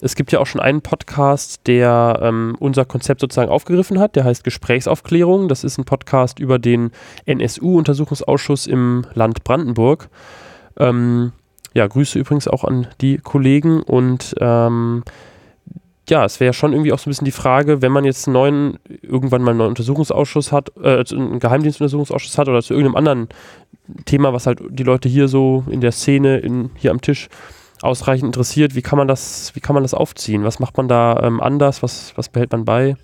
es 0.00 0.14
gibt 0.14 0.30
ja 0.30 0.40
auch 0.40 0.46
schon 0.46 0.60
einen 0.60 0.82
Podcast, 0.82 1.66
der 1.66 2.18
ähm, 2.22 2.54
unser 2.58 2.84
Konzept 2.84 3.22
sozusagen 3.22 3.50
aufgegriffen 3.50 3.98
hat, 3.98 4.14
der 4.14 4.24
heißt 4.24 4.44
Gesprächsaufklärung. 4.44 5.48
Das 5.48 5.64
ist 5.64 5.78
ein 5.78 5.84
Podcast 5.84 6.38
über 6.38 6.58
den 6.58 6.90
NSU-Untersuchungsausschuss 7.24 8.66
im 8.66 9.06
Land 9.14 9.42
Brandenburg. 9.42 10.10
Ähm, 10.76 11.32
ja, 11.72 11.86
Grüße 11.86 12.18
übrigens 12.18 12.46
auch 12.46 12.64
an 12.64 12.88
die 13.00 13.16
Kollegen 13.18 13.82
und 13.82 14.34
ähm, 14.38 15.02
ja, 16.08 16.24
es 16.24 16.38
wäre 16.38 16.52
schon 16.52 16.72
irgendwie 16.72 16.92
auch 16.92 16.98
so 16.98 17.08
ein 17.08 17.10
bisschen 17.10 17.24
die 17.24 17.32
Frage, 17.32 17.82
wenn 17.82 17.92
man 17.92 18.04
jetzt 18.04 18.26
einen 18.26 18.34
neuen, 18.34 18.78
irgendwann 19.02 19.42
mal 19.42 19.50
einen 19.50 19.58
neuen 19.58 19.70
Untersuchungsausschuss 19.70 20.52
hat, 20.52 20.70
äh, 20.80 21.04
einen 21.12 21.40
Geheimdienstuntersuchungsausschuss 21.40 22.38
hat 22.38 22.48
oder 22.48 22.62
zu 22.62 22.74
irgendeinem 22.74 22.96
anderen 22.96 23.28
Thema, 24.04 24.32
was 24.32 24.46
halt 24.46 24.60
die 24.68 24.84
Leute 24.84 25.08
hier 25.08 25.28
so 25.28 25.64
in 25.68 25.80
der 25.80 25.92
Szene, 25.92 26.38
in, 26.38 26.70
hier 26.76 26.92
am 26.92 27.00
Tisch 27.00 27.28
ausreichend 27.82 28.26
interessiert, 28.26 28.74
wie 28.74 28.82
kann 28.82 28.98
man 28.98 29.08
das, 29.08 29.54
wie 29.54 29.60
kann 29.60 29.74
man 29.74 29.82
das 29.82 29.94
aufziehen? 29.94 30.44
Was 30.44 30.60
macht 30.60 30.76
man 30.76 30.88
da 30.88 31.20
ähm, 31.22 31.40
anders? 31.40 31.82
Was, 31.82 32.12
was 32.16 32.28
behält 32.28 32.52
man 32.52 32.64
bei? 32.64 32.96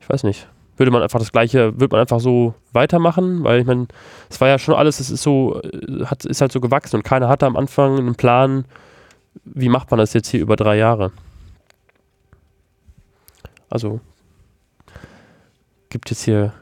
Ich 0.00 0.08
weiß 0.08 0.24
nicht. 0.24 0.48
Würde 0.76 0.92
man 0.92 1.02
einfach 1.02 1.18
das 1.18 1.32
Gleiche, 1.32 1.80
würde 1.80 1.92
man 1.92 2.00
einfach 2.00 2.20
so 2.20 2.54
weitermachen? 2.72 3.42
Weil 3.42 3.60
ich 3.60 3.66
meine, 3.66 3.88
es 4.30 4.40
war 4.40 4.48
ja 4.48 4.58
schon 4.58 4.74
alles, 4.74 5.00
es 5.00 5.10
ist 5.10 5.22
so, 5.22 5.60
äh, 5.62 6.04
hat, 6.04 6.24
ist 6.24 6.40
halt 6.40 6.52
so 6.52 6.60
gewachsen 6.60 6.96
und 6.96 7.02
keiner 7.02 7.28
hatte 7.28 7.46
am 7.46 7.56
Anfang 7.56 7.98
einen 7.98 8.14
Plan, 8.14 8.66
wie 9.44 9.68
macht 9.68 9.90
man 9.90 9.98
das 9.98 10.12
jetzt 10.12 10.28
hier 10.28 10.40
über 10.40 10.56
drei 10.56 10.76
Jahre? 10.76 11.10
Also 13.70 14.00
gibt 15.88 16.10
es 16.10 16.22
hier 16.24 16.52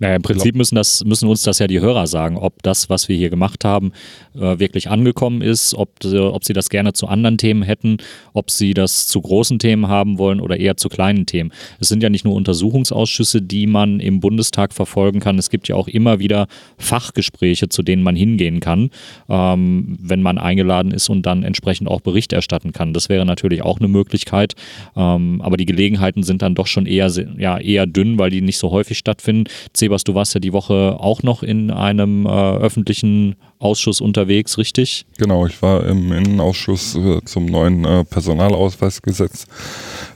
Naja, 0.00 0.16
im 0.16 0.22
Prinzip 0.22 0.54
müssen, 0.54 0.76
das, 0.76 1.04
müssen 1.04 1.28
uns 1.28 1.42
das 1.42 1.58
ja 1.58 1.66
die 1.66 1.80
Hörer 1.80 2.06
sagen, 2.06 2.36
ob 2.36 2.62
das, 2.62 2.88
was 2.88 3.08
wir 3.08 3.16
hier 3.16 3.30
gemacht 3.30 3.64
haben, 3.64 3.92
äh, 4.34 4.58
wirklich 4.58 4.88
angekommen 4.88 5.42
ist, 5.42 5.74
ob, 5.74 6.04
äh, 6.04 6.18
ob 6.18 6.44
sie 6.44 6.52
das 6.52 6.70
gerne 6.70 6.92
zu 6.92 7.08
anderen 7.08 7.36
Themen 7.36 7.62
hätten, 7.62 7.98
ob 8.32 8.50
sie 8.50 8.74
das 8.74 9.08
zu 9.08 9.20
großen 9.20 9.58
Themen 9.58 9.88
haben 9.88 10.18
wollen 10.18 10.40
oder 10.40 10.58
eher 10.58 10.76
zu 10.76 10.88
kleinen 10.88 11.26
Themen. 11.26 11.52
Es 11.80 11.88
sind 11.88 12.02
ja 12.02 12.10
nicht 12.10 12.24
nur 12.24 12.34
Untersuchungsausschüsse, 12.34 13.42
die 13.42 13.66
man 13.66 13.98
im 13.98 14.20
Bundestag 14.20 14.72
verfolgen 14.72 15.18
kann. 15.18 15.38
Es 15.38 15.50
gibt 15.50 15.66
ja 15.66 15.74
auch 15.74 15.88
immer 15.88 16.20
wieder 16.20 16.46
Fachgespräche, 16.78 17.68
zu 17.68 17.82
denen 17.82 18.02
man 18.04 18.14
hingehen 18.14 18.60
kann, 18.60 18.90
ähm, 19.28 19.98
wenn 20.00 20.22
man 20.22 20.38
eingeladen 20.38 20.92
ist 20.92 21.08
und 21.08 21.22
dann 21.22 21.42
entsprechend 21.42 21.88
auch 21.88 22.00
Bericht 22.00 22.32
erstatten 22.32 22.72
kann. 22.72 22.92
Das 22.92 23.08
wäre 23.08 23.26
natürlich 23.26 23.62
auch 23.62 23.78
eine 23.78 23.88
Möglichkeit. 23.88 24.54
Ähm, 24.96 25.40
aber 25.42 25.56
die 25.56 25.66
Gelegenheiten 25.66 26.22
sind 26.22 26.42
dann 26.42 26.54
doch 26.54 26.68
schon 26.68 26.86
eher, 26.86 27.10
ja, 27.36 27.58
eher 27.58 27.86
dünn, 27.86 28.18
weil 28.18 28.30
die 28.30 28.42
nicht 28.42 28.58
so 28.58 28.70
häufig 28.70 28.96
stattfinden. 28.98 29.50
Sebas, 29.88 30.04
du 30.04 30.14
warst 30.14 30.34
ja 30.34 30.40
die 30.40 30.52
Woche 30.52 30.96
auch 31.00 31.22
noch 31.22 31.42
in 31.42 31.70
einem 31.70 32.26
äh, 32.26 32.28
öffentlichen 32.28 33.36
Ausschuss 33.58 34.02
unterwegs, 34.02 34.58
richtig? 34.58 35.06
Genau, 35.16 35.46
ich 35.46 35.62
war 35.62 35.86
im 35.86 36.12
Innenausschuss 36.12 36.94
äh, 36.94 37.24
zum 37.24 37.46
neuen 37.46 37.86
äh, 37.86 38.04
Personalausweisgesetz 38.04 39.46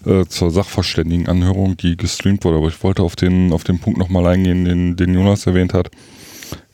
äh, 0.04 0.26
zur 0.26 0.50
Sachverständigenanhörung, 0.50 1.78
die 1.78 1.96
gestreamt 1.96 2.44
wurde. 2.44 2.58
Aber 2.58 2.68
ich 2.68 2.82
wollte 2.84 3.02
auf 3.02 3.16
den, 3.16 3.50
auf 3.54 3.64
den 3.64 3.78
Punkt 3.78 3.98
nochmal 3.98 4.26
eingehen, 4.26 4.66
den, 4.66 4.96
den 4.96 5.14
Jonas 5.14 5.46
erwähnt 5.46 5.72
hat. 5.72 5.90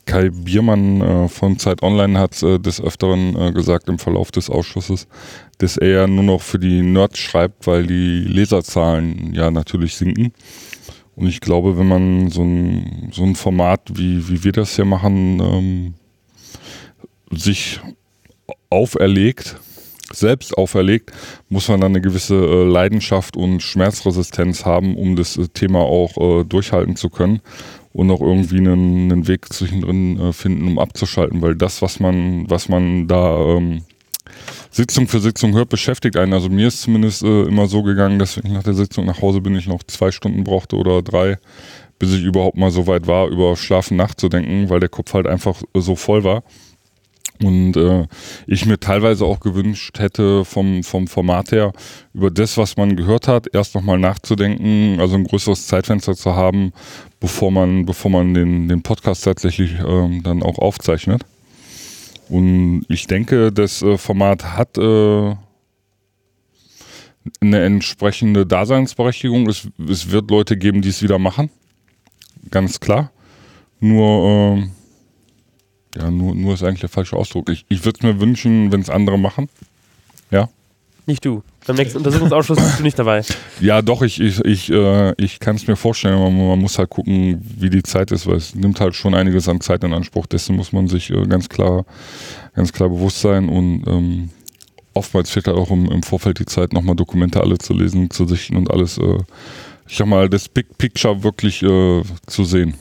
Kai 0.05 0.31
Biermann 0.31 1.01
äh, 1.01 1.29
von 1.29 1.59
Zeit 1.59 1.83
Online 1.85 2.19
hat 2.19 2.43
äh, 2.43 2.59
des 2.59 2.81
Öfteren 2.81 3.37
äh, 3.37 3.53
gesagt 3.53 3.89
im 3.89 4.01
Verlauf 4.01 4.33
des 4.33 4.51
Ausschusses, 4.51 5.07
dass 5.59 5.77
er 5.77 6.09
nur 6.09 6.25
noch 6.25 6.43
für 6.43 6.59
die 6.59 6.83
Nerds 6.83 7.19
schreibt, 7.19 7.67
weil 7.69 7.87
die 7.87 8.25
Leserzahlen 8.25 9.35
ja 9.35 9.53
natürlich 9.53 9.97
sinken. 9.97 10.33
Und 11.19 11.27
ich 11.27 11.41
glaube, 11.41 11.77
wenn 11.77 11.89
man 11.89 12.31
so 12.31 12.43
ein, 12.43 13.11
so 13.13 13.25
ein 13.25 13.35
Format, 13.35 13.81
wie, 13.93 14.29
wie 14.29 14.45
wir 14.45 14.53
das 14.53 14.77
hier 14.77 14.85
machen, 14.85 15.41
ähm, 15.43 15.95
sich 17.37 17.81
auferlegt, 18.71 19.57
selbst 20.13 20.57
auferlegt, 20.57 21.11
muss 21.49 21.67
man 21.67 21.81
dann 21.81 21.91
eine 21.91 22.01
gewisse 22.01 22.37
äh, 22.37 22.65
Leidenschaft 22.65 23.37
und 23.37 23.65
Schmerzresistenz 23.65 24.65
haben, 24.65 24.97
um 24.97 25.17
das 25.17 25.37
äh, 25.37 25.49
Thema 25.49 25.81
auch 25.81 26.17
äh, 26.19 26.45
durchhalten 26.45 26.95
zu 26.95 27.11
können 27.11 27.41
und 27.93 28.13
auch 28.13 28.21
irgendwie 28.21 28.59
einen, 28.59 29.11
einen 29.11 29.27
Weg 29.27 29.53
zwischendrin 29.53 30.21
äh, 30.21 30.33
finden, 30.33 30.69
um 30.69 30.79
abzuschalten, 30.79 31.43
weil 31.43 31.57
das, 31.57 31.83
was 31.83 31.99
man, 31.99 32.49
was 32.49 32.69
man 32.69 33.09
da 33.09 33.57
ähm, 33.57 33.83
Sitzung 34.79 35.09
für 35.09 35.19
Sitzung 35.19 35.55
hört, 35.55 35.71
beschäftigt 35.71 36.17
einen. 36.17 36.33
Also 36.33 36.49
mir 36.49 36.69
ist 36.69 36.83
zumindest 36.83 37.25
äh, 37.25 37.43
immer 37.43 37.67
so 37.67 37.83
gegangen, 37.83 38.21
dass 38.21 38.37
ich 38.37 38.45
nach 38.45 38.63
der 38.63 38.75
Sitzung 38.75 39.07
nach 39.07 39.21
Hause 39.21 39.41
bin, 39.41 39.57
ich 39.57 39.67
noch 39.67 39.83
zwei 39.83 40.13
Stunden 40.13 40.45
brauchte 40.45 40.77
oder 40.77 41.03
drei, 41.03 41.39
bis 41.99 42.15
ich 42.15 42.23
überhaupt 42.23 42.57
mal 42.57 42.71
so 42.71 42.87
weit 42.87 43.09
war, 43.09 43.27
über 43.27 43.57
Schlafen 43.57 43.97
nachzudenken, 43.97 44.71
weil 44.71 44.79
der 44.79 44.89
Kopf 44.89 45.15
halt 45.15 45.27
einfach 45.27 45.61
äh, 45.75 45.81
so 45.81 45.97
voll 45.97 46.23
war. 46.23 46.45
Und 47.43 47.77
äh, 47.77 48.07
ich 48.47 48.67
mir 48.67 48.79
teilweise 48.79 49.25
auch 49.25 49.41
gewünscht 49.41 49.99
hätte 49.99 50.45
vom, 50.45 50.85
vom 50.85 51.09
Format 51.09 51.51
her, 51.51 51.73
über 52.15 52.31
das, 52.31 52.57
was 52.57 52.77
man 52.77 52.95
gehört 52.95 53.27
hat, 53.27 53.49
erst 53.53 53.75
nochmal 53.75 53.99
nachzudenken, 53.99 55.01
also 55.01 55.17
ein 55.17 55.25
größeres 55.25 55.67
Zeitfenster 55.67 56.15
zu 56.15 56.37
haben, 56.37 56.73
bevor 57.19 57.51
man, 57.51 57.85
bevor 57.85 58.13
man 58.13 58.33
den, 58.33 58.69
den 58.69 58.83
Podcast 58.83 59.25
tatsächlich 59.25 59.73
ähm, 59.85 60.23
dann 60.23 60.45
auch 60.45 60.59
aufzeichnet. 60.59 61.25
Und 62.29 62.85
ich 62.89 63.07
denke, 63.07 63.53
das 63.53 63.83
äh, 63.83 63.97
Format 63.97 64.45
hat 64.57 64.77
äh, 64.77 65.35
eine 67.41 67.61
entsprechende 67.65 68.47
Daseinsberechtigung. 68.47 69.49
Es, 69.49 69.69
es 69.89 70.11
wird 70.11 70.31
Leute 70.31 70.57
geben, 70.57 70.83
die 70.83 70.89
es 70.89 71.03
wieder 71.03 71.19
machen. 71.19 71.51
Ganz 72.51 72.81
klar. 72.81 73.11
Nur, 73.81 74.57
ähm, 74.59 74.73
ja, 75.97 76.11
nur, 76.11 76.35
nur 76.35 76.55
ist 76.55 76.63
eigentlich 76.63 76.81
der 76.81 76.89
falsche 76.89 77.17
Ausdruck. 77.17 77.49
Ich, 77.49 77.65
ich 77.69 77.85
würde 77.85 77.99
es 77.99 78.03
mir 78.03 78.21
wünschen, 78.21 78.73
wenn 78.73 78.81
es 78.81 78.91
andere 78.91 79.19
machen. 79.19 79.49
Ja. 80.31 80.49
Nicht 81.07 81.25
du. 81.25 81.43
Beim 81.69 81.77
nächsten 81.77 81.99
Untersuchungsausschuss 81.99 82.57
bist 82.57 82.79
du 82.79 82.83
nicht 82.83 82.99
dabei. 82.99 83.23
Ja, 83.61 83.83
doch, 83.83 84.03
ich, 84.03 84.21
ich, 84.21 84.43
ich, 84.45 84.71
äh, 84.71 85.13
ich 85.23 85.39
kann 85.39 85.57
es 85.57 85.67
mir 85.67 85.77
vorstellen, 85.77 86.15
aber 86.15 86.31
man 86.31 86.61
muss 86.61 86.79
halt 86.79 86.89
gucken, 86.89 87.45
wie 87.59 87.69
die 87.69 87.83
Zeit 87.83 88.11
ist, 88.11 88.27
weil 88.27 88.37
es 88.37 88.55
nimmt 88.55 88.81
halt 88.81 88.95
schon 88.95 89.15
einiges 89.15 89.49
an 89.49 89.61
Zeit 89.61 89.85
in 89.85 89.93
Anspruch. 89.93 90.27
Dessen 90.27 90.57
muss 90.57 90.73
man 90.73 90.89
sich 90.89 91.11
äh, 91.11 91.27
ganz 91.27 91.49
klar, 91.49 91.85
ganz 92.55 92.73
klar 92.73 92.89
bewusst 92.89 93.21
sein 93.21 93.49
und 93.49 93.85
ähm, 93.87 94.31
oftmals 94.95 95.31
fehlt 95.31 95.49
halt 95.49 95.59
auch 95.59 95.71
im, 95.71 95.91
im 95.91 96.03
Vorfeld 96.03 96.39
die 96.39 96.47
Zeit, 96.47 96.73
nochmal 96.73 96.97
Dokumente 96.97 97.41
alle 97.41 97.59
zu 97.59 97.75
lesen, 97.75 98.11
zu 98.11 98.27
sichten 98.27 98.57
und 98.57 98.71
alles, 98.71 98.97
äh, 98.97 99.19
ich 99.87 99.97
sag 99.97 100.07
mal, 100.07 100.31
das 100.31 100.49
Big 100.49 100.79
Picture 100.79 101.23
wirklich 101.23 101.63
äh, 101.63 102.03
zu 102.27 102.45
sehen. 102.45 102.75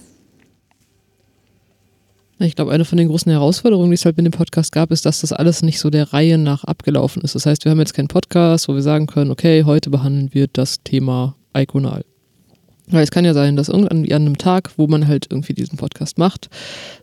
Ich 2.40 2.56
glaube, 2.56 2.72
eine 2.72 2.86
von 2.86 3.00
den 3.00 3.08
großen 3.08 3.32
Herausforderungen, 3.32 3.90
die 3.90 3.96
es 3.96 4.06
halt 4.06 4.18
mit 4.18 4.26
dem 4.26 4.32
Podcast 4.32 4.72
gab, 4.72 4.92
ist, 4.92 5.08
dass 5.08 5.22
das 5.22 5.34
alles 5.34 5.64
nicht 5.64 5.80
so 5.80 5.90
der 5.90 6.14
Reihe 6.14 6.38
nach 6.38 6.64
abgelaufen 6.64 7.24
ist. 7.24 7.34
Das 7.34 7.48
heißt, 7.48 7.66
wir 7.66 7.72
haben 7.72 7.80
jetzt 7.80 7.96
keinen 7.96 8.10
Podcast, 8.10 8.68
wo 8.68 8.76
wir 8.76 8.84
sagen 8.84 9.08
können, 9.08 9.32
okay, 9.32 9.64
heute 9.64 9.90
behandeln 9.90 10.30
wir 10.34 10.48
das 10.48 10.84
Thema 10.84 11.36
Iconal. 11.56 12.04
Weil 12.90 13.04
es 13.04 13.12
kann 13.12 13.26
ja 13.26 13.34
sein, 13.34 13.58
dass 13.58 13.68
irgendwann 13.68 14.06
an 14.06 14.12
einem 14.12 14.38
Tag, 14.38 14.72
wo 14.78 14.88
man 14.88 15.08
halt 15.08 15.28
irgendwie 15.30 15.54
diesen 15.54 15.78
Podcast 15.78 16.18
macht, 16.18 16.50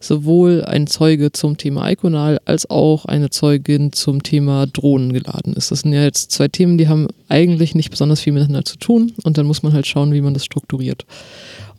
sowohl 0.01 0.65
ein 0.65 0.87
Zeuge 0.87 1.31
zum 1.33 1.59
Thema 1.59 1.91
Iconal 1.91 2.41
als 2.47 2.71
auch 2.71 3.05
eine 3.05 3.29
Zeugin 3.29 3.93
zum 3.93 4.23
Thema 4.23 4.67
Drohnen 4.67 5.13
geladen 5.13 5.53
ist. 5.53 5.71
Das 5.71 5.81
sind 5.81 5.93
ja 5.93 6.03
jetzt 6.03 6.31
zwei 6.31 6.49
Themen, 6.49 6.79
die 6.79 6.89
haben 6.89 7.09
eigentlich 7.29 7.75
nicht 7.75 7.91
besonders 7.91 8.21
viel 8.21 8.33
miteinander 8.33 8.65
zu 8.65 8.79
tun 8.79 9.13
und 9.25 9.37
dann 9.37 9.47
muss 9.47 9.63
man 9.63 9.75
halt 9.75 9.87
schauen, 9.87 10.15
wie 10.15 10.23
man 10.23 10.33
das 10.33 10.45
strukturiert. 10.45 11.05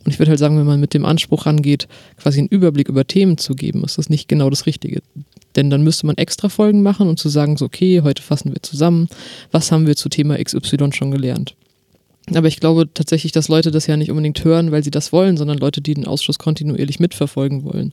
Und 0.06 0.12
ich 0.12 0.20
würde 0.20 0.30
halt 0.30 0.38
sagen, 0.38 0.56
wenn 0.56 0.66
man 0.66 0.78
mit 0.78 0.94
dem 0.94 1.04
Anspruch 1.04 1.46
rangeht, 1.46 1.88
quasi 2.16 2.38
einen 2.38 2.48
Überblick 2.48 2.88
über 2.88 3.08
Themen 3.08 3.38
zu 3.38 3.54
geben, 3.54 3.82
ist 3.82 3.98
das 3.98 4.08
nicht 4.08 4.28
genau 4.28 4.48
das 4.50 4.64
Richtige. 4.64 5.02
Denn 5.56 5.68
dann 5.68 5.82
müsste 5.82 6.06
man 6.06 6.16
extra 6.16 6.48
Folgen 6.48 6.84
machen 6.84 7.08
und 7.08 7.18
zu 7.18 7.28
sagen, 7.28 7.56
so, 7.56 7.64
okay, 7.64 8.02
heute 8.02 8.22
fassen 8.22 8.52
wir 8.52 8.62
zusammen, 8.62 9.08
was 9.50 9.72
haben 9.72 9.88
wir 9.88 9.96
zu 9.96 10.08
Thema 10.08 10.38
XY 10.42 10.92
schon 10.92 11.10
gelernt. 11.10 11.56
Aber 12.34 12.48
ich 12.48 12.58
glaube 12.58 12.88
tatsächlich, 12.92 13.30
dass 13.30 13.46
Leute 13.46 13.70
das 13.70 13.86
ja 13.86 13.96
nicht 13.96 14.10
unbedingt 14.10 14.42
hören, 14.44 14.72
weil 14.72 14.82
sie 14.82 14.90
das 14.90 15.12
wollen, 15.12 15.36
sondern 15.36 15.58
Leute, 15.58 15.80
die 15.80 15.94
den 15.94 16.06
Ausschuss 16.06 16.38
kontinuierlich 16.38 16.98
mitverfolgen 16.98 17.62
wollen. 17.62 17.92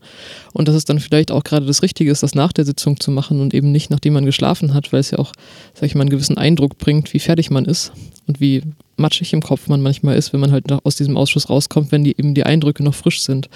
Und 0.54 0.68
dass 0.68 0.76
es 0.76 0.86
dann 0.86 1.00
vielleicht 1.00 1.32
auch 1.32 1.44
gerade 1.44 1.68
das 1.68 1.84
Richtige 1.84 2.10
ist, 2.10 2.24
das 2.24 2.34
nach 2.34 2.52
der 2.52 2.66
Sitzung 2.66 3.00
zu 3.00 3.12
machen 3.12 3.42
und 3.42 3.54
eben 3.54 3.72
nicht, 3.72 3.92
nachdem 3.92 4.14
man 4.14 4.26
geschlafen 4.26 4.74
hat, 4.74 4.92
weil 4.92 5.02
es 5.02 5.12
ja 5.12 5.20
auch, 5.20 5.34
sag 5.76 5.86
ich 5.86 5.94
mal, 5.94 6.02
einen 6.02 6.10
gewissen 6.10 6.38
Eindruck 6.38 6.80
bringt, 6.80 7.14
wie 7.14 7.20
fertig 7.20 7.52
man 7.52 7.66
ist 7.66 7.92
und 8.26 8.40
wie 8.40 8.64
matschig 8.98 9.34
im 9.34 9.42
Kopf 9.42 9.68
man 9.68 9.82
manchmal 9.82 10.18
ist, 10.18 10.34
wenn 10.34 10.40
man 10.40 10.52
halt 10.52 10.72
aus 10.72 10.96
diesem 10.96 11.16
Ausschuss 11.16 11.50
rauskommt, 11.50 11.92
wenn 11.92 12.04
die 12.04 12.18
eben 12.18 12.34
die 12.34 12.46
Eindrücke 12.46 12.84
noch 12.84 12.96
frisch 12.96 13.22
sind. 13.22 13.50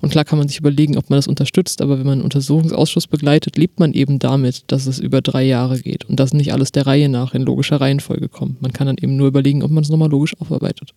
Und 0.00 0.10
klar 0.10 0.24
kann 0.24 0.38
man 0.38 0.48
sich 0.48 0.58
überlegen, 0.58 0.96
ob 0.96 1.10
man 1.10 1.18
das 1.18 1.28
unterstützt, 1.28 1.82
aber 1.82 1.98
wenn 1.98 2.06
man 2.06 2.14
einen 2.14 2.22
Untersuchungsausschuss 2.22 3.06
begleitet, 3.06 3.56
lebt 3.56 3.78
man 3.78 3.92
eben 3.92 4.18
damit, 4.18 4.64
dass 4.68 4.86
es 4.86 4.98
über 4.98 5.20
drei 5.20 5.42
Jahre 5.44 5.78
geht 5.78 6.04
und 6.06 6.18
dass 6.18 6.32
nicht 6.32 6.52
alles 6.52 6.72
der 6.72 6.86
Reihe 6.86 7.08
nach 7.08 7.34
in 7.34 7.42
logischer 7.42 7.80
Reihenfolge 7.80 8.28
kommt. 8.28 8.62
Man 8.62 8.72
kann 8.72 8.86
dann 8.86 8.96
eben 8.98 9.16
nur 9.16 9.28
überlegen, 9.28 9.62
ob 9.62 9.70
man 9.70 9.84
es 9.84 9.90
nochmal 9.90 10.10
logisch 10.10 10.34
aufarbeitet. 10.40 10.94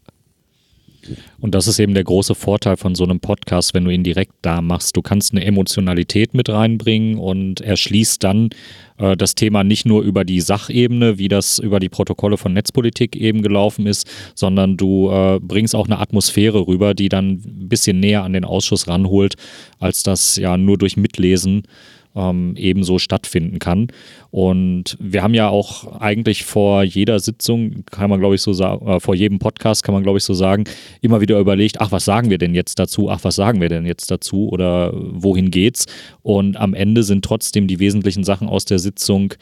Und 1.39 1.55
das 1.55 1.67
ist 1.67 1.79
eben 1.79 1.93
der 1.93 2.03
große 2.03 2.35
Vorteil 2.35 2.77
von 2.77 2.95
so 2.95 3.03
einem 3.03 3.19
Podcast, 3.19 3.73
wenn 3.73 3.85
du 3.85 3.91
ihn 3.91 4.03
direkt 4.03 4.33
da 4.41 4.61
machst. 4.61 4.95
Du 4.95 5.01
kannst 5.01 5.31
eine 5.31 5.45
Emotionalität 5.45 6.33
mit 6.33 6.49
reinbringen 6.49 7.17
und 7.17 7.61
erschließt 7.61 8.23
dann 8.23 8.49
äh, 8.97 9.15
das 9.17 9.35
Thema 9.35 9.63
nicht 9.63 9.85
nur 9.85 10.01
über 10.03 10.23
die 10.23 10.41
Sachebene, 10.41 11.17
wie 11.17 11.27
das 11.27 11.59
über 11.59 11.79
die 11.79 11.89
Protokolle 11.89 12.37
von 12.37 12.53
Netzpolitik 12.53 13.15
eben 13.15 13.41
gelaufen 13.41 13.87
ist, 13.87 14.09
sondern 14.35 14.77
du 14.77 15.09
äh, 15.09 15.39
bringst 15.41 15.75
auch 15.75 15.87
eine 15.87 15.99
Atmosphäre 15.99 16.67
rüber, 16.67 16.93
die 16.93 17.09
dann 17.09 17.31
ein 17.31 17.69
bisschen 17.69 17.99
näher 17.99 18.23
an 18.23 18.33
den 18.33 18.45
Ausschuss 18.45 18.87
ranholt, 18.87 19.35
als 19.79 20.03
das 20.03 20.37
ja 20.37 20.57
nur 20.57 20.77
durch 20.77 20.97
Mitlesen 20.97 21.63
ähm, 22.15 22.53
ebenso 22.57 22.99
stattfinden 22.99 23.59
kann. 23.59 23.87
Und 24.31 24.97
wir 24.99 25.23
haben 25.23 25.33
ja 25.33 25.49
auch 25.49 25.99
eigentlich 25.99 26.43
vor 26.43 26.83
jeder 26.83 27.19
Sitzung, 27.19 27.83
kann 27.91 28.09
man 28.09 28.19
glaube 28.19 28.35
ich 28.35 28.41
so 28.41 28.53
sagen, 28.53 28.87
äh, 28.87 28.99
vor 28.99 29.15
jedem 29.15 29.39
Podcast 29.39 29.83
kann 29.83 29.93
man 29.93 30.03
glaube 30.03 30.17
ich 30.17 30.23
so 30.23 30.33
sagen, 30.33 30.65
immer 31.01 31.21
wieder 31.21 31.39
überlegt, 31.39 31.81
ach, 31.81 31.91
was 31.91 32.05
sagen 32.05 32.29
wir 32.29 32.37
denn 32.37 32.55
jetzt 32.55 32.79
dazu? 32.79 33.09
Ach, 33.09 33.19
was 33.23 33.35
sagen 33.35 33.61
wir 33.61 33.69
denn 33.69 33.85
jetzt 33.85 34.11
dazu? 34.11 34.49
Oder 34.49 34.91
wohin 34.93 35.51
geht's? 35.51 35.85
Und 36.21 36.57
am 36.57 36.73
Ende 36.73 37.03
sind 37.03 37.25
trotzdem 37.25 37.67
die 37.67 37.79
wesentlichen 37.79 38.23
Sachen 38.23 38.47
aus 38.47 38.65
der 38.65 38.79
Sitzung 38.79 39.33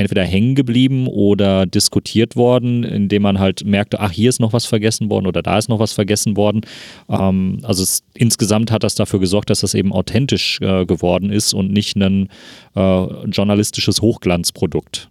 entweder 0.00 0.24
hängen 0.24 0.54
geblieben 0.54 1.06
oder 1.06 1.66
diskutiert 1.66 2.34
worden, 2.34 2.84
indem 2.84 3.22
man 3.22 3.38
halt 3.38 3.64
merkte, 3.64 4.00
ach, 4.00 4.10
hier 4.10 4.30
ist 4.30 4.40
noch 4.40 4.54
was 4.54 4.64
vergessen 4.64 5.10
worden 5.10 5.26
oder 5.26 5.42
da 5.42 5.58
ist 5.58 5.68
noch 5.68 5.78
was 5.78 5.92
vergessen 5.92 6.36
worden. 6.36 6.62
Ähm, 7.08 7.58
also 7.62 7.82
es, 7.82 8.02
insgesamt 8.14 8.72
hat 8.72 8.82
das 8.82 8.94
dafür 8.94 9.20
gesorgt, 9.20 9.50
dass 9.50 9.60
das 9.60 9.74
eben 9.74 9.92
authentisch 9.92 10.58
äh, 10.62 10.86
geworden 10.86 11.30
ist 11.30 11.52
und 11.52 11.70
nicht 11.70 11.96
ein 11.96 12.28
äh, 12.74 13.04
journalistisches 13.26 14.00
Hochglanzprodukt. 14.00 15.10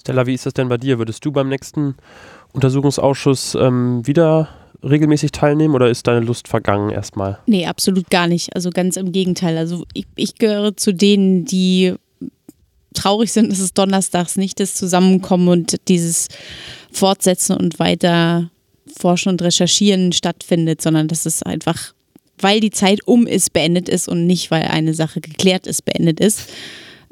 Stella, 0.00 0.26
wie 0.26 0.34
ist 0.34 0.46
das 0.46 0.54
denn 0.54 0.68
bei 0.68 0.78
dir? 0.78 0.98
Würdest 0.98 1.24
du 1.24 1.30
beim 1.30 1.50
nächsten 1.50 1.94
Untersuchungsausschuss 2.52 3.54
ähm, 3.54 4.06
wieder 4.06 4.48
regelmäßig 4.82 5.30
teilnehmen 5.30 5.74
oder 5.74 5.90
ist 5.90 6.06
deine 6.06 6.20
Lust 6.20 6.48
vergangen 6.48 6.90
erstmal? 6.90 7.38
Nee, 7.46 7.66
absolut 7.66 8.08
gar 8.10 8.26
nicht. 8.26 8.56
Also 8.56 8.70
ganz 8.70 8.96
im 8.96 9.12
Gegenteil. 9.12 9.58
Also 9.58 9.84
ich, 9.92 10.06
ich 10.16 10.36
gehöre 10.36 10.76
zu 10.76 10.92
denen, 10.92 11.44
die 11.44 11.94
traurig 12.92 13.32
sind, 13.32 13.50
dass 13.50 13.60
es 13.60 13.74
donnerstags 13.74 14.36
nicht 14.36 14.60
das 14.60 14.74
Zusammenkommen 14.74 15.48
und 15.48 15.76
dieses 15.88 16.28
Fortsetzen 16.90 17.56
und 17.56 17.78
weiter 17.78 18.50
Forschen 18.96 19.30
und 19.30 19.42
Recherchieren 19.42 20.12
stattfindet, 20.12 20.82
sondern 20.82 21.08
dass 21.08 21.26
es 21.26 21.42
einfach, 21.42 21.94
weil 22.38 22.60
die 22.60 22.70
Zeit 22.70 23.06
um 23.06 23.26
ist, 23.26 23.52
beendet 23.52 23.88
ist 23.88 24.08
und 24.08 24.26
nicht, 24.26 24.50
weil 24.50 24.64
eine 24.64 24.94
Sache 24.94 25.20
geklärt 25.20 25.66
ist, 25.66 25.84
beendet 25.84 26.20
ist. 26.20 26.48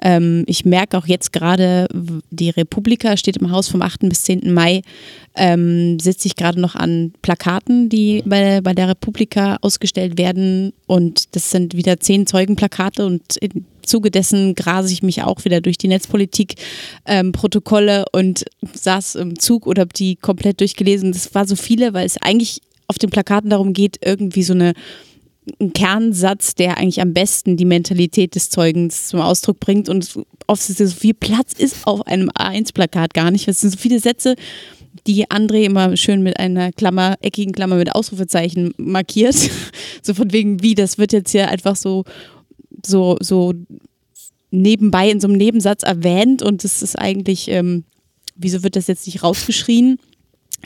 Ähm, 0.02 0.44
ich 0.46 0.64
merke 0.64 0.96
auch 0.98 1.06
jetzt 1.06 1.32
gerade, 1.32 1.86
die 2.30 2.50
Republika 2.50 3.16
steht 3.16 3.38
im 3.38 3.50
Haus 3.50 3.68
vom 3.68 3.82
8. 3.82 4.08
bis 4.08 4.22
10. 4.24 4.52
Mai, 4.52 4.82
ähm, 5.34 5.98
sitze 6.00 6.26
ich 6.26 6.36
gerade 6.36 6.60
noch 6.60 6.74
an 6.74 7.12
Plakaten, 7.22 7.88
die 7.88 8.22
bei, 8.24 8.60
bei 8.60 8.74
der 8.74 8.88
Republika 8.88 9.56
ausgestellt 9.60 10.18
werden. 10.18 10.72
Und 10.86 11.36
das 11.36 11.50
sind 11.50 11.76
wieder 11.76 12.00
zehn 12.00 12.26
Zeugenplakate 12.26 13.06
und 13.06 13.36
im 13.38 13.64
Zuge 13.82 14.10
dessen 14.10 14.54
grase 14.54 14.92
ich 14.92 15.02
mich 15.02 15.22
auch 15.22 15.44
wieder 15.44 15.60
durch 15.60 15.76
die 15.76 15.88
Netzpolitik-Protokolle 15.88 17.98
ähm, 17.98 18.04
und 18.12 18.44
saß 18.72 19.16
im 19.16 19.38
Zug 19.38 19.66
oder 19.66 19.82
habe 19.82 19.92
die 19.92 20.16
komplett 20.16 20.60
durchgelesen. 20.60 21.12
Das 21.12 21.34
war 21.34 21.46
so 21.46 21.56
viele, 21.56 21.92
weil 21.92 22.06
es 22.06 22.16
eigentlich 22.22 22.62
auf 22.86 22.98
den 22.98 23.10
Plakaten 23.10 23.50
darum 23.50 23.72
geht, 23.72 23.98
irgendwie 24.04 24.42
so 24.42 24.52
eine 24.52 24.74
ein 25.60 25.72
Kernsatz, 25.72 26.54
der 26.54 26.78
eigentlich 26.78 27.00
am 27.00 27.14
besten 27.14 27.56
die 27.56 27.64
Mentalität 27.64 28.34
des 28.34 28.50
Zeugens 28.50 29.08
zum 29.08 29.20
Ausdruck 29.20 29.58
bringt. 29.60 29.88
Und 29.88 30.18
oft 30.46 30.68
ist 30.68 30.80
es 30.80 30.90
so 30.90 30.96
viel 30.96 31.14
Platz 31.14 31.52
ist 31.54 31.86
auf 31.86 32.06
einem 32.06 32.30
A1-Plakat 32.30 33.14
gar 33.14 33.30
nicht. 33.30 33.48
Es 33.48 33.60
sind 33.60 33.70
so 33.70 33.78
viele 33.78 34.00
Sätze, 34.00 34.36
die 35.06 35.26
André 35.28 35.62
immer 35.64 35.96
schön 35.96 36.22
mit 36.22 36.38
einer 36.38 36.72
Klammer, 36.72 37.16
eckigen 37.22 37.52
Klammer 37.52 37.76
mit 37.76 37.94
Ausrufezeichen 37.94 38.74
markiert. 38.76 39.36
so 40.02 40.14
von 40.14 40.32
wegen, 40.32 40.62
wie, 40.62 40.74
das 40.74 40.98
wird 40.98 41.12
jetzt 41.12 41.32
hier 41.32 41.48
einfach 41.48 41.76
so, 41.76 42.04
so, 42.84 43.16
so 43.20 43.54
nebenbei 44.50 45.10
in 45.10 45.20
so 45.20 45.28
einem 45.28 45.38
Nebensatz 45.38 45.82
erwähnt 45.82 46.42
und 46.42 46.64
es 46.64 46.82
ist 46.82 46.98
eigentlich, 46.98 47.48
ähm, 47.48 47.84
wieso 48.36 48.62
wird 48.62 48.76
das 48.76 48.88
jetzt 48.88 49.06
nicht 49.06 49.22
rausgeschrien? 49.22 49.98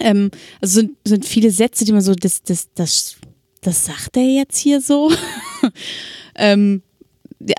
Ähm, 0.01 0.31
also 0.61 0.81
sind, 0.81 0.97
sind 1.05 1.25
viele 1.25 1.51
Sätze, 1.51 1.85
die 1.85 1.93
man 1.93 2.01
so, 2.01 2.15
das, 2.15 2.43
das, 2.43 2.73
das 2.75 3.17
das 3.65 3.87
sagt 3.87 4.17
er 4.17 4.25
jetzt 4.25 4.59
hier 4.59 4.81
so. 4.81 5.11
ähm, 6.37 6.83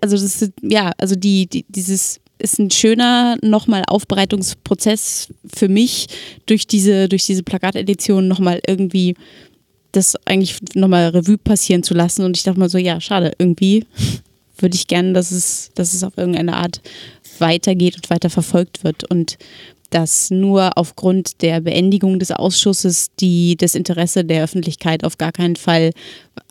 also 0.02 0.16
das 0.16 0.42
ist, 0.42 0.54
ja, 0.62 0.92
also 0.98 1.16
die, 1.16 1.48
die, 1.48 1.66
dieses 1.68 2.20
ist 2.38 2.60
ein 2.60 2.72
schöner 2.72 3.38
nochmal 3.42 3.84
Aufbereitungsprozess 3.88 5.30
für 5.54 5.70
mich, 5.70 6.08
durch 6.46 6.68
diese, 6.68 7.08
durch 7.08 7.26
diese 7.26 7.44
Plakatedition 7.44 8.28
nochmal 8.28 8.60
irgendwie 8.68 9.16
das 9.92 10.16
eigentlich 10.26 10.58
nochmal 10.74 11.10
Revue 11.10 11.38
passieren 11.38 11.84
zu 11.84 11.94
lassen. 11.94 12.24
Und 12.24 12.36
ich 12.38 12.44
dachte 12.44 12.60
mal 12.60 12.70
so, 12.70 12.78
ja, 12.78 13.00
schade, 13.00 13.32
irgendwie 13.38 13.86
würde 14.58 14.76
ich 14.76 14.88
gerne, 14.88 15.14
dass 15.14 15.32
es, 15.32 15.72
dass 15.76 15.94
es 15.94 16.04
auf 16.04 16.18
irgendeine 16.18 16.56
Art 16.56 16.82
weitergeht 17.40 17.96
und 17.96 18.10
weiter 18.10 18.30
verfolgt 18.30 18.84
wird. 18.84 19.10
Und 19.10 19.38
dass 19.90 20.32
nur 20.32 20.78
aufgrund 20.78 21.42
der 21.42 21.62
Beendigung 21.62 22.20
des 22.20 22.32
Ausschusses 22.32 23.12
die, 23.20 23.56
das 23.58 23.76
Interesse 23.76 24.26
der 24.26 24.44
Öffentlichkeit 24.44 25.04
auf 25.04 25.18
gar 25.18 25.32
keinen 25.32 25.56
Fall 25.56 25.92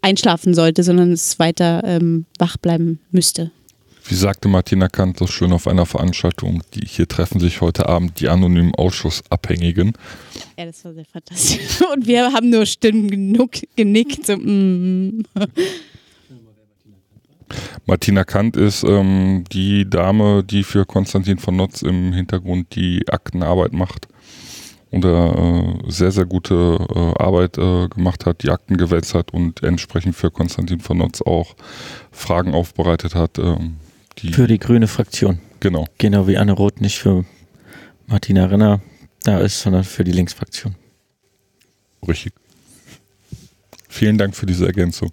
einschlafen 0.03 0.55
sollte, 0.55 0.83
sondern 0.83 1.13
es 1.13 1.39
weiter 1.39 1.83
ähm, 1.85 2.27
wach 2.39 2.57
bleiben 2.57 3.01
müsste. 3.11 3.51
Wie 4.07 4.15
sagte 4.15 4.49
Martina 4.49 4.89
Kant 4.89 5.19
so 5.19 5.27
schön 5.27 5.53
auf 5.53 5.67
einer 5.67 5.87
Veranstaltung, 5.87 6.63
die 6.75 6.87
hier 6.87 7.09
treffen 7.09 7.41
sich 7.41 7.63
heute 7.63 7.89
Abend 7.89 8.21
die 8.21 8.29
anonymen 8.29 8.75
Ausschussabhängigen. 8.75 9.95
Ja, 10.59 10.67
das 10.67 10.85
war 10.85 10.93
sehr 10.93 11.07
fantastisch. 11.07 11.81
Und 11.95 12.07
wir 12.07 12.31
haben 12.33 12.51
nur 12.51 12.67
Stimmen 12.67 13.11
genug 13.11 13.53
genickt. 13.77 14.27
So, 14.27 14.37
mm. 14.37 15.25
Martina 17.87 18.25
Kant 18.25 18.57
ist 18.57 18.85
ähm, 18.85 19.45
die 19.53 19.89
Dame, 19.89 20.43
die 20.45 20.63
für 20.63 20.87
Konstantin 20.87 21.39
von 21.39 21.57
Notz 21.57 21.83
im 21.83 22.13
Hintergrund 22.13 22.75
die 22.75 23.07
Aktenarbeit 23.09 23.73
macht 23.73 24.09
und 24.91 25.05
äh, 25.05 25.91
sehr, 25.91 26.11
sehr 26.13 26.25
gute 26.25 26.55
äh, 26.95 27.23
Arbeit 27.23 27.59
äh, 27.59 27.89
gemacht 27.89 28.27
hat, 28.27 28.43
die 28.43 28.51
Akten 28.51 28.77
gewälzt 28.77 29.15
hat 29.15 29.33
und 29.33 29.63
entsprechend 29.63 30.15
für 30.17 30.31
Konstantin 30.31 30.81
von 30.81 30.99
Notz 30.99 31.21
auch 31.21 31.57
Fragen 32.13 32.55
aufbereitet 32.55 33.15
hat. 33.15 33.39
ähm, 33.39 33.77
die, 34.19 34.33
Für 34.33 34.47
die 34.47 34.59
grüne 34.59 34.87
Fraktion. 34.87 35.41
genau. 35.61 35.87
Genau 35.99 36.29
wie 36.29 36.39
Anne 36.39 36.53
Roth 36.53 36.81
nicht 36.81 36.99
für 36.99 37.25
Martina 38.07 38.47
Renner 38.47 38.81
da 39.25 39.39
ist, 39.41 39.61
sondern 39.61 39.83
für 39.85 40.05
die 40.05 40.13
Linksfraktion. 40.13 40.77
Richtig. 42.07 42.33
Vielen 43.89 44.19
Dank 44.19 44.37
für 44.37 44.47
diese 44.47 44.67
Ergänzung. 44.67 45.11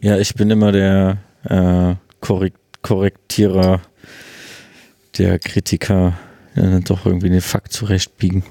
Ja, 0.00 0.18
ich 0.18 0.34
bin 0.34 0.50
immer 0.50 0.70
der 0.72 1.18
äh, 1.46 1.96
Korrekt 2.20 2.58
Korrektierer, 2.82 3.80
der 5.18 5.40
Kritiker, 5.40 6.16
dann 6.54 6.84
doch 6.84 7.04
irgendwie 7.04 7.30
den 7.30 7.40
Fakt 7.40 7.72
zurechtbiegen. 7.72 8.44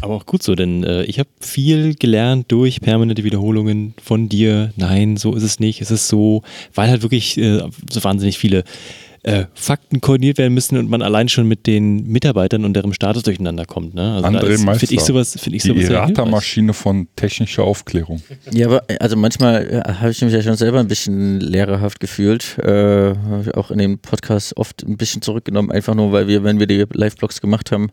Aber 0.00 0.14
auch 0.14 0.26
gut 0.26 0.42
so, 0.42 0.54
denn 0.54 0.84
äh, 0.84 1.02
ich 1.04 1.18
habe 1.18 1.28
viel 1.40 1.94
gelernt 1.94 2.52
durch 2.52 2.80
permanente 2.80 3.24
Wiederholungen 3.24 3.94
von 4.02 4.28
dir. 4.28 4.72
Nein, 4.76 5.16
so 5.16 5.34
ist 5.34 5.42
es 5.42 5.58
nicht, 5.58 5.80
es 5.82 5.90
ist 5.90 6.06
so, 6.08 6.42
weil 6.72 6.88
halt 6.88 7.02
wirklich 7.02 7.36
äh, 7.36 7.62
so 7.90 8.04
wahnsinnig 8.04 8.38
viele 8.38 8.64
äh, 9.22 9.44
Fakten 9.54 10.00
koordiniert 10.00 10.38
werden 10.38 10.54
müssen 10.54 10.78
und 10.78 10.88
man 10.88 11.02
allein 11.02 11.28
schon 11.28 11.46
mit 11.46 11.66
den 11.66 12.06
Mitarbeitern 12.06 12.64
und 12.64 12.74
deren 12.74 12.94
Status 12.94 13.22
durcheinander 13.22 13.66
kommt. 13.66 13.94
Ne? 13.94 14.14
Also 14.14 14.28
André 14.28 14.56
da 14.56 14.64
Meister. 14.64 14.86
finde 14.86 14.94
ich 14.94 15.00
sowas, 15.02 15.34
ich 15.34 15.42
Die 15.42 15.58
sowas 15.58 15.60
sehr 15.60 15.74
hilfreich. 15.74 15.96
Erratermaschine 15.96 16.72
von 16.72 17.08
technischer 17.16 17.64
Aufklärung. 17.64 18.22
Ja, 18.50 18.66
aber 18.66 18.84
also 18.98 19.16
manchmal 19.16 19.68
äh, 19.68 19.92
habe 19.92 20.10
ich 20.10 20.22
mich 20.22 20.32
ja 20.32 20.42
schon 20.42 20.56
selber 20.56 20.80
ein 20.80 20.88
bisschen 20.88 21.38
lehrerhaft 21.40 22.00
gefühlt. 22.00 22.58
Äh, 22.58 23.14
auch 23.54 23.70
in 23.70 23.78
den 23.78 23.98
Podcasts 23.98 24.56
oft 24.56 24.82
ein 24.82 24.96
bisschen 24.96 25.20
zurückgenommen, 25.20 25.70
einfach 25.70 25.94
nur, 25.94 26.12
weil 26.12 26.26
wir, 26.26 26.42
wenn 26.42 26.58
wir 26.58 26.66
die 26.66 26.86
Live-Blogs 26.90 27.40
gemacht 27.40 27.72
haben, 27.72 27.90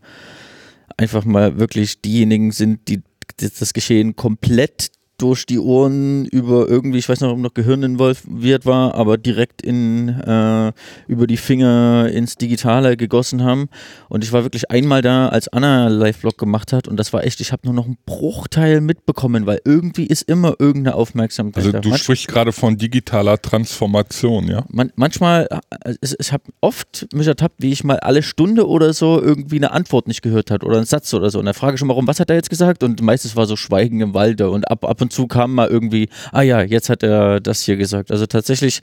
einfach 0.95 1.25
mal 1.25 1.59
wirklich 1.59 2.01
diejenigen 2.01 2.51
sind, 2.51 2.87
die 2.87 3.01
das 3.37 3.73
Geschehen 3.73 4.15
komplett 4.15 4.91
durch 5.17 5.45
die 5.45 5.57
Ohren 5.59 6.25
über 6.25 6.67
irgendwie, 6.67 6.99
ich 6.99 7.09
weiß 7.09 7.21
noch, 7.21 7.31
ob 7.31 7.39
noch 7.39 7.53
Gehirn 7.53 7.81
involviert 7.83 8.65
war, 8.65 8.93
aber 8.95 9.17
direkt 9.17 9.61
in 9.63 10.09
äh, 10.09 10.71
über 11.07 11.25
die 11.27 11.37
Finger 11.37 12.09
ins 12.11 12.35
Digitale 12.35 12.97
gegossen 12.97 13.43
haben. 13.43 13.69
Und 14.09 14.23
ich 14.23 14.31
war 14.31 14.43
wirklich 14.43 14.69
einmal 14.69 15.01
da, 15.01 15.29
als 15.29 15.47
Anna 15.47 15.87
Live-Vlog 15.87 16.37
gemacht 16.37 16.71
hat 16.73 16.87
und 16.87 16.97
das 16.97 17.13
war 17.13 17.23
echt, 17.23 17.41
ich 17.41 17.51
habe 17.51 17.63
nur 17.65 17.73
noch 17.73 17.85
einen 17.85 17.97
Bruchteil 18.05 18.79
mitbekommen, 18.81 19.45
weil 19.47 19.59
irgendwie 19.65 20.05
ist 20.05 20.23
immer 20.23 20.53
irgendeine 20.59 20.95
Aufmerksamkeit 20.95 21.57
Also 21.57 21.71
da. 21.71 21.79
du 21.79 21.89
Manch- 21.89 22.03
sprichst 22.03 22.27
gerade 22.27 22.51
von 22.51 22.77
digitaler 22.77 23.41
Transformation, 23.41 24.47
ja? 24.47 24.65
man, 24.69 24.91
manchmal, 24.95 25.47
äh, 25.83 25.93
ich 26.01 26.31
habe 26.31 26.43
oft 26.61 27.07
mich 27.13 27.27
ertappt, 27.27 27.55
wie 27.61 27.71
ich 27.71 27.83
mal 27.83 27.99
alle 27.99 28.21
Stunde 28.23 28.67
oder 28.67 28.93
so 28.93 29.21
irgendwie 29.21 29.57
eine 29.57 29.71
Antwort 29.71 30.07
nicht 30.07 30.21
gehört 30.21 30.51
hat 30.51 30.63
oder 30.63 30.77
einen 30.77 30.85
Satz 30.85 31.13
oder 31.13 31.29
so. 31.29 31.39
Und 31.39 31.45
dann 31.45 31.53
frage 31.53 31.75
ich 31.75 31.79
schon 31.79 31.87
mal 31.87 31.93
rum, 31.95 32.07
was 32.07 32.19
hat 32.19 32.29
er 32.29 32.35
jetzt 32.35 32.49
gesagt? 32.49 32.83
Und 32.83 33.01
meistens 33.01 33.35
war 33.35 33.45
so 33.45 33.55
Schweigen 33.55 34.01
im 34.01 34.13
Walde 34.13 34.49
und 34.49 34.69
ab, 34.69 34.85
ab 34.85 35.01
und 35.01 35.06
zu 35.09 35.27
kam 35.27 35.53
mal 35.53 35.67
irgendwie, 35.67 36.09
ah 36.31 36.41
ja, 36.41 36.61
jetzt 36.61 36.89
hat 36.89 37.03
er 37.03 37.39
das 37.39 37.61
hier 37.61 37.77
gesagt. 37.77 38.11
Also 38.11 38.25
tatsächlich, 38.25 38.81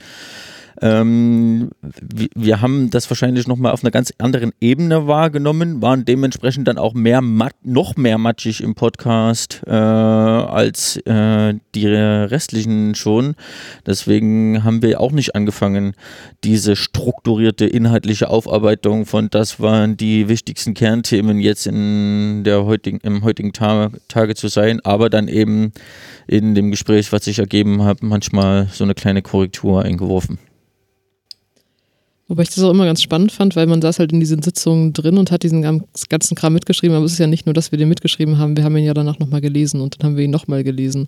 ähm, 0.81 1.69
wir, 1.81 2.61
haben 2.61 2.89
das 2.89 3.09
wahrscheinlich 3.09 3.47
nochmal 3.47 3.71
auf 3.71 3.83
einer 3.83 3.91
ganz 3.91 4.13
anderen 4.17 4.51
Ebene 4.59 5.07
wahrgenommen, 5.07 5.81
waren 5.81 6.05
dementsprechend 6.05 6.67
dann 6.67 6.77
auch 6.77 6.93
mehr 6.93 7.21
matt, 7.21 7.53
noch 7.63 7.95
mehr 7.95 8.17
matschig 8.17 8.61
im 8.61 8.75
Podcast 8.75 9.61
äh, 9.65 9.71
als 9.71 10.97
äh, 11.05 11.53
die 11.73 11.87
restlichen 11.87 12.95
schon. 12.95 13.35
Deswegen 13.85 14.63
haben 14.63 14.81
wir 14.81 14.99
auch 14.99 15.11
nicht 15.11 15.35
angefangen, 15.35 15.93
diese 16.43 16.75
strukturierte 16.75 17.65
inhaltliche 17.65 18.29
Aufarbeitung 18.29 19.05
von 19.05 19.29
das 19.29 19.59
waren 19.59 19.97
die 19.97 20.27
wichtigsten 20.27 20.73
Kernthemen 20.73 21.39
jetzt 21.39 21.67
in 21.67 22.43
der 22.43 22.65
heutigen, 22.65 22.99
im 23.01 23.23
heutigen 23.23 23.53
Ta 23.53 23.91
Tage 24.07 24.35
zu 24.35 24.47
sein, 24.47 24.79
aber 24.83 25.09
dann 25.09 25.27
eben 25.27 25.71
in 26.27 26.55
dem 26.55 26.71
Gespräch, 26.71 27.11
was 27.11 27.25
sich 27.25 27.39
ergeben 27.39 27.83
hat, 27.83 28.03
manchmal 28.03 28.67
so 28.71 28.83
eine 28.83 28.93
kleine 28.93 29.21
Korrektur 29.21 29.83
eingeworfen. 29.83 30.39
Wobei 32.27 32.41
ich 32.41 32.49
das 32.49 32.63
auch 32.63 32.71
immer 32.71 32.85
ganz 32.85 33.03
spannend 33.03 33.31
fand, 33.31 33.55
weil 33.55 33.67
man 33.67 33.83
saß 33.83 33.99
halt 33.99 34.11
in 34.11 34.19
diesen 34.19 34.41
Sitzungen 34.41 34.93
drin 34.93 35.19
und 35.19 35.29
hat 35.29 35.43
diesen 35.43 35.61
ganzen 35.61 36.35
Kram 36.35 36.53
mitgeschrieben. 36.53 36.97
Aber 36.97 37.05
es 37.05 37.13
ist 37.13 37.19
ja 37.19 37.27
nicht 37.27 37.45
nur, 37.45 37.53
dass 37.53 37.71
wir 37.71 37.77
den 37.77 37.87
mitgeschrieben 37.87 38.39
haben, 38.39 38.57
wir 38.57 38.63
haben 38.63 38.75
ihn 38.77 38.83
ja 38.83 38.95
danach 38.95 39.19
nochmal 39.19 39.41
gelesen 39.41 39.79
und 39.79 39.95
dann 39.99 40.09
haben 40.09 40.17
wir 40.17 40.23
ihn 40.23 40.31
nochmal 40.31 40.63
gelesen. 40.63 41.07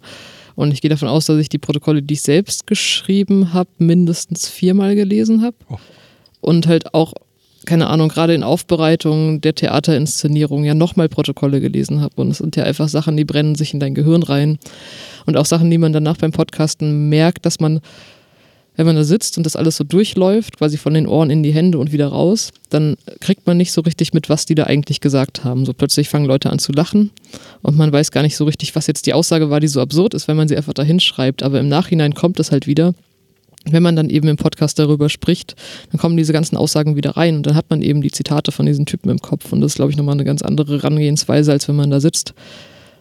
Und 0.54 0.74
ich 0.74 0.82
gehe 0.82 0.90
davon 0.90 1.08
aus, 1.08 1.26
dass 1.26 1.40
ich 1.40 1.50
die 1.50 1.58
Protokolle, 1.58 2.04
die 2.04 2.14
ich 2.14 2.22
selbst 2.22 2.68
geschrieben 2.68 3.52
habe, 3.54 3.70
mindestens 3.80 4.48
viermal 4.48 4.94
gelesen 4.96 5.42
habe. 5.42 5.56
Oh. 5.70 5.78
Und 6.40 6.68
halt 6.68 6.94
auch, 6.94 7.14
keine 7.66 7.88
Ahnung, 7.88 8.10
gerade 8.10 8.36
in 8.36 8.44
Aufbereitung 8.44 9.42
der 9.42 9.56
Theaterinszenierung 9.56 10.64
ja 10.66 10.76
nochmal 10.76 11.10
Protokolle 11.10 11.62
gelesen 11.62 12.00
habe. 12.00 12.22
Und 12.22 12.30
es 12.30 12.38
sind 12.38 12.56
ja 12.56 12.64
einfach 12.64 12.90
Sachen, 12.90 13.18
die 13.18 13.26
brennen 13.26 13.56
sich 13.56 13.74
in 13.74 13.80
dein 13.80 13.96
Gehirn 13.96 14.22
rein. 14.22 14.60
Und 15.26 15.36
auch 15.36 15.48
Sachen, 15.48 15.72
die 15.72 15.80
man 15.80 15.94
danach 15.94 16.18
beim 16.18 16.32
Podcasten 16.32 17.10
merkt, 17.10 17.48
dass 17.48 17.60
man 17.60 17.82
wenn 18.78 18.86
man 18.86 18.96
da 18.96 19.04
sitzt 19.04 19.38
und 19.38 19.44
das 19.44 19.56
alles 19.56 19.76
so 19.76 19.84
durchläuft, 19.84 20.58
quasi 20.58 20.78
von 20.78 20.94
den 20.94 21.08
Ohren 21.08 21.32
in 21.32 21.42
die 21.42 21.52
Hände 21.52 21.80
und 21.80 21.92
wieder 21.92 22.08
raus, 22.08 22.52
dann 22.70 22.96
kriegt 23.20 23.48
man 23.48 23.58
nicht 23.58 23.72
so 23.72 23.82
richtig 23.82 24.14
mit, 24.14 24.30
was 24.30 24.46
die 24.46 24.56
da 24.56 24.66
eigentlich 24.66 25.02
gesagt 25.02 25.44
haben. 25.44 25.66
So 25.66 25.74
plötzlich 25.74 26.10
fangen 26.10 26.26
Leute 26.26 26.52
an 26.52 26.60
zu 26.60 26.72
lachen 26.72 27.10
und 27.64 27.76
man 27.76 27.92
weiß 27.92 28.12
gar 28.12 28.22
nicht 28.22 28.38
so 28.38 28.46
richtig, 28.46 28.76
was 28.76 28.86
jetzt 28.86 29.08
die 29.08 29.14
Aussage 29.14 29.50
war, 29.50 29.60
die 29.60 29.68
so 29.68 29.82
absurd 29.82 30.14
ist, 30.14 30.28
wenn 30.28 30.38
man 30.38 30.48
sie 30.48 30.56
einfach 30.56 30.74
dahin 30.74 31.00
schreibt. 31.00 31.42
Aber 31.42 31.60
im 31.60 31.68
Nachhinein 31.68 32.14
kommt 32.14 32.40
es 32.40 32.52
halt 32.52 32.68
wieder. 32.68 32.94
Wenn 33.66 33.84
man 33.84 33.96
dann 33.96 34.12
eben 34.12 34.28
im 34.28 34.38
Podcast 34.38 34.78
darüber 34.78 35.10
spricht, 35.10 35.56
dann 35.92 36.00
kommen 36.00 36.16
diese 36.16 36.32
ganzen 36.32 36.56
Aussagen 36.56 36.96
wieder 36.96 37.18
rein 37.18 37.38
und 37.38 37.48
dann 37.48 37.56
hat 37.56 37.70
man 37.70 37.82
eben 37.82 38.02
die 38.02 38.12
Zitate 38.12 38.52
von 38.52 38.66
diesen 38.66 38.86
Typen 38.86 39.10
im 39.10 39.20
Kopf. 39.20 39.52
Und 39.52 39.60
das 39.60 39.72
ist, 39.72 39.76
glaube 39.76 39.92
ich, 39.92 39.98
nochmal 39.98 40.14
eine 40.14 40.24
ganz 40.24 40.44
andere 40.44 40.78
Herangehensweise, 40.78 41.52
als 41.52 41.68
wenn 41.68 41.76
man 41.76 41.90
da 41.90 42.00
sitzt 42.00 42.34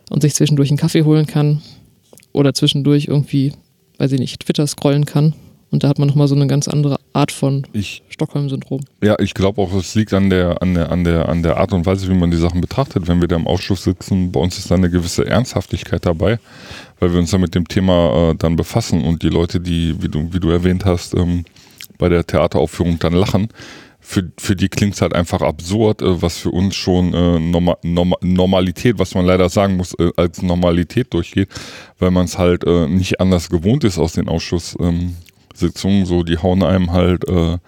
und 0.08 0.22
sich 0.22 0.34
zwischendurch 0.34 0.70
einen 0.70 0.78
Kaffee 0.78 1.04
holen 1.04 1.26
kann 1.26 1.60
oder 2.32 2.54
zwischendurch 2.54 3.06
irgendwie, 3.08 3.52
weiß 3.98 4.10
ich 4.12 4.18
nicht, 4.18 4.40
Twitter 4.40 4.66
scrollen 4.66 5.04
kann. 5.04 5.34
Und 5.70 5.82
da 5.82 5.88
hat 5.88 5.98
man 5.98 6.08
nochmal 6.08 6.28
so 6.28 6.34
eine 6.34 6.46
ganz 6.46 6.68
andere 6.68 6.98
Art 7.12 7.32
von 7.32 7.66
Stockholm-Syndrom. 8.08 8.80
ja, 9.02 9.18
ich 9.18 9.34
glaube 9.34 9.60
auch, 9.60 9.74
es 9.74 9.94
liegt 9.94 10.12
an 10.12 10.30
der, 10.30 10.62
an, 10.62 10.74
der, 10.74 10.92
an, 10.92 11.04
der, 11.04 11.28
an 11.28 11.42
der 11.42 11.56
Art 11.56 11.72
und 11.72 11.86
Weise, 11.86 12.08
wie 12.08 12.14
man 12.14 12.30
die 12.30 12.36
Sachen 12.36 12.60
betrachtet. 12.60 13.08
Wenn 13.08 13.20
wir 13.20 13.28
da 13.28 13.36
im 13.36 13.46
Ausschuss 13.46 13.84
sitzen, 13.84 14.30
bei 14.30 14.40
uns 14.40 14.58
ist 14.58 14.70
da 14.70 14.76
eine 14.76 14.90
gewisse 14.90 15.26
Ernsthaftigkeit 15.26 16.06
dabei, 16.06 16.38
weil 17.00 17.12
wir 17.12 17.18
uns 17.18 17.30
da 17.30 17.38
mit 17.38 17.54
dem 17.54 17.66
Thema 17.66 18.30
äh, 18.30 18.34
dann 18.36 18.56
befassen 18.56 19.04
und 19.04 19.22
die 19.22 19.28
Leute, 19.28 19.60
die, 19.60 20.00
wie 20.00 20.08
du, 20.08 20.32
wie 20.32 20.40
du 20.40 20.50
erwähnt 20.50 20.84
hast, 20.84 21.14
ähm, 21.14 21.44
bei 21.98 22.08
der 22.08 22.26
Theateraufführung 22.26 22.98
dann 22.98 23.14
lachen. 23.14 23.48
Für, 23.98 24.30
für 24.38 24.54
die 24.54 24.68
klingt 24.68 24.94
es 24.94 25.02
halt 25.02 25.16
einfach 25.16 25.42
absurd, 25.42 26.00
äh, 26.00 26.22
was 26.22 26.38
für 26.38 26.50
uns 26.50 26.76
schon 26.76 27.12
äh, 27.12 27.40
Norma 27.40 27.76
Norma 27.82 28.16
Normalität, 28.20 29.00
was 29.00 29.16
man 29.16 29.26
leider 29.26 29.48
sagen 29.48 29.76
muss, 29.76 29.94
äh, 29.94 30.12
als 30.16 30.42
Normalität 30.42 31.12
durchgeht, 31.12 31.48
weil 31.98 32.12
man 32.12 32.26
es 32.26 32.38
halt 32.38 32.62
äh, 32.64 32.86
nicht 32.86 33.20
anders 33.20 33.50
gewohnt 33.50 33.82
ist 33.82 33.98
aus 33.98 34.12
den 34.12 34.28
Ausschusssitzungen. 35.56 36.06
so, 36.06 36.22
die 36.22 36.38
hauen 36.38 36.62
einem 36.62 36.92
halt 36.92 37.28
äh, 37.28 37.58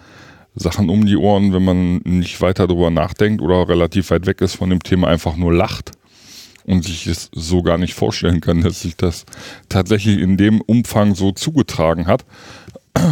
Sachen 0.54 0.88
um 0.88 1.06
die 1.06 1.16
Ohren, 1.16 1.52
wenn 1.52 1.64
man 1.64 1.96
nicht 2.04 2.40
weiter 2.40 2.66
darüber 2.66 2.90
nachdenkt 2.90 3.42
oder 3.42 3.68
relativ 3.68 4.10
weit 4.10 4.26
weg 4.26 4.40
ist 4.40 4.56
von 4.56 4.70
dem 4.70 4.82
Thema, 4.82 5.08
einfach 5.08 5.36
nur 5.36 5.52
lacht 5.52 5.92
und 6.64 6.84
sich 6.84 7.06
es 7.06 7.30
so 7.32 7.62
gar 7.62 7.78
nicht 7.78 7.94
vorstellen 7.94 8.40
kann, 8.40 8.62
dass 8.62 8.82
sich 8.82 8.96
das 8.96 9.24
tatsächlich 9.68 10.18
in 10.18 10.36
dem 10.36 10.60
Umfang 10.60 11.14
so 11.14 11.32
zugetragen 11.32 12.06
hat. 12.06 12.24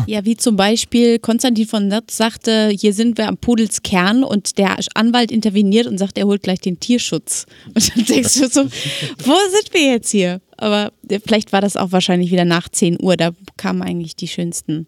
Ja, 0.06 0.24
wie 0.24 0.36
zum 0.36 0.56
Beispiel 0.56 1.20
Konstantin 1.20 1.66
von 1.66 1.86
Notz 1.86 2.16
sagte, 2.16 2.70
hier 2.76 2.92
sind 2.92 3.18
wir 3.18 3.28
am 3.28 3.36
Pudels 3.36 3.82
Kern 3.82 4.24
und 4.24 4.58
der 4.58 4.76
Anwalt 4.94 5.30
interveniert 5.30 5.86
und 5.86 5.96
sagt, 5.98 6.18
er 6.18 6.26
holt 6.26 6.42
gleich 6.42 6.60
den 6.60 6.80
Tierschutz. 6.80 7.46
Und 7.72 7.96
dann 7.96 8.04
denkst 8.04 8.34
du 8.34 8.48
so, 8.48 8.64
wo 8.64 9.34
sind 9.50 9.72
wir 9.72 9.92
jetzt 9.92 10.10
hier? 10.10 10.40
Aber 10.56 10.92
äh, 11.08 11.18
vielleicht 11.24 11.52
war 11.52 11.60
das 11.60 11.76
auch 11.76 11.92
wahrscheinlich 11.92 12.30
wieder 12.30 12.44
nach 12.44 12.68
10 12.68 12.98
Uhr, 13.02 13.16
da 13.16 13.30
kamen 13.56 13.82
eigentlich 13.82 14.16
die 14.16 14.28
schönsten. 14.28 14.86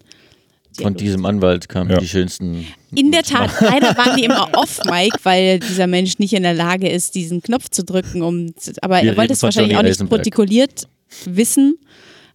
Von 0.81 0.95
diesem 0.95 1.27
Anwalt 1.27 1.69
kamen 1.69 1.91
Ja. 1.91 1.99
die 1.99 2.07
schönsten. 2.07 2.67
In 2.95 3.11
der 3.11 3.25
Tat, 3.25 3.51
leider 3.61 3.97
waren 3.97 4.17
die 4.17 4.25
immer 4.25 4.49
off-Mic, 4.55 5.13
weil 5.25 5.59
dieser 5.59 5.87
Mensch 5.89 6.19
nicht 6.19 6.33
in 6.35 6.45
der 6.45 6.55
Lage 6.55 6.89
ist, 6.89 7.15
diesen 7.17 7.43
Knopf 7.43 7.69
zu 7.71 7.83
drücken. 7.85 8.23
Um, 8.23 8.57
zu- 8.57 8.73
aber 8.81 9.03
Wir 9.03 9.11
er 9.13 9.17
wollte 9.17 9.33
es 9.33 9.43
wahrscheinlich 9.43 9.73
Johnny 9.73 9.81
auch 9.81 9.89
nicht 9.89 9.97
Eisenberg. 10.01 10.23
protokolliert 10.23 10.87
wissen. 11.25 11.79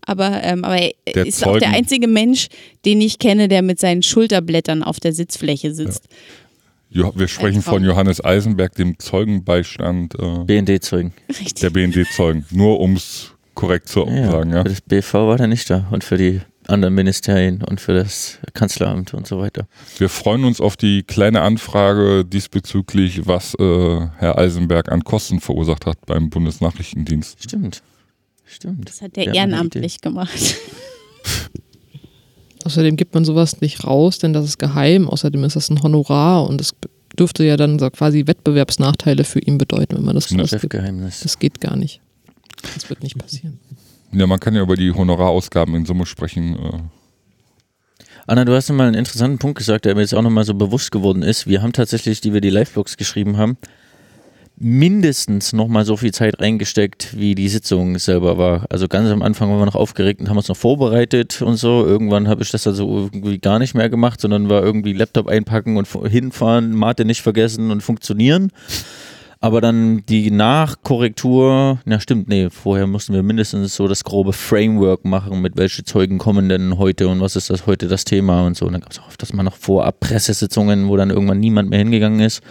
Aber, 0.05 0.43
ähm, 0.43 0.65
aber 0.65 0.77
er 0.77 0.91
Der 1.13 1.25
ist 1.25 1.41
auch 1.45 1.53
der 1.53 1.61
Zeugen- 1.61 1.73
einzige 1.75 2.07
Mensch, 2.09 2.47
den 2.83 2.99
ich 2.99 3.19
kenne, 3.19 3.47
der 3.47 3.61
mit 3.61 3.79
seinen 3.79 4.03
Schulterblättern 4.03 4.83
auf 4.83 4.99
der 4.99 5.13
Sitzfläche 5.13 5.73
sitzt. 5.73 6.03
Jo- 6.11 6.17
Wir 6.93 7.27
sprechen 7.27 7.61
Traum. 7.63 7.75
von 7.75 7.83
Johannes 7.83 8.23
Eisenberg, 8.23 8.73
dem 8.75 8.99
Zeugenbeistand 8.99 10.15
äh, 10.19 10.43
BND-Zeugen. 10.45 11.13
Richtig. 11.29 11.55
der 11.55 11.69
BND-Zeugen. 11.71 12.45
Nur 12.51 12.79
um 12.79 12.95
es 12.95 13.31
korrekt 13.55 13.87
zu 13.89 14.05
Ja, 14.07 14.31
sagen. 14.31 14.51
Ja. 14.51 14.63
Für 14.63 14.69
das 14.69 14.81
BV 14.81 15.13
war 15.13 15.37
der 15.37 15.47
nicht 15.47 15.69
da 15.69 15.87
und 15.91 16.03
für 16.03 16.17
die 16.17 16.41
anderen 16.67 16.93
Ministerien 16.93 17.61
und 17.61 17.81
für 17.81 17.93
das 17.93 18.39
Kanzleramt 18.53 19.13
und 19.13 19.27
so 19.27 19.39
weiter. 19.39 19.67
Wir 19.97 20.07
freuen 20.07 20.45
uns 20.45 20.61
auf 20.61 20.77
die 20.77 21.03
kleine 21.03 21.41
Anfrage 21.41 22.23
diesbezüglich, 22.25 23.27
was 23.27 23.53
äh, 23.55 24.07
Herr 24.17 24.37
Eisenberg 24.37 24.89
an 24.91 25.03
Kosten 25.03 25.39
verursacht 25.41 25.85
hat 25.85 25.97
beim 26.05 26.29
Bundesnachrichtendienst. 26.29 27.43
Stimmt. 27.43 27.81
Stimmt. 28.45 28.87
Das 28.87 29.01
hat 29.01 29.15
der 29.15 29.23
eine 29.27 29.35
ehrenamtlich 29.35 29.99
gemacht. 30.01 30.29
Außerdem 32.63 32.95
gibt 32.95 33.13
man 33.13 33.25
sowas 33.25 33.61
nicht 33.61 33.83
raus, 33.85 34.19
denn 34.19 34.33
das 34.33 34.45
ist 34.45 34.57
geheim. 34.57 35.09
Außerdem 35.09 35.43
ist 35.43 35.55
das 35.55 35.69
ein 35.69 35.83
Honorar 35.83 36.47
und 36.47 36.61
es 36.61 36.73
dürfte 37.17 37.43
ja 37.43 37.57
dann 37.57 37.79
so 37.79 37.89
quasi 37.89 38.25
Wettbewerbsnachteile 38.25 39.23
für 39.23 39.39
ihn 39.39 39.57
bedeuten, 39.57 39.97
wenn 39.97 40.05
man 40.05 40.15
das. 40.15 40.29
Chefgeheimnis. 40.29 41.21
Das 41.21 41.39
geht 41.39 41.61
gar 41.61 41.75
nicht. 41.75 42.01
Das 42.73 42.89
wird 42.89 43.03
nicht 43.03 43.17
passieren. 43.17 43.59
Ja, 44.13 44.27
man 44.27 44.39
kann 44.39 44.55
ja 44.55 44.61
über 44.61 44.75
die 44.75 44.91
Honorarausgaben 44.91 45.75
in 45.75 45.85
Summe 45.85 46.05
sprechen. 46.05 46.55
Äh, 46.55 46.79
Anna, 48.27 48.45
du 48.45 48.53
hast 48.53 48.69
mal 48.71 48.87
einen 48.87 48.95
interessanten 48.95 49.39
Punkt 49.39 49.57
gesagt, 49.57 49.85
der 49.85 49.95
mir 49.95 50.01
jetzt 50.01 50.13
auch 50.13 50.21
nochmal 50.21 50.45
so 50.45 50.53
bewusst 50.53 50.91
geworden 50.91 51.23
ist. 51.23 51.47
Wir 51.47 51.61
haben 51.61 51.73
tatsächlich, 51.73 52.21
die 52.21 52.33
wir 52.33 52.39
die 52.39 52.49
Live-Blogs 52.49 52.95
geschrieben 52.95 53.37
haben, 53.37 53.57
mindestens 54.55 55.53
nochmal 55.53 55.83
so 55.85 55.97
viel 55.97 56.13
Zeit 56.13 56.39
reingesteckt, 56.39 57.17
wie 57.17 57.35
die 57.35 57.49
Sitzung 57.49 57.97
selber 57.97 58.37
war. 58.37 58.65
Also 58.69 58.87
ganz 58.87 59.09
am 59.09 59.21
Anfang 59.21 59.49
waren 59.49 59.59
wir 59.59 59.65
noch 59.65 59.75
aufgeregt 59.75 60.21
und 60.21 60.29
haben 60.29 60.37
uns 60.37 60.47
noch 60.47 60.57
vorbereitet 60.57 61.41
und 61.41 61.57
so. 61.57 61.85
Irgendwann 61.85 62.27
habe 62.27 62.43
ich 62.43 62.51
das 62.51 62.67
also 62.67 63.09
irgendwie 63.11 63.39
gar 63.39 63.59
nicht 63.59 63.73
mehr 63.73 63.89
gemacht, 63.89 64.21
sondern 64.21 64.49
war 64.49 64.63
irgendwie 64.63 64.93
Laptop 64.93 65.27
einpacken 65.27 65.77
und 65.77 65.87
hinfahren, 66.07 66.75
Mate 66.75 67.05
nicht 67.05 67.21
vergessen 67.21 67.71
und 67.71 67.81
funktionieren. 67.81 68.51
Aber 69.43 69.59
dann 69.59 70.05
die 70.07 70.31
Nachkorrektur, 70.31 71.79
na 71.83 71.99
stimmt, 71.99 72.29
nee, 72.29 72.49
vorher 72.49 72.87
mussten 72.87 73.13
wir 73.13 73.23
mindestens 73.23 73.75
so 73.75 73.89
das 73.89 74.05
grobe 74.05 74.31
Framework 74.31 75.03
machen, 75.03 75.41
mit 75.41 75.57
welche 75.57 75.83
Zeugen 75.83 76.17
kommen 76.17 76.47
denn 76.47 76.77
heute 76.77 77.09
und 77.09 77.19
was 77.19 77.35
ist 77.35 77.49
das 77.49 77.67
heute 77.67 77.89
das 77.89 78.05
Thema 78.05 78.45
und 78.45 78.55
so. 78.55 78.65
Und 78.65 78.71
dann 78.71 78.79
gab 78.79 78.93
es 78.93 78.99
auch 78.99 79.09
öfters 79.09 79.33
mal 79.33 79.43
noch 79.43 79.57
vorab 79.57 79.99
Pressesitzungen, 79.99 80.87
wo 80.87 80.95
dann 80.95 81.09
irgendwann 81.09 81.41
niemand 81.41 81.69
mehr 81.69 81.79
hingegangen 81.79 82.21
ist. 82.21 82.41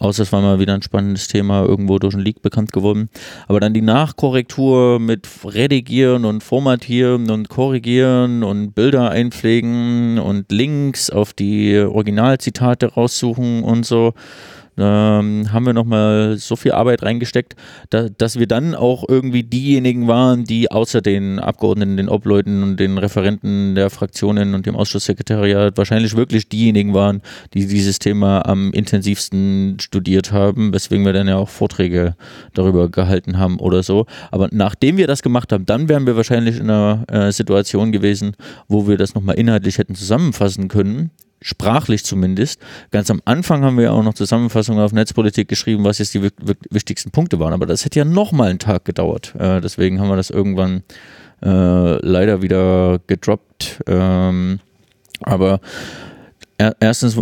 Außer 0.00 0.22
es 0.22 0.32
war 0.32 0.40
mal 0.40 0.58
wieder 0.58 0.72
ein 0.72 0.80
spannendes 0.80 1.28
Thema, 1.28 1.62
irgendwo 1.62 1.98
durch 1.98 2.14
einen 2.14 2.24
Leak 2.24 2.40
bekannt 2.40 2.72
geworden. 2.72 3.10
Aber 3.48 3.60
dann 3.60 3.74
die 3.74 3.82
Nachkorrektur 3.82 4.98
mit 4.98 5.28
Redigieren 5.44 6.24
und 6.24 6.42
Formatieren 6.42 7.30
und 7.30 7.50
Korrigieren 7.50 8.42
und 8.42 8.72
Bilder 8.72 9.10
einpflegen 9.10 10.18
und 10.18 10.50
Links 10.50 11.10
auf 11.10 11.34
die 11.34 11.76
Originalzitate 11.78 12.94
raussuchen 12.94 13.62
und 13.62 13.84
so 13.84 14.14
ähm, 14.78 15.52
haben 15.52 15.66
wir 15.66 15.72
nochmal 15.72 16.36
so 16.38 16.56
viel 16.56 16.72
Arbeit 16.72 17.02
reingesteckt, 17.02 17.54
da, 17.90 18.08
dass 18.08 18.38
wir 18.38 18.46
dann 18.46 18.74
auch 18.74 19.04
irgendwie 19.08 19.42
diejenigen 19.42 20.08
waren, 20.08 20.44
die 20.44 20.70
außer 20.70 21.00
den 21.00 21.38
Abgeordneten, 21.38 21.96
den 21.96 22.08
Obleuten 22.08 22.62
und 22.62 22.78
den 22.78 22.98
Referenten 22.98 23.74
der 23.74 23.90
Fraktionen 23.90 24.54
und 24.54 24.66
dem 24.66 24.76
Ausschusssekretariat 24.76 25.76
wahrscheinlich 25.76 26.16
wirklich 26.16 26.48
diejenigen 26.48 26.94
waren, 26.94 27.22
die 27.54 27.66
dieses 27.66 27.98
Thema 27.98 28.46
am 28.46 28.72
intensivsten 28.72 29.76
studiert 29.80 30.32
haben, 30.32 30.72
weswegen 30.72 31.04
wir 31.04 31.12
dann 31.12 31.28
ja 31.28 31.36
auch 31.36 31.48
Vorträge 31.48 32.14
darüber 32.54 32.88
gehalten 32.88 33.38
haben 33.38 33.58
oder 33.58 33.82
so. 33.82 34.06
Aber 34.30 34.48
nachdem 34.52 34.96
wir 34.96 35.06
das 35.06 35.22
gemacht 35.22 35.52
haben, 35.52 35.66
dann 35.66 35.88
wären 35.88 36.06
wir 36.06 36.16
wahrscheinlich 36.16 36.58
in 36.58 36.70
einer 36.70 37.04
äh, 37.08 37.32
Situation 37.32 37.92
gewesen, 37.92 38.36
wo 38.68 38.88
wir 38.88 38.96
das 38.96 39.14
nochmal 39.14 39.36
inhaltlich 39.36 39.78
hätten 39.78 39.94
zusammenfassen 39.94 40.68
können 40.68 41.10
sprachlich 41.42 42.04
zumindest. 42.04 42.60
Ganz 42.90 43.10
am 43.10 43.22
Anfang 43.24 43.64
haben 43.64 43.78
wir 43.78 43.92
auch 43.92 44.02
noch 44.02 44.14
Zusammenfassungen 44.14 44.82
auf 44.82 44.92
Netzpolitik 44.92 45.48
geschrieben, 45.48 45.84
was 45.84 45.98
jetzt 45.98 46.14
die 46.14 46.22
wi- 46.22 46.30
wi- 46.42 46.54
wichtigsten 46.70 47.10
Punkte 47.10 47.38
waren. 47.38 47.52
Aber 47.52 47.66
das 47.66 47.84
hätte 47.84 47.98
ja 47.98 48.04
nochmal 48.04 48.50
einen 48.50 48.58
Tag 48.58 48.84
gedauert. 48.84 49.34
Äh, 49.38 49.60
deswegen 49.60 50.00
haben 50.00 50.08
wir 50.08 50.16
das 50.16 50.30
irgendwann 50.30 50.82
äh, 51.42 52.06
leider 52.06 52.42
wieder 52.42 53.00
gedroppt. 53.06 53.82
Ähm, 53.86 54.60
aber 55.22 55.60
er, 56.58 56.76
erstens, 56.80 57.18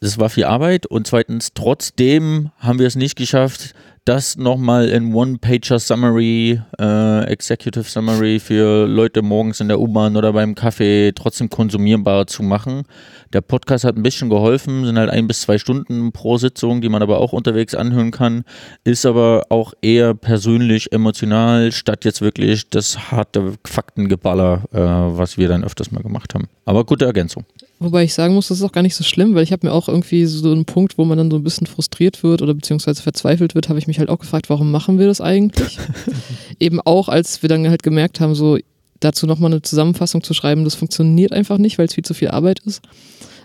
es 0.00 0.18
war 0.18 0.30
viel 0.30 0.44
Arbeit 0.44 0.86
und 0.86 1.06
zweitens, 1.06 1.52
trotzdem 1.54 2.50
haben 2.58 2.78
wir 2.78 2.86
es 2.86 2.94
nicht 2.94 3.16
geschafft, 3.16 3.74
das 4.04 4.36
nochmal 4.36 4.88
in 4.88 5.14
One-Pager 5.14 5.78
Summary, 5.78 6.60
äh, 6.78 7.24
Executive 7.24 7.84
Summary 7.84 8.40
für 8.40 8.86
Leute 8.86 9.22
morgens 9.22 9.60
in 9.60 9.68
der 9.68 9.80
U-Bahn 9.80 10.16
oder 10.16 10.32
beim 10.32 10.54
Kaffee 10.54 11.12
trotzdem 11.14 11.50
konsumierbar 11.50 12.26
zu 12.26 12.42
machen. 12.42 12.84
Der 13.32 13.42
Podcast 13.42 13.84
hat 13.84 13.96
ein 13.96 14.02
bisschen 14.02 14.30
geholfen, 14.30 14.86
sind 14.86 14.98
halt 14.98 15.10
ein 15.10 15.26
bis 15.26 15.42
zwei 15.42 15.58
Stunden 15.58 16.12
pro 16.12 16.38
Sitzung, 16.38 16.80
die 16.80 16.88
man 16.88 17.02
aber 17.02 17.20
auch 17.20 17.32
unterwegs 17.32 17.74
anhören 17.74 18.10
kann, 18.10 18.44
ist 18.84 19.04
aber 19.04 19.44
auch 19.50 19.74
eher 19.82 20.14
persönlich, 20.14 20.92
emotional, 20.92 21.72
statt 21.72 22.04
jetzt 22.04 22.22
wirklich 22.22 22.70
das 22.70 23.10
harte 23.10 23.54
Faktengeballer, 23.66 24.62
äh, 24.72 24.78
was 24.78 25.36
wir 25.36 25.48
dann 25.48 25.64
öfters 25.64 25.90
mal 25.90 26.02
gemacht 26.02 26.34
haben. 26.34 26.48
Aber 26.64 26.84
gute 26.84 27.04
Ergänzung. 27.04 27.44
Wobei 27.80 28.02
ich 28.02 28.14
sagen 28.14 28.34
muss, 28.34 28.48
das 28.48 28.58
ist 28.58 28.64
auch 28.64 28.72
gar 28.72 28.82
nicht 28.82 28.96
so 28.96 29.04
schlimm, 29.04 29.34
weil 29.34 29.44
ich 29.44 29.52
habe 29.52 29.66
mir 29.66 29.72
auch 29.72 29.88
irgendwie 29.88 30.26
so 30.26 30.50
einen 30.50 30.64
Punkt, 30.64 30.98
wo 30.98 31.04
man 31.04 31.16
dann 31.16 31.30
so 31.30 31.36
ein 31.36 31.44
bisschen 31.44 31.68
frustriert 31.68 32.24
wird 32.24 32.42
oder 32.42 32.52
beziehungsweise 32.52 33.02
verzweifelt 33.02 33.54
wird, 33.54 33.68
habe 33.68 33.78
ich 33.78 33.86
mich 33.86 33.97
halt 33.98 34.08
auch 34.08 34.18
gefragt, 34.18 34.50
warum 34.50 34.70
machen 34.70 34.98
wir 34.98 35.06
das 35.06 35.20
eigentlich? 35.20 35.78
Eben 36.60 36.80
auch, 36.80 37.08
als 37.08 37.42
wir 37.42 37.48
dann 37.48 37.68
halt 37.68 37.82
gemerkt 37.82 38.20
haben, 38.20 38.34
so 38.34 38.58
dazu 39.00 39.26
nochmal 39.26 39.52
eine 39.52 39.62
Zusammenfassung 39.62 40.22
zu 40.22 40.34
schreiben, 40.34 40.64
das 40.64 40.74
funktioniert 40.74 41.32
einfach 41.32 41.58
nicht, 41.58 41.78
weil 41.78 41.86
es 41.86 41.94
viel 41.94 42.04
zu 42.04 42.14
viel 42.14 42.28
Arbeit 42.28 42.60
ist. 42.60 42.82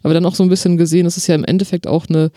Aber 0.02 0.14
dann 0.14 0.26
auch 0.26 0.36
so 0.36 0.44
ein 0.44 0.50
bisschen 0.50 0.78
gesehen, 0.78 1.06
es 1.06 1.18
ist 1.18 1.28
ja 1.28 1.36
im 1.36 1.46
Endeffekt 1.46 1.88
auch 1.88 2.08
eine, 2.08 2.32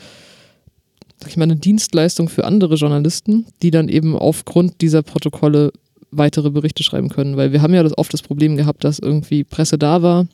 sag 1.21 1.31
ich 1.31 1.37
mal, 1.37 1.45
eine 1.45 1.57
Dienstleistung 1.57 2.29
für 2.29 2.45
andere 2.45 2.75
Journalisten, 2.75 3.47
die 3.63 3.71
dann 3.71 3.89
eben 3.89 4.17
aufgrund 4.17 4.81
dieser 4.81 5.03
Protokolle 5.03 5.73
weitere 6.11 6.51
Berichte 6.51 6.83
schreiben 6.83 7.09
können. 7.09 7.37
Weil 7.37 7.53
wir 7.53 7.63
haben 7.63 7.75
ja 7.75 7.83
das, 7.83 7.97
oft 7.97 8.13
das 8.13 8.23
Problem 8.23 8.57
gehabt, 8.57 8.85
dass 8.85 8.99
irgendwie 8.99 9.45
Presse 9.45 9.79
da 9.79 10.03
war, 10.03 10.27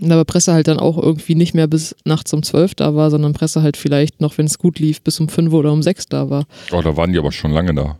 und 0.00 0.10
aber 0.10 0.24
Presse 0.24 0.52
halt 0.52 0.68
dann 0.68 0.78
auch 0.78 0.96
irgendwie 0.96 1.34
nicht 1.34 1.54
mehr 1.54 1.66
bis 1.66 1.94
nachts 2.04 2.32
um 2.32 2.42
12 2.42 2.74
da 2.74 2.94
war, 2.94 3.10
sondern 3.10 3.32
Presse 3.32 3.62
halt 3.62 3.76
vielleicht 3.76 4.20
noch, 4.20 4.38
wenn 4.38 4.46
es 4.46 4.58
gut 4.58 4.78
lief, 4.78 5.02
bis 5.02 5.20
um 5.20 5.28
5 5.28 5.52
oder 5.52 5.72
um 5.72 5.82
6 5.82 6.06
da 6.08 6.30
war. 6.30 6.44
oh, 6.72 6.80
da 6.82 6.96
waren 6.96 7.12
die 7.12 7.18
aber 7.18 7.32
schon 7.32 7.52
lange 7.52 7.74
da. 7.74 7.96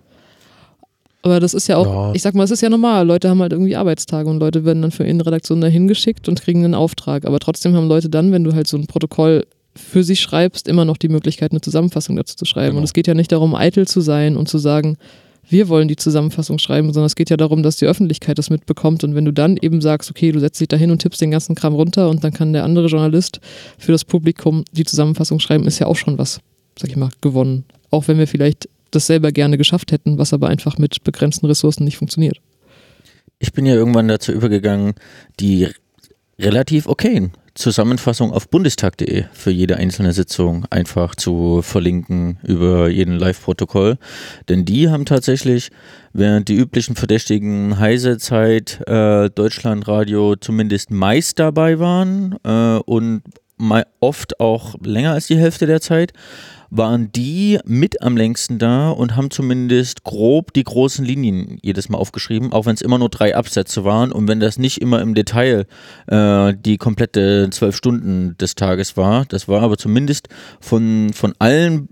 Aber 1.23 1.39
das 1.39 1.53
ist 1.53 1.67
ja 1.69 1.77
auch, 1.77 1.87
Ja. 1.87 2.13
ich 2.15 2.23
sag 2.23 2.35
mal, 2.35 2.45
es 2.45 2.51
ist 2.51 2.63
ja 2.63 2.71
normal. 2.71 3.07
Leute 3.07 3.29
haben 3.29 3.43
halt 3.43 3.53
irgendwie 3.53 3.77
Arbeitstage 3.77 4.29
und 4.31 4.39
Leute 4.41 4.65
werden 4.65 4.81
dann 4.81 4.91
für 4.91 5.05
ihre 5.07 5.27
Redaktion 5.27 5.61
dahin 5.61 5.87
geschickt 5.87 6.29
und 6.29 6.41
kriegen 6.41 6.65
einen 6.65 6.75
Auftrag. 6.75 7.27
Aber 7.27 7.39
trotzdem 7.41 7.77
haben 7.77 7.89
Leute 7.89 8.09
dann, 8.09 8.33
wenn 8.33 8.43
du 8.45 8.55
halt 8.55 8.67
so 8.67 8.79
ein 8.79 8.87
Protokoll 8.87 9.45
für 9.77 10.03
sich 10.03 10.21
schreibst, 10.21 10.67
immer 10.67 10.87
noch 10.87 10.97
die 10.97 11.09
Möglichkeit, 11.11 11.51
eine 11.53 11.61
Zusammenfassung 11.61 12.17
dazu 12.17 12.37
zu 12.37 12.47
schreiben. 12.47 12.69
Genau. 12.71 12.79
Und 12.79 12.85
es 12.85 12.95
geht 12.95 13.07
ja 13.07 13.13
nicht 13.15 13.31
darum, 13.33 13.55
eitel 13.55 13.87
zu 13.87 14.01
sein 14.01 14.37
und 14.39 14.49
zu 14.49 14.57
sagen, 14.57 14.97
wir 15.51 15.69
wollen 15.69 15.89
die 15.89 15.97
Zusammenfassung 15.97 16.59
schreiben, 16.59 16.93
sondern 16.93 17.07
es 17.07 17.17
geht 17.17 17.29
ja 17.29 17.37
darum, 17.37 17.63
dass 17.63 17.77
die 17.77 17.87
Öffentlichkeit 17.87 18.39
das 18.39 18.51
mitbekommt. 18.51 19.03
Und 19.03 19.15
wenn 19.15 19.25
du 19.25 19.33
dann 19.33 19.57
eben 19.61 19.81
sagst, 19.81 20.11
okay, 20.11 20.31
du 20.33 20.39
setzt 20.39 20.61
dich 20.61 20.69
da 20.69 20.77
hin 20.77 20.91
und 20.91 21.03
tippst 21.03 21.21
den 21.21 21.33
ganzen 21.33 21.55
Kram 21.57 21.75
runter 21.75 22.09
und 22.09 22.23
dann 22.23 22.33
kann 22.33 22.53
der 22.53 22.65
andere 22.65 22.87
Journalist 22.87 23.41
für 23.77 23.93
das 23.93 24.05
Publikum 24.05 24.65
die 24.73 24.85
Zusammenfassung 24.85 25.41
schreiben, 25.41 25.67
ist 25.67 25.81
ja 25.81 25.87
auch 25.87 25.97
schon 25.97 26.19
was, 26.19 26.41
sag 26.79 26.89
ich 26.89 26.97
mal, 26.97 27.11
gewonnen. 27.21 27.65
Auch 27.91 28.07
wenn 28.07 28.19
wir 28.19 28.29
vielleicht 28.29 28.69
das 28.93 29.07
selber 29.07 29.33
gerne 29.33 29.59
geschafft 29.59 29.93
hätten, 29.93 30.19
was 30.19 30.33
aber 30.33 30.49
einfach 30.49 30.79
mit 30.79 31.03
begrenzten 31.03 31.47
Ressourcen 31.47 31.85
nicht 31.85 31.97
funktioniert. 31.97 32.41
Ich 33.39 33.53
bin 33.53 33.67
ja 33.67 33.75
irgendwann 33.75 34.09
dazu 34.09 34.33
übergegangen, 34.33 34.95
die 35.41 35.69
relativ 36.39 36.87
okayen 36.87 37.33
Zusammenfassung 37.55 38.33
auf 38.33 38.49
bundestag.de 38.49 39.25
für 39.33 39.51
jede 39.51 39.77
einzelne 39.77 40.13
Sitzung 40.13 40.67
einfach 40.71 41.15
zu 41.15 41.63
verlinken 41.63 42.39
über 42.43 42.89
jeden 42.89 43.19
Live-Protokoll. 43.19 43.99
Denn 44.49 44.65
die 44.65 44.89
haben 44.89 45.05
tatsächlich, 45.05 45.71
während 46.13 46.49
die 46.49 46.57
üblichen 46.57 46.97
Verdächtigen 46.97 47.79
Heise-Zeit, 47.79 48.81
äh, 48.87 49.31
Deutschlandradio 49.31 50.37
zumindest 50.37 50.91
meist 50.91 51.39
dabei 51.39 51.79
waren 51.79 52.37
äh, 52.45 52.79
und 52.85 53.23
oft 54.01 54.41
auch 54.41 54.75
länger 54.83 55.13
als 55.13 55.27
die 55.27 55.37
Hälfte 55.39 55.67
der 55.67 55.81
Zeit, 55.81 56.13
waren 56.71 57.11
die 57.11 57.59
mit 57.65 58.01
am 58.03 58.17
längsten 58.17 58.59
da 58.59 58.91
und 58.91 59.17
haben 59.17 59.31
zumindest 59.31 60.05
grob 60.05 60.53
die 60.53 60.63
großen 60.63 61.05
Linien 61.05 61.59
jedes 61.63 61.89
Mal 61.89 61.99
aufgeschrieben, 61.99 62.53
auch 62.53 62.67
wenn 62.67 62.75
es 62.75 62.81
immer 62.81 62.99
nur 62.99 63.09
drei 63.09 63.37
Absätze 63.37 63.85
waren 63.85 64.13
und 64.13 64.29
wenn 64.29 64.39
das 64.41 64.57
nicht 64.57 64.81
immer 64.81 65.01
im 65.01 65.15
Detail 65.15 65.67
äh, 66.07 66.55
die 66.57 66.79
komplette 66.79 67.49
zwölf 67.51 67.77
Stunden 67.77 68.37
des 68.39 68.55
Tages 68.55 68.97
war. 68.97 69.25
Das 69.27 69.49
war 69.49 69.63
aber 69.63 69.77
zumindest 69.77 70.29
von, 70.61 71.11
von 71.13 71.35
allen 71.41 71.89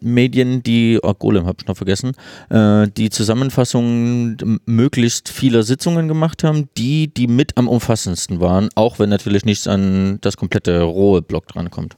Medien, 0.00 0.62
die, 0.62 0.98
oh 1.02 1.14
Golem 1.14 1.46
habe 1.46 1.58
ich 1.60 1.66
noch 1.66 1.76
vergessen, 1.76 2.12
äh, 2.50 2.88
die 2.88 3.10
Zusammenfassungen 3.10 4.60
möglichst 4.66 5.28
vieler 5.28 5.62
Sitzungen 5.62 6.08
gemacht 6.08 6.42
haben, 6.44 6.68
die, 6.76 7.08
die 7.08 7.26
mit 7.28 7.56
am 7.56 7.68
umfassendsten 7.68 8.40
waren, 8.40 8.68
auch 8.74 8.98
wenn 8.98 9.10
natürlich 9.10 9.44
nichts 9.44 9.68
an 9.68 10.18
das 10.20 10.36
komplette 10.36 10.82
rohe 10.82 11.22
Block 11.22 11.46
drankommt. 11.46 11.96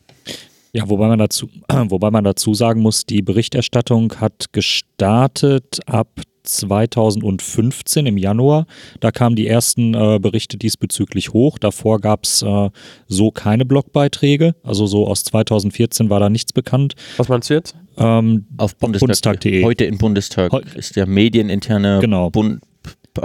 Ja, 0.73 0.89
wobei 0.89 1.09
man 1.09 1.19
dazu, 1.19 1.49
wobei 1.69 2.11
man 2.11 2.25
dazu 2.25 2.55
sagen 2.55 2.81
muss, 2.81 3.05
die 3.07 3.23
Berichterstattung 3.23 4.15
hat 4.21 4.53
gestartet 4.53 5.81
ab 5.87 6.09
2015 6.43 8.07
im 8.07 8.17
Januar. 8.17 8.67
Da 9.01 9.11
kamen 9.11 9.37
die 9.37 9.47
ersten 9.47 9.95
äh, 9.95 10.19
Berichte 10.21 10.57
diesbezüglich 10.57 11.33
hoch. 11.33 11.59
Davor 11.59 12.01
gab 12.01 12.25
es 12.25 12.43
äh, 12.43 12.71
so 13.09 13.31
keine 13.31 13.65
Blogbeiträge. 13.65 14.55
Also 14.63 14.87
so 14.87 15.07
aus 15.07 15.25
2014 15.25 16.11
war 16.11 16.21
da 16.21 16.31
nichts 16.31 16.53
bekannt. 16.53 16.95
Was 17.17 17.29
meinst 17.29 17.51
du 17.51 17.55
jetzt? 17.55 17.75
Ähm, 17.97 18.47
Auf 18.57 18.77
Bundestag. 18.77 19.07
Bundestag.de. 19.07 19.65
Heute 19.65 19.85
im 19.85 19.99
Bundestag 19.99 20.53
ist 20.75 20.97
der 20.97 21.07
medieninterne 21.07 21.99
Genau. 22.01 22.31
Bund 22.31 22.61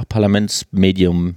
Parlamentsmedium. 0.09 1.35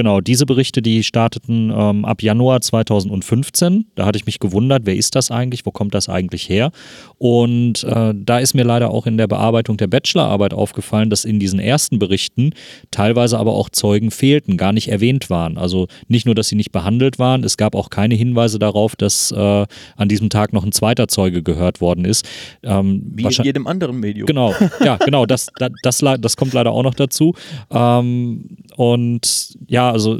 Genau, 0.00 0.22
diese 0.22 0.46
Berichte, 0.46 0.80
die 0.80 1.02
starteten 1.02 1.70
ähm, 1.76 2.06
ab 2.06 2.22
Januar 2.22 2.62
2015. 2.62 3.84
Da 3.96 4.06
hatte 4.06 4.16
ich 4.16 4.24
mich 4.24 4.38
gewundert, 4.38 4.86
wer 4.86 4.96
ist 4.96 5.14
das 5.14 5.30
eigentlich, 5.30 5.66
wo 5.66 5.72
kommt 5.72 5.92
das 5.92 6.08
eigentlich 6.08 6.48
her? 6.48 6.70
Und 7.18 7.84
äh, 7.84 8.14
da 8.16 8.38
ist 8.38 8.54
mir 8.54 8.64
leider 8.64 8.92
auch 8.92 9.04
in 9.04 9.18
der 9.18 9.26
Bearbeitung 9.26 9.76
der 9.76 9.88
Bachelorarbeit 9.88 10.54
aufgefallen, 10.54 11.10
dass 11.10 11.26
in 11.26 11.38
diesen 11.38 11.60
ersten 11.60 11.98
Berichten 11.98 12.54
teilweise 12.90 13.38
aber 13.38 13.52
auch 13.52 13.68
Zeugen 13.68 14.10
fehlten, 14.10 14.56
gar 14.56 14.72
nicht 14.72 14.88
erwähnt 14.88 15.28
waren. 15.28 15.58
Also 15.58 15.86
nicht 16.08 16.24
nur, 16.24 16.34
dass 16.34 16.48
sie 16.48 16.56
nicht 16.56 16.72
behandelt 16.72 17.18
waren, 17.18 17.44
es 17.44 17.58
gab 17.58 17.74
auch 17.74 17.90
keine 17.90 18.14
Hinweise 18.14 18.58
darauf, 18.58 18.96
dass 18.96 19.32
äh, 19.32 19.66
an 19.96 20.08
diesem 20.08 20.30
Tag 20.30 20.54
noch 20.54 20.64
ein 20.64 20.72
zweiter 20.72 21.08
Zeuge 21.08 21.42
gehört 21.42 21.82
worden 21.82 22.06
ist. 22.06 22.26
Ähm, 22.62 23.02
Wie 23.04 23.24
in 23.24 23.44
jedem 23.44 23.66
anderen 23.66 24.00
Medium. 24.00 24.24
Genau, 24.24 24.54
ja, 24.82 24.96
genau, 24.96 25.26
das, 25.26 25.48
das, 25.58 25.72
das, 25.82 26.02
das 26.18 26.36
kommt 26.38 26.54
leider 26.54 26.72
auch 26.72 26.84
noch 26.84 26.94
dazu. 26.94 27.34
Ähm, 27.70 28.56
und 28.80 29.58
ja, 29.68 29.92
also 29.92 30.18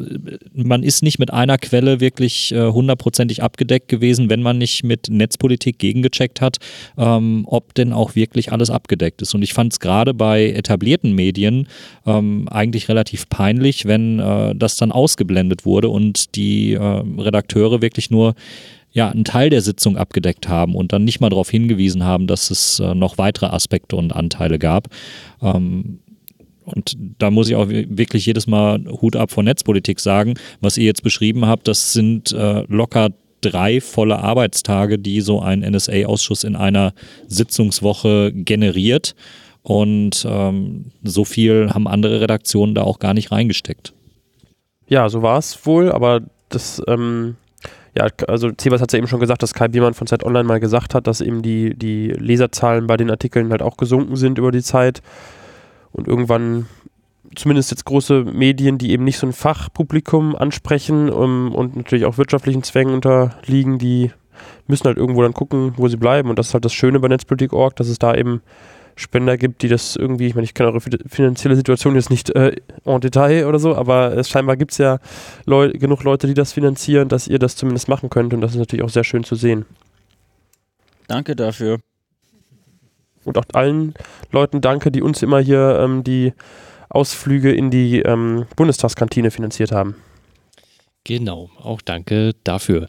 man 0.52 0.82
ist 0.82 1.02
nicht 1.02 1.18
mit 1.18 1.32
einer 1.32 1.56
Quelle 1.56 1.98
wirklich 1.98 2.52
äh, 2.52 2.66
hundertprozentig 2.66 3.42
abgedeckt 3.42 3.88
gewesen, 3.88 4.28
wenn 4.28 4.42
man 4.42 4.58
nicht 4.58 4.84
mit 4.84 5.08
Netzpolitik 5.08 5.78
gegengecheckt 5.78 6.42
hat, 6.42 6.58
ähm, 6.98 7.44
ob 7.46 7.72
denn 7.72 7.94
auch 7.94 8.16
wirklich 8.16 8.52
alles 8.52 8.68
abgedeckt 8.68 9.22
ist. 9.22 9.34
Und 9.34 9.40
ich 9.40 9.54
fand 9.54 9.72
es 9.72 9.80
gerade 9.80 10.12
bei 10.12 10.50
etablierten 10.50 11.14
Medien 11.14 11.68
ähm, 12.04 12.48
eigentlich 12.50 12.90
relativ 12.90 13.30
peinlich, 13.30 13.86
wenn 13.86 14.18
äh, 14.18 14.54
das 14.54 14.76
dann 14.76 14.92
ausgeblendet 14.92 15.64
wurde 15.64 15.88
und 15.88 16.36
die 16.36 16.74
äh, 16.74 16.82
Redakteure 16.82 17.80
wirklich 17.80 18.10
nur 18.10 18.34
ja, 18.92 19.08
einen 19.08 19.24
Teil 19.24 19.48
der 19.48 19.62
Sitzung 19.62 19.96
abgedeckt 19.96 20.50
haben 20.50 20.74
und 20.74 20.92
dann 20.92 21.04
nicht 21.04 21.20
mal 21.20 21.30
darauf 21.30 21.48
hingewiesen 21.48 22.04
haben, 22.04 22.26
dass 22.26 22.50
es 22.50 22.78
äh, 22.78 22.94
noch 22.94 23.16
weitere 23.16 23.46
Aspekte 23.46 23.96
und 23.96 24.14
Anteile 24.14 24.58
gab. 24.58 24.88
Ähm, 25.40 26.00
und 26.64 26.96
da 27.18 27.30
muss 27.30 27.48
ich 27.48 27.56
auch 27.56 27.68
wirklich 27.68 28.26
jedes 28.26 28.46
Mal 28.46 28.84
Hut 29.00 29.16
ab 29.16 29.30
vor 29.30 29.42
Netzpolitik 29.42 30.00
sagen. 30.00 30.34
Was 30.60 30.76
ihr 30.76 30.84
jetzt 30.84 31.02
beschrieben 31.02 31.46
habt, 31.46 31.68
das 31.68 31.92
sind 31.92 32.32
äh, 32.32 32.64
locker 32.68 33.10
drei 33.40 33.80
volle 33.80 34.18
Arbeitstage, 34.18 34.98
die 34.98 35.20
so 35.20 35.40
ein 35.40 35.60
NSA-Ausschuss 35.60 36.44
in 36.44 36.56
einer 36.56 36.92
Sitzungswoche 37.26 38.32
generiert. 38.32 39.14
Und 39.62 40.26
ähm, 40.28 40.86
so 41.02 41.24
viel 41.24 41.70
haben 41.72 41.86
andere 41.86 42.20
Redaktionen 42.20 42.74
da 42.74 42.82
auch 42.82 42.98
gar 42.98 43.14
nicht 43.14 43.30
reingesteckt. 43.30 43.92
Ja, 44.88 45.08
so 45.08 45.22
war 45.22 45.38
es 45.38 45.66
wohl, 45.66 45.92
aber 45.92 46.22
das, 46.48 46.82
ähm, 46.88 47.36
ja, 47.96 48.08
also 48.26 48.50
Cebas 48.58 48.80
hat 48.80 48.90
es 48.90 48.92
ja 48.92 48.98
eben 48.98 49.06
schon 49.06 49.20
gesagt, 49.20 49.42
dass 49.42 49.54
Kai 49.54 49.68
Biermann 49.68 49.94
von 49.94 50.06
Zeit 50.06 50.24
Online 50.24 50.44
mal 50.44 50.60
gesagt 50.60 50.94
hat, 50.94 51.06
dass 51.06 51.20
eben 51.20 51.42
die, 51.42 51.76
die 51.76 52.08
Leserzahlen 52.08 52.86
bei 52.86 52.96
den 52.96 53.10
Artikeln 53.10 53.50
halt 53.50 53.62
auch 53.62 53.76
gesunken 53.76 54.16
sind 54.16 54.38
über 54.38 54.50
die 54.50 54.62
Zeit. 54.62 55.02
Und 55.92 56.08
irgendwann, 56.08 56.66
zumindest 57.34 57.70
jetzt 57.70 57.84
große 57.84 58.24
Medien, 58.24 58.78
die 58.78 58.90
eben 58.92 59.04
nicht 59.04 59.18
so 59.18 59.26
ein 59.26 59.32
Fachpublikum 59.32 60.36
ansprechen 60.36 61.10
um, 61.10 61.54
und 61.54 61.76
natürlich 61.76 62.04
auch 62.04 62.18
wirtschaftlichen 62.18 62.62
Zwängen 62.62 62.94
unterliegen, 62.94 63.78
die 63.78 64.10
müssen 64.66 64.84
halt 64.84 64.96
irgendwo 64.96 65.22
dann 65.22 65.34
gucken, 65.34 65.74
wo 65.76 65.88
sie 65.88 65.96
bleiben. 65.96 66.30
Und 66.30 66.38
das 66.38 66.48
ist 66.48 66.54
halt 66.54 66.64
das 66.64 66.72
Schöne 66.72 67.00
bei 67.00 67.08
Netzpolitik.org, 67.08 67.76
dass 67.76 67.88
es 67.88 67.98
da 67.98 68.14
eben 68.14 68.40
Spender 68.96 69.36
gibt, 69.38 69.62
die 69.62 69.68
das 69.68 69.96
irgendwie, 69.96 70.26
ich 70.26 70.34
meine, 70.34 70.44
ich 70.44 70.54
kenne 70.54 70.70
eure 70.70 70.80
finanzielle 70.80 71.56
Situation 71.56 71.94
jetzt 71.94 72.10
nicht 72.10 72.30
äh, 72.30 72.56
en 72.84 73.00
Detail 73.00 73.46
oder 73.46 73.58
so, 73.58 73.74
aber 73.74 74.16
es, 74.16 74.28
scheinbar 74.28 74.56
gibt 74.56 74.72
es 74.72 74.78
ja 74.78 74.98
Leu 75.46 75.70
genug 75.70 76.04
Leute, 76.04 76.26
die 76.26 76.34
das 76.34 76.52
finanzieren, 76.52 77.08
dass 77.08 77.26
ihr 77.26 77.38
das 77.38 77.56
zumindest 77.56 77.88
machen 77.88 78.10
könnt 78.10 78.34
und 78.34 78.40
das 78.40 78.52
ist 78.52 78.58
natürlich 78.58 78.84
auch 78.84 78.90
sehr 78.90 79.04
schön 79.04 79.24
zu 79.24 79.36
sehen. 79.36 79.64
Danke 81.08 81.34
dafür. 81.34 81.78
Und 83.30 83.38
auch 83.38 83.44
allen 83.52 83.94
Leuten 84.32 84.60
danke, 84.60 84.90
die 84.90 85.02
uns 85.02 85.22
immer 85.22 85.38
hier 85.38 85.78
ähm, 85.80 86.02
die 86.02 86.32
Ausflüge 86.88 87.52
in 87.52 87.70
die 87.70 88.00
ähm, 88.00 88.46
Bundestagskantine 88.56 89.30
finanziert 89.30 89.70
haben. 89.70 89.94
Genau, 91.04 91.48
auch 91.62 91.80
danke 91.80 92.32
dafür. 92.42 92.88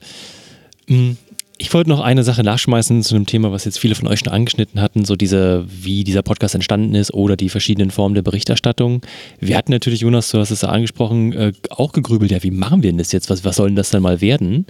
Hm, 0.88 1.18
ich 1.60 1.72
wollte 1.76 1.92
noch 1.92 2.00
eine 2.00 2.24
Sache 2.24 2.44
nachschmeißen 2.44 3.04
zu 3.04 3.14
einem 3.14 3.28
Thema, 3.28 3.52
was 3.52 3.66
jetzt 3.66 3.78
viele 3.78 3.94
von 3.94 4.08
euch 4.08 4.18
schon 4.18 4.34
angeschnitten 4.34 4.82
hatten, 4.82 5.06
so 5.06 5.16
diese, 5.16 5.64
wie 5.68 6.04
dieser 6.04 6.24
Podcast 6.24 6.56
entstanden 6.56 6.96
ist 6.96 7.14
oder 7.14 7.38
die 7.38 7.50
verschiedenen 7.50 7.92
Formen 7.92 8.16
der 8.16 8.24
Berichterstattung. 8.24 9.04
Wir 9.40 9.56
hatten 9.56 9.72
natürlich, 9.72 10.02
Jonas, 10.02 10.32
du 10.32 10.40
hast 10.40 10.50
es 10.50 10.64
ja 10.64 10.70
angesprochen, 10.70 11.34
äh, 11.34 11.54
auch 11.70 11.92
gegrübelt, 11.92 12.32
ja, 12.32 12.42
wie 12.42 12.50
machen 12.50 12.82
wir 12.82 12.90
denn 12.90 12.98
das 12.98 13.12
jetzt? 13.12 13.30
Was, 13.30 13.46
was 13.46 13.58
soll 13.58 13.68
denn 13.68 13.76
das 13.76 13.92
dann 13.92 14.02
mal 14.02 14.22
werden? 14.22 14.66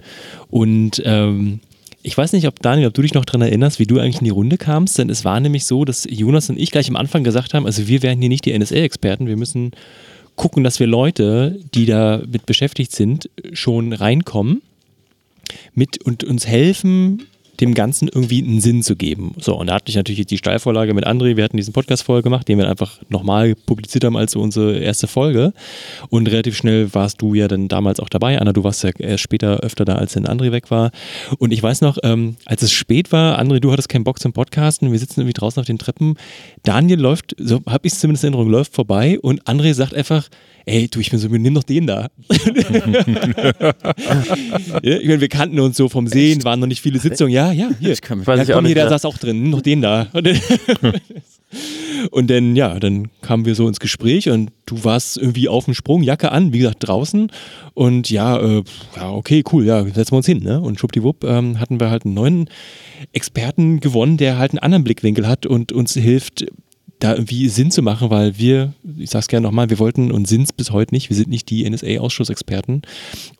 Und 0.50 1.00
ähm, 1.06 1.60
ich 2.02 2.18
weiß 2.18 2.32
nicht, 2.32 2.46
ob 2.48 2.60
Daniel, 2.60 2.88
ob 2.88 2.94
du 2.94 3.02
dich 3.02 3.14
noch 3.14 3.24
daran 3.24 3.42
erinnerst, 3.42 3.78
wie 3.78 3.86
du 3.86 3.98
eigentlich 3.98 4.18
in 4.18 4.24
die 4.24 4.30
Runde 4.30 4.58
kamst, 4.58 4.98
denn 4.98 5.08
es 5.08 5.24
war 5.24 5.38
nämlich 5.38 5.66
so, 5.66 5.84
dass 5.84 6.06
Jonas 6.10 6.50
und 6.50 6.58
ich 6.58 6.70
gleich 6.70 6.88
am 6.88 6.96
Anfang 6.96 7.22
gesagt 7.22 7.54
haben, 7.54 7.66
also 7.66 7.86
wir 7.86 8.02
werden 8.02 8.20
hier 8.20 8.28
nicht 8.28 8.44
die 8.44 8.58
NSA-Experten, 8.58 9.26
wir 9.26 9.36
müssen 9.36 9.72
gucken, 10.34 10.64
dass 10.64 10.80
wir 10.80 10.86
Leute, 10.86 11.60
die 11.74 11.86
damit 11.86 12.46
beschäftigt 12.46 12.92
sind, 12.92 13.30
schon 13.52 13.92
reinkommen 13.92 14.62
mit 15.74 16.02
und 16.02 16.24
uns 16.24 16.46
helfen, 16.46 17.24
dem 17.60 17.74
Ganzen 17.74 18.08
irgendwie 18.08 18.42
einen 18.42 18.60
Sinn 18.60 18.82
zu 18.82 18.96
geben. 18.96 19.34
So, 19.38 19.56
und 19.56 19.68
da 19.68 19.74
hatte 19.74 19.90
ich 19.90 19.96
natürlich 19.96 20.26
die 20.26 20.38
Steilvorlage 20.38 20.94
mit 20.94 21.06
André. 21.06 21.36
Wir 21.36 21.44
hatten 21.44 21.56
diesen 21.56 21.72
Podcast 21.72 22.02
vorher 22.02 22.22
gemacht, 22.22 22.48
den 22.48 22.58
wir 22.58 22.68
einfach 22.68 23.00
nochmal 23.08 23.54
publiziert 23.54 24.04
haben 24.04 24.16
als 24.16 24.34
unsere 24.34 24.78
erste 24.78 25.06
Folge. 25.06 25.52
Und 26.08 26.28
relativ 26.28 26.56
schnell 26.56 26.92
warst 26.94 27.22
du 27.22 27.34
ja 27.34 27.46
dann 27.48 27.68
damals 27.68 28.00
auch 28.00 28.08
dabei. 28.08 28.40
Anna, 28.40 28.52
du 28.52 28.64
warst 28.64 28.82
ja 28.82 28.90
erst 28.98 29.22
später 29.22 29.60
öfter 29.60 29.84
da, 29.84 29.96
als 29.96 30.14
dann 30.14 30.26
André 30.26 30.50
weg 30.50 30.70
war. 30.70 30.90
Und 31.38 31.52
ich 31.52 31.62
weiß 31.62 31.82
noch, 31.82 31.98
ähm, 32.02 32.36
als 32.46 32.62
es 32.62 32.72
spät 32.72 33.12
war, 33.12 33.38
André, 33.38 33.60
du 33.60 33.70
hattest 33.70 33.88
keinen 33.88 34.04
Bock 34.04 34.18
zum 34.18 34.32
Podcasten. 34.32 34.90
Wir 34.90 34.98
sitzen 34.98 35.20
irgendwie 35.20 35.34
draußen 35.34 35.60
auf 35.60 35.66
den 35.66 35.78
Treppen. 35.78 36.16
Daniel 36.64 37.00
läuft, 37.00 37.36
so 37.38 37.60
habe 37.68 37.86
ich 37.86 37.92
es 37.92 38.00
zumindest 38.00 38.24
in 38.24 38.32
Erinnerung, 38.32 38.50
läuft 38.50 38.74
vorbei 38.74 39.18
und 39.20 39.44
André 39.44 39.74
sagt 39.74 39.94
einfach, 39.94 40.28
ey, 40.66 40.88
du, 40.88 41.00
ich 41.00 41.10
bin 41.10 41.18
so, 41.18 41.28
nimm 41.28 41.54
doch 41.54 41.62
den 41.62 41.86
da. 41.86 42.08
ja, 44.82 44.96
ich 44.98 45.08
meine, 45.08 45.20
wir 45.20 45.28
kannten 45.28 45.60
uns 45.60 45.76
so 45.76 45.88
vom 45.88 46.06
Sehen, 46.06 46.38
Echt? 46.38 46.44
waren 46.44 46.60
noch 46.60 46.66
nicht 46.66 46.80
viele 46.80 46.98
Sitzungen. 46.98 47.32
Ja, 47.32 47.52
ja, 47.52 47.70
hier. 47.78 47.92
Ich 47.92 48.00
kann 48.00 48.18
mich 48.18 48.26
ja, 48.26 48.44
komm, 48.44 48.66
hier, 48.66 48.74
der 48.74 48.88
saß 48.88 49.04
auch 49.04 49.18
drin, 49.18 49.42
nimm 49.42 49.52
doch 49.52 49.62
den 49.62 49.82
da. 49.82 50.08
Und 52.10 52.30
dann, 52.30 52.56
ja, 52.56 52.80
dann 52.80 53.10
kamen 53.20 53.44
wir 53.44 53.54
so 53.54 53.68
ins 53.68 53.78
Gespräch 53.78 54.28
und 54.28 54.50
du 54.66 54.84
warst 54.84 55.18
irgendwie 55.18 55.48
auf 55.48 55.66
dem 55.66 55.74
Sprung, 55.74 56.02
Jacke 56.02 56.32
an, 56.32 56.52
wie 56.52 56.58
gesagt, 56.58 56.78
draußen. 56.80 57.30
Und 57.74 58.10
ja, 58.10 58.38
äh, 58.38 58.62
ja, 58.96 59.10
okay, 59.10 59.44
cool, 59.52 59.64
ja, 59.66 59.84
setzen 59.84 60.12
wir 60.12 60.16
uns 60.16 60.26
hin, 60.26 60.42
ne? 60.42 60.60
Und 60.60 60.80
schwuppdiwupp 60.80 61.24
ähm, 61.24 61.60
hatten 61.60 61.78
wir 61.78 61.90
halt 61.90 62.04
einen 62.04 62.14
neuen 62.14 62.48
Experten 63.12 63.80
gewonnen, 63.80 64.16
der 64.16 64.38
halt 64.38 64.52
einen 64.52 64.60
anderen 64.60 64.84
Blickwinkel 64.84 65.28
hat 65.28 65.46
und 65.46 65.72
uns 65.72 65.94
hilft, 65.94 66.46
da 67.02 67.14
irgendwie 67.14 67.48
Sinn 67.48 67.72
zu 67.72 67.82
machen, 67.82 68.10
weil 68.10 68.38
wir, 68.38 68.74
ich 68.96 69.10
sag's 69.10 69.26
gerne 69.26 69.46
nochmal, 69.46 69.70
wir 69.70 69.80
wollten 69.80 70.12
und 70.12 70.28
sind 70.28 70.42
es 70.42 70.52
bis 70.52 70.70
heute 70.70 70.94
nicht, 70.94 71.10
wir 71.10 71.16
sind 71.16 71.28
nicht 71.28 71.50
die 71.50 71.68
NSA-Ausschussexperten. 71.68 72.82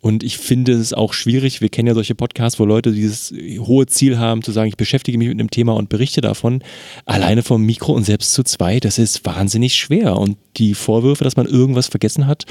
Und 0.01 0.25
ich 0.25 0.39
finde 0.39 0.73
es 0.73 0.93
auch 0.93 1.13
schwierig, 1.13 1.61
wir 1.61 1.69
kennen 1.69 1.87
ja 1.87 1.95
solche 1.95 2.17
Podcasts, 2.17 2.59
wo 2.59 2.65
Leute 2.65 2.91
dieses 2.91 3.33
hohe 3.59 3.87
Ziel 3.87 4.19
haben, 4.19 4.43
zu 4.43 4.51
sagen, 4.51 4.69
ich 4.69 4.77
beschäftige 4.77 5.17
mich 5.17 5.29
mit 5.29 5.39
einem 5.39 5.51
Thema 5.51 5.75
und 5.75 5.89
berichte 5.89 6.21
davon. 6.21 6.63
Alleine 7.05 7.45
vom 7.45 7.63
Mikro 7.63 7.93
und 7.93 8.05
selbst 8.05 8.33
zu 8.33 8.43
zwei, 8.43 8.81
das 8.81 8.99
ist 8.99 9.25
wahnsinnig 9.25 9.77
schwer. 9.77 10.19
Und 10.19 10.39
die 10.57 10.75
Vorwürfe, 10.75 11.23
dass 11.23 11.37
man 11.37 11.47
irgendwas 11.47 11.87
vergessen 11.87 12.27
hat, 12.27 12.45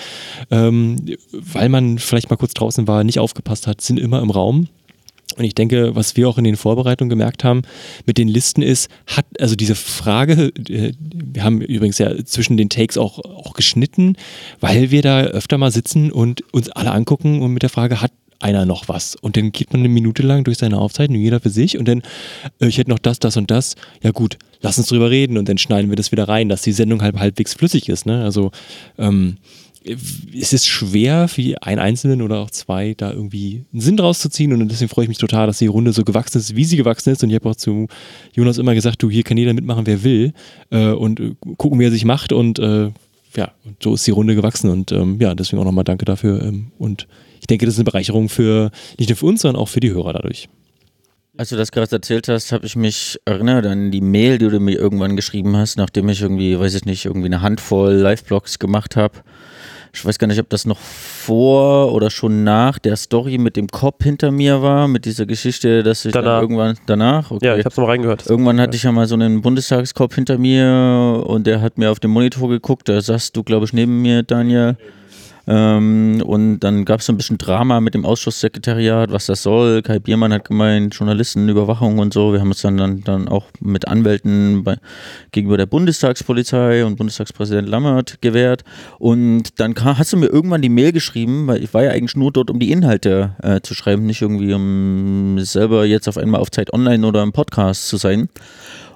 ähm, 0.49 0.95
weil 1.31 1.67
man 1.67 1.99
vielleicht 1.99 2.29
mal 2.29 2.37
kurz 2.37 2.53
draußen 2.53 2.87
war, 2.87 3.03
nicht 3.03 3.19
aufgepasst 3.19 3.67
hat, 3.67 3.81
sind 3.81 3.99
immer 3.99 4.21
im 4.21 4.29
Raum. 4.29 4.69
Und 5.37 5.45
ich 5.45 5.55
denke, 5.55 5.95
was 5.95 6.17
wir 6.17 6.27
auch 6.27 6.37
in 6.37 6.43
den 6.43 6.55
Vorbereitungen 6.55 7.09
gemerkt 7.09 7.43
haben 7.43 7.61
mit 8.05 8.17
den 8.17 8.27
Listen 8.27 8.61
ist, 8.61 8.89
hat 9.07 9.25
also 9.39 9.55
diese 9.55 9.75
Frage, 9.75 10.51
äh, 10.69 10.93
wir 10.99 11.43
haben 11.43 11.61
übrigens 11.61 11.97
ja 11.97 12.23
zwischen 12.25 12.57
den 12.57 12.69
Takes 12.69 12.97
auch, 12.97 13.19
auch 13.19 13.53
geschnitten, 13.53 14.15
weil 14.59 14.91
wir 14.91 15.01
da 15.01 15.21
öfter 15.21 15.57
mal 15.57 15.71
sitzen 15.71 16.11
und 16.11 16.41
uns 16.53 16.69
alle 16.69 16.91
angucken 16.91 17.41
und 17.41 17.53
mit 17.53 17.63
der 17.63 17.69
Frage, 17.69 18.01
hat 18.01 18.11
einer 18.41 18.65
noch 18.65 18.89
was? 18.89 19.15
Und 19.15 19.37
dann 19.37 19.51
geht 19.51 19.71
man 19.71 19.81
eine 19.81 19.89
Minute 19.89 20.23
lang 20.23 20.43
durch 20.43 20.57
seine 20.57 20.79
Aufzeichnung, 20.79 21.19
jeder 21.19 21.39
für 21.39 21.49
sich 21.49 21.77
und 21.77 21.87
dann, 21.87 22.01
äh, 22.59 22.67
ich 22.67 22.77
hätte 22.77 22.89
noch 22.89 22.99
das, 22.99 23.19
das 23.19 23.37
und 23.37 23.51
das. 23.51 23.75
Ja 24.01 24.11
gut, 24.11 24.37
lass 24.61 24.77
uns 24.77 24.87
drüber 24.87 25.09
reden 25.09 25.37
und 25.37 25.47
dann 25.47 25.57
schneiden 25.57 25.89
wir 25.89 25.95
das 25.95 26.11
wieder 26.11 26.27
rein, 26.27 26.49
dass 26.49 26.61
die 26.61 26.71
Sendung 26.71 27.01
halb 27.01 27.19
halbwegs 27.19 27.53
flüssig 27.53 27.89
ist. 27.89 28.05
Ne? 28.05 28.23
Also 28.23 28.51
ähm, 28.97 29.37
es 29.83 30.53
ist 30.53 30.67
schwer 30.67 31.27
für 31.27 31.55
einen 31.61 31.79
Einzelnen 31.79 32.21
oder 32.21 32.39
auch 32.39 32.51
zwei 32.51 32.93
da 32.95 33.11
irgendwie 33.11 33.65
einen 33.71 33.81
Sinn 33.81 33.97
draus 33.97 34.19
zu 34.19 34.29
ziehen. 34.29 34.53
Und 34.53 34.67
deswegen 34.69 34.89
freue 34.89 35.05
ich 35.05 35.09
mich 35.09 35.17
total, 35.17 35.47
dass 35.47 35.57
die 35.57 35.67
Runde 35.67 35.91
so 35.91 36.03
gewachsen 36.03 36.37
ist, 36.37 36.55
wie 36.55 36.65
sie 36.65 36.77
gewachsen 36.77 37.11
ist. 37.11 37.23
Und 37.23 37.29
ich 37.29 37.35
habe 37.35 37.49
auch 37.49 37.55
zu 37.55 37.87
Jonas 38.33 38.57
immer 38.57 38.75
gesagt, 38.75 39.01
du, 39.01 39.09
hier 39.09 39.23
kann 39.23 39.37
jeder 39.37 39.53
mitmachen, 39.53 39.87
wer 39.87 40.03
will. 40.03 40.33
Äh, 40.69 40.91
und 40.91 41.19
äh, 41.19 41.35
gucken, 41.57 41.79
wie 41.79 41.85
er 41.85 41.91
sich 41.91 42.05
macht. 42.05 42.31
Und 42.31 42.59
äh, 42.59 42.91
ja, 43.35 43.51
so 43.81 43.95
ist 43.95 44.05
die 44.05 44.11
Runde 44.11 44.35
gewachsen. 44.35 44.69
Und 44.69 44.91
ähm, 44.91 45.17
ja, 45.19 45.33
deswegen 45.33 45.59
auch 45.61 45.65
nochmal 45.65 45.83
danke 45.83 46.05
dafür. 46.05 46.43
Ähm, 46.43 46.71
und 46.77 47.07
ich 47.39 47.47
denke, 47.47 47.65
das 47.65 47.73
ist 47.73 47.79
eine 47.79 47.85
Bereicherung 47.85 48.29
für, 48.29 48.69
nicht 48.99 49.09
nur 49.09 49.17
für 49.17 49.25
uns, 49.25 49.41
sondern 49.41 49.61
auch 49.61 49.69
für 49.69 49.79
die 49.79 49.91
Hörer 49.91 50.13
dadurch. 50.13 50.47
Als 51.37 51.49
du 51.49 51.55
das 51.55 51.71
gerade 51.71 51.91
erzählt 51.93 52.27
hast, 52.27 52.51
habe 52.51 52.67
ich 52.67 52.75
mich 52.75 53.17
erinnert 53.25 53.65
an 53.65 53.89
die 53.89 54.01
Mail, 54.01 54.37
die 54.37 54.49
du 54.49 54.59
mir 54.59 54.77
irgendwann 54.77 55.15
geschrieben 55.15 55.55
hast, 55.55 55.77
nachdem 55.77 56.09
ich 56.09 56.21
irgendwie, 56.21 56.59
weiß 56.59 56.75
ich 56.75 56.85
nicht, 56.85 57.05
irgendwie 57.05 57.27
eine 57.27 57.41
Handvoll 57.41 57.93
Live-Blogs 57.93 58.59
gemacht 58.59 58.95
habe 58.95 59.23
ich 59.93 60.05
weiß 60.05 60.19
gar 60.19 60.27
nicht, 60.27 60.39
ob 60.39 60.49
das 60.49 60.65
noch 60.65 60.77
vor 60.77 61.93
oder 61.93 62.09
schon 62.09 62.43
nach 62.43 62.79
der 62.79 62.95
Story 62.95 63.37
mit 63.37 63.55
dem 63.57 63.67
Cop 63.67 64.03
hinter 64.03 64.31
mir 64.31 64.61
war, 64.61 64.87
mit 64.87 65.05
dieser 65.05 65.25
Geschichte, 65.25 65.83
dass 65.83 66.05
ich 66.05 66.13
danach. 66.13 66.35
dann 66.35 66.41
irgendwann 66.41 66.77
danach. 66.85 67.31
Okay. 67.31 67.45
Ja, 67.45 67.57
ich 67.57 67.65
hab's 67.65 67.77
noch 67.77 67.87
reingehört. 67.87 68.25
Irgendwann 68.27 68.59
hatte 68.59 68.75
ich 68.77 68.83
ja 68.83 68.91
mal 68.91 69.07
so 69.07 69.15
einen 69.15 69.41
Bundestagskopf 69.41 70.15
hinter 70.15 70.37
mir 70.37 71.23
und 71.25 71.45
der 71.45 71.61
hat 71.61 71.77
mir 71.77 71.91
auf 71.91 71.99
dem 71.99 72.11
Monitor 72.11 72.49
geguckt. 72.49 72.87
Da 72.87 73.01
saßt 73.01 73.35
du, 73.35 73.43
glaube 73.43 73.65
ich, 73.65 73.73
neben 73.73 74.01
mir, 74.01 74.23
Daniel. 74.23 74.77
Ähm, 75.51 76.23
und 76.25 76.61
dann 76.61 76.85
gab 76.85 77.01
es 77.01 77.07
so 77.07 77.11
ein 77.11 77.17
bisschen 77.17 77.37
Drama 77.37 77.81
mit 77.81 77.93
dem 77.93 78.05
Ausschusssekretariat, 78.05 79.11
was 79.11 79.25
das 79.25 79.43
soll. 79.43 79.81
Kai 79.81 79.99
Biermann 79.99 80.31
hat 80.31 80.45
gemeint, 80.45 80.95
Journalistenüberwachung 80.95 81.99
und 81.99 82.13
so. 82.13 82.31
Wir 82.31 82.39
haben 82.39 82.47
uns 82.47 82.61
dann, 82.61 82.77
dann, 82.77 83.03
dann 83.03 83.27
auch 83.27 83.47
mit 83.59 83.85
Anwälten 83.85 84.63
bei, 84.63 84.77
gegenüber 85.33 85.57
der 85.57 85.65
Bundestagspolizei 85.65 86.85
und 86.85 86.95
Bundestagspräsident 86.95 87.67
Lammert 87.67 88.21
gewährt. 88.21 88.63
Und 88.97 89.59
dann 89.59 89.73
kam, 89.73 89.97
hast 89.97 90.13
du 90.13 90.17
mir 90.17 90.27
irgendwann 90.27 90.61
die 90.61 90.69
Mail 90.69 90.93
geschrieben, 90.93 91.47
weil 91.47 91.61
ich 91.61 91.73
war 91.73 91.83
ja 91.83 91.91
eigentlich 91.91 92.15
nur 92.15 92.31
dort, 92.31 92.49
um 92.49 92.57
die 92.57 92.71
Inhalte 92.71 93.35
äh, 93.43 93.59
zu 93.59 93.73
schreiben, 93.73 94.05
nicht 94.05 94.21
irgendwie 94.21 94.53
um 94.53 95.37
selber 95.39 95.83
jetzt 95.83 96.07
auf 96.07 96.17
einmal 96.17 96.39
auf 96.39 96.49
Zeit 96.49 96.71
Online 96.71 97.05
oder 97.05 97.23
im 97.23 97.33
Podcast 97.33 97.89
zu 97.89 97.97
sein. 97.97 98.29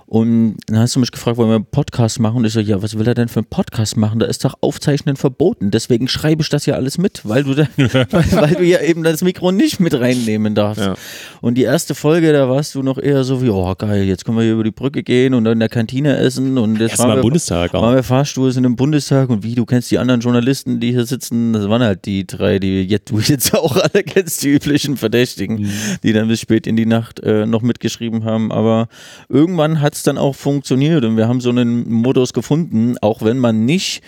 Und 0.08 0.58
dann 0.68 0.80
hast 0.80 0.96
du 0.96 1.00
mich 1.00 1.12
gefragt, 1.12 1.38
wollen 1.38 1.50
wir 1.50 1.56
einen 1.56 1.66
Podcast 1.66 2.20
machen? 2.20 2.38
Und 2.38 2.46
ich 2.46 2.54
so, 2.54 2.60
ja, 2.60 2.82
was 2.84 2.98
will 2.98 3.08
er 3.08 3.16
denn 3.16 3.28
für 3.28 3.40
einen 3.40 3.48
Podcast 3.48 3.98
machen? 3.98 4.20
Da 4.20 4.28
ist 4.28 4.46
doch 4.46 4.54
Aufzeichnen 4.62 5.16
verboten. 5.16 5.72
Deswegen 5.72 6.08
schreibe 6.08 6.44
ich 6.44 6.50
das 6.50 6.68
ja 6.68 6.76
alles 6.76 7.00
mit, 7.00 7.22
weil 7.24 7.44
du, 7.44 7.56
da, 7.56 7.68
weil, 7.76 8.08
weil, 8.32 8.56
du 8.56 8.64
ja 8.64 8.82
eben 8.82 9.04
das 9.04 9.24
Mikro 9.24 9.52
nicht 9.52 9.80
mit 9.80 10.00
reinnehmen 10.00 10.54
darfst. 10.54 10.84
Ja. 10.84 10.94
Und 11.42 11.56
die 11.56 11.64
erste 11.64 11.96
Folge, 11.96 12.32
da 12.34 12.48
warst 12.48 12.76
du 12.76 12.84
noch 12.84 13.00
eher 13.00 13.24
so 13.24 13.42
wie, 13.42 13.50
oh 13.50 13.74
geil, 13.76 14.04
jetzt 14.04 14.26
können 14.26 14.38
wir 14.38 14.44
hier 14.44 14.54
über 14.54 14.64
die 14.64 14.72
Brücke 14.72 15.02
gehen 15.02 15.34
und 15.34 15.46
in 15.48 15.60
der 15.60 15.70
Kantine 15.70 16.18
essen. 16.18 16.60
Und 16.60 16.80
jetzt 16.80 17.00
waren 17.00 17.16
wir, 17.16 17.22
Bundestag 17.24 17.74
auch. 17.74 17.82
waren 17.82 17.96
wir 17.96 18.04
Fahrstuhl 18.04 18.52
sind 18.52 18.64
im 18.64 18.76
Bundestag 18.76 19.30
und 19.30 19.44
wie, 19.44 19.56
du 19.56 19.66
kennst 19.66 19.90
die 19.90 19.98
anderen 19.98 20.22
Journalisten, 20.22 20.80
die 20.80 20.92
hier 20.92 21.08
sitzen, 21.08 21.54
das 21.54 21.68
waren 21.68 21.82
halt 21.82 22.06
die 22.06 22.28
drei, 22.28 22.60
die 22.60 22.84
jetzt, 22.84 23.10
du 23.10 23.20
jetzt 23.20 23.54
auch 23.58 23.76
alle 23.76 24.04
kennst, 24.04 24.44
die 24.44 24.50
üblichen 24.50 24.98
Verdächtigen, 24.98 25.62
mhm. 25.62 25.72
die 26.04 26.14
dann 26.14 26.28
bis 26.28 26.42
spät 26.42 26.68
in 26.68 26.76
die 26.76 26.86
Nacht 26.86 27.22
äh, 27.22 27.48
noch 27.48 27.64
mitgeschrieben 27.64 28.24
haben. 28.24 28.52
Aber 28.52 28.88
irgendwann 29.30 29.82
hat 29.82 29.95
es 29.96 30.04
dann 30.04 30.18
auch 30.18 30.36
funktioniert 30.36 31.04
und 31.06 31.18
wir 31.18 31.28
haben 31.28 31.42
so 31.42 31.50
einen 31.50 31.92
Modus 31.92 32.34
gefunden, 32.34 32.96
auch 33.02 33.22
wenn 33.22 33.38
man 33.38 33.66
nicht 33.66 34.02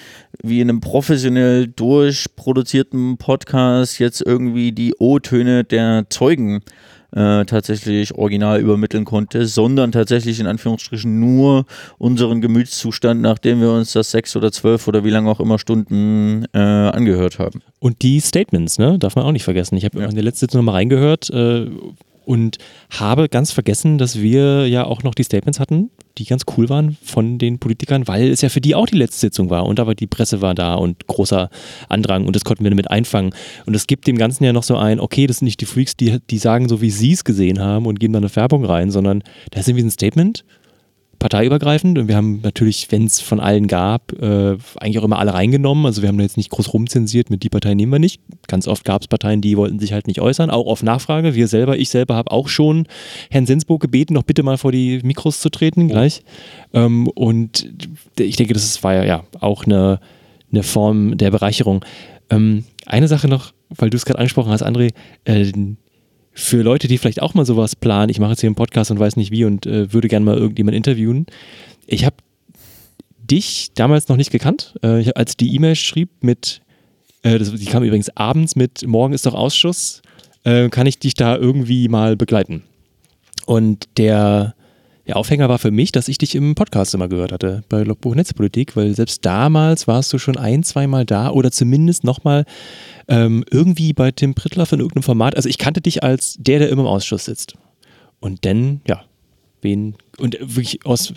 wie 0.44 0.62
in 0.62 0.70
einem 0.70 0.82
professionell 0.82 1.68
durchproduzierten 1.68 3.18
Podcast 3.18 4.00
jetzt 4.00 4.22
irgendwie 4.22 4.72
die 4.72 4.94
O-Töne 5.00 5.64
der 5.64 6.06
Zeugen 6.10 6.62
äh, 7.16 7.46
tatsächlich 7.46 8.14
original 8.16 8.60
übermitteln 8.60 9.06
konnte, 9.06 9.46
sondern 9.46 9.92
tatsächlich 9.92 10.40
in 10.40 10.48
Anführungsstrichen 10.48 11.20
nur 11.20 11.66
unseren 11.98 12.42
Gemütszustand, 12.42 13.22
nachdem 13.22 13.62
wir 13.62 13.72
uns 13.72 13.94
das 13.94 14.12
sechs 14.12 14.36
oder 14.36 14.52
zwölf 14.52 14.88
oder 14.88 15.04
wie 15.04 15.10
lange 15.10 15.30
auch 15.30 15.40
immer 15.40 15.58
Stunden 15.58 16.46
äh, 16.54 16.60
angehört 16.60 17.40
haben. 17.40 17.62
Und 17.80 18.02
die 18.02 18.20
Statements, 18.20 18.78
ne, 18.78 19.00
darf 19.00 19.16
man 19.16 19.26
auch 19.26 19.32
nicht 19.32 19.46
vergessen. 19.46 19.78
Ich 19.78 19.86
habe 19.86 20.00
ja. 20.00 20.08
in 20.08 20.16
der 20.16 20.24
letzten 20.24 20.42
Sitzung 20.42 20.60
nochmal 20.60 20.76
reingehört, 20.76 21.30
äh, 21.30 21.68
und 22.28 22.58
habe 22.90 23.30
ganz 23.30 23.54
vergessen, 23.54 23.98
dass 23.98 24.20
wir 24.20 24.68
ja 24.68 24.84
auch 24.84 25.02
noch 25.02 25.16
die 25.16 25.24
Statements 25.24 25.62
hatten, 25.62 25.92
die 26.18 26.26
ganz 26.26 26.44
cool 26.58 26.68
waren 26.68 26.98
von 27.02 27.38
den 27.38 27.58
Politikern, 27.58 28.06
weil 28.06 28.30
es 28.30 28.42
ja 28.42 28.50
für 28.50 28.60
die 28.60 28.76
auch 28.76 28.86
die 28.86 28.98
letzte 28.98 29.20
Sitzung 29.22 29.50
war 29.50 29.66
und 29.66 29.80
aber 29.80 29.96
die 29.96 30.08
Presse 30.08 30.42
war 30.42 30.54
da 30.54 30.74
und 30.74 31.08
großer 31.08 31.50
Andrang 31.88 32.26
und 32.26 32.36
das 32.36 32.44
konnten 32.44 32.66
wir 32.66 32.70
damit 32.70 32.92
einfangen. 32.92 33.34
Und 33.66 33.76
es 33.76 33.88
gibt 33.88 34.08
dem 34.08 34.18
Ganzen 34.18 34.44
ja 34.44 34.52
noch 34.52 34.64
so 34.64 34.76
ein, 34.76 35.00
okay, 35.00 35.26
das 35.26 35.38
sind 35.38 35.46
nicht 35.46 35.62
die 35.62 35.66
Freaks, 35.66 35.96
die, 35.96 36.18
die 36.30 36.38
sagen 36.38 36.68
so, 36.68 36.82
wie 36.82 36.92
sie 36.92 37.14
es 37.14 37.24
gesehen 37.24 37.60
haben 37.60 37.86
und 37.86 37.98
geben 37.98 38.12
da 38.12 38.18
eine 38.18 38.30
Färbung 38.30 38.66
rein, 38.66 38.92
sondern 38.92 39.24
da 39.52 39.62
ist 39.62 39.70
irgendwie 39.70 39.86
ein 39.86 39.92
Statement 39.92 40.44
parteiübergreifend 41.20 41.98
und 41.98 42.08
wir 42.08 42.16
haben 42.16 42.42
natürlich, 42.44 42.92
wenn 42.92 43.06
es 43.06 43.20
von 43.20 43.40
allen 43.40 43.68
gab, 43.68 44.14
äh, 44.14 44.58
eigentlich 44.80 45.00
auch 45.00 45.04
immer 45.04 45.20
alle 45.20 45.34
reingenommen. 45.34 45.86
Also 45.86 46.02
wir 46.02 46.10
haben 46.10 46.18
da 46.18 46.24
jetzt 46.24 46.38
nicht 46.38 46.50
groß 46.50 46.74
rumzensiert, 46.74 47.30
mit 47.30 47.44
die 47.44 47.50
Partei 47.50 47.74
nehmen 47.74 47.92
wir 47.92 48.00
nicht. 48.00 48.22
Ganz 48.48 48.68
oft 48.68 48.86
gab 48.86 49.02
es 49.02 49.08
Parteien, 49.08 49.42
die 49.42 49.58
wollten 49.58 49.80
sich 49.80 49.94
halt 49.94 50.08
nicht 50.08 50.22
äußern, 50.22 50.50
auch 50.50 50.68
auf 50.68 50.84
Nachfrage. 50.84 51.34
Wir 51.34 51.48
selber, 51.48 51.78
ich 51.78 51.90
selber 51.90 52.16
habe 52.16 52.32
auch 52.32 52.48
schon 52.48 52.88
Herrn 53.30 53.46
Sensburg 53.46 53.82
gebeten, 53.82 54.14
noch 54.14 54.24
bitte 54.24 54.44
mal 54.44 54.58
vor 54.58 54.72
die 54.72 55.00
Mikros 55.04 55.40
zu 55.40 55.50
treten, 55.50 55.86
oh. 55.86 55.88
gleich. 55.88 56.24
Ähm, 56.74 57.08
und 57.08 57.70
ich 58.20 58.36
denke, 58.36 58.54
das 58.54 58.84
war 58.84 59.04
ja 59.06 59.24
auch 59.40 59.66
eine, 59.66 60.00
eine 60.52 60.64
Form 60.64 61.18
der 61.18 61.32
Bereicherung. 61.32 61.84
Ähm, 62.30 62.66
eine 62.86 63.08
Sache 63.08 63.28
noch, 63.28 63.54
weil 63.70 63.90
du 63.90 63.98
es 63.98 64.06
gerade 64.06 64.20
angesprochen 64.20 64.52
hast, 64.52 64.64
André, 64.64 64.94
äh, 65.26 65.52
für 66.38 66.62
Leute, 66.62 66.88
die 66.88 67.00
vielleicht 67.00 67.22
auch 67.24 67.34
mal 67.34 67.46
sowas 67.46 67.76
planen, 67.76 68.10
ich 68.10 68.20
mache 68.20 68.30
jetzt 68.32 68.42
hier 68.42 68.48
einen 68.48 68.56
Podcast 68.56 68.92
und 68.92 69.00
weiß 69.00 69.16
nicht 69.16 69.32
wie 69.32 69.44
und 69.44 69.66
äh, 69.66 69.92
würde 69.92 70.08
gerne 70.08 70.24
mal 70.24 70.38
irgendjemand 70.38 70.78
interviewen. 70.78 71.26
Ich 71.88 72.06
habe 72.06 72.18
dich 73.18 73.72
damals 73.74 74.08
noch 74.08 74.18
nicht 74.18 74.32
gekannt, 74.32 74.76
äh, 74.84 75.12
als 75.14 75.36
die 75.36 75.56
E-Mail 75.56 75.76
schrieb 75.76 76.10
mit, 76.22 76.62
äh, 77.24 77.40
das, 77.40 77.52
die 77.54 77.66
kam 77.66 77.84
übrigens 77.84 78.16
abends 78.16 78.56
mit, 78.56 78.86
morgen 78.86 79.14
ist 79.14 79.26
doch 79.26 79.34
Ausschuss, 79.34 80.04
äh, 80.44 80.70
kann 80.70 80.86
ich 80.86 81.00
dich 81.00 81.16
da 81.16 81.36
irgendwie 81.36 81.90
mal 81.90 82.16
begleiten? 82.16 82.62
Und 83.48 83.86
der, 83.98 84.54
der 85.08 85.16
Aufhänger 85.16 85.48
war 85.48 85.58
für 85.58 85.72
mich, 85.72 85.94
dass 85.94 86.10
ich 86.10 86.18
dich 86.18 86.36
im 86.36 86.54
Podcast 86.54 86.94
immer 86.94 87.08
gehört 87.08 87.32
hatte, 87.32 87.64
bei 87.70 87.84
Logbuch 87.84 88.14
Netzpolitik, 88.14 88.76
weil 88.76 88.94
selbst 88.94 89.26
damals 89.26 89.88
warst 89.88 90.12
du 90.12 90.20
schon 90.20 90.36
ein, 90.36 90.64
zweimal 90.64 91.06
da 91.06 91.30
oder 91.30 91.50
zumindest 91.50 92.04
nochmal 92.04 92.44
ähm, 93.08 93.46
irgendwie 93.50 93.94
bei 93.94 94.12
Tim 94.12 94.36
Prittler 94.36 94.66
in 94.74 94.80
irgendeinem 94.80 95.04
Format. 95.04 95.36
Also 95.38 95.48
ich 95.48 95.58
kannte 95.58 95.80
dich 95.80 96.04
als 96.04 96.36
der, 96.40 96.60
der 96.60 96.70
immer 96.70 96.82
im 96.82 96.88
Ausschuss 96.88 97.26
sitzt. 97.26 97.54
Und 98.20 98.46
dann, 98.46 98.82
ja, 98.86 99.04
wen, 99.62 99.96
und 100.18 100.38
wirklich 100.42 100.86
aus, 100.86 101.14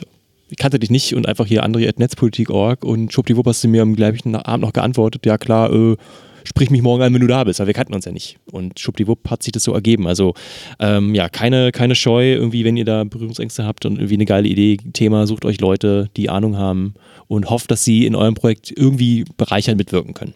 ich 0.49 0.57
kannte 0.57 0.79
dich 0.79 0.91
nicht 0.91 1.15
und 1.15 1.27
einfach 1.27 1.47
hier 1.47 1.65
André.netzpolitik.org 1.65 2.85
und 2.85 3.13
schwuppdiwupp 3.13 3.47
hast 3.47 3.65
du 3.65 3.69
mir 3.69 3.83
am 3.83 3.97
gleichen 3.97 4.37
Abend 4.37 4.65
noch 4.65 4.73
geantwortet, 4.73 5.27
ja 5.27 5.37
klar, 5.37 5.73
äh, 5.73 5.97
sprich 6.45 6.71
mich 6.71 6.83
morgen 6.83 7.03
an, 7.03 7.13
wenn 7.15 7.21
du 7.21 7.27
da 7.27 7.45
bist, 7.45 7.61
weil 7.61 7.67
wir 7.67 7.75
kannten 7.75 7.95
uns 7.95 8.05
ja 8.05 8.13
nicht. 8.13 8.39
Und 8.51 8.79
schwuppdiwupp 8.79 9.31
hat 9.31 9.43
sich 9.43 9.53
das 9.53 9.63
so 9.63 9.73
ergeben. 9.73 10.07
Also 10.07 10.35
ähm, 10.79 11.15
ja, 11.15 11.29
keine, 11.29 11.73
keine 11.73 11.95
Scheu, 11.95 12.33
irgendwie, 12.33 12.65
wenn 12.65 12.77
ihr 12.77 12.85
da 12.85 13.05
Berührungsängste 13.05 13.65
habt 13.65 13.87
und 13.87 13.97
irgendwie 13.97 14.15
eine 14.15 14.25
geile 14.25 14.49
Idee, 14.49 14.77
Thema, 14.93 15.27
sucht 15.27 15.45
euch 15.45 15.61
Leute, 15.61 16.09
die 16.17 16.31
Ahnung 16.31 16.57
haben 16.57 16.95
und 17.29 17.51
hofft, 17.51 17.71
dass 17.71 17.85
sie 17.85 18.07
in 18.07 18.15
eurem 18.15 18.35
Projekt 18.35 18.73
irgendwie 18.75 19.25
bereichern 19.37 19.77
mitwirken 19.77 20.15
können. 20.15 20.35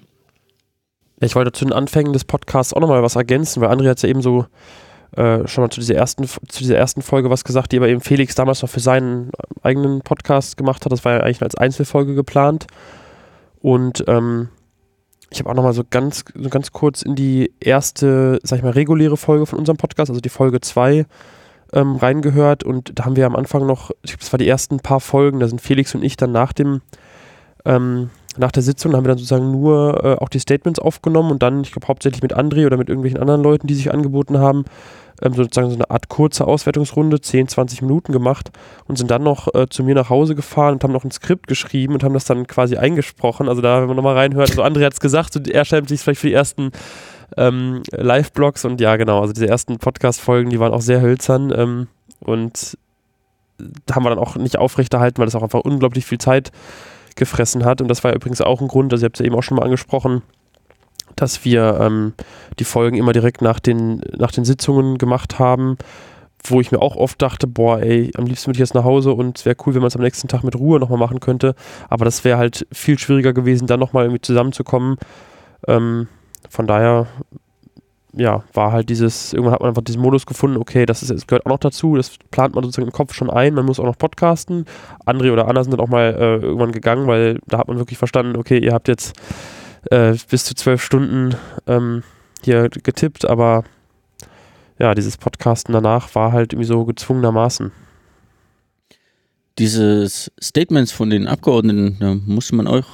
Ich 1.21 1.35
wollte 1.35 1.53
zu 1.53 1.65
den 1.65 1.73
Anfängen 1.73 2.13
des 2.13 2.25
Podcasts 2.25 2.75
auch 2.75 2.81
nochmal 2.81 3.03
was 3.03 3.17
ergänzen, 3.17 3.61
weil 3.61 3.71
André 3.71 3.89
hat 3.89 4.03
ja 4.03 4.09
eben 4.09 4.21
so 4.21 4.47
äh, 5.17 5.47
schon 5.47 5.63
mal 5.63 5.71
zu 5.71 5.81
dieser, 5.81 5.95
ersten, 5.95 6.27
zu 6.27 6.59
dieser 6.59 6.77
ersten 6.77 7.01
Folge 7.01 7.31
was 7.31 7.45
gesagt, 7.45 7.73
die 7.73 7.77
aber 7.77 7.89
eben 7.89 8.01
Felix 8.01 8.35
damals 8.35 8.63
noch 8.63 8.69
für 8.69 8.81
seinen 8.81 9.31
eigenen 9.63 10.01
Podcast 10.01 10.57
gemacht 10.57 10.85
hat. 10.85 10.93
Das 10.93 11.05
war 11.05 11.15
ja 11.15 11.21
eigentlich 11.21 11.43
als 11.43 11.55
Einzelfolge 11.55 12.15
geplant. 12.15 12.67
Und 13.61 14.05
ähm, 14.09 14.49
ich 15.35 15.41
habe 15.41 15.51
auch 15.51 15.55
nochmal 15.55 15.73
so 15.73 15.83
ganz, 15.89 16.25
so 16.35 16.49
ganz 16.49 16.71
kurz 16.73 17.03
in 17.03 17.15
die 17.17 17.53
erste, 17.61 18.39
sag 18.43 18.59
ich 18.59 18.63
mal, 18.63 18.71
reguläre 18.71 19.17
Folge 19.17 19.47
von 19.47 19.59
unserem 19.59 19.77
Podcast, 19.77 20.11
also 20.11 20.21
die 20.21 20.29
Folge 20.29 20.61
2, 20.61 21.07
ähm, 21.73 21.97
reingehört. 21.97 22.63
Und 22.63 22.93
da 22.99 23.05
haben 23.05 23.17
wir 23.17 23.27
am 23.27 23.35
Anfang 23.35 23.67
noch, 23.67 23.91
ich 24.03 24.13
glaube, 24.13 24.21
das 24.21 24.33
war 24.33 24.39
die 24.39 24.49
ersten 24.49 24.79
paar 24.79 25.01
Folgen, 25.01 25.41
da 25.41 25.49
sind 25.49 25.61
Felix 25.61 25.95
und 25.95 26.05
ich 26.05 26.17
dann 26.17 26.31
nach 26.31 26.53
dem 26.53 26.83
ähm, 27.65 28.11
nach 28.37 28.53
der 28.53 28.63
Sitzung 28.63 28.95
haben 28.95 29.05
wir 29.05 29.09
dann 29.09 29.19
sozusagen 29.19 29.51
nur 29.51 30.05
äh, 30.05 30.15
auch 30.17 30.29
die 30.29 30.39
Statements 30.39 30.79
aufgenommen 30.79 31.31
und 31.31 31.43
dann, 31.43 31.63
ich 31.63 31.73
glaube, 31.73 31.89
hauptsächlich 31.89 32.23
mit 32.23 32.37
André 32.37 32.67
oder 32.67 32.77
mit 32.77 32.89
irgendwelchen 32.89 33.21
anderen 33.21 33.43
Leuten, 33.43 33.67
die 33.67 33.75
sich 33.75 33.93
angeboten 33.93 34.39
haben, 34.39 34.65
ähm, 35.23 35.35
sozusagen 35.35 35.71
so 35.71 35.77
eine 35.77 35.91
Art 35.91 36.09
kurze 36.09 36.47
Auswertungsrunde, 36.47 37.21
10, 37.21 37.49
20 37.49 37.83
Minuten 37.83 38.13
gemacht 38.13 38.51
und 38.87 38.99
sind 38.99 39.11
dann 39.11 39.23
noch 39.23 39.55
äh, 39.55 39.69
zu 39.69 39.85
mir 39.85 39.95
nach 39.95 40.11
Hause 40.11 40.35
gefahren 40.35 40.75
und 40.75 40.85
haben 40.85 40.93
noch 40.93 41.05
ein 41.05 41.11
Skript 41.11 41.47
geschrieben 41.47 41.95
und 41.95 42.03
haben 42.03 42.15
das 42.15 42.25
dann 42.25 42.47
quasi 42.47 42.77
eingesprochen. 42.77 43.49
Also 43.49 43.63
da, 43.63 43.81
wenn 43.81 43.89
man 43.89 43.97
nochmal 43.97 44.17
reinhört, 44.17 44.51
also 44.51 44.63
André 44.63 44.85
hat 44.85 44.95
es 44.95 45.01
gesagt, 45.01 45.33
so, 45.33 45.41
er 45.41 45.65
schreibt 45.65 45.89
sich 45.89 46.01
vielleicht 46.01 46.21
für 46.21 46.27
die 46.29 46.35
ersten 46.35 46.73
ähm, 47.37 47.83
Live-Blogs 47.93 48.65
und 48.65 48.81
ja, 48.81 48.97
genau, 48.97 49.21
also 49.21 49.33
diese 49.33 49.49
ersten 49.49 49.79
Podcast-Folgen, 49.79 50.51
die 50.51 50.61
waren 50.61 50.73
auch 50.73 50.83
sehr 50.83 51.01
hölzern 51.01 51.53
ähm, 51.57 51.87
und 52.21 52.77
haben 53.93 54.05
wir 54.05 54.11
dann 54.11 54.19
auch 54.19 54.37
nicht 54.37 54.59
aufrechterhalten, 54.59 55.19
weil 55.19 55.27
das 55.27 55.37
auch 55.37 55.43
einfach 55.43 55.61
unglaublich 55.61 56.05
viel 56.05 56.19
Zeit 56.19 56.51
gefressen 57.15 57.65
hat. 57.65 57.81
Und 57.81 57.89
das 57.89 58.05
war 58.05 58.15
übrigens 58.15 58.41
auch 58.41 58.61
ein 58.61 58.69
Grund, 58.69 58.93
also 58.93 59.05
ihr 59.05 59.07
habt 59.07 59.17
es 59.17 59.21
ja 59.21 59.27
eben 59.27 59.37
auch 59.37 59.43
schon 59.43 59.57
mal 59.57 59.65
angesprochen, 59.65 60.23
dass 61.17 61.45
wir 61.45 61.79
ähm, 61.81 62.15
die 62.59 62.65
Folgen 62.65 62.97
immer 62.97 63.13
direkt 63.13 63.43
nach 63.43 63.61
den, 63.61 64.01
nach 64.17 64.33
den 64.33 64.45
Sitzungen 64.45 64.99
gemacht 64.99 65.39
haben, 65.39 65.77
wo 66.47 66.61
ich 66.61 66.73
mir 66.73 66.83
auch 66.83 66.97
oft 66.97 67.21
dachte, 67.23 67.47
boah, 67.47 67.81
ey, 67.81 68.11
am 68.17 68.27
liebsten 68.27 68.49
würde 68.49 68.57
ich 68.57 68.61
jetzt 68.61 68.75
nach 68.75 68.85
Hause 68.85 69.13
und 69.13 69.39
es 69.39 69.47
wäre 69.47 69.57
cool, 69.65 69.75
wenn 69.75 69.81
man 69.81 69.89
es 69.89 69.97
am 69.97 70.03
nächsten 70.03 70.29
Tag 70.29 70.45
mit 70.45 70.57
Ruhe 70.57 70.79
nochmal 70.79 70.99
machen 70.99 71.21
könnte. 71.21 71.55
Aber 71.89 72.05
das 72.05 72.25
wäre 72.25 72.39
halt 72.39 72.67
viel 72.73 72.99
schwieriger 72.99 73.33
gewesen, 73.33 73.67
dann 73.67 73.81
nochmal 73.81 74.05
irgendwie 74.05 74.21
zusammenzukommen. 74.21 74.97
Ähm, 75.67 76.09
von 76.51 76.67
daher 76.67 77.07
ja, 78.17 78.45
war 78.53 78.73
halt 78.73 78.89
dieses, 78.89 79.33
irgendwann 79.33 79.55
hat 79.55 79.61
man 79.61 79.71
einfach 79.71 79.83
diesen 79.83 80.03
Modus 80.03 80.27
gefunden, 80.27 80.57
okay, 80.57 80.87
das, 80.87 81.03
ist, 81.03 81.11
das 81.11 81.27
gehört 81.27 81.47
auch 81.47 81.51
noch 81.51 81.59
dazu, 81.59 81.97
das 81.97 82.17
plant 82.31 82.55
man 82.55 82.65
sozusagen 82.65 82.89
im 82.89 82.93
Kopf 82.93 83.15
schon 83.15 83.31
ein, 83.31 83.55
man 83.55 83.65
muss 83.65 83.81
auch 83.81 83.85
noch 83.85 83.99
podcasten. 83.99 84.67
André 85.07 85.33
oder 85.33 85.49
Anna 85.49 85.63
sind 85.63 85.73
dann 85.73 85.81
auch 85.81 85.89
mal 85.89 86.15
äh, 86.15 86.45
irgendwann 86.45 86.73
gegangen, 86.73 87.07
weil 87.07 87.39
da 87.47 87.59
hat 87.59 87.69
man 87.69 87.79
wirklich 87.79 87.99
verstanden, 87.99 88.37
okay, 88.37 88.59
ihr 88.59 88.73
habt 88.73 88.89
jetzt 88.89 89.17
äh, 89.91 90.15
bis 90.31 90.45
zu 90.45 90.55
zwölf 90.55 90.83
Stunden 90.83 91.35
ähm, 91.67 92.03
hier 92.43 92.69
getippt, 92.69 93.29
aber 93.29 93.65
ja, 94.79 94.95
dieses 94.95 95.17
Podcasten 95.17 95.73
danach 95.73 96.15
war 96.15 96.33
halt 96.33 96.53
irgendwie 96.53 96.69
so 96.69 96.85
gezwungenermaßen. 96.85 97.73
Dieses 99.59 100.33
Statements 100.43 100.91
von 100.91 101.11
den 101.11 101.29
Abgeordneten, 101.29 101.97
da 102.01 102.15
musste 102.27 102.57
man 102.57 102.67
auch 102.67 102.85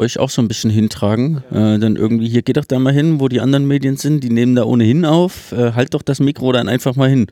euch 0.00 0.18
auch 0.18 0.30
so 0.30 0.42
ein 0.42 0.48
bisschen 0.48 0.70
hintragen. 0.70 1.44
Äh, 1.50 1.78
dann 1.78 1.96
irgendwie, 1.96 2.28
hier 2.28 2.42
geht 2.42 2.56
doch 2.56 2.64
da 2.64 2.78
mal 2.78 2.92
hin, 2.92 3.20
wo 3.20 3.28
die 3.28 3.40
anderen 3.40 3.66
Medien 3.66 3.96
sind, 3.96 4.24
die 4.24 4.30
nehmen 4.30 4.56
da 4.56 4.64
ohnehin 4.64 5.04
auf. 5.04 5.52
Äh, 5.52 5.72
halt 5.72 5.94
doch 5.94 6.02
das 6.02 6.18
Mikro 6.18 6.50
dann 6.52 6.68
einfach 6.68 6.96
mal 6.96 7.08
hin. 7.08 7.26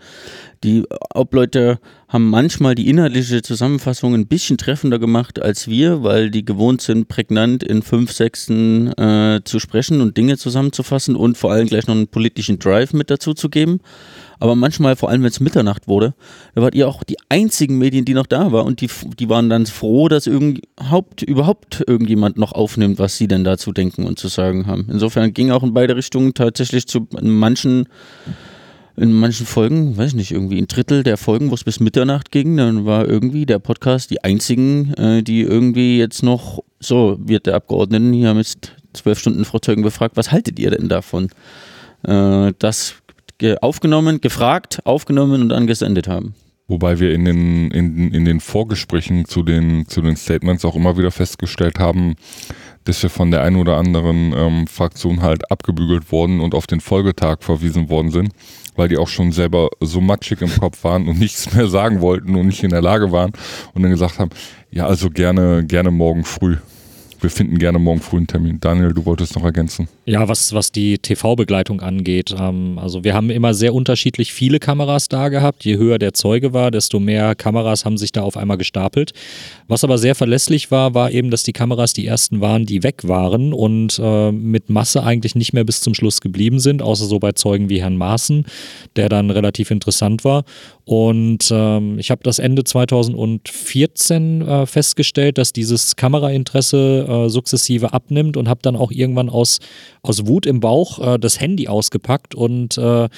Die 0.63 0.85
Obleute 1.15 1.81
haben 2.09 2.31
manchmal 2.31 2.75
die 2.75 2.89
inhaltliche 2.89 3.43
Zusammenfassung 3.43 4.15
ein 4.15 4.27
bisschen 4.27 4.57
treffender 4.57 4.99
gemacht 4.99 5.43
als 5.43 5.69
wir, 5.69 6.03
weil 6.03 6.31
die 6.31 6.43
gewohnt 6.43 6.81
sind, 6.81 7.07
prägnant 7.09 7.63
in 7.63 7.83
fünf 7.83 8.13
Sechsten 8.13 8.89
äh, 8.99 9.43
zu 9.45 9.59
sprechen 9.59 10.01
und 10.01 10.17
Dinge 10.17 10.39
zusammenzufassen 10.39 11.17
und 11.17 11.37
vor 11.37 11.53
allem 11.53 11.67
gleich 11.67 11.87
noch 11.87 11.95
einen 11.95 12.09
politischen 12.09 12.59
Drive 12.59 12.95
mit 12.95 13.11
dazu 13.11 13.35
zu 13.35 13.51
geben. 13.51 13.81
Aber 14.41 14.55
manchmal, 14.55 14.97
vor 14.97 15.11
allem 15.11 15.23
wenn 15.23 15.31
es 15.31 15.41
Mitternacht 15.41 15.87
wurde, 15.87 16.15
da 16.55 16.63
wart 16.63 16.75
ihr 16.75 16.89
auch 16.89 17.05
die 17.05 17.17
einzigen 17.29 17.77
Medien, 17.77 18.07
die 18.07 18.15
noch 18.15 18.27
da 18.27 18.53
waren 18.53 18.67
und 18.67 18.81
die, 18.81 18.89
die 19.19 19.29
waren 19.29 19.51
dann 19.51 19.67
froh, 19.67 20.09
dass 20.09 20.27
überhaupt, 20.27 21.23
überhaupt 21.23 21.85
irgendjemand 21.87 22.39
noch 22.39 22.53
aufnimmt, 22.53 22.99
was 22.99 23.19
sie 23.19 23.29
denn 23.29 23.45
dazu 23.45 23.73
denken 23.73 24.07
und 24.07 24.19
zu 24.19 24.29
sagen 24.29 24.67
haben. 24.67 24.87
Insofern 24.91 25.35
ging 25.35 25.51
auch 25.51 25.63
in 25.63 25.75
beide 25.75 25.95
Richtungen 25.97 26.33
tatsächlich 26.33 26.87
zu 26.87 27.07
manchen 27.21 27.89
in 28.99 29.13
manchen 29.13 29.47
Folgen, 29.47 29.97
weiß 29.97 30.09
ich 30.09 30.15
nicht, 30.15 30.33
irgendwie 30.33 30.59
ein 30.59 30.67
Drittel 30.67 31.03
der 31.03 31.17
Folgen, 31.17 31.51
wo 31.51 31.55
es 31.55 31.65
bis 31.65 31.81
Mitternacht 31.81 32.33
ging, 32.33 32.57
dann 32.57 32.85
war 32.85 33.07
irgendwie 33.07 33.47
der 33.47 33.59
Podcast 33.59 34.11
die 34.11 34.25
einzigen, 34.25 34.93
äh, 34.95 35.23
die 35.23 35.43
irgendwie 35.43 35.99
jetzt 35.99 36.23
noch, 36.23 36.63
so 36.81 37.17
wird 37.21 37.47
der 37.47 37.55
Abgeordneten 37.55 38.13
hier 38.13 38.35
mit 38.35 38.73
zwölf 38.93 39.19
Stunden 39.19 39.45
Frau 39.45 39.59
Zeugen 39.59 39.83
befragt, 39.83 40.17
was 40.17 40.33
haltet 40.33 40.59
ihr 40.59 40.71
denn 40.71 40.89
davon? 40.89 41.29
Äh, 42.03 42.53
das 42.59 42.95
ge 43.39 43.57
aufgenommen, 43.61 44.21
gefragt, 44.21 44.81
aufgenommen 44.85 45.43
und 45.43 45.49
dann 45.51 45.67
gesendet 45.67 46.09
haben. 46.09 46.35
Wobei 46.67 46.99
wir 46.99 47.15
in 47.15 47.25
den, 47.25 47.71
in, 47.71 48.13
in 48.13 48.25
den 48.27 48.41
Vorgesprächen 48.41 49.25
zu 49.25 49.43
den, 49.43 49.89
zu 49.89 50.03
den 50.03 50.17
Statements 50.17 50.67
auch 50.67 50.77
immer 50.77 50.99
wieder 50.99 51.11
festgestellt 51.11 51.79
haben, 51.79 52.17
dass 52.85 53.03
wir 53.03 53.11
von 53.11 53.31
der 53.31 53.43
einen 53.43 53.57
oder 53.57 53.77
anderen 53.77 54.35
ähm, 54.37 54.67
Fraktion 54.67 55.23
halt 55.23 55.51
abgebügelt 55.51 56.13
wurden 56.13 56.41
und 56.41 56.55
auf 56.55 56.67
den 56.67 56.81
Folgetag 56.81 57.39
verwiesen 57.41 57.89
worden 57.89 58.11
sind, 58.11 58.33
weil 58.79 58.89
die 58.89 58.97
auch 58.97 59.09
schon 59.09 59.33
selber 59.33 59.71
so 59.81 60.01
matschig 60.01 60.41
im 60.41 60.57
Kopf 60.57 60.85
waren 60.85 61.09
und 61.09 61.19
nichts 61.19 61.53
mehr 61.53 61.67
sagen 61.67 62.01
wollten 62.01 62.37
und 62.37 62.47
nicht 62.47 62.63
in 62.63 62.71
der 62.71 62.81
Lage 62.81 63.13
waren 63.13 63.33
und 63.75 63.83
dann 63.83 63.91
gesagt 63.91 64.19
haben, 64.19 64.31
ja, 64.71 64.87
also 64.87 65.11
gerne, 65.11 65.65
gerne 65.67 65.91
morgen 65.91 66.25
früh. 66.25 66.57
Wir 67.21 67.31
finden 67.31 67.59
gerne 67.59 67.81
morgen 67.81 68.01
früh 68.01 68.19
einen 68.19 68.29
Termin. 68.29 68.61
Daniel, 68.61 68.93
du 68.93 69.05
wolltest 69.05 69.35
noch 69.35 69.45
ergänzen. 69.45 69.89
Ja, 70.07 70.29
was, 70.29 70.53
was 70.53 70.71
die 70.71 70.99
TV-Begleitung 70.99 71.81
angeht. 71.81 72.33
Ähm, 72.39 72.79
also 72.79 73.03
wir 73.03 73.15
haben 73.15 73.31
immer 73.31 73.55
sehr 73.55 73.75
unterschiedlich 73.75 74.33
viele 74.33 74.61
Kameras 74.61 75.09
da 75.09 75.29
gehabt. 75.29 75.65
Je 75.65 75.77
höher 75.79 75.99
der 75.99 76.15
Zeuge 76.15 76.53
war, 76.53 76.71
desto 76.71 77.01
mehr 77.01 77.35
Kameras 77.35 77.85
haben 77.85 77.99
sich 77.99 78.13
da 78.13 78.23
auf 78.23 78.37
einmal 78.37 78.57
gestapelt. 78.57 79.13
Was 79.67 79.83
aber 79.83 79.99
sehr 79.99 80.15
verlässlich 80.15 80.71
war, 80.71 80.95
war 80.95 81.11
eben, 81.11 81.31
dass 81.31 81.43
die 81.43 81.53
Kameras 81.53 81.93
die 81.93 82.07
ersten 82.07 82.41
waren, 82.41 82.67
die 82.67 82.85
weg 82.85 83.09
waren 83.09 83.53
und 83.53 84.01
äh, 84.03 84.31
mit 84.31 84.71
Masse 84.71 85.03
eigentlich 85.03 85.35
nicht 85.35 85.53
mehr 85.53 85.65
bis 85.65 85.81
zum 85.81 85.95
Schluss 85.95 86.21
geblieben 86.21 86.61
sind, 86.61 86.83
außer 86.83 87.07
so 87.07 87.19
bei 87.19 87.33
Zeugen 87.33 87.69
wie 87.69 87.83
Herrn 87.83 87.97
Maaßen, 87.97 88.47
der 88.95 89.09
dann 89.09 89.31
relativ 89.31 89.73
interessant 89.73 90.25
war. 90.25 90.45
Und 90.85 91.51
ähm, 91.51 91.99
ich 91.99 92.11
habe 92.11 92.23
das 92.23 92.39
Ende 92.39 92.65
2014 92.65 94.41
äh, 94.41 94.65
festgestellt, 94.65 95.37
dass 95.37 95.53
dieses 95.53 95.97
Kamerainteresse 95.97 97.05
äh, 97.09 97.29
sukzessive 97.29 97.93
abnimmt 97.93 98.37
und 98.37 98.49
habe 98.49 98.61
dann 98.63 98.77
auch 98.77 98.91
irgendwann 98.91 99.29
aus, 99.29 99.59
aus 100.03 100.27
Wut 100.27 100.47
im 100.47 100.61
Bauch 100.61 100.99
äh, 101.15 101.19
das 101.19 101.41
Handy 101.41 101.69
ausgepackt 101.69 102.35
und 102.35 102.79
äh, 102.79 103.09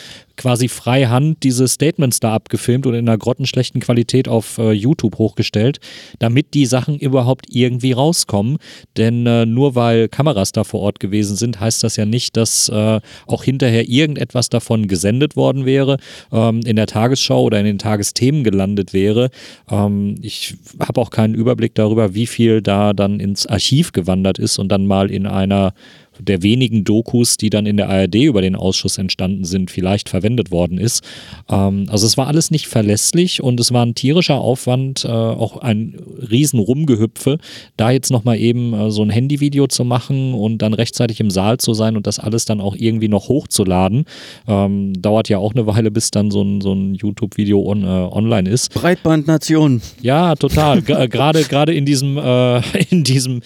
quasi 0.41 0.69
freihand 0.69 1.43
diese 1.43 1.69
Statements 1.69 2.19
da 2.19 2.33
abgefilmt 2.33 2.87
und 2.87 2.95
in 2.95 3.07
einer 3.07 3.19
grottenschlechten 3.19 3.79
Qualität 3.79 4.27
auf 4.27 4.57
äh, 4.57 4.73
YouTube 4.73 5.19
hochgestellt, 5.19 5.81
damit 6.19 6.55
die 6.55 6.65
Sachen 6.65 6.99
überhaupt 6.99 7.45
irgendwie 7.51 7.93
rauskommen. 7.93 8.57
Denn 8.97 9.27
äh, 9.27 9.45
nur 9.45 9.75
weil 9.75 10.09
Kameras 10.09 10.53
da 10.53 10.65
vor 10.65 10.81
Ort 10.81 10.99
gewesen 10.99 11.37
sind, 11.37 11.61
heißt 11.61 11.85
das 11.85 11.97
ja 11.97 12.07
nicht, 12.07 12.39
dass 12.39 12.71
äh, 12.71 13.01
auch 13.27 13.45
hinterher 13.45 13.87
irgendetwas 13.87 14.49
davon 14.49 14.89
gesendet 14.89 15.37
worden 15.37 15.67
wäre, 15.67 15.99
ähm, 16.33 16.61
in 16.65 16.77
der 16.77 16.87
Tagesschau 16.87 17.43
oder 17.43 17.61
in 17.61 17.67
den 17.67 17.79
Tagesthemen 17.79 18.43
gelandet 18.43 18.95
wäre. 18.95 19.29
Ähm, 19.71 20.15
ich 20.23 20.57
habe 20.81 21.03
auch 21.03 21.11
keinen 21.11 21.35
Überblick 21.35 21.75
darüber, 21.75 22.15
wie 22.15 22.27
viel 22.27 22.63
da 22.63 22.95
dann 22.95 23.21
ins 23.21 23.47
Archiv 23.47 23.93
gewandert 23.93 24.39
ist 24.39 24.59
und 24.59 24.71
dann 24.73 24.87
mal 24.87 25.11
in 25.11 25.27
einer 25.27 25.75
der 26.21 26.43
wenigen 26.43 26.85
Dokus, 26.85 27.37
die 27.37 27.51
dann 27.51 27.67
in 27.67 27.77
der 27.77 27.89
ARD 27.89 28.15
über 28.17 28.43
den 28.43 28.57
Ausschuss 28.57 28.99
entstanden 28.99 29.45
sind, 29.45 29.71
vielleicht 29.71 30.09
verwendet 30.09 30.51
worden 30.51 30.79
ist. 30.79 31.05
Ähm, 31.49 31.87
also 31.89 32.07
es 32.07 32.17
war 32.17 32.27
alles 32.27 32.51
nicht 32.51 32.67
verlässlich 32.67 33.43
und 33.43 33.59
es 33.61 33.73
war 33.73 33.85
ein 33.85 33.95
tierischer 33.95 34.41
Aufwand, 34.41 35.05
äh, 35.05 35.09
auch 35.09 35.57
ein 35.59 35.97
riesen 36.31 36.61
Rumgehüpfe, 36.61 37.39
da 37.77 37.91
jetzt 37.91 38.11
nochmal 38.11 38.39
eben 38.39 38.73
äh, 38.75 38.91
so 38.91 39.03
ein 39.03 39.11
Handyvideo 39.11 39.67
zu 39.67 39.85
machen 39.85 40.35
und 40.35 40.59
dann 40.59 40.75
rechtzeitig 40.75 41.21
im 41.21 41.31
Saal 41.31 41.59
zu 41.59 41.75
sein 41.75 41.97
und 41.97 42.07
das 42.07 42.19
alles 42.19 42.45
dann 42.45 42.61
auch 42.61 42.77
irgendwie 42.77 43.09
noch 43.09 43.29
hochzuladen. 43.29 44.05
Ähm, 44.47 44.93
dauert 45.01 45.29
ja 45.29 45.39
auch 45.39 45.55
eine 45.55 45.67
Weile, 45.67 45.91
bis 45.91 46.11
dann 46.11 46.31
so 46.31 46.43
ein, 46.43 46.61
so 46.61 46.73
ein 46.73 46.95
YouTube-Video 46.95 47.63
on, 47.63 47.83
äh, 47.83 47.87
online 47.87 48.49
ist. 48.49 48.75
Breitbandnation. 48.75 49.83
Ja, 50.03 50.35
total. 50.35 50.83
Gerade 50.83 51.45
gerade 51.45 51.75
in 51.75 51.87
diesem 51.87 52.17
äh, 52.17 52.61
in 52.91 53.05
diesem 53.05 53.41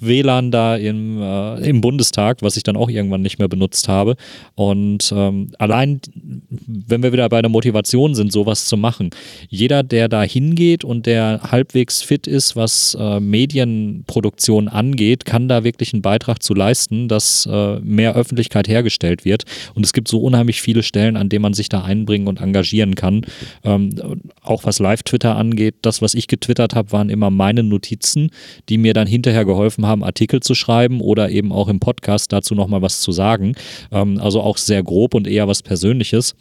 WLAN 0.00 0.50
da 0.50 0.76
im, 0.76 1.20
äh, 1.20 1.68
im 1.68 1.80
Bundestag 1.80 2.13
Bundestag, 2.14 2.42
was 2.42 2.56
ich 2.56 2.62
dann 2.62 2.76
auch 2.76 2.88
irgendwann 2.88 3.22
nicht 3.22 3.38
mehr 3.38 3.48
benutzt 3.48 3.88
habe. 3.88 4.16
Und 4.54 5.12
ähm, 5.14 5.50
allein, 5.58 6.00
wenn 6.66 7.02
wir 7.02 7.12
wieder 7.12 7.28
bei 7.28 7.42
der 7.42 7.50
Motivation 7.50 8.14
sind, 8.14 8.32
sowas 8.32 8.66
zu 8.66 8.76
machen, 8.76 9.10
jeder, 9.48 9.82
der 9.82 10.08
da 10.08 10.22
hingeht 10.22 10.84
und 10.84 11.06
der 11.06 11.40
halbwegs 11.50 12.02
fit 12.02 12.26
ist, 12.26 12.56
was 12.56 12.96
äh, 12.98 13.20
Medienproduktion 13.20 14.68
angeht, 14.68 15.24
kann 15.24 15.48
da 15.48 15.64
wirklich 15.64 15.92
einen 15.92 16.02
Beitrag 16.02 16.42
zu 16.42 16.54
leisten, 16.54 17.08
dass 17.08 17.46
äh, 17.50 17.80
mehr 17.80 18.14
Öffentlichkeit 18.14 18.68
hergestellt 18.68 19.24
wird. 19.24 19.44
Und 19.74 19.84
es 19.84 19.92
gibt 19.92 20.08
so 20.08 20.20
unheimlich 20.20 20.62
viele 20.62 20.82
Stellen, 20.82 21.16
an 21.16 21.28
denen 21.28 21.42
man 21.42 21.54
sich 21.54 21.68
da 21.68 21.82
einbringen 21.82 22.28
und 22.28 22.40
engagieren 22.40 22.94
kann. 22.94 23.22
Ähm, 23.64 24.20
auch 24.42 24.64
was 24.64 24.78
Live-Twitter 24.78 25.36
angeht, 25.36 25.76
das, 25.82 26.00
was 26.00 26.14
ich 26.14 26.28
getwittert 26.28 26.74
habe, 26.74 26.92
waren 26.92 27.10
immer 27.10 27.30
meine 27.30 27.62
Notizen, 27.62 28.30
die 28.68 28.78
mir 28.78 28.94
dann 28.94 29.06
hinterher 29.06 29.44
geholfen 29.44 29.86
haben, 29.86 30.04
Artikel 30.04 30.40
zu 30.40 30.54
schreiben 30.54 31.00
oder 31.00 31.30
eben 31.30 31.52
auch 31.52 31.68
im 31.68 31.80
Podcast 31.80 32.03
Podcast 32.04 32.32
dazu 32.32 32.54
nochmal 32.54 32.82
was 32.82 33.00
zu 33.00 33.12
sagen. 33.12 33.54
Ähm, 33.90 34.20
also 34.20 34.40
auch 34.42 34.58
sehr 34.58 34.82
grob 34.82 35.14
und 35.14 35.26
eher 35.26 35.48
was 35.48 35.62
Persönliches. 35.62 36.34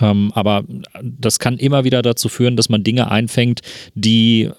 Ähm, 0.00 0.30
aber 0.34 0.64
das 1.02 1.38
kann 1.38 1.58
immer 1.58 1.84
wieder 1.84 2.02
dazu 2.02 2.28
führen, 2.28 2.56
dass 2.56 2.68
man 2.68 2.84
Dinge 2.84 3.10
einfängt, 3.10 3.60
die 3.94 4.50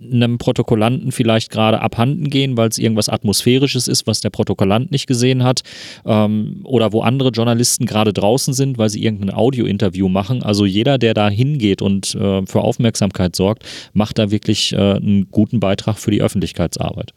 einem 0.00 0.38
Protokollanten 0.38 1.12
vielleicht 1.12 1.50
gerade 1.50 1.82
abhanden 1.82 2.30
gehen, 2.30 2.56
weil 2.56 2.70
es 2.70 2.78
irgendwas 2.78 3.10
Atmosphärisches 3.10 3.86
ist, 3.86 4.06
was 4.06 4.20
der 4.20 4.30
Protokollant 4.30 4.90
nicht 4.90 5.06
gesehen 5.06 5.44
hat, 5.44 5.60
ähm, 6.06 6.60
oder 6.64 6.92
wo 6.92 7.02
andere 7.02 7.28
Journalisten 7.28 7.84
gerade 7.84 8.14
draußen 8.14 8.54
sind, 8.54 8.78
weil 8.78 8.88
sie 8.88 9.04
irgendein 9.04 9.34
Audio-Interview 9.34 10.08
machen. 10.08 10.42
Also 10.42 10.64
jeder, 10.64 10.96
der 10.96 11.12
da 11.12 11.28
hingeht 11.28 11.82
und 11.82 12.14
äh, 12.14 12.44
für 12.46 12.62
Aufmerksamkeit 12.62 13.36
sorgt, 13.36 13.64
macht 13.92 14.18
da 14.18 14.30
wirklich 14.30 14.72
äh, 14.72 14.94
einen 14.94 15.30
guten 15.30 15.60
Beitrag 15.60 15.98
für 15.98 16.10
die 16.10 16.22
Öffentlichkeitsarbeit. 16.22 17.12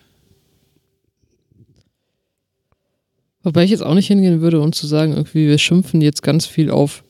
Wobei 3.44 3.66
ich 3.66 3.72
jetzt 3.72 3.84
auch 3.84 3.94
nicht 3.94 4.08
hingehen 4.08 4.42
würde 4.42 4.62
und 4.62 4.74
zu 4.74 4.88
sagen, 4.88 5.14
irgendwie, 5.14 5.48
wir 5.48 5.58
schimpfen 5.58 6.02
jetzt 6.02 6.24
ganz 6.24 6.46
viel 6.46 6.72
auf 6.72 7.04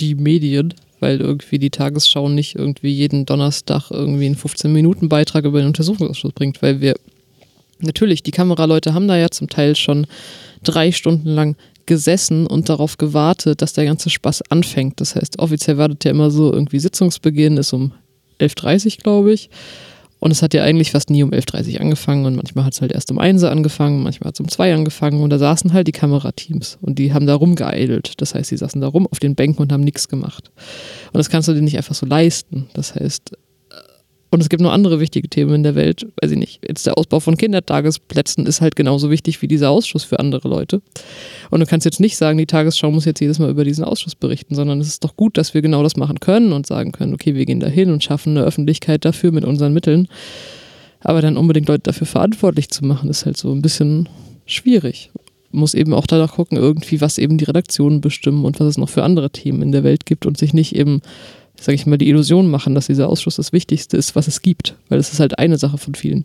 die 0.00 0.14
Medien, 0.14 0.74
weil 1.00 1.20
irgendwie 1.20 1.58
die 1.58 1.70
Tagesschau 1.70 2.28
nicht 2.28 2.56
irgendwie 2.56 2.90
jeden 2.90 3.26
Donnerstag 3.26 3.90
irgendwie 3.90 4.26
einen 4.26 4.36
15-Minuten-Beitrag 4.36 5.44
über 5.44 5.60
den 5.60 5.68
Untersuchungsausschuss 5.68 6.32
bringt, 6.32 6.60
weil 6.62 6.80
wir 6.80 6.94
natürlich, 7.80 8.22
die 8.22 8.32
Kameraleute 8.32 8.94
haben 8.94 9.06
da 9.06 9.16
ja 9.16 9.30
zum 9.30 9.48
Teil 9.48 9.76
schon 9.76 10.06
drei 10.64 10.90
Stunden 10.90 11.28
lang 11.28 11.56
gesessen 11.86 12.46
und 12.46 12.68
darauf 12.68 12.98
gewartet, 12.98 13.62
dass 13.62 13.72
der 13.72 13.84
ganze 13.84 14.10
Spaß 14.10 14.50
anfängt. 14.50 15.00
Das 15.00 15.14
heißt, 15.14 15.38
offiziell 15.38 15.78
wartet 15.78 16.04
ja 16.04 16.10
immer 16.10 16.30
so, 16.30 16.52
irgendwie 16.52 16.80
Sitzungsbeginn 16.80 17.56
ist 17.56 17.72
um 17.72 17.92
11.30 18.40 18.86
Uhr, 18.86 19.02
glaube 19.02 19.32
ich. 19.32 19.48
Und 20.20 20.30
es 20.32 20.42
hat 20.42 20.52
ja 20.52 20.64
eigentlich 20.64 20.90
fast 20.90 21.10
nie 21.10 21.22
um 21.22 21.30
11.30 21.30 21.74
Uhr 21.74 21.80
angefangen 21.80 22.26
und 22.26 22.36
manchmal 22.36 22.64
hat 22.64 22.74
es 22.74 22.80
halt 22.80 22.92
erst 22.92 23.10
um 23.10 23.18
1 23.18 23.42
Uhr 23.42 23.50
angefangen, 23.50 24.02
manchmal 24.02 24.28
hat 24.28 24.34
es 24.34 24.40
um 24.40 24.48
2 24.48 24.70
Uhr 24.70 24.76
angefangen 24.76 25.22
und 25.22 25.30
da 25.30 25.38
saßen 25.38 25.72
halt 25.72 25.86
die 25.86 25.92
Kamerateams 25.92 26.78
und 26.80 26.98
die 26.98 27.12
haben 27.12 27.26
da 27.26 27.34
rumgeeidelt. 27.34 28.20
Das 28.20 28.34
heißt, 28.34 28.50
die 28.50 28.56
saßen 28.56 28.80
da 28.80 28.88
rum 28.88 29.06
auf 29.06 29.20
den 29.20 29.34
Bänken 29.34 29.62
und 29.62 29.72
haben 29.72 29.84
nichts 29.84 30.08
gemacht. 30.08 30.50
Und 31.12 31.18
das 31.18 31.30
kannst 31.30 31.48
du 31.48 31.54
dir 31.54 31.62
nicht 31.62 31.76
einfach 31.76 31.94
so 31.94 32.06
leisten. 32.06 32.68
Das 32.74 32.94
heißt, 32.94 33.36
und 34.30 34.40
es 34.40 34.50
gibt 34.50 34.62
noch 34.62 34.72
andere 34.72 35.00
wichtige 35.00 35.28
Themen 35.28 35.54
in 35.54 35.62
der 35.62 35.74
Welt, 35.74 36.06
weiß 36.20 36.32
ich 36.32 36.38
nicht. 36.38 36.60
Jetzt 36.66 36.86
der 36.86 36.98
Ausbau 36.98 37.18
von 37.18 37.38
Kindertagesplätzen 37.38 38.44
ist 38.44 38.60
halt 38.60 38.76
genauso 38.76 39.10
wichtig 39.10 39.40
wie 39.40 39.48
dieser 39.48 39.70
Ausschuss 39.70 40.04
für 40.04 40.18
andere 40.18 40.48
Leute. 40.48 40.82
Und 41.50 41.60
du 41.60 41.66
kannst 41.66 41.86
jetzt 41.86 41.98
nicht 42.00 42.16
sagen, 42.18 42.36
die 42.36 42.46
Tagesschau 42.46 42.90
muss 42.90 43.06
jetzt 43.06 43.20
jedes 43.20 43.38
Mal 43.38 43.48
über 43.48 43.64
diesen 43.64 43.84
Ausschuss 43.84 44.14
berichten, 44.14 44.54
sondern 44.54 44.80
es 44.80 44.88
ist 44.88 45.04
doch 45.04 45.16
gut, 45.16 45.38
dass 45.38 45.54
wir 45.54 45.62
genau 45.62 45.82
das 45.82 45.96
machen 45.96 46.20
können 46.20 46.52
und 46.52 46.66
sagen 46.66 46.92
können, 46.92 47.14
okay, 47.14 47.34
wir 47.34 47.46
gehen 47.46 47.60
da 47.60 47.68
hin 47.68 47.90
und 47.90 48.04
schaffen 48.04 48.36
eine 48.36 48.46
Öffentlichkeit 48.46 49.06
dafür 49.06 49.32
mit 49.32 49.46
unseren 49.46 49.72
Mitteln. 49.72 50.08
Aber 51.00 51.22
dann 51.22 51.38
unbedingt 51.38 51.68
Leute 51.68 51.84
dafür 51.84 52.06
verantwortlich 52.06 52.68
zu 52.68 52.84
machen, 52.84 53.08
ist 53.08 53.24
halt 53.24 53.36
so 53.38 53.52
ein 53.52 53.62
bisschen 53.62 54.10
schwierig. 54.44 55.10
Muss 55.52 55.72
eben 55.72 55.94
auch 55.94 56.06
danach 56.06 56.34
gucken, 56.34 56.58
irgendwie, 56.58 57.00
was 57.00 57.16
eben 57.16 57.38
die 57.38 57.44
Redaktionen 57.44 58.02
bestimmen 58.02 58.44
und 58.44 58.60
was 58.60 58.66
es 58.66 58.78
noch 58.78 58.90
für 58.90 59.04
andere 59.04 59.30
Themen 59.30 59.62
in 59.62 59.72
der 59.72 59.84
Welt 59.84 60.04
gibt 60.04 60.26
und 60.26 60.36
sich 60.36 60.52
nicht 60.52 60.74
eben 60.76 61.00
sage 61.60 61.74
ich 61.76 61.86
mal, 61.86 61.98
die 61.98 62.08
Illusion 62.08 62.50
machen, 62.50 62.74
dass 62.74 62.86
dieser 62.86 63.08
Ausschuss 63.08 63.36
das 63.36 63.52
Wichtigste 63.52 63.96
ist, 63.96 64.16
was 64.16 64.28
es 64.28 64.42
gibt, 64.42 64.76
weil 64.88 64.98
es 64.98 65.12
ist 65.12 65.20
halt 65.20 65.38
eine 65.38 65.58
Sache 65.58 65.78
von 65.78 65.94
vielen. 65.94 66.24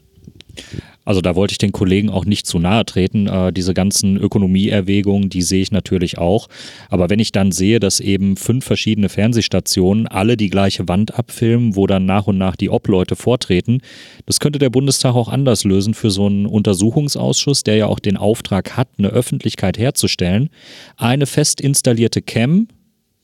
Also 1.05 1.19
da 1.19 1.35
wollte 1.35 1.51
ich 1.51 1.57
den 1.57 1.72
Kollegen 1.72 2.10
auch 2.10 2.26
nicht 2.26 2.45
zu 2.45 2.60
nahe 2.60 2.85
treten. 2.85 3.27
Äh, 3.27 3.51
diese 3.51 3.73
ganzen 3.73 4.18
Ökonomieerwägungen, 4.18 5.30
die 5.30 5.41
sehe 5.41 5.61
ich 5.61 5.72
natürlich 5.72 6.18
auch. 6.18 6.47
Aber 6.89 7.10
wenn 7.10 7.19
ich 7.19 7.31
dann 7.31 7.51
sehe, 7.51 7.80
dass 7.80 7.99
eben 7.99 8.38
fünf 8.38 8.64
verschiedene 8.64 9.10
Fernsehstationen 9.10 10.07
alle 10.07 10.38
die 10.38 10.49
gleiche 10.49 10.88
Wand 10.88 11.18
abfilmen, 11.18 11.76
wo 11.76 11.88
dann 11.88 12.05
nach 12.05 12.27
und 12.27 12.38
nach 12.38 12.55
die 12.55 12.69
Obleute 12.69 13.15
vortreten, 13.15 13.81
das 14.26 14.39
könnte 14.39 14.60
der 14.60 14.69
Bundestag 14.69 15.15
auch 15.15 15.27
anders 15.27 15.65
lösen 15.65 15.93
für 15.93 16.10
so 16.10 16.27
einen 16.27 16.45
Untersuchungsausschuss, 16.45 17.64
der 17.64 17.76
ja 17.76 17.88
auch 17.88 17.99
den 17.99 18.15
Auftrag 18.15 18.77
hat, 18.77 18.88
eine 18.97 19.10
Öffentlichkeit 19.10 19.77
herzustellen. 19.77 20.49
Eine 20.95 21.26
fest 21.26 21.60
installierte 21.60 22.22
Cam, 22.22 22.68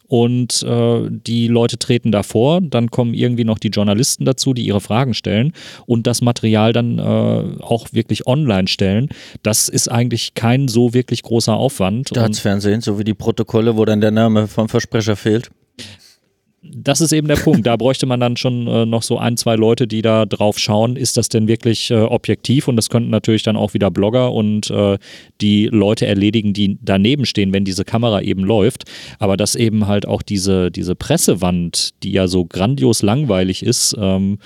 und 0.10 0.64
äh, 0.64 1.08
die 1.10 1.48
Leute 1.48 1.78
treten 1.78 2.12
davor, 2.12 2.60
dann 2.62 2.92
kommen 2.92 3.14
irgendwie 3.14 3.46
noch 3.46 3.60
die 3.60 3.70
Journalisten 3.70 4.26
dazu, 4.26 4.54
die 4.54 4.66
ihre 4.66 4.82
Fragen 4.82 5.14
stellen 5.14 5.54
und 5.86 6.08
das 6.08 6.22
Material 6.22 6.74
dann 6.74 7.00
äh, 7.00 7.02
auch 7.62 7.88
wirklich 7.94 8.28
online 8.28 8.68
stellen. 8.68 9.10
Das 9.44 9.70
ist 9.70 9.90
eigentlich 9.90 10.34
kein 10.34 10.68
so 10.68 10.94
wirklich 10.94 11.22
großer 11.22 11.54
Aufwand. 11.54 12.10
Staatsfernsehen, 12.10 12.82
so 12.82 13.00
wie 13.00 13.04
die 13.04 13.14
Protokolle, 13.14 13.78
wo 13.78 13.86
dann 13.86 14.02
der 14.02 14.12
Name 14.12 14.48
vom 14.48 14.68
Versprecher 14.68 15.16
fehlt 15.16 15.52
das 16.62 17.00
ist 17.00 17.14
eben 17.14 17.28
der 17.28 17.38
Punkt. 17.38 17.66
Da 17.66 17.76
bräuchte 17.78 18.06
man 18.06 18.20
dann 18.20 18.36
schon 18.36 18.68
äh, 18.68 18.86
noch 18.86 19.02
so 19.02 19.18
ein, 19.18 19.38
zwei 19.38 19.56
Leute, 19.56 19.88
die 19.88 20.02
da 20.02 20.26
drauf 20.26 20.60
schauen, 20.60 20.96
ist 20.96 21.16
das 21.16 21.30
denn 21.30 21.48
wirklich 21.48 21.90
äh, 21.90 21.96
objektiv? 21.96 22.68
Und 22.68 22.76
das 22.76 22.90
könnten 22.90 23.10
natürlich 23.10 23.44
dann 23.44 23.56
auch 23.56 23.74
wieder 23.74 23.90
Blogger 23.92 24.34
und 24.34 24.70
äh, 24.70 24.98
die 25.40 25.68
Leute 25.68 26.06
erledigen, 26.06 26.54
die 26.54 26.78
daneben 26.82 27.26
stehen, 27.26 27.54
wenn 27.54 27.64
diese 27.64 27.86
Kamera 27.86 28.22
eben 28.22 28.44
läuft. 28.44 28.84
Aber 29.20 29.38
dass 29.38 29.56
eben 29.56 29.88
halt 29.88 30.06
auch 30.06 30.22
diese, 30.22 30.70
diese 30.70 30.96
Pressewand, 30.96 31.92
die 32.04 32.12
ja 32.12 32.28
so 32.28 32.46
grandios 32.46 33.02
langweilig 33.02 33.64
ist, 33.64 33.96
ähm, 34.00 34.40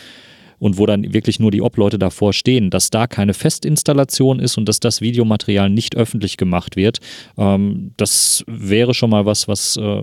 und 0.64 0.78
wo 0.78 0.86
dann 0.86 1.12
wirklich 1.14 1.42
nur 1.42 1.52
die 1.52 1.62
Obleute 1.62 2.00
davor 2.00 2.32
stehen, 2.32 2.70
dass 2.70 2.90
da 2.90 3.06
keine 3.06 3.34
Festinstallation 3.34 4.40
ist 4.40 4.58
und 4.58 4.70
dass 4.70 4.80
das 4.80 5.02
Videomaterial 5.02 5.70
nicht 5.70 5.98
öffentlich 5.98 6.38
gemacht 6.38 6.78
wird. 6.78 7.00
Ähm, 7.38 7.92
das 7.98 8.46
wäre 8.48 8.94
schon 8.94 9.10
mal 9.10 9.26
was, 9.26 9.50
was 9.50 9.76
äh, 9.76 10.02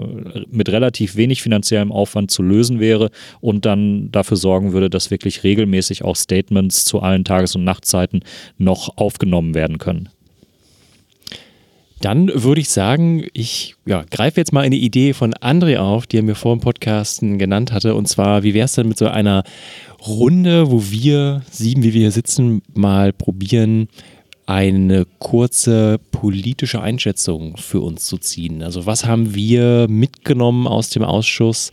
mit 0.51 0.69
relativ 0.69 1.17
wenig 1.17 1.41
finanziellem 1.41 1.91
Aufwand 1.91 2.31
zu 2.31 2.43
lösen 2.43 2.79
wäre 2.79 3.11
und 3.41 3.65
dann 3.65 4.13
dafür 4.13 4.37
sorgen 4.37 4.75
würde, 4.75 4.91
dass 4.91 5.11
wirklich 5.11 5.45
regelmäßig 5.45 6.05
auch 6.05 6.15
Statements 6.15 6.85
zu 6.85 7.01
allen 7.01 7.25
Tages- 7.25 7.57
und 7.57 7.65
Nachtzeiten 7.65 8.21
noch 8.59 8.99
aufgenommen 8.99 9.55
werden 9.55 9.79
können. 9.79 10.11
Dann 12.01 12.31
würde 12.33 12.63
ich 12.63 12.71
sagen, 12.71 13.27
ich 13.35 13.75
ja, 13.85 14.05
greife 14.11 14.41
jetzt 14.41 14.55
mal 14.55 14.63
eine 14.63 14.77
Idee 14.77 15.13
von 15.13 15.35
André 15.35 15.77
auf, 15.77 16.07
die 16.07 16.17
er 16.17 16.23
mir 16.23 16.35
vor 16.35 16.57
dem 16.57 16.63
Podcasten 16.63 17.39
genannt 17.39 17.73
hatte. 17.73 17.95
Und 17.95 18.09
zwar, 18.09 18.43
wie 18.43 18.55
wäre 18.55 18.65
es 18.65 18.73
denn 18.73 18.89
mit 18.89 18.97
so 18.97 19.07
einer 19.07 19.45
Runde, 20.07 20.71
wo 20.71 20.91
wir 20.91 21.43
sieben, 21.51 21.83
wie 21.83 21.93
wir 21.93 22.01
hier 22.01 22.11
sitzen, 22.11 22.63
mal 22.75 23.13
probieren, 23.13 23.89
eine 24.47 25.07
kurze 25.21 26.01
politische 26.11 26.81
Einschätzung 26.81 27.57
für 27.57 27.81
uns 27.81 28.07
zu 28.07 28.19
ziehen. 28.19 28.63
Also 28.63 28.85
was 28.87 29.05
haben 29.05 29.35
wir 29.35 29.87
mitgenommen 29.89 30.67
aus 30.67 30.91
dem 30.91 31.05
Ausschuss 31.05 31.71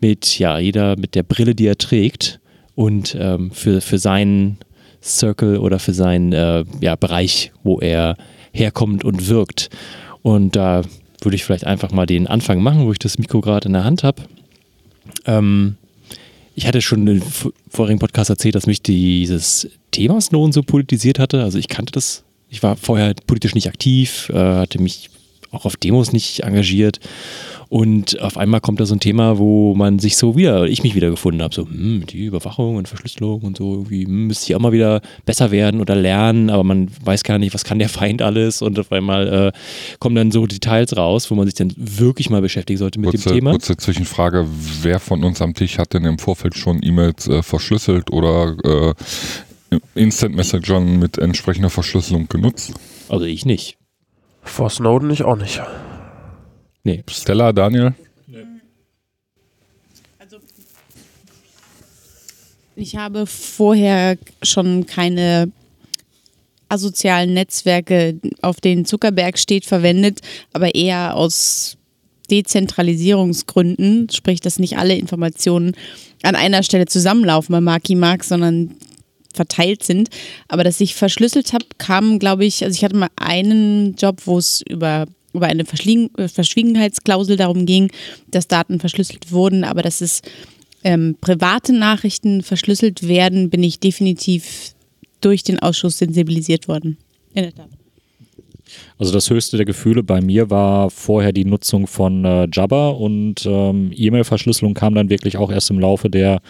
mit, 0.00 0.38
ja, 0.38 0.58
jeder 0.58 0.98
mit 0.98 1.14
der 1.14 1.22
Brille, 1.22 1.54
die 1.54 1.66
er 1.66 1.78
trägt 1.78 2.40
und 2.74 3.16
ähm, 3.18 3.50
für, 3.52 3.80
für 3.80 3.98
seinen 3.98 4.58
Circle 5.02 5.58
oder 5.58 5.78
für 5.78 5.94
seinen 5.94 6.32
äh, 6.32 6.64
ja, 6.80 6.96
Bereich, 6.96 7.52
wo 7.62 7.78
er 7.78 8.16
herkommt 8.52 9.04
und 9.04 9.28
wirkt. 9.28 9.70
Und 10.22 10.56
da 10.56 10.82
würde 11.22 11.36
ich 11.36 11.44
vielleicht 11.44 11.66
einfach 11.66 11.90
mal 11.90 12.06
den 12.06 12.26
Anfang 12.26 12.62
machen, 12.62 12.84
wo 12.84 12.92
ich 12.92 12.98
das 12.98 13.18
Mikro 13.18 13.40
gerade 13.40 13.68
in 13.68 13.72
der 13.72 13.84
Hand 13.84 14.04
habe. 14.04 14.22
Ähm, 15.24 15.76
ich 16.60 16.66
hatte 16.66 16.82
schon 16.82 17.06
im 17.06 17.22
vorigen 17.70 17.98
Podcast 17.98 18.28
erzählt, 18.28 18.54
dass 18.54 18.66
mich 18.66 18.82
dieses 18.82 19.66
Thema 19.92 20.20
Snowden 20.20 20.52
so 20.52 20.62
politisiert 20.62 21.18
hatte. 21.18 21.42
Also 21.42 21.56
ich 21.56 21.68
kannte 21.68 21.92
das. 21.92 22.22
Ich 22.50 22.62
war 22.62 22.76
vorher 22.76 23.14
politisch 23.26 23.54
nicht 23.54 23.66
aktiv, 23.66 24.30
äh, 24.34 24.36
hatte 24.36 24.78
mich 24.78 25.08
auch 25.52 25.64
auf 25.64 25.76
Demos 25.76 26.12
nicht 26.12 26.40
engagiert 26.40 27.00
und 27.70 28.20
auf 28.20 28.36
einmal 28.36 28.60
kommt 28.60 28.80
da 28.80 28.84
so 28.84 28.96
ein 28.96 29.00
Thema, 29.00 29.38
wo 29.38 29.76
man 29.76 30.00
sich 30.00 30.16
so 30.16 30.36
wieder, 30.36 30.64
ich 30.66 30.82
mich 30.82 30.96
wieder 30.96 31.08
gefunden 31.08 31.40
habe, 31.40 31.54
so, 31.54 31.62
hm, 31.66 32.04
die 32.04 32.24
Überwachung 32.24 32.74
und 32.74 32.88
Verschlüsselung 32.88 33.42
und 33.42 33.58
so, 33.58 33.74
irgendwie 33.74 34.06
hm, 34.06 34.26
müsste 34.26 34.46
ich 34.50 34.56
auch 34.56 34.60
mal 34.60 34.72
wieder 34.72 35.00
besser 35.24 35.52
werden 35.52 35.80
oder 35.80 35.94
lernen, 35.94 36.50
aber 36.50 36.64
man 36.64 36.90
weiß 37.04 37.22
gar 37.22 37.38
nicht, 37.38 37.54
was 37.54 37.62
kann 37.62 37.78
der 37.78 37.88
Feind 37.88 38.22
alles 38.22 38.60
und 38.60 38.76
auf 38.80 38.90
einmal 38.90 39.28
äh, 39.28 39.52
kommen 40.00 40.16
dann 40.16 40.32
so 40.32 40.48
Details 40.48 40.96
raus, 40.96 41.30
wo 41.30 41.36
man 41.36 41.46
sich 41.46 41.54
dann 41.54 41.72
wirklich 41.76 42.28
mal 42.28 42.42
beschäftigen 42.42 42.76
sollte 42.76 42.98
mit 42.98 43.10
kurze, 43.10 43.28
dem 43.28 43.34
Thema. 43.36 43.52
Kurze 43.52 43.76
Zwischenfrage, 43.76 44.48
wer 44.82 44.98
von 44.98 45.22
uns 45.22 45.40
am 45.40 45.54
Tisch 45.54 45.78
hat 45.78 45.94
denn 45.94 46.04
im 46.04 46.18
Vorfeld 46.18 46.56
schon 46.56 46.80
E-Mails 46.82 47.28
äh, 47.28 47.44
verschlüsselt 47.44 48.10
oder 48.10 48.56
äh, 49.70 49.78
Instant 49.94 50.34
Messagern 50.34 50.98
mit 50.98 51.18
entsprechender 51.18 51.70
Verschlüsselung 51.70 52.26
genutzt? 52.28 52.72
Also 53.08 53.26
ich 53.26 53.46
nicht. 53.46 53.78
Vor 54.42 54.70
Snowden 54.70 55.10
ich 55.10 55.22
auch 55.22 55.36
nicht. 55.36 55.62
Nee. 56.82 57.02
Stella, 57.10 57.52
Daniel? 57.52 57.94
Nee. 58.26 58.44
Also, 60.18 60.38
ich 62.76 62.96
habe 62.96 63.26
vorher 63.26 64.16
schon 64.42 64.86
keine 64.86 65.52
asozialen 66.68 67.34
Netzwerke, 67.34 68.18
auf 68.42 68.60
denen 68.60 68.84
Zuckerberg 68.84 69.38
steht, 69.38 69.66
verwendet, 69.66 70.20
aber 70.52 70.74
eher 70.74 71.16
aus 71.16 71.76
Dezentralisierungsgründen, 72.30 74.08
sprich, 74.10 74.40
dass 74.40 74.58
nicht 74.58 74.78
alle 74.78 74.96
Informationen 74.96 75.74
an 76.22 76.36
einer 76.36 76.62
Stelle 76.62 76.86
zusammenlaufen 76.86 77.52
bei 77.52 77.60
Marky 77.60 77.96
Mark, 77.96 78.24
sondern 78.24 78.76
verteilt 79.34 79.82
sind. 79.82 80.10
Aber 80.48 80.64
dass 80.64 80.80
ich 80.80 80.94
verschlüsselt 80.94 81.52
habe, 81.52 81.66
kam, 81.78 82.18
glaube 82.18 82.44
ich, 82.44 82.64
also 82.64 82.74
ich 82.76 82.84
hatte 82.84 82.96
mal 82.96 83.10
einen 83.16 83.94
Job, 83.96 84.22
wo 84.26 84.38
es 84.38 84.62
über 84.68 85.06
über 85.32 85.46
eine 85.46 85.62
äh, 85.62 86.28
Verschwiegenheitsklausel 86.28 87.36
darum 87.36 87.66
ging, 87.66 87.90
dass 88.28 88.48
Daten 88.48 88.80
verschlüsselt 88.80 89.32
wurden, 89.32 89.64
aber 89.64 89.82
dass 89.82 90.00
es 90.00 90.22
ähm, 90.82 91.16
private 91.20 91.72
Nachrichten 91.72 92.42
verschlüsselt 92.42 93.06
werden, 93.06 93.50
bin 93.50 93.62
ich 93.62 93.80
definitiv 93.80 94.74
durch 95.20 95.42
den 95.42 95.58
Ausschuss 95.58 95.98
sensibilisiert 95.98 96.68
worden. 96.68 96.96
In 97.34 97.42
der 97.42 97.54
Tat. 97.54 97.68
Also 98.98 99.12
das 99.12 99.30
höchste 99.30 99.56
der 99.56 99.66
Gefühle 99.66 100.02
bei 100.02 100.20
mir 100.20 100.50
war 100.50 100.90
vorher 100.90 101.32
die 101.32 101.44
Nutzung 101.44 101.86
von 101.86 102.24
äh, 102.24 102.48
Jabba 102.52 102.90
und 102.90 103.44
ähm, 103.46 103.90
E-Mail-Verschlüsselung 103.94 104.74
kam 104.74 104.94
dann 104.94 105.10
wirklich 105.10 105.36
auch 105.36 105.50
erst 105.50 105.70
im 105.70 105.80
Laufe 105.80 106.10
der, 106.10 106.40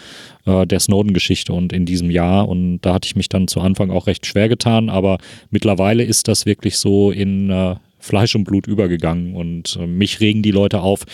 äh, 0.45 0.67
der 0.67 0.79
Snowden-Geschichte 0.79 1.53
und 1.53 1.73
in 1.73 1.85
diesem 1.85 2.11
Jahr 2.11 2.47
und 2.47 2.81
da 2.81 2.93
hatte 2.93 3.07
ich 3.07 3.15
mich 3.15 3.29
dann 3.29 3.47
zu 3.47 3.61
Anfang 3.61 3.89
auch 3.89 4.07
recht 4.07 4.25
schwer 4.25 4.49
getan, 4.49 4.89
aber 4.89 5.17
mittlerweile 5.49 6.03
ist 6.03 6.27
das 6.27 6.45
wirklich 6.45 6.77
so 6.77 7.11
in, 7.11 7.49
äh, 7.49 7.75
Fleisch 8.01 8.35
und 8.35 8.43
Blut 8.43 8.67
übergegangen 8.67 9.35
und 9.35 9.77
äh, 9.79 9.87
mich 9.87 10.19
regen 10.19 10.41
die 10.41 10.51
Leute 10.51 10.81
auf, 10.81 11.05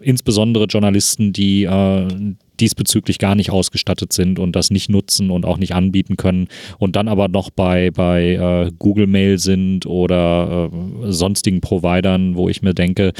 insbesondere 0.00 0.64
Journalisten, 0.64 1.32
die 1.32 1.64
äh, 1.64 2.08
diesbezüglich 2.60 3.18
gar 3.18 3.34
nicht 3.34 3.50
ausgestattet 3.50 4.12
sind 4.12 4.38
und 4.38 4.54
das 4.54 4.70
nicht 4.70 4.88
nutzen 4.88 5.30
und 5.30 5.44
auch 5.44 5.58
nicht 5.58 5.74
anbieten 5.74 6.16
können 6.16 6.48
und 6.78 6.96
dann 6.96 7.08
aber 7.08 7.28
noch 7.28 7.50
bei, 7.50 7.90
bei 7.90 8.34
äh, 8.34 8.72
Google 8.78 9.06
Mail 9.06 9.38
sind 9.38 9.86
oder 9.86 10.70
äh, 10.72 11.12
sonstigen 11.12 11.60
Providern, 11.60 12.36
wo 12.36 12.48
ich 12.48 12.62
mir 12.62 12.74
denke, 12.74 13.12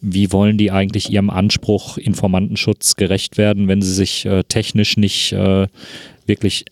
wie 0.00 0.32
wollen 0.32 0.58
die 0.58 0.70
eigentlich 0.70 1.10
ihrem 1.10 1.30
Anspruch 1.30 1.96
Informantenschutz 1.96 2.96
gerecht 2.96 3.38
werden, 3.38 3.68
wenn 3.68 3.80
sie 3.80 3.94
sich 3.94 4.26
äh, 4.26 4.42
technisch 4.44 4.96
nicht 4.96 5.32
äh, 5.32 5.66
wirklich 6.26 6.66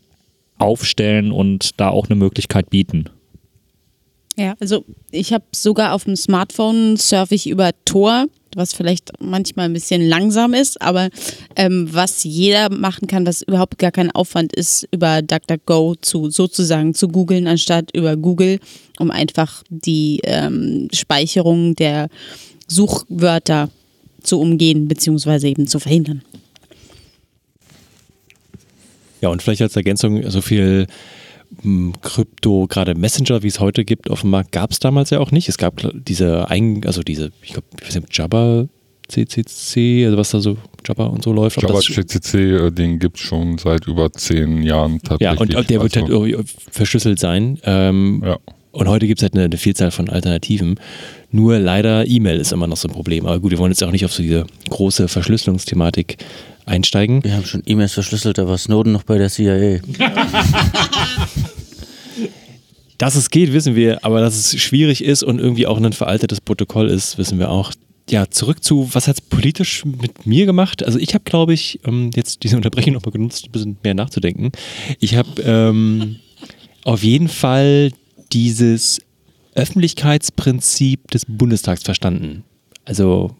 aufstellen 0.58 1.32
und 1.32 1.80
da 1.80 1.88
auch 1.88 2.08
eine 2.08 2.16
Möglichkeit 2.16 2.68
bieten? 2.68 3.06
Ja, 4.36 4.54
also 4.60 4.84
ich 5.10 5.32
habe 5.32 5.44
sogar 5.54 5.92
auf 5.92 6.04
dem 6.04 6.16
Smartphone 6.16 6.96
surfe 6.96 7.34
ich 7.34 7.48
über 7.48 7.70
Tor, 7.84 8.26
was 8.54 8.72
vielleicht 8.72 9.12
manchmal 9.20 9.66
ein 9.66 9.72
bisschen 9.72 10.06
langsam 10.08 10.54
ist, 10.54 10.80
aber 10.80 11.10
ähm, 11.56 11.88
was 11.90 12.24
jeder 12.24 12.70
machen 12.70 13.08
kann, 13.08 13.26
was 13.26 13.42
überhaupt 13.42 13.78
gar 13.78 13.90
kein 13.90 14.10
Aufwand 14.10 14.54
ist, 14.54 14.88
über 14.90 15.20
DuckDuckGo 15.20 15.96
zu 16.00 16.30
sozusagen 16.30 16.94
zu 16.94 17.08
googeln, 17.08 17.46
anstatt 17.46 17.90
über 17.94 18.16
Google, 18.16 18.58
um 18.98 19.10
einfach 19.10 19.62
die 19.68 20.20
ähm, 20.24 20.88
Speicherung 20.92 21.74
der 21.74 22.08
Suchwörter 22.68 23.70
zu 24.22 24.40
umgehen, 24.40 24.88
beziehungsweise 24.88 25.48
eben 25.48 25.66
zu 25.66 25.78
verhindern. 25.78 26.22
Ja, 29.20 29.28
und 29.28 29.42
vielleicht 29.42 29.62
als 29.62 29.76
Ergänzung 29.76 30.28
so 30.30 30.40
viel 30.40 30.86
Krypto, 32.02 32.66
gerade 32.66 32.94
Messenger, 32.94 33.42
wie 33.42 33.48
es 33.48 33.60
heute 33.60 33.84
gibt 33.84 34.10
auf 34.10 34.22
dem 34.22 34.30
Markt, 34.30 34.52
gab 34.52 34.70
es 34.70 34.78
damals 34.78 35.10
ja 35.10 35.20
auch 35.20 35.30
nicht. 35.30 35.48
Es 35.48 35.58
gab 35.58 35.82
diese, 35.92 36.48
Eigen, 36.50 36.84
also 36.86 37.02
diese, 37.02 37.30
ich 37.42 37.52
glaube, 37.52 37.66
Jabba 38.10 38.66
CCC, 39.08 40.06
also 40.06 40.16
was 40.16 40.30
da 40.30 40.40
so 40.40 40.56
Jabba 40.86 41.06
und 41.06 41.22
so 41.22 41.32
läuft. 41.32 41.60
Jabba 41.60 41.80
CCC, 41.80 42.36
äh, 42.38 42.70
den 42.70 42.98
gibt 42.98 43.16
es 43.18 43.22
schon 43.22 43.58
seit 43.58 43.86
über 43.86 44.12
zehn 44.12 44.62
Jahren 44.62 45.00
tatsächlich. 45.00 45.50
Ja, 45.50 45.58
und 45.58 45.70
der 45.70 45.82
wird 45.82 45.96
also, 45.96 46.24
halt 46.24 46.48
verschlüsselt 46.70 47.18
sein. 47.18 47.58
Ähm, 47.64 48.22
ja. 48.24 48.38
Und 48.72 48.88
heute 48.88 49.06
gibt 49.06 49.20
es 49.20 49.22
halt 49.22 49.34
eine, 49.34 49.44
eine, 49.44 49.58
Vielzahl 49.58 49.90
von 49.90 50.08
Alternativen. 50.08 50.80
Nur 51.30 51.58
leider 51.58 52.06
E-Mail 52.06 52.40
ist 52.40 52.52
immer 52.52 52.66
noch 52.66 52.78
so 52.78 52.88
ein 52.88 52.94
Problem. 52.94 53.26
Aber 53.26 53.38
gut, 53.38 53.50
wir 53.50 53.58
wollen 53.58 53.70
jetzt 53.70 53.84
auch 53.84 53.90
nicht 53.90 54.06
auf 54.06 54.12
so 54.12 54.22
diese 54.22 54.46
große 54.70 55.08
Verschlüsselungsthematik 55.08 56.16
einsteigen. 56.64 57.22
Wir 57.22 57.34
haben 57.34 57.44
schon 57.44 57.62
E-Mails 57.66 57.92
verschlüsselt, 57.92 58.38
da 58.38 58.48
war 58.48 58.56
Snowden 58.56 58.92
noch 58.92 59.02
bei 59.02 59.18
der 59.18 59.28
CIA. 59.28 59.80
Dass 62.98 63.14
es 63.16 63.30
geht, 63.30 63.52
wissen 63.52 63.74
wir, 63.74 64.04
aber 64.04 64.20
dass 64.20 64.36
es 64.36 64.60
schwierig 64.62 65.02
ist 65.02 65.24
und 65.24 65.40
irgendwie 65.40 65.66
auch 65.66 65.76
ein 65.76 65.92
veraltetes 65.92 66.40
Protokoll 66.40 66.88
ist, 66.88 67.18
wissen 67.18 67.40
wir 67.40 67.50
auch. 67.50 67.72
Ja, 68.08 68.30
zurück 68.30 68.62
zu, 68.62 68.90
was 68.92 69.08
hat 69.08 69.16
es 69.16 69.20
politisch 69.20 69.84
mit 69.84 70.24
mir 70.24 70.46
gemacht? 70.46 70.84
Also 70.84 71.00
ich 71.00 71.12
habe, 71.12 71.24
glaube 71.24 71.52
ich, 71.52 71.80
ähm, 71.84 72.12
jetzt 72.14 72.44
diese 72.44 72.54
Unterbrechung 72.54 72.92
nochmal 72.92 73.10
genutzt, 73.10 73.46
ein 73.46 73.50
bisschen 73.50 73.76
mehr 73.82 73.94
nachzudenken. 73.94 74.52
Ich 75.00 75.16
habe 75.16 75.42
ähm, 75.42 76.20
auf 76.84 77.02
jeden 77.02 77.26
Fall 77.26 77.90
dieses 78.32 79.00
Öffentlichkeitsprinzip 79.54 81.10
des 81.10 81.26
Bundestags 81.26 81.82
verstanden. 81.82 82.44
Also 82.84 83.36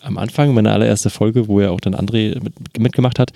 am 0.00 0.16
Anfang, 0.16 0.54
meine 0.54 0.72
allererste 0.72 1.10
Folge, 1.10 1.48
wo 1.48 1.60
ja 1.60 1.70
auch 1.70 1.80
dann 1.80 1.94
André 1.94 2.40
mit, 2.42 2.78
mitgemacht 2.78 3.18
hat, 3.18 3.32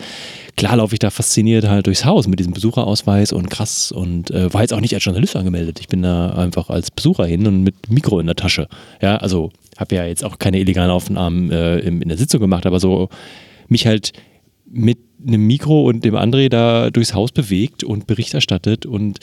klar 0.56 0.76
laufe 0.76 0.94
ich 0.94 1.00
da 1.00 1.10
fasziniert 1.10 1.66
halt 1.68 1.86
durchs 1.86 2.04
Haus 2.04 2.28
mit 2.28 2.38
diesem 2.38 2.52
Besucherausweis 2.52 3.32
und 3.32 3.50
krass 3.50 3.90
und 3.90 4.30
äh, 4.30 4.52
war 4.54 4.60
jetzt 4.60 4.72
auch 4.72 4.80
nicht 4.80 4.94
als 4.94 5.04
Journalist 5.04 5.34
angemeldet. 5.34 5.80
Ich 5.80 5.88
bin 5.88 6.02
da 6.02 6.30
einfach 6.30 6.70
als 6.70 6.90
Besucher 6.90 7.26
hin 7.26 7.46
und 7.46 7.64
mit 7.64 7.90
Mikro 7.90 8.20
in 8.20 8.26
der 8.26 8.36
Tasche. 8.36 8.68
Ja, 9.00 9.16
also 9.16 9.50
habe 9.76 9.96
ja 9.96 10.04
jetzt 10.06 10.24
auch 10.24 10.38
keine 10.38 10.60
illegalen 10.60 10.90
Aufnahmen 10.90 11.50
äh, 11.50 11.78
in, 11.80 12.00
in 12.00 12.08
der 12.08 12.18
Sitzung 12.18 12.40
gemacht, 12.40 12.64
aber 12.64 12.78
so 12.78 13.08
mich 13.68 13.86
halt 13.86 14.12
mit 14.70 14.98
einem 15.26 15.46
Mikro 15.46 15.84
und 15.88 16.04
dem 16.04 16.14
André 16.14 16.48
da 16.48 16.90
durchs 16.90 17.14
Haus 17.14 17.32
bewegt 17.32 17.84
und 17.84 18.06
Bericht 18.06 18.34
erstattet 18.34 18.86
und 18.86 19.18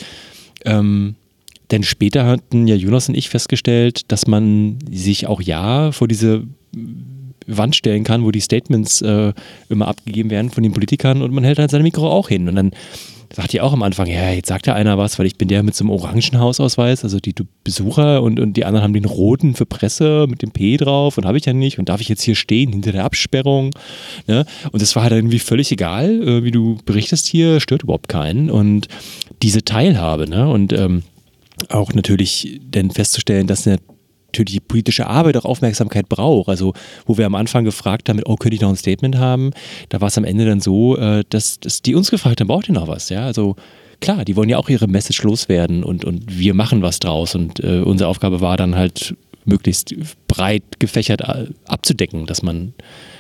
ähm, 0.66 1.16
denn 1.72 1.84
später 1.84 2.26
hatten 2.26 2.68
ja 2.68 2.76
Jonas 2.76 3.10
und 3.10 3.16
ich 3.16 3.30
festgestellt, 3.30 4.12
dass 4.12 4.28
man 4.28 4.80
sich 4.90 5.28
auch 5.28 5.42
ja 5.42 5.92
vor 5.92 6.08
diese 6.08 6.44
Wand 7.46 7.76
stellen 7.76 8.04
kann, 8.04 8.24
wo 8.24 8.32
die 8.32 8.42
Statements 8.42 9.02
äh, 9.02 9.34
immer 9.70 9.88
abgegeben 9.88 10.30
werden 10.30 10.52
von 10.52 10.64
den 10.64 10.74
Politikern 10.74 11.22
und 11.22 11.34
man 11.34 11.44
hält 11.44 11.60
halt 11.60 11.72
sein 11.72 11.84
Mikro 11.84 12.10
auch 12.10 12.30
hin. 12.30 12.48
Und 12.48 12.56
dann 12.56 12.72
sagt 13.34 13.54
ihr 13.54 13.64
auch 13.64 13.74
am 13.74 13.84
Anfang, 13.84 14.08
ja, 14.08 14.32
jetzt 14.32 14.48
sagt 14.48 14.68
ja 14.68 14.74
einer 14.74 14.98
was, 14.98 15.20
weil 15.20 15.26
ich 15.26 15.38
bin 15.38 15.48
der 15.48 15.64
mit 15.64 15.76
so 15.76 15.84
einem 15.84 15.92
orangen 15.92 16.40
Hausausweis, 16.40 17.04
also 17.04 17.20
die 17.20 17.36
Besucher 17.64 18.24
und, 18.24 18.40
und 18.40 18.54
die 18.54 18.66
anderen 18.66 18.84
haben 18.84 18.94
den 18.94 19.06
roten 19.06 19.56
für 19.56 19.66
Presse 19.66 20.26
mit 20.28 20.42
dem 20.42 20.52
P 20.52 20.78
drauf 20.78 21.18
und 21.18 21.26
habe 21.26 21.38
ich 21.38 21.46
ja 21.46 21.54
nicht 21.54 21.80
und 21.80 21.90
darf 21.90 22.02
ich 22.02 22.10
jetzt 22.10 22.24
hier 22.24 22.36
stehen 22.36 22.72
hinter 22.72 22.92
der 22.92 23.06
Absperrung? 23.06 23.72
Ne? 24.28 24.46
Und 24.72 24.82
das 24.82 24.96
war 24.96 25.04
halt 25.04 25.14
irgendwie 25.14 25.40
völlig 25.40 25.72
egal, 25.72 26.28
äh, 26.28 26.44
wie 26.44 26.52
du 26.52 26.78
berichtest 26.86 27.28
hier, 27.28 27.60
stört 27.60 27.84
überhaupt 27.84 28.10
keinen 28.10 28.50
und 28.50 28.88
diese 29.42 29.64
Teilhabe 29.64 30.28
ne? 30.28 30.50
und 30.50 30.74
ähm, 30.74 31.04
auch 31.70 31.94
natürlich 31.94 32.62
dann 32.72 32.90
festzustellen, 32.90 33.48
dass 33.48 33.68
eine 33.68 33.78
natürlich 34.30 34.66
politische 34.68 35.08
Arbeit 35.08 35.38
auch 35.38 35.46
Aufmerksamkeit 35.46 36.10
braucht. 36.10 36.50
Also, 36.50 36.74
wo 37.06 37.18
wir 37.18 37.26
am 37.26 37.36
Anfang 37.36 37.64
gefragt 37.64 38.10
haben, 38.10 38.22
oh, 38.26 38.36
könnte 38.36 38.56
ich 38.56 38.62
noch 38.62 38.70
ein 38.70 38.76
Statement 38.76 39.18
haben? 39.18 39.52
Da 39.90 40.02
war 40.02 40.08
es 40.08 40.18
am 40.18 40.24
Ende 40.24 40.46
dann 40.46 40.62
so, 40.62 40.98
äh, 40.98 41.24
dass, 41.30 41.60
dass 41.60 41.82
die 41.82 41.96
uns 41.96 42.12
gefragt 42.12 42.40
haben, 42.42 42.48
braucht 42.48 42.70
ihr 42.70 42.74
noch 42.74 42.88
was? 42.88 43.10
Ja, 43.10 43.26
also 43.26 43.56
klar, 44.02 44.26
die 44.26 44.36
wollen 44.36 44.50
ja 44.50 44.58
auch 44.58 44.70
ihre 44.70 44.88
Message 44.88 45.24
loswerden 45.24 45.84
und, 45.84 46.06
und 46.06 46.40
wir 46.40 46.54
machen 46.54 46.82
was 46.82 47.00
draus. 47.00 47.36
Und 47.36 47.60
äh, 47.64 47.82
unsere 47.82 48.10
Aufgabe 48.10 48.42
war 48.42 48.58
dann 48.58 48.76
halt, 48.76 49.16
möglichst 49.46 49.94
breit 50.28 50.64
gefächert 50.80 51.22
äh, 51.22 51.48
abzudecken, 51.66 52.26
dass 52.26 52.42
man 52.42 52.74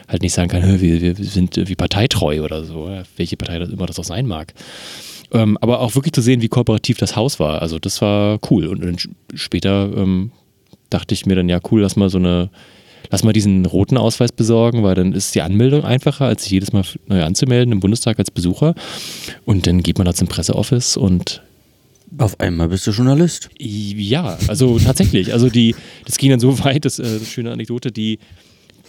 halt 0.07 0.21
nicht 0.21 0.33
sagen 0.33 0.49
kann, 0.49 0.81
wir, 0.81 1.01
wir 1.01 1.15
sind 1.15 1.57
wie 1.57 1.75
parteitreu 1.75 2.43
oder 2.43 2.63
so, 2.63 2.89
welche 3.17 3.37
Partei 3.37 3.59
das 3.59 3.69
immer 3.69 3.85
das 3.85 3.99
auch 3.99 4.03
sein 4.03 4.25
mag. 4.25 4.53
Ähm, 5.31 5.57
aber 5.61 5.81
auch 5.81 5.95
wirklich 5.95 6.13
zu 6.13 6.21
sehen, 6.21 6.41
wie 6.41 6.47
kooperativ 6.47 6.97
das 6.97 7.15
Haus 7.15 7.39
war. 7.39 7.61
Also 7.61 7.77
das 7.77 8.01
war 8.01 8.39
cool. 8.49 8.67
Und, 8.67 8.83
und 8.83 9.09
später 9.35 9.91
ähm, 9.95 10.31
dachte 10.89 11.13
ich 11.13 11.25
mir 11.25 11.35
dann, 11.35 11.49
ja 11.49 11.59
cool, 11.71 11.81
lass 11.81 11.95
mal 11.95 12.09
so 12.09 12.17
eine, 12.17 12.49
lass 13.09 13.23
mal 13.23 13.33
diesen 13.33 13.65
roten 13.65 13.97
Ausweis 13.97 14.31
besorgen, 14.31 14.83
weil 14.83 14.95
dann 14.95 15.13
ist 15.13 15.35
die 15.35 15.41
Anmeldung 15.41 15.83
einfacher, 15.83 16.25
als 16.25 16.43
sich 16.43 16.51
jedes 16.51 16.73
Mal 16.73 16.83
neu 17.07 17.23
anzumelden 17.23 17.71
im 17.71 17.79
Bundestag 17.79 18.19
als 18.19 18.31
Besucher. 18.31 18.75
Und 19.45 19.67
dann 19.67 19.83
geht 19.83 19.97
man 19.97 20.05
da 20.05 20.13
zum 20.13 20.27
Presseoffice 20.27 20.97
und 20.97 21.41
auf 22.17 22.39
einmal 22.39 22.69
bist 22.69 22.87
du 22.87 22.91
Journalist. 22.91 23.49
Ja, 23.59 24.37
also 24.47 24.79
tatsächlich. 24.79 25.31
Also 25.31 25.49
die, 25.49 25.75
das 26.05 26.17
ging 26.17 26.31
dann 26.31 26.39
so 26.39 26.63
weit, 26.63 26.85
das, 26.85 26.99
äh, 26.99 27.19
das 27.19 27.27
schöne 27.27 27.51
Anekdote, 27.51 27.91
die 27.91 28.19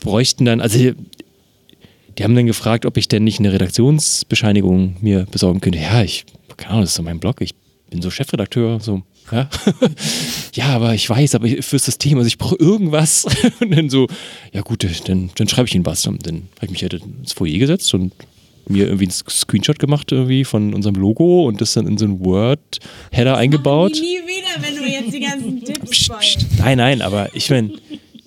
bräuchten 0.00 0.46
dann, 0.46 0.60
also 0.60 0.78
die 0.78 2.24
haben 2.24 2.34
dann 2.34 2.46
gefragt, 2.46 2.86
ob 2.86 2.96
ich 2.96 3.08
denn 3.08 3.24
nicht 3.24 3.38
eine 3.38 3.52
Redaktionsbescheinigung 3.52 4.96
mir 5.00 5.26
besorgen 5.30 5.60
könnte. 5.60 5.78
Ja, 5.78 6.02
ich, 6.02 6.24
keine 6.56 6.70
Ahnung, 6.70 6.82
das 6.82 6.90
ist 6.90 6.96
so 6.96 7.02
mein 7.02 7.20
Blog, 7.20 7.40
ich 7.40 7.54
bin 7.90 8.02
so 8.02 8.10
Chefredakteur, 8.10 8.80
so 8.80 9.02
ja, 9.32 9.48
ja 10.54 10.66
aber 10.66 10.94
ich 10.94 11.08
weiß, 11.08 11.34
aber 11.34 11.48
fürs 11.60 11.84
System, 11.84 12.18
also 12.18 12.28
ich 12.28 12.38
brauche 12.38 12.56
irgendwas. 12.56 13.26
und 13.60 13.70
dann 13.70 13.90
so, 13.90 14.08
ja 14.52 14.62
gut, 14.62 14.86
dann, 15.06 15.30
dann 15.34 15.48
schreibe 15.48 15.68
ich 15.68 15.74
Ihnen 15.74 15.86
was. 15.86 16.06
Und 16.06 16.26
dann 16.26 16.48
habe 16.56 16.66
ich 16.66 16.70
mich 16.70 16.82
halt 16.82 16.94
ins 16.94 17.32
Foyer 17.32 17.58
gesetzt 17.58 17.92
und 17.94 18.12
mir 18.68 18.86
irgendwie 18.86 19.04
einen 19.04 19.12
Screenshot 19.12 19.78
gemacht 19.78 20.12
irgendwie 20.12 20.44
von 20.44 20.74
unserem 20.74 20.94
Logo 20.96 21.46
und 21.46 21.60
das 21.60 21.72
dann 21.72 21.86
in 21.86 21.98
so 21.98 22.04
ein 22.04 22.24
Word-Header 22.24 23.36
eingebaut. 23.36 23.92
Nie 23.92 24.20
wieder, 24.26 24.60
wenn 24.60 24.76
du 24.76 24.88
jetzt 24.88 25.12
die 25.12 25.20
ganzen 25.20 25.64
Tipps 25.64 26.08
psst. 26.08 26.46
Nein, 26.58 26.78
nein, 26.78 27.02
aber 27.02 27.34
ich 27.34 27.50
meine, 27.50 27.72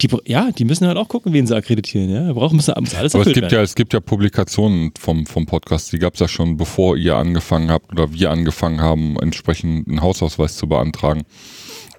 die, 0.02 0.10
ja, 0.26 0.52
die 0.52 0.66
müssen 0.66 0.88
halt 0.88 0.98
auch 0.98 1.08
gucken, 1.08 1.34
wen 1.34 1.48
sie 1.48 1.56
akkreditieren. 1.56 2.10
Ja, 2.10 2.28
da 2.28 2.34
brauchen 2.34 2.56
müssen 2.56 2.74
alles 2.74 3.16
Aber 3.16 3.26
es 3.26 3.34
gibt 3.34 3.42
werden. 3.42 3.54
ja, 3.54 3.62
es 3.62 3.76
gibt 3.76 3.94
ja 3.94 4.00
Publikationen 4.00 4.92
vom, 5.00 5.26
vom 5.26 5.46
Podcast, 5.46 5.92
die 5.92 6.00
gab 6.00 6.16
es 6.16 6.20
ja 6.20 6.28
schon, 6.28 6.58
bevor 6.58 6.98
ihr 6.98 7.16
angefangen 7.16 7.72
habt 7.72 7.92
oder 7.92 8.14
wir 8.14 8.32
angefangen 8.32 8.82
haben, 8.82 9.18
entsprechend 9.20 9.88
einen 9.88 10.02
Hausausweis 10.02 10.58
zu 10.58 10.68
beantragen. 10.68 11.24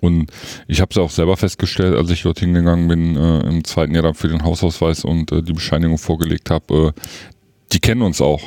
Und 0.00 0.30
ich 0.68 0.80
habe 0.80 0.90
es 0.90 0.98
auch 0.98 1.10
selber 1.10 1.36
festgestellt, 1.36 1.96
als 1.96 2.10
ich 2.10 2.22
dorthin 2.22 2.52
gegangen 2.52 2.88
bin, 2.88 3.16
äh, 3.16 3.40
im 3.40 3.64
zweiten 3.64 3.94
Jahr 3.94 4.02
dann 4.02 4.14
für 4.14 4.28
den 4.28 4.44
Hausausweis 4.44 5.04
und 5.04 5.32
äh, 5.32 5.42
die 5.42 5.54
Bescheinigung 5.54 5.96
vorgelegt 5.96 6.50
habe, 6.50 6.92
äh, 6.94 7.00
die 7.72 7.80
kennen 7.80 8.02
uns 8.02 8.20
auch. 8.20 8.42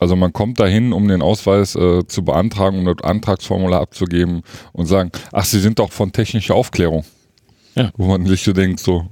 Also 0.00 0.16
man 0.16 0.32
kommt 0.32 0.58
dahin, 0.58 0.92
um 0.92 1.06
den 1.06 1.22
Ausweis 1.22 1.76
äh, 1.76 2.06
zu 2.06 2.24
beantragen 2.24 2.78
und 2.80 2.88
um 2.88 2.96
das 2.96 3.04
Antragsformular 3.04 3.80
abzugeben 3.80 4.42
und 4.72 4.86
sagen, 4.86 5.12
ach, 5.30 5.44
Sie 5.44 5.60
sind 5.60 5.78
doch 5.78 5.92
von 5.92 6.10
technischer 6.10 6.54
Aufklärung. 6.54 7.04
Ja. 7.74 7.90
Wo 7.96 8.06
man 8.06 8.26
sich 8.26 8.42
so 8.42 8.52
denkt, 8.52 8.80
so, 8.80 9.08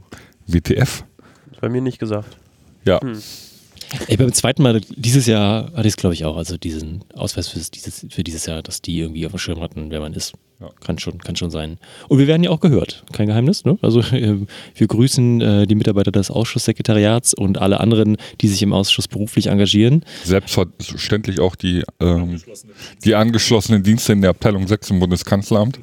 WTF? 0.46 1.04
Bei 1.60 1.68
mir 1.68 1.80
nicht 1.80 1.98
gesagt. 1.98 2.36
Ja. 2.84 3.00
Hm. 3.00 3.20
Ey, 4.06 4.16
beim 4.16 4.32
zweiten 4.32 4.62
Mal 4.62 4.80
dieses 4.96 5.26
Jahr 5.26 5.72
hatte 5.72 5.88
ich 5.88 5.94
es, 5.94 5.96
glaube 5.96 6.14
ich, 6.14 6.24
auch. 6.24 6.36
Also 6.36 6.58
diesen 6.58 7.04
Ausweis 7.14 7.48
für 7.48 7.58
dieses, 7.58 8.06
für 8.10 8.22
dieses 8.22 8.44
Jahr, 8.46 8.62
dass 8.62 8.82
die 8.82 8.98
irgendwie 8.98 9.24
auf 9.24 9.32
dem 9.32 9.38
Schirm 9.38 9.60
hatten, 9.60 9.90
wer 9.90 10.00
man 10.00 10.12
ist. 10.12 10.34
Ja. 10.60 10.68
Kann, 10.84 10.98
schon, 10.98 11.18
kann 11.18 11.36
schon 11.36 11.50
sein. 11.50 11.78
Und 12.08 12.18
wir 12.18 12.26
werden 12.26 12.42
ja 12.42 12.50
auch 12.50 12.60
gehört. 12.60 13.04
Kein 13.12 13.28
Geheimnis. 13.28 13.64
Ne? 13.64 13.78
Also 13.80 14.00
äh, 14.12 14.46
wir 14.74 14.86
grüßen 14.86 15.40
äh, 15.40 15.66
die 15.66 15.74
Mitarbeiter 15.74 16.10
des 16.10 16.30
Ausschusssekretariats 16.30 17.32
und 17.32 17.58
alle 17.58 17.80
anderen, 17.80 18.16
die 18.40 18.48
sich 18.48 18.62
im 18.62 18.72
Ausschuss 18.72 19.08
beruflich 19.08 19.46
engagieren. 19.46 20.04
Selbstverständlich 20.24 21.40
auch 21.40 21.56
die, 21.56 21.82
ähm, 22.00 22.40
die 23.04 23.14
angeschlossenen 23.14 23.82
Dienste 23.82 24.12
in 24.12 24.20
der 24.20 24.30
Abteilung 24.30 24.66
6 24.66 24.90
im 24.90 25.00
Bundeskanzleramt. 25.00 25.78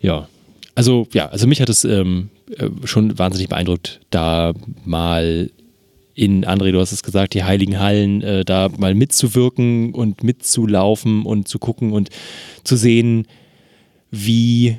ja, 0.00 0.28
also 0.74 1.06
ja, 1.12 1.28
also 1.28 1.46
mich 1.46 1.60
hat 1.60 1.68
es 1.68 1.84
ähm, 1.84 2.30
äh, 2.56 2.68
schon 2.84 3.18
wahnsinnig 3.18 3.48
beeindruckt, 3.48 4.00
da 4.10 4.52
mal 4.84 5.50
in, 6.14 6.44
André, 6.44 6.72
du 6.72 6.80
hast 6.80 6.92
es 6.92 7.02
gesagt, 7.02 7.34
die 7.34 7.44
heiligen 7.44 7.78
Hallen, 7.78 8.22
äh, 8.22 8.44
da 8.44 8.68
mal 8.76 8.94
mitzuwirken 8.94 9.94
und 9.94 10.22
mitzulaufen 10.22 11.24
und 11.24 11.48
zu 11.48 11.58
gucken 11.58 11.92
und 11.92 12.10
zu 12.64 12.76
sehen, 12.76 13.26
wie 14.10 14.76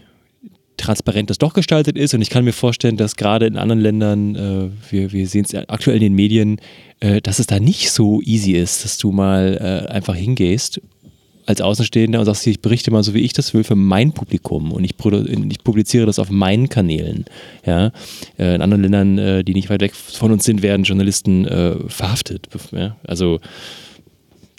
transparent 0.78 1.30
das 1.30 1.38
doch 1.38 1.54
gestaltet 1.54 1.98
ist. 1.98 2.14
Und 2.14 2.22
ich 2.22 2.30
kann 2.30 2.46
mir 2.46 2.54
vorstellen, 2.54 2.98
dass 2.98 3.16
gerade 3.16 3.46
in 3.46 3.58
anderen 3.58 3.82
Ländern, 3.82 4.36
äh, 4.36 4.92
wir, 4.92 5.12
wir 5.12 5.28
sehen 5.28 5.46
es 5.46 5.56
aktuell 5.56 5.98
in 5.98 6.04
den 6.04 6.14
Medien, 6.14 6.60
äh, 7.00 7.22
dass 7.22 7.40
es 7.40 7.48
da 7.48 7.60
nicht 7.60 7.90
so 7.92 8.22
easy 8.22 8.52
ist, 8.52 8.84
dass 8.84 8.98
du 8.98 9.12
mal 9.12 9.58
äh, 9.60 9.92
einfach 9.92 10.16
hingehst 10.16 10.82
als 11.46 11.62
Außenstehender 11.62 12.20
und 12.20 12.26
sagst, 12.26 12.48
ich 12.48 12.62
berichte 12.62 12.92
mal 12.92 13.04
so, 13.04 13.14
wie 13.14 13.22
ich 13.22 13.34
das 13.34 13.54
will, 13.54 13.64
für 13.64 13.76
mein 13.76 14.14
Publikum 14.14 14.72
und 14.72 14.84
ich, 14.84 14.96
ich 15.50 15.64
publiziere 15.64 16.06
das 16.06 16.20
auf 16.20 16.30
meinen 16.30 16.70
Kanälen. 16.70 17.26
Ja? 17.66 17.92
Äh, 18.38 18.56
in 18.56 18.62
anderen 18.62 18.84
Ländern, 18.84 19.18
äh, 19.18 19.44
die 19.44 19.54
nicht 19.54 19.70
weit 19.70 19.82
weg 19.82 19.96
von 19.96 20.32
uns 20.32 20.46
sind, 20.46 20.62
werden 20.62 20.84
Journalisten 20.84 21.46
äh, 21.46 21.76
verhaftet. 21.88 22.48
Ja? 22.72 22.96
Also 23.06 23.40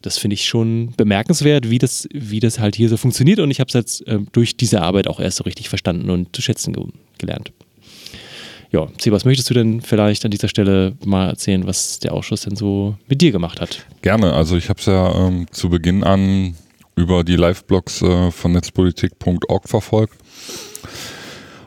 das 0.03 0.19
finde 0.19 0.35
ich 0.35 0.47
schon 0.47 0.93
bemerkenswert, 0.97 1.71
wie 1.71 1.79
das, 1.79 2.07
wie 2.13 2.41
das 2.41 2.59
halt 2.59 2.77
hier 2.77 2.89
so 2.89 2.97
funktioniert 2.97 3.39
und 3.41 3.51
ich 3.51 3.61
habe 3.61 3.69
es 3.69 3.75
jetzt 3.75 4.07
äh, 4.07 4.19
durch 4.33 4.57
diese 4.57 4.83
Arbeit 4.83 5.09
auch 5.09 5.21
erst 5.21 5.39
so 5.39 5.45
richtig 5.45 5.69
verstanden 5.69 6.11
und 6.11 6.35
zu 6.37 6.43
schätzen 6.43 6.73
ge 6.73 6.85
gelernt. 7.19 7.53
Ja, 8.75 8.89
was 9.07 9.25
möchtest 9.25 9.49
du 9.49 9.55
denn 9.55 9.83
vielleicht 9.83 10.25
an 10.25 10.33
dieser 10.33 10.49
Stelle 10.49 10.95
mal 11.05 11.29
erzählen, 11.29 11.65
was 11.65 12.01
der 12.01 12.13
Ausschuss 12.13 12.41
denn 12.41 12.57
so 12.57 12.97
mit 13.07 13.21
dir 13.21 13.31
gemacht 13.31 13.61
hat? 13.61 13.87
Gerne, 14.03 14.33
also 14.33 14.57
ich 14.57 14.69
habe 14.69 14.81
es 14.81 14.87
ja 14.87 15.29
ähm, 15.29 15.47
zu 15.53 15.71
Beginn 15.71 16.03
an 16.03 16.57
über 16.97 17.25
die 17.25 17.37
Live-Blogs 17.37 18.03
äh, 18.03 18.31
von 18.31 18.53
netzpolitik.org 18.53 19.69
verfolgt 19.69 20.15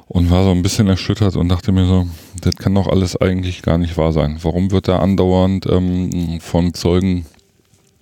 und 0.07 0.31
war 0.31 0.43
so 0.43 0.51
ein 0.51 0.63
bisschen 0.63 0.87
erschüttert 0.87 1.35
und 1.35 1.49
dachte 1.49 1.71
mir 1.71 1.85
so, 1.85 2.07
das 2.41 2.55
kann 2.55 2.75
doch 2.75 2.87
alles 2.87 3.19
eigentlich 3.19 3.61
gar 3.61 3.77
nicht 3.77 3.97
wahr 3.97 4.13
sein. 4.13 4.39
Warum 4.41 4.71
wird 4.71 4.87
da 4.87 4.99
andauernd 4.99 5.65
ähm, 5.67 6.39
von 6.39 6.73
Zeugen 6.73 7.25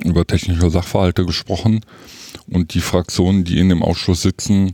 über 0.04 0.26
technische 0.26 0.70
Sachverhalte 0.70 1.26
gesprochen 1.26 1.82
und 2.48 2.74
die 2.74 2.82
Fraktionen, 2.82 3.44
die 3.44 3.60
in 3.60 3.70
dem 3.70 3.82
Ausschuss 3.82 4.22
sitzen, 4.22 4.74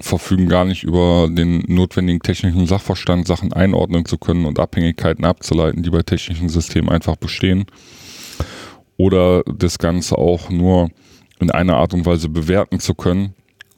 verfügen 0.00 0.48
gar 0.48 0.64
nicht 0.64 0.84
über 0.84 1.28
den 1.30 1.64
notwendigen 1.66 2.20
technischen 2.20 2.66
Sachverstand, 2.66 3.26
Sachen 3.26 3.52
einordnen 3.52 4.04
zu 4.04 4.18
können 4.18 4.44
und 4.44 4.58
Abhängigkeiten 4.58 5.24
abzuleiten, 5.24 5.82
die 5.82 5.90
bei 5.90 6.02
technischen 6.02 6.48
Systemen 6.48 6.90
einfach 6.90 7.16
bestehen. 7.16 7.66
Oder 8.96 9.42
das 9.44 9.78
Ganze 9.78 10.18
auch 10.18 10.50
nur 10.50 10.90
in 11.40 11.50
einer 11.50 11.76
Art 11.76 11.94
und 11.94 12.06
Weise 12.06 12.28
bewerten 12.28 12.80
zu 12.80 12.94
können, 12.94 13.34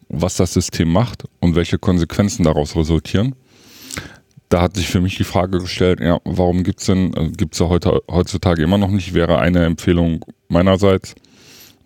was 0.09 0.37
das 0.37 0.53
System 0.53 0.93
macht 0.93 1.25
und 1.41 1.55
welche 1.55 1.79
Konsequenzen 1.79 2.45
daraus 2.45 2.77
resultieren. 2.77 3.35
Da 4.49 4.61
hat 4.61 4.77
sich 4.77 4.89
für 4.89 5.01
mich 5.01 5.17
die 5.17 5.25
Frage 5.25 5.59
gestellt, 5.59 6.01
ja, 6.01 6.21
warum 6.25 6.63
gibt 6.65 6.81
es 6.81 6.87
denn, 6.87 7.15
äh, 7.15 7.31
gibt 7.31 7.55
es 7.55 7.61
ja 7.61 7.69
heute, 7.69 8.03
heutzutage 8.11 8.63
immer 8.63 8.77
noch 8.77 8.91
nicht, 8.91 9.15
wäre 9.15 9.39
eine 9.39 9.65
Empfehlung 9.65 10.25
meinerseits, 10.49 11.15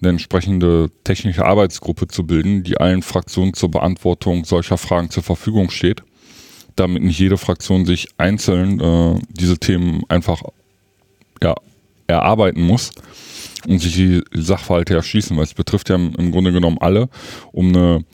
eine 0.01 0.11
entsprechende 0.11 0.91
technische 1.05 1.45
Arbeitsgruppe 1.45 2.09
zu 2.09 2.27
bilden, 2.27 2.65
die 2.65 2.79
allen 2.79 3.03
Fraktionen 3.03 3.55
zur 3.55 3.71
Beantwortung 3.71 4.45
solcher 4.45 4.79
Fragen 4.79 5.11
zur 5.11 5.23
Verfügung 5.23 5.71
steht, 5.71 6.03
damit 6.75 7.05
nicht 7.05 7.21
jede 7.21 7.39
Fraktion 7.39 7.87
sich 7.87 8.09
einzeln 8.19 8.81
äh, 8.81 9.21
diese 9.29 9.59
Themen 9.59 10.03
einfach 10.09 10.43
ja, 11.41 11.55
erarbeiten 12.09 12.63
muss 12.63 12.91
und 13.67 13.79
sich 13.79 13.95
die 13.95 14.23
Sachverhalte 14.33 14.95
erschließen, 14.95 15.37
weil 15.37 15.45
es 15.45 15.55
betrifft 15.55 15.89
ja 15.89 15.97
im 15.97 16.33
Grunde 16.33 16.53
genommen 16.53 16.79
alle, 16.81 17.09
um 17.53 17.69
eine 17.69 18.05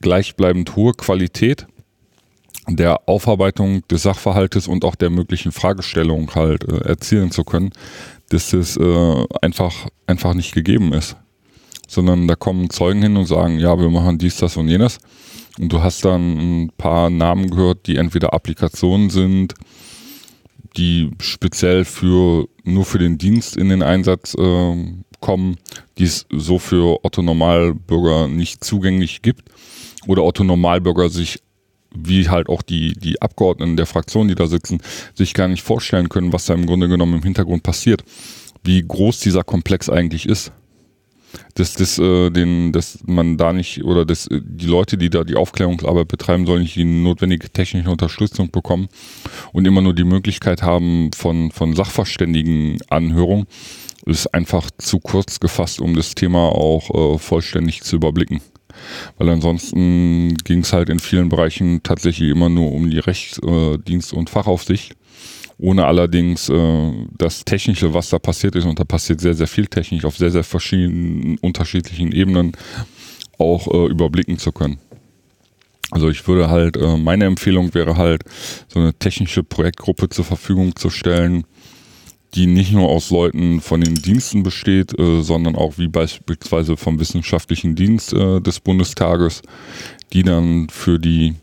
gleichbleibend 0.00 0.76
hohe 0.76 0.92
Qualität 0.92 1.66
der 2.68 3.08
Aufarbeitung 3.08 3.86
des 3.88 4.02
Sachverhaltes 4.02 4.68
und 4.68 4.84
auch 4.84 4.94
der 4.94 5.10
möglichen 5.10 5.52
Fragestellung 5.52 6.34
halt 6.34 6.64
äh, 6.64 6.88
erzielen 6.88 7.30
zu 7.30 7.44
können, 7.44 7.70
dass 8.28 8.50
das 8.50 8.76
äh, 8.76 9.24
einfach, 9.42 9.88
einfach 10.06 10.34
nicht 10.34 10.54
gegeben 10.54 10.92
ist. 10.92 11.16
Sondern 11.88 12.28
da 12.28 12.36
kommen 12.36 12.70
Zeugen 12.70 13.02
hin 13.02 13.16
und 13.16 13.26
sagen, 13.26 13.58
ja, 13.58 13.76
wir 13.78 13.90
machen 13.90 14.18
dies, 14.18 14.36
das 14.36 14.56
und 14.56 14.68
jenes. 14.68 14.98
Und 15.58 15.72
du 15.72 15.82
hast 15.82 16.04
dann 16.04 16.64
ein 16.66 16.72
paar 16.76 17.10
Namen 17.10 17.50
gehört, 17.50 17.86
die 17.86 17.96
entweder 17.96 18.32
Applikationen 18.32 19.10
sind, 19.10 19.54
die 20.76 21.10
speziell 21.20 21.84
für 21.84 22.48
nur 22.64 22.84
für 22.84 22.98
den 22.98 23.18
Dienst 23.18 23.56
in 23.56 23.68
den 23.68 23.82
Einsatz 23.82 24.34
äh, 24.34 24.94
kommen, 25.20 25.56
die 25.98 26.04
es 26.04 26.26
so 26.30 26.58
für 26.58 27.04
Otto 27.04 27.22
Normalbürger 27.22 28.28
nicht 28.28 28.64
zugänglich 28.64 29.22
gibt 29.22 29.50
oder 30.06 30.24
Otto 30.24 30.44
Normalbürger 30.44 31.08
sich 31.08 31.40
wie 31.92 32.28
halt 32.28 32.48
auch 32.48 32.62
die, 32.62 32.92
die 32.92 33.20
Abgeordneten 33.20 33.76
der 33.76 33.86
Fraktion, 33.86 34.28
die 34.28 34.36
da 34.36 34.46
sitzen, 34.46 34.80
sich 35.14 35.34
gar 35.34 35.48
nicht 35.48 35.62
vorstellen 35.62 36.08
können, 36.08 36.32
was 36.32 36.46
da 36.46 36.54
im 36.54 36.66
Grunde 36.66 36.88
genommen 36.88 37.14
im 37.14 37.22
Hintergrund 37.24 37.64
passiert, 37.64 38.04
wie 38.62 38.80
groß 38.86 39.18
dieser 39.18 39.42
Komplex 39.42 39.88
eigentlich 39.88 40.26
ist 40.26 40.52
dass, 41.54 41.74
dass, 41.74 41.98
äh, 41.98 42.30
den, 42.30 42.72
dass 42.72 42.98
man 43.06 43.36
da 43.36 43.52
nicht 43.52 43.84
oder 43.84 44.04
dass 44.04 44.26
äh, 44.26 44.40
die 44.42 44.66
Leute, 44.66 44.96
die 44.96 45.10
da 45.10 45.24
die 45.24 45.36
Aufklärungsarbeit 45.36 46.08
betreiben 46.08 46.46
sollen, 46.46 46.62
nicht 46.62 46.76
die 46.76 46.84
notwendige 46.84 47.50
technische 47.50 47.90
Unterstützung 47.90 48.50
bekommen 48.50 48.88
und 49.52 49.66
immer 49.66 49.82
nur 49.82 49.94
die 49.94 50.04
Möglichkeit 50.04 50.62
haben 50.62 51.10
von, 51.12 51.50
von 51.50 51.74
Sachverständigenanhörung, 51.74 53.46
ist 54.06 54.32
einfach 54.32 54.70
zu 54.78 54.98
kurz 54.98 55.40
gefasst, 55.40 55.80
um 55.80 55.94
das 55.94 56.14
Thema 56.14 56.48
auch 56.48 57.14
äh, 57.14 57.18
vollständig 57.18 57.82
zu 57.82 57.96
überblicken. 57.96 58.40
Weil 59.18 59.28
ansonsten 59.28 60.34
ging 60.44 60.60
es 60.60 60.72
halt 60.72 60.88
in 60.88 61.00
vielen 61.00 61.28
Bereichen 61.28 61.82
tatsächlich 61.82 62.30
immer 62.30 62.48
nur 62.48 62.72
um 62.72 62.88
die 62.90 63.00
Rechtsdienst- 63.00 64.14
und 64.14 64.30
Fachaufsicht 64.30 64.94
ohne 65.60 65.84
allerdings 65.84 66.48
äh, 66.48 66.92
das 67.18 67.44
Technische, 67.44 67.92
was 67.92 68.08
da 68.08 68.18
passiert 68.18 68.56
ist, 68.56 68.64
und 68.64 68.78
da 68.78 68.84
passiert 68.84 69.20
sehr, 69.20 69.34
sehr 69.34 69.46
viel 69.46 69.66
technisch 69.66 70.04
auf 70.04 70.16
sehr, 70.16 70.30
sehr 70.30 70.44
verschiedenen, 70.44 71.38
unterschiedlichen 71.38 72.12
Ebenen 72.12 72.52
auch 73.38 73.66
äh, 73.68 73.86
überblicken 73.86 74.38
zu 74.38 74.52
können. 74.52 74.78
Also 75.90 76.08
ich 76.08 76.26
würde 76.26 76.48
halt, 76.50 76.76
äh, 76.76 76.96
meine 76.96 77.26
Empfehlung 77.26 77.74
wäre 77.74 77.96
halt, 77.96 78.22
so 78.68 78.80
eine 78.80 78.94
technische 78.94 79.42
Projektgruppe 79.42 80.08
zur 80.08 80.24
Verfügung 80.24 80.76
zu 80.76 80.88
stellen, 80.88 81.44
die 82.34 82.46
nicht 82.46 82.72
nur 82.72 82.88
aus 82.88 83.10
Leuten 83.10 83.60
von 83.60 83.80
den 83.80 83.96
Diensten 83.96 84.42
besteht, 84.42 84.98
äh, 84.98 85.22
sondern 85.22 85.56
auch 85.56 85.78
wie 85.78 85.88
beispielsweise 85.88 86.76
vom 86.76 87.00
wissenschaftlichen 87.00 87.74
Dienst 87.74 88.12
äh, 88.12 88.40
des 88.40 88.60
Bundestages, 88.60 89.42
die 90.12 90.22
dann 90.22 90.68
für 90.70 90.98
die 90.98 91.34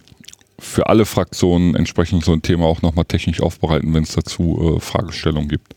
für 0.60 0.88
alle 0.88 1.06
Fraktionen 1.06 1.76
entsprechend 1.76 2.26
so 2.26 2.34
ein 2.34 2.42
Thema 2.42 2.66
auch 2.66 2.82
nochmal 2.82 3.06
technisch 3.06 3.42
aufbereiten, 3.42 3.94
wenn 3.94 4.04
es 4.04 4.14
dazu 4.14 4.78
äh, 4.78 4.80
Fragestellungen 4.80 5.50
gibt. 5.50 5.76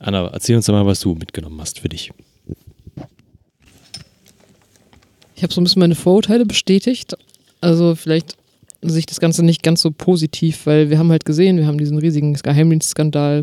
Anna, 0.00 0.28
erzähl 0.28 0.56
uns 0.56 0.66
doch 0.66 0.74
mal, 0.74 0.86
was 0.86 1.00
du 1.00 1.14
mitgenommen 1.14 1.60
hast 1.60 1.80
für 1.80 1.88
dich. 1.88 2.12
Ich 5.34 5.42
habe 5.42 5.52
so 5.52 5.60
ein 5.60 5.64
bisschen 5.64 5.80
meine 5.80 5.94
Vorurteile 5.94 6.46
bestätigt. 6.46 7.14
Also 7.60 7.94
vielleicht 7.94 8.36
sehe 8.80 9.00
ich 9.00 9.06
das 9.06 9.20
Ganze 9.20 9.44
nicht 9.44 9.62
ganz 9.62 9.80
so 9.80 9.90
positiv, 9.90 10.66
weil 10.66 10.90
wir 10.90 10.98
haben 10.98 11.10
halt 11.10 11.24
gesehen, 11.24 11.56
wir 11.56 11.66
haben 11.66 11.78
diesen 11.78 11.98
riesigen 11.98 12.34
Geheimdienstskandal. 12.34 13.42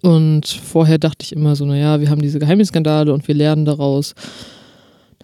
Und 0.00 0.46
vorher 0.48 0.98
dachte 0.98 1.24
ich 1.24 1.32
immer 1.32 1.54
so, 1.54 1.64
naja, 1.64 2.00
wir 2.00 2.10
haben 2.10 2.22
diese 2.22 2.40
Geheimdienstskandale 2.40 3.12
und 3.12 3.26
wir 3.28 3.34
lernen 3.34 3.64
daraus 3.64 4.14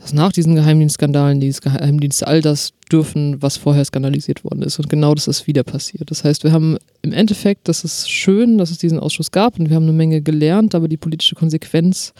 dass 0.01 0.13
nach 0.13 0.33
diesen 0.33 0.55
Geheimdienstskandalen 0.55 1.41
die 1.41 1.51
Geheimdienste 1.51 2.27
all 2.27 2.41
das 2.41 2.73
dürfen, 2.91 3.43
was 3.43 3.57
vorher 3.57 3.85
skandalisiert 3.85 4.45
worden 4.45 4.63
ist. 4.63 4.79
Und 4.79 4.89
genau 4.89 5.15
das 5.15 5.29
ist 5.29 5.47
wieder 5.47 5.65
passiert. 5.65 6.11
Das 6.11 6.25
heißt, 6.25 6.45
wir 6.45 6.53
haben 6.53 6.79
im 7.03 7.13
Endeffekt, 7.13 7.69
das 7.69 7.85
ist 7.85 8.11
schön, 8.11 8.59
dass 8.59 8.71
es 8.71 8.79
diesen 8.79 8.99
Ausschuss 8.99 9.31
gab 9.31 9.59
und 9.59 9.69
wir 9.69 9.77
haben 9.77 9.85
eine 9.85 9.93
Menge 9.93 10.23
gelernt, 10.23 10.75
aber 10.75 10.89
die 10.89 10.97
politische 10.97 11.35
Konsequenz 11.35 12.13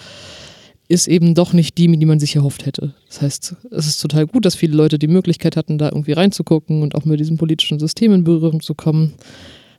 ist 0.89 1.07
eben 1.07 1.35
doch 1.35 1.53
nicht 1.53 1.77
die, 1.77 1.87
die 1.87 2.07
man 2.07 2.19
sich 2.19 2.35
erhofft 2.37 2.65
hätte. 2.65 2.95
Das 3.09 3.21
heißt, 3.21 3.57
es 3.71 3.87
ist 3.87 4.01
total 4.01 4.27
gut, 4.27 4.47
dass 4.47 4.55
viele 4.55 4.75
Leute 4.75 4.99
die 4.99 5.07
Möglichkeit 5.07 5.57
hatten, 5.57 5.77
da 5.77 5.87
irgendwie 5.87 6.13
reinzugucken 6.13 6.83
und 6.83 6.95
auch 6.95 7.05
mit 7.05 7.21
diesem 7.21 7.37
politischen 7.37 7.79
System 7.79 8.13
in 8.13 8.25
Berührung 8.25 8.63
zu 8.63 8.75
kommen. 8.75 9.13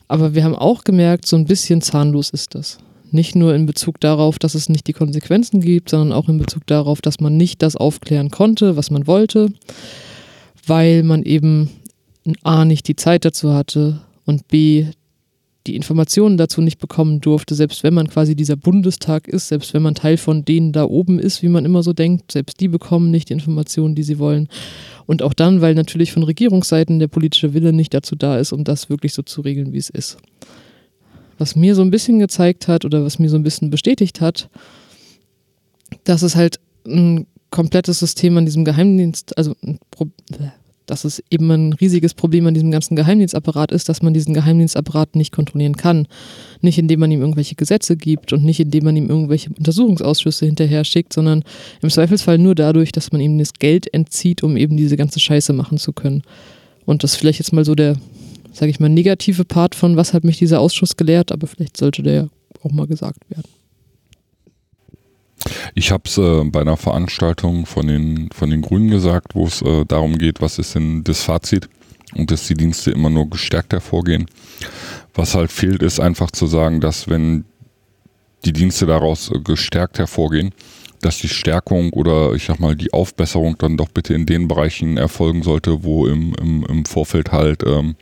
Aber 0.08 0.36
wir 0.36 0.44
haben 0.44 0.56
auch 0.56 0.84
gemerkt, 0.84 1.26
so 1.26 1.36
ein 1.36 1.46
bisschen 1.46 1.82
zahnlos 1.82 2.30
ist 2.30 2.54
das. 2.54 2.78
Nicht 3.12 3.36
nur 3.36 3.56
in 3.56 3.66
Bezug 3.66 4.00
darauf, 4.00 4.38
dass 4.38 4.56
es 4.56 4.70
nicht 4.70 4.88
die 4.88 4.94
Konsequenzen 4.94 5.62
gibt, 5.62 5.90
sondern 5.90 6.12
auch 6.12 6.30
in 6.30 6.38
Bezug 6.38 6.68
darauf, 6.68 7.02
dass 7.02 7.20
man 7.20 7.38
nicht 7.38 7.62
das 7.62 7.76
aufklären 7.76 8.30
konnte, 8.30 8.76
was 8.76 8.92
man 8.92 9.08
wollte, 9.08 9.52
weil 10.66 11.04
man 11.04 11.24
eben 11.24 11.70
A 12.44 12.66
nicht 12.66 12.88
die 12.88 12.96
Zeit 12.96 13.26
dazu 13.26 13.54
hatte 13.54 14.02
und 14.26 14.48
B 14.48 14.86
die 15.68 15.76
Informationen 15.76 16.38
dazu 16.38 16.62
nicht 16.62 16.80
bekommen 16.80 17.22
durfte, 17.22 17.54
selbst 17.54 17.84
wenn 17.84 17.94
man 17.94 18.08
quasi 18.08 18.36
dieser 18.36 18.56
Bundestag 18.56 19.28
ist, 19.28 19.50
selbst 19.50 19.74
wenn 19.74 19.82
man 19.82 19.96
Teil 19.96 20.18
von 20.18 20.46
denen 20.46 20.72
da 20.72 20.86
oben 20.86 21.20
ist, 21.20 21.44
wie 21.44 21.50
man 21.50 21.66
immer 21.66 21.84
so 21.84 21.94
denkt, 21.94 22.32
selbst 22.32 22.60
die 22.60 22.68
bekommen 22.68 23.12
nicht 23.12 23.30
die 23.30 23.34
Informationen, 23.34 23.94
die 23.94 24.04
sie 24.04 24.20
wollen. 24.20 24.48
Und 25.06 25.22
auch 25.22 25.34
dann, 25.34 25.62
weil 25.62 25.76
natürlich 25.76 26.12
von 26.12 26.24
Regierungsseiten 26.24 27.00
der 27.00 27.08
politische 27.08 27.54
Wille 27.54 27.74
nicht 27.74 27.94
dazu 27.94 28.16
da 28.16 28.38
ist, 28.38 28.54
um 28.54 28.64
das 28.64 28.90
wirklich 28.90 29.14
so 29.14 29.22
zu 29.22 29.42
regeln, 29.42 29.74
wie 29.74 29.78
es 29.78 29.90
ist 29.90 30.18
was 31.40 31.56
mir 31.56 31.74
so 31.74 31.82
ein 31.82 31.90
bisschen 31.90 32.20
gezeigt 32.20 32.68
hat 32.68 32.86
oder 32.86 33.04
was 33.04 33.18
mir 33.18 33.30
so 33.30 33.38
ein 33.38 33.44
bisschen 33.44 33.72
bestätigt 33.72 34.22
hat, 34.22 34.50
dass 36.04 36.22
es 36.22 36.36
halt 36.36 36.60
ein 36.86 37.26
komplettes 37.50 38.00
System 38.00 38.38
an 38.38 38.46
diesem 38.46 38.66
Geheimdienst, 38.66 39.36
also 39.38 39.56
dass 40.86 41.06
es 41.06 41.24
eben 41.30 41.50
ein 41.52 41.74
riesiges 41.74 42.14
Problem 42.14 42.48
an 42.48 42.54
diesem 42.54 42.72
ganzen 42.72 42.96
Geheimdienstapparat 42.96 43.72
ist, 43.72 43.90
dass 43.90 44.02
man 44.02 44.14
diesen 44.14 44.34
Geheimdienstapparat 44.34 45.16
nicht 45.16 45.32
kontrollieren 45.32 45.78
kann. 45.78 46.08
Nicht 46.62 46.80
indem 46.80 47.00
man 47.00 47.12
ihm 47.12 47.22
irgendwelche 47.22 47.56
Gesetze 47.56 47.96
gibt 47.96 48.34
und 48.34 48.44
nicht 48.44 48.60
indem 48.60 48.86
man 48.86 48.96
ihm 48.96 49.08
irgendwelche 49.08 49.52
Untersuchungsausschüsse 49.52 50.48
hinterher 50.48 50.84
schickt, 50.84 51.14
sondern 51.14 51.44
im 51.82 51.90
Zweifelsfall 51.90 52.40
nur 52.40 52.56
dadurch, 52.56 52.92
dass 52.92 53.12
man 53.12 53.22
ihm 53.22 53.38
das 53.38 53.54
Geld 53.54 53.94
entzieht, 53.94 54.42
um 54.42 54.58
eben 54.58 54.78
diese 54.78 54.98
ganze 54.98 55.20
Scheiße 55.20 55.54
machen 55.54 55.78
zu 55.78 55.94
können. 55.94 56.24
Und 56.86 57.04
das 57.04 57.14
ist 57.14 57.18
vielleicht 57.18 57.40
jetzt 57.40 57.54
mal 57.54 57.66
so 57.66 57.76
der 57.76 57.96
sage 58.52 58.72
ich 58.72 58.80
mal, 58.80 58.90
negative 58.90 59.46
Part 59.46 59.76
von, 59.76 59.96
was 59.96 60.14
hat 60.14 60.24
mich 60.24 60.38
dieser 60.38 60.60
Ausschuss 60.60 60.98
gelehrt, 60.98 61.32
aber 61.32 61.48
vielleicht 61.48 61.78
sollte 61.78 62.04
der 62.04 62.30
auch 62.64 62.72
mal 62.72 62.88
gesagt 62.88 63.30
werden. 63.30 63.50
Ich 65.74 65.92
habe 65.92 66.04
es 66.06 66.18
äh, 66.18 66.44
bei 66.46 66.62
einer 66.62 66.78
Veranstaltung 66.78 67.66
von 67.66 67.88
den, 67.88 68.30
von 68.32 68.50
den 68.50 68.62
Grünen 68.62 68.90
gesagt, 68.90 69.36
wo 69.36 69.46
es 69.46 69.62
äh, 69.62 69.86
darum 69.86 70.18
geht, 70.18 70.42
was 70.42 70.60
ist 70.60 70.76
denn 70.76 71.04
das 71.04 71.24
Fazit 71.24 71.70
und 72.16 72.32
dass 72.32 72.48
die 72.48 72.56
Dienste 72.56 72.92
immer 72.92 73.10
nur 73.10 73.30
gestärkt 73.30 73.74
hervorgehen. 73.74 74.26
Was 75.14 75.36
halt 75.36 75.52
fehlt, 75.52 75.82
ist 75.82 76.00
einfach 76.00 76.32
zu 76.32 76.48
sagen, 76.48 76.82
dass 76.82 77.08
wenn 77.08 77.46
die 78.46 78.54
Dienste 78.54 78.86
daraus 78.86 79.32
äh, 79.32 79.40
gestärkt 79.40 80.00
hervorgehen, 80.00 80.54
dass 81.02 81.20
die 81.20 81.30
Stärkung 81.30 81.94
oder 81.94 82.34
ich 82.34 82.46
sag 82.46 82.60
mal 82.60 82.76
die 82.76 82.92
Aufbesserung 82.92 83.58
dann 83.58 83.78
doch 83.78 83.90
bitte 83.90 84.14
in 84.14 84.26
den 84.26 84.48
Bereichen 84.48 84.98
erfolgen 84.98 85.44
sollte, 85.44 85.84
wo 85.84 86.06
im, 86.08 86.34
im, 86.36 86.66
im 86.66 86.86
Vorfeld 86.86 87.32
halt 87.32 87.64
ähm, 87.66 87.96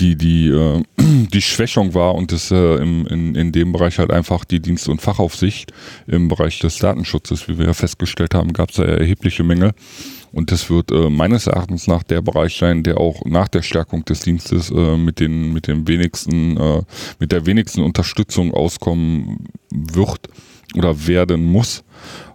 die, 0.00 0.16
die, 0.16 0.48
äh, 0.48 0.82
die 1.32 1.42
Schwächung 1.42 1.94
war 1.94 2.14
und 2.14 2.32
das 2.32 2.50
äh, 2.50 2.76
im, 2.76 3.06
in, 3.06 3.34
in 3.34 3.52
dem 3.52 3.72
Bereich 3.72 3.98
halt 3.98 4.10
einfach 4.10 4.44
die 4.44 4.60
Dienst- 4.60 4.88
und 4.88 5.00
Fachaufsicht 5.00 5.72
im 6.06 6.28
Bereich 6.28 6.58
des 6.58 6.78
Datenschutzes, 6.78 7.48
wie 7.48 7.58
wir 7.58 7.66
ja 7.66 7.74
festgestellt 7.74 8.34
haben, 8.34 8.52
gab 8.52 8.70
es 8.70 8.76
da 8.76 8.84
erhebliche 8.84 9.44
Mängel. 9.44 9.72
Und 10.32 10.52
das 10.52 10.70
wird 10.70 10.92
äh, 10.92 11.10
meines 11.10 11.48
Erachtens 11.48 11.86
nach 11.88 12.04
der 12.04 12.22
Bereich 12.22 12.56
sein, 12.56 12.82
der 12.82 12.98
auch 12.98 13.24
nach 13.24 13.48
der 13.48 13.62
Stärkung 13.62 14.04
des 14.04 14.20
Dienstes 14.20 14.70
äh, 14.70 14.96
mit 14.96 15.18
den 15.18 15.52
mit 15.52 15.66
dem 15.66 15.88
wenigsten 15.88 16.56
äh, 16.56 16.82
mit 17.18 17.32
der 17.32 17.46
wenigsten 17.46 17.82
Unterstützung 17.82 18.54
auskommen 18.54 19.48
wird 19.72 20.28
oder 20.76 21.06
werden 21.08 21.44
muss, 21.44 21.82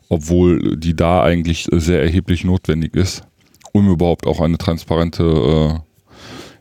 obwohl 0.10 0.76
die 0.76 0.96
da 0.96 1.24
eigentlich 1.24 1.68
sehr 1.72 2.02
erheblich 2.02 2.44
notwendig 2.44 2.96
ist, 2.96 3.24
um 3.72 3.90
überhaupt 3.90 4.28
auch 4.28 4.42
eine 4.42 4.58
transparente 4.58 5.24
äh, 5.24 5.85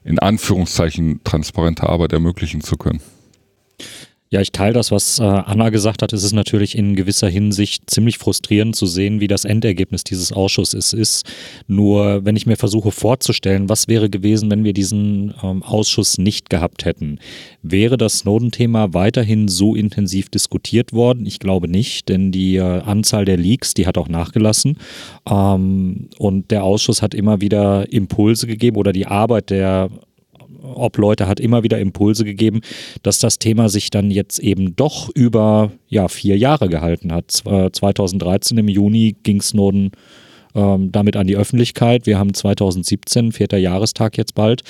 in 0.04 0.18
Anführungszeichen 0.18 1.22
transparente 1.24 1.88
Arbeit 1.88 2.12
ermöglichen 2.12 2.60
zu 2.60 2.76
können. 2.76 3.00
Ja, 4.34 4.40
ich 4.40 4.50
teile 4.50 4.72
das, 4.72 4.90
was 4.90 5.20
äh, 5.20 5.22
Anna 5.22 5.70
gesagt 5.70 6.02
hat. 6.02 6.12
Es 6.12 6.24
ist 6.24 6.32
natürlich 6.32 6.76
in 6.76 6.96
gewisser 6.96 7.28
Hinsicht 7.28 7.88
ziemlich 7.88 8.18
frustrierend 8.18 8.74
zu 8.74 8.84
sehen, 8.84 9.20
wie 9.20 9.28
das 9.28 9.44
Endergebnis 9.44 10.02
dieses 10.02 10.32
Ausschusses 10.32 10.92
ist. 10.92 11.24
Nur 11.68 12.24
wenn 12.24 12.34
ich 12.34 12.44
mir 12.44 12.56
versuche 12.56 12.90
vorzustellen, 12.90 13.68
was 13.68 13.86
wäre 13.86 14.10
gewesen, 14.10 14.50
wenn 14.50 14.64
wir 14.64 14.72
diesen 14.72 15.34
ähm, 15.40 15.62
Ausschuss 15.62 16.18
nicht 16.18 16.50
gehabt 16.50 16.84
hätten, 16.84 17.20
wäre 17.62 17.96
das 17.96 18.18
Snowden-Thema 18.18 18.92
weiterhin 18.92 19.46
so 19.46 19.76
intensiv 19.76 20.30
diskutiert 20.30 20.92
worden? 20.92 21.26
Ich 21.26 21.38
glaube 21.38 21.68
nicht, 21.68 22.08
denn 22.08 22.32
die 22.32 22.56
äh, 22.56 22.80
Anzahl 22.80 23.24
der 23.24 23.36
Leaks, 23.36 23.72
die 23.74 23.86
hat 23.86 23.96
auch 23.96 24.08
nachgelassen. 24.08 24.78
Ähm, 25.30 26.08
und 26.18 26.50
der 26.50 26.64
Ausschuss 26.64 27.02
hat 27.02 27.14
immer 27.14 27.40
wieder 27.40 27.92
Impulse 27.92 28.48
gegeben 28.48 28.78
oder 28.78 28.92
die 28.92 29.06
Arbeit 29.06 29.50
der 29.50 29.90
Obleute 30.74 31.28
hat 31.28 31.40
immer 31.40 31.62
wieder 31.62 31.78
Impulse 31.78 32.24
gegeben, 32.24 32.60
dass 33.02 33.18
das 33.18 33.38
Thema 33.38 33.68
sich 33.68 33.90
dann 33.90 34.10
jetzt 34.10 34.38
eben 34.38 34.76
doch 34.76 35.10
über 35.14 35.72
ja, 35.88 36.08
vier 36.08 36.38
Jahre 36.38 36.68
gehalten 36.68 37.12
hat. 37.12 37.30
2013 37.30 38.58
im 38.58 38.68
Juni 38.68 39.16
ging 39.22 39.40
Snowden 39.40 39.92
ähm, 40.54 40.92
damit 40.92 41.16
an 41.16 41.26
die 41.26 41.36
Öffentlichkeit. 41.36 42.06
Wir 42.06 42.18
haben 42.18 42.32
2017, 42.32 43.32
vierter 43.32 43.58
Jahrestag 43.58 44.16
jetzt 44.16 44.34
bald. 44.34 44.62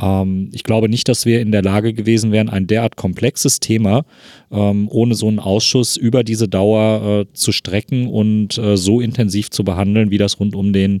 Ähm, 0.00 0.50
ich 0.52 0.64
glaube 0.64 0.88
nicht, 0.88 1.08
dass 1.08 1.26
wir 1.26 1.40
in 1.40 1.52
der 1.52 1.62
Lage 1.62 1.92
gewesen 1.92 2.32
wären, 2.32 2.48
ein 2.48 2.66
derart 2.66 2.96
komplexes 2.96 3.60
Thema 3.60 4.04
ähm, 4.50 4.88
ohne 4.90 5.14
so 5.14 5.28
einen 5.28 5.38
Ausschuss 5.38 5.96
über 5.96 6.24
diese 6.24 6.48
Dauer 6.48 7.20
äh, 7.20 7.32
zu 7.34 7.52
strecken 7.52 8.08
und 8.08 8.56
äh, 8.58 8.76
so 8.76 9.00
intensiv 9.00 9.50
zu 9.50 9.64
behandeln, 9.64 10.10
wie 10.10 10.18
das 10.18 10.40
rund 10.40 10.54
um 10.54 10.72
den 10.72 11.00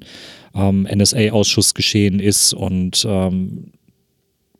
ähm, 0.54 0.86
NSA-Ausschuss 0.92 1.74
geschehen 1.74 2.20
ist. 2.20 2.52
Und 2.52 3.06
ähm, 3.08 3.72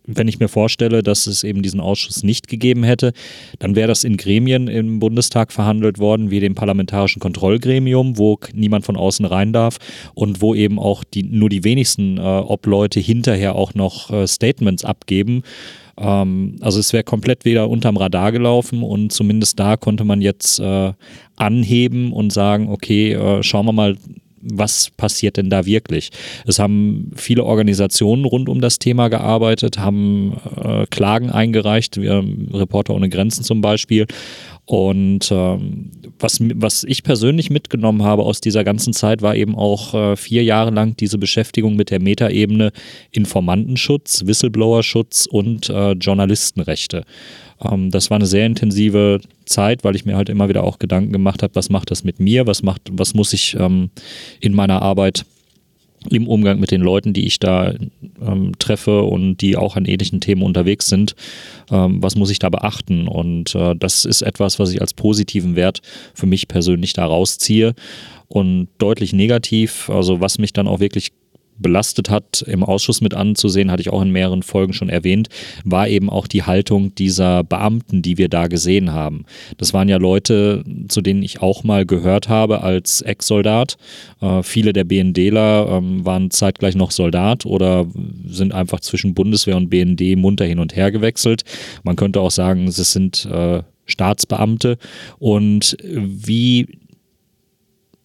wenn 0.07 0.29
ich 0.29 0.39
mir 0.39 0.49
vorstelle, 0.49 1.03
dass 1.03 1.27
es 1.27 1.45
eben 1.45 1.63
diesen 1.63 1.81
Ausschuss 1.81 2.23
nicht 2.23 2.49
gegeben 2.49 2.85
hätte, 2.85 3.13
dann 3.59 3.75
wäre 3.75 3.89
das 3.89 4.05
in 4.05 4.17
Gremien 4.17 4.69
im 4.69 4.99
Bundestag 4.99 5.53
verhandelt 5.53 5.99
worden, 5.99 6.31
wie 6.31 6.41
dem 6.41 6.55
parlamentarischen 6.55 7.21
Kontrollgremium, 7.21 8.19
wo 8.19 8.39
niemand 8.53 8.85
von 8.85 8.97
außen 8.97 9.27
rein 9.27 9.53
darf 9.53 9.79
und 10.15 10.41
wo 10.41 10.55
eben 10.55 10.79
auch 10.79 11.05
die, 11.05 11.23
nur 11.23 11.49
die 11.49 11.65
wenigsten 11.65 12.19
äh, 12.19 12.21
Obleute 12.21 13.01
hinterher 13.01 13.55
auch 13.55 13.75
noch 13.75 14.11
äh, 14.11 14.27
Statements 14.27 14.85
abgeben. 14.85 15.43
Ähm, 15.99 16.57
also 16.61 16.79
es 16.79 16.93
wäre 16.93 17.05
komplett 17.05 17.45
wieder 17.45 17.69
unterm 17.69 17.97
Radar 17.97 18.33
gelaufen 18.33 18.83
und 18.83 19.13
zumindest 19.13 19.59
da 19.59 19.77
konnte 19.77 20.05
man 20.05 20.21
jetzt 20.21 20.59
äh, 20.61 20.93
anheben 21.37 22.13
und 22.13 22.33
sagen, 22.33 22.69
okay, 22.69 23.13
äh, 23.13 23.43
schauen 23.43 23.67
wir 23.67 23.73
mal, 23.73 23.97
was 24.53 24.91
passiert 24.97 25.37
denn 25.37 25.51
da 25.51 25.67
wirklich? 25.67 26.11
Es 26.47 26.59
haben 26.59 27.11
viele 27.15 27.45
Organisationen 27.45 28.25
rund 28.25 28.49
um 28.49 28.61
das 28.61 28.79
Thema 28.79 29.09
gearbeitet, 29.09 29.79
haben 29.79 30.37
äh, 30.63 30.87
Klagen 30.87 31.31
eingereicht, 31.31 32.01
wir, 32.01 32.25
Reporter 32.53 32.95
ohne 32.95 33.09
Grenzen 33.09 33.45
zum 33.45 33.61
Beispiel. 33.61 34.07
Und 34.67 35.31
ähm, 35.31 35.93
was, 36.19 36.39
was 36.41 36.83
ich 36.83 37.05
persönlich 37.05 37.51
mitgenommen 37.51 38.03
habe 38.03 38.25
aus 38.25 38.41
dieser 38.41 38.65
ganzen 38.65 38.93
Zeit, 38.93 39.23
war 39.23 39.37
eben 39.37 39.55
auch 39.55 39.95
äh, 39.95 40.17
vier 40.17 40.43
Jahre 40.43 40.71
lang 40.71 40.97
diese 40.97 41.19
Beschäftigung 41.19 41.77
mit 41.77 41.91
der 41.91 42.01
Metaebene 42.01 42.73
Informantenschutz, 43.13 44.27
Whistleblowerschutz 44.27 45.27
und 45.27 45.71
äh, 45.71 45.93
Journalistenrechte. 45.93 47.05
Ähm, 47.65 47.91
das 47.91 48.11
war 48.11 48.17
eine 48.17 48.27
sehr 48.27 48.47
intensive 48.47 49.21
Zeit, 49.45 49.85
weil 49.85 49.97
ich 49.97 50.05
mir 50.05 50.17
halt 50.17 50.29
immer 50.29 50.49
wieder 50.49 50.65
auch 50.65 50.79
Gedanken 50.79 51.13
gemacht 51.13 51.43
habe, 51.43 51.55
was 51.55 51.71
macht 51.71 51.91
das 51.91 52.05
mit 52.05 52.21
mir, 52.21 52.47
was 52.47 52.63
macht, 52.63 52.83
was 52.93 53.15
muss 53.15 53.33
ich 53.33 53.57
ähm, 53.59 53.91
in 54.41 54.55
meiner 54.55 54.83
Arbeit 54.83 55.25
im 56.11 56.29
Umgang 56.29 56.61
mit 56.61 56.71
den 56.71 56.81
Leuten, 56.81 57.13
die 57.13 57.27
ich 57.27 57.39
da 57.39 57.75
ähm, 58.21 58.53
treffe 58.59 59.03
und 59.03 59.39
die 59.39 59.57
auch 59.57 59.77
an 59.77 59.87
ähnlichen 59.87 60.21
Themen 60.21 60.43
unterwegs 60.43 60.87
sind, 60.87 61.15
ähm, 61.71 62.03
was 62.03 62.17
muss 62.17 62.31
ich 62.31 62.39
da 62.39 62.49
beachten? 62.49 63.09
Und 63.09 63.55
äh, 63.55 63.75
das 63.77 64.05
ist 64.05 64.23
etwas, 64.23 64.59
was 64.59 64.73
ich 64.73 64.81
als 64.81 64.95
positiven 64.95 65.57
Wert 65.57 65.83
für 66.15 66.27
mich 66.27 66.49
persönlich 66.49 66.93
da 66.93 67.07
rausziehe. 67.07 67.75
Und 68.29 68.69
deutlich 68.79 69.13
negativ, 69.13 69.89
also 69.89 70.21
was 70.21 70.39
mich 70.39 70.53
dann 70.53 70.67
auch 70.67 70.81
wirklich 70.81 71.13
belastet 71.59 72.11
hat, 72.11 72.43
im 72.43 72.63
Ausschuss 72.63 73.01
mit 73.01 73.15
anzusehen, 73.15 73.71
hatte 73.71 73.81
ich 73.81 73.91
auch 73.91 74.03
in 74.03 74.11
mehreren 74.11 74.43
Folgen 74.43 74.73
schon 74.73 74.89
erwähnt, 74.89 75.29
war 75.65 75.89
eben 75.89 76.11
auch 76.11 76.27
die 76.27 76.43
Haltung 76.43 76.95
dieser 76.95 77.45
Beamten, 77.45 78.03
die 78.03 78.19
wir 78.19 78.29
da 78.29 78.47
gesehen 78.47 78.93
haben. 78.93 79.25
Das 79.59 79.73
waren 79.73 79.89
ja 79.89 79.97
Leute, 79.97 80.65
zu 80.89 81.01
denen 81.01 81.23
ich 81.23 81.43
auch 81.43 81.65
mal 81.65 81.87
gehört 81.87 82.29
habe 82.29 82.63
als 82.63 83.03
Ex-Soldat. 83.03 83.77
Äh, 84.21 84.43
viele 84.43 84.73
der 84.73 84.85
BNDler 84.85 85.69
ähm, 85.71 86.05
waren 86.05 86.31
zeitgleich 86.31 86.75
noch 86.75 86.91
Soldat 86.91 87.47
oder 87.47 87.87
sind 88.27 88.53
einfach 88.53 88.81
zwischen 88.81 89.15
Bundeswehr 89.15 89.57
und 89.57 89.71
BND 89.71 90.17
munter 90.17 90.45
hin 90.45 90.59
und 90.59 90.77
her 90.77 90.91
gewechselt. 90.91 91.45
Man 91.83 91.97
könnte 91.97 92.21
auch 92.21 92.31
sagen, 92.31 92.69
es 92.69 92.77
sind 92.77 93.27
äh, 93.27 93.63
Staatsbeamte 93.87 94.79
und 95.19 95.77
wie 95.83 96.67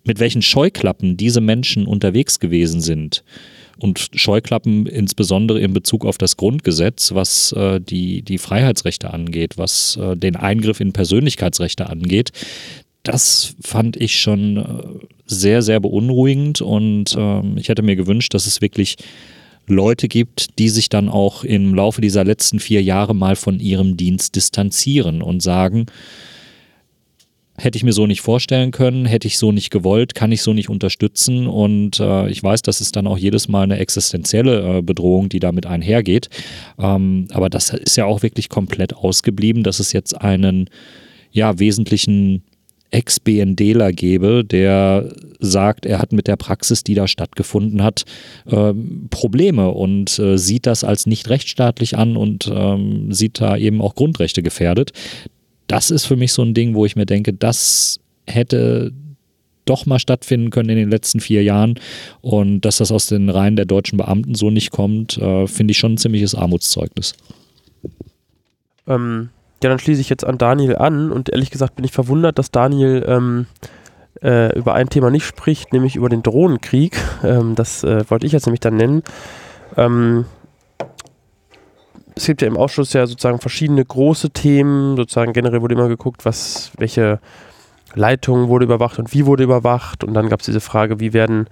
mit 0.03 0.19
welchen 0.19 0.41
Scheuklappen 0.41 1.17
diese 1.17 1.41
Menschen 1.41 1.85
unterwegs 1.85 2.39
gewesen 2.39 2.81
sind. 2.81 3.23
Und 3.77 4.09
Scheuklappen 4.13 4.85
insbesondere 4.85 5.59
in 5.59 5.73
Bezug 5.73 6.05
auf 6.05 6.17
das 6.17 6.37
Grundgesetz, 6.37 7.13
was 7.13 7.51
äh, 7.53 7.79
die, 7.79 8.21
die 8.21 8.37
Freiheitsrechte 8.37 9.11
angeht, 9.11 9.57
was 9.57 9.97
äh, 9.97 10.15
den 10.15 10.35
Eingriff 10.35 10.79
in 10.79 10.93
Persönlichkeitsrechte 10.93 11.89
angeht. 11.89 12.31
Das 13.03 13.55
fand 13.59 13.97
ich 13.97 14.19
schon 14.19 14.57
äh, 14.57 15.05
sehr, 15.25 15.63
sehr 15.63 15.79
beunruhigend 15.79 16.61
und 16.61 17.15
ähm, 17.17 17.57
ich 17.57 17.69
hätte 17.69 17.81
mir 17.81 17.95
gewünscht, 17.95 18.33
dass 18.35 18.45
es 18.45 18.61
wirklich 18.61 18.97
Leute 19.67 20.07
gibt, 20.07 20.59
die 20.59 20.69
sich 20.69 20.89
dann 20.89 21.09
auch 21.09 21.43
im 21.43 21.73
Laufe 21.73 22.01
dieser 22.01 22.23
letzten 22.23 22.59
vier 22.59 22.83
Jahre 22.83 23.15
mal 23.15 23.35
von 23.35 23.59
ihrem 23.59 23.97
Dienst 23.97 24.35
distanzieren 24.35 25.21
und 25.21 25.41
sagen, 25.41 25.87
hätte 27.57 27.77
ich 27.77 27.83
mir 27.83 27.93
so 27.93 28.07
nicht 28.07 28.21
vorstellen 28.21 28.71
können, 28.71 29.05
hätte 29.05 29.27
ich 29.27 29.37
so 29.37 29.51
nicht 29.51 29.69
gewollt, 29.69 30.15
kann 30.15 30.31
ich 30.31 30.41
so 30.41 30.53
nicht 30.53 30.69
unterstützen 30.69 31.47
und 31.47 31.99
äh, 31.99 32.29
ich 32.29 32.41
weiß, 32.41 32.61
das 32.61 32.81
ist 32.81 32.95
dann 32.95 33.07
auch 33.07 33.17
jedes 33.17 33.47
Mal 33.47 33.63
eine 33.63 33.77
existenzielle 33.77 34.77
äh, 34.77 34.81
Bedrohung, 34.81 35.29
die 35.29 35.39
damit 35.39 35.65
einhergeht. 35.65 36.29
Ähm, 36.79 37.27
aber 37.31 37.49
das 37.49 37.69
ist 37.71 37.97
ja 37.97 38.05
auch 38.05 38.23
wirklich 38.23 38.49
komplett 38.49 38.95
ausgeblieben, 38.95 39.63
dass 39.63 39.79
es 39.79 39.93
jetzt 39.93 40.19
einen 40.19 40.69
ja 41.31 41.59
wesentlichen 41.59 42.43
Ex-BNDler 42.91 43.93
gäbe, 43.93 44.43
der 44.43 45.13
sagt, 45.39 45.85
er 45.85 45.99
hat 45.99 46.11
mit 46.11 46.27
der 46.27 46.35
Praxis, 46.35 46.83
die 46.83 46.93
da 46.93 47.07
stattgefunden 47.07 47.83
hat, 47.83 48.03
äh, 48.47 48.73
Probleme 49.09 49.69
und 49.69 50.19
äh, 50.19 50.37
sieht 50.37 50.65
das 50.65 50.83
als 50.83 51.05
nicht 51.05 51.29
rechtsstaatlich 51.29 51.97
an 51.97 52.17
und 52.17 52.51
ähm, 52.53 53.13
sieht 53.13 53.39
da 53.39 53.55
eben 53.55 53.81
auch 53.81 53.95
Grundrechte 53.95 54.43
gefährdet 54.43 54.91
das 55.67 55.91
ist 55.91 56.05
für 56.05 56.15
mich 56.15 56.33
so 56.33 56.41
ein 56.41 56.53
Ding, 56.53 56.75
wo 56.75 56.85
ich 56.85 56.95
mir 56.95 57.05
denke, 57.05 57.33
das 57.33 57.99
hätte 58.27 58.91
doch 59.65 59.85
mal 59.85 59.99
stattfinden 59.99 60.49
können 60.49 60.69
in 60.69 60.77
den 60.77 60.89
letzten 60.89 61.19
vier 61.19 61.43
Jahren. 61.43 61.79
Und 62.21 62.61
dass 62.61 62.77
das 62.77 62.91
aus 62.91 63.07
den 63.07 63.29
Reihen 63.29 63.55
der 63.55 63.65
deutschen 63.65 63.97
Beamten 63.97 64.35
so 64.35 64.49
nicht 64.49 64.71
kommt, 64.71 65.17
äh, 65.17 65.47
finde 65.47 65.71
ich 65.71 65.77
schon 65.77 65.93
ein 65.93 65.97
ziemliches 65.97 66.35
Armutszeugnis. 66.35 67.13
Ähm, 68.87 69.29
ja, 69.63 69.69
dann 69.69 69.79
schließe 69.79 70.01
ich 70.01 70.09
jetzt 70.09 70.25
an 70.25 70.37
Daniel 70.37 70.75
an 70.75 71.11
und 71.11 71.29
ehrlich 71.29 71.51
gesagt 71.51 71.75
bin 71.75 71.85
ich 71.85 71.91
verwundert, 71.91 72.39
dass 72.39 72.51
Daniel 72.51 73.05
ähm, 73.07 73.45
äh, 74.23 74.57
über 74.57 74.73
ein 74.73 74.89
Thema 74.89 75.11
nicht 75.11 75.25
spricht, 75.25 75.71
nämlich 75.73 75.95
über 75.95 76.09
den 76.09 76.23
Drohnenkrieg. 76.23 76.97
Ähm, 77.23 77.55
das 77.55 77.83
äh, 77.83 78.03
wollte 78.09 78.25
ich 78.25 78.33
jetzt 78.33 78.47
nämlich 78.47 78.59
dann 78.59 78.77
nennen. 78.77 79.03
Ähm, 79.77 80.25
es 82.15 82.25
gibt 82.25 82.41
ja 82.41 82.47
im 82.47 82.57
Ausschuss 82.57 82.93
ja 82.93 83.05
sozusagen 83.07 83.39
verschiedene 83.39 83.83
große 83.83 84.31
Themen. 84.31 84.95
Sozusagen 84.97 85.33
generell 85.33 85.61
wurde 85.61 85.75
immer 85.75 85.87
geguckt, 85.87 86.25
was, 86.25 86.71
welche 86.77 87.19
Leitung 87.93 88.47
wurde 88.47 88.65
überwacht 88.65 88.99
und 88.99 89.13
wie 89.13 89.25
wurde 89.25 89.43
überwacht. 89.43 90.03
Und 90.03 90.13
dann 90.13 90.29
gab 90.29 90.39
es 90.41 90.45
diese 90.45 90.61
Frage, 90.61 90.99
wie 90.99 91.13
werden, 91.13 91.47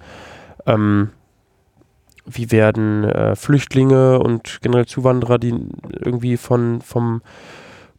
ähm, 0.66 1.10
wie 2.26 2.50
werden 2.50 3.04
äh, 3.04 3.36
Flüchtlinge 3.36 4.18
und 4.18 4.60
generell 4.62 4.86
Zuwanderer, 4.86 5.38
die 5.38 5.54
irgendwie 5.98 6.36
von, 6.36 6.80
vom 6.82 7.22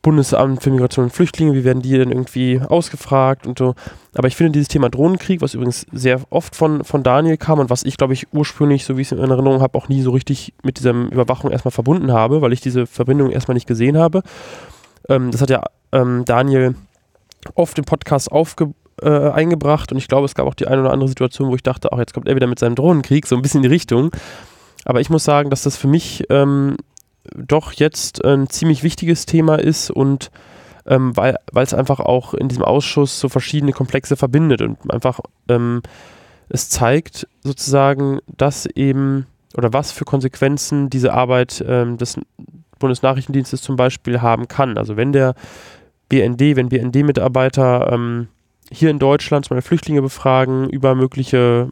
Bundesamt 0.01 0.63
für 0.63 0.71
Migration 0.71 1.05
und 1.05 1.11
Flüchtlinge, 1.11 1.53
wie 1.53 1.63
werden 1.63 1.81
die 1.81 1.91
denn 1.91 2.09
irgendwie 2.09 2.59
ausgefragt 2.59 3.45
und 3.45 3.59
so. 3.59 3.75
Aber 4.15 4.27
ich 4.27 4.35
finde 4.35 4.53
dieses 4.53 4.67
Thema 4.67 4.89
Drohnenkrieg, 4.89 5.41
was 5.41 5.53
übrigens 5.53 5.85
sehr 5.91 6.21
oft 6.29 6.55
von, 6.55 6.83
von 6.83 7.03
Daniel 7.03 7.37
kam 7.37 7.59
und 7.59 7.69
was 7.69 7.83
ich, 7.83 7.97
glaube 7.97 8.13
ich, 8.13 8.27
ursprünglich, 8.33 8.85
so 8.85 8.97
wie 8.97 9.01
ich 9.01 9.07
es 9.07 9.11
in 9.11 9.19
Erinnerung 9.19 9.61
habe, 9.61 9.77
auch 9.77 9.89
nie 9.89 10.01
so 10.01 10.11
richtig 10.11 10.53
mit 10.63 10.79
dieser 10.79 10.91
Überwachung 10.91 11.51
erstmal 11.51 11.71
verbunden 11.71 12.11
habe, 12.11 12.41
weil 12.41 12.53
ich 12.53 12.61
diese 12.61 12.87
Verbindung 12.87 13.29
erstmal 13.29 13.53
nicht 13.53 13.67
gesehen 13.67 13.97
habe. 13.97 14.23
Ähm, 15.07 15.31
das 15.31 15.41
hat 15.41 15.49
ja 15.49 15.63
ähm, 15.91 16.25
Daniel 16.25 16.75
oft 17.53 17.77
im 17.77 17.85
Podcast 17.85 18.31
aufge, 18.31 18.73
äh, 19.01 19.29
eingebracht 19.29 19.91
und 19.91 19.97
ich 19.97 20.07
glaube, 20.07 20.25
es 20.25 20.35
gab 20.35 20.47
auch 20.47 20.53
die 20.53 20.67
eine 20.67 20.81
oder 20.81 20.91
andere 20.91 21.09
Situation, 21.09 21.49
wo 21.49 21.55
ich 21.55 21.63
dachte, 21.63 21.91
auch 21.91 21.99
jetzt 21.99 22.13
kommt 22.13 22.27
er 22.27 22.35
wieder 22.35 22.47
mit 22.47 22.59
seinem 22.59 22.75
Drohnenkrieg, 22.75 23.27
so 23.27 23.35
ein 23.35 23.41
bisschen 23.41 23.59
in 23.59 23.69
die 23.69 23.73
Richtung. 23.73 24.11
Aber 24.85 24.99
ich 24.99 25.09
muss 25.09 25.23
sagen, 25.23 25.49
dass 25.49 25.63
das 25.63 25.77
für 25.77 25.87
mich 25.87 26.23
ähm, 26.29 26.75
doch 27.35 27.73
jetzt 27.73 28.23
ein 28.23 28.49
ziemlich 28.49 28.83
wichtiges 28.83 29.25
Thema 29.25 29.55
ist 29.55 29.91
und 29.91 30.31
ähm, 30.87 31.15
weil 31.15 31.37
es 31.53 31.73
einfach 31.73 31.99
auch 31.99 32.33
in 32.33 32.47
diesem 32.47 32.63
Ausschuss 32.63 33.19
so 33.19 33.29
verschiedene 33.29 33.71
Komplexe 33.71 34.15
verbindet 34.15 34.61
und 34.61 34.77
einfach 34.91 35.19
ähm, 35.47 35.81
es 36.49 36.69
zeigt 36.69 37.27
sozusagen, 37.43 38.19
dass 38.25 38.65
eben 38.65 39.27
oder 39.55 39.73
was 39.73 39.91
für 39.91 40.05
Konsequenzen 40.05 40.89
diese 40.89 41.13
Arbeit 41.13 41.63
ähm, 41.67 41.97
des 41.97 42.19
Bundesnachrichtendienstes 42.79 43.61
zum 43.61 43.75
Beispiel 43.75 44.21
haben 44.21 44.47
kann. 44.47 44.77
Also 44.77 44.97
wenn 44.97 45.13
der 45.13 45.35
BND, 46.09 46.55
wenn 46.55 46.69
BND-Mitarbeiter 46.69 47.91
ähm, 47.93 48.27
hier 48.71 48.89
in 48.89 48.99
Deutschland 48.99 49.45
zum 49.45 49.55
Beispiel 49.55 49.69
Flüchtlinge 49.69 50.01
befragen 50.01 50.69
über 50.69 50.95
mögliche 50.95 51.69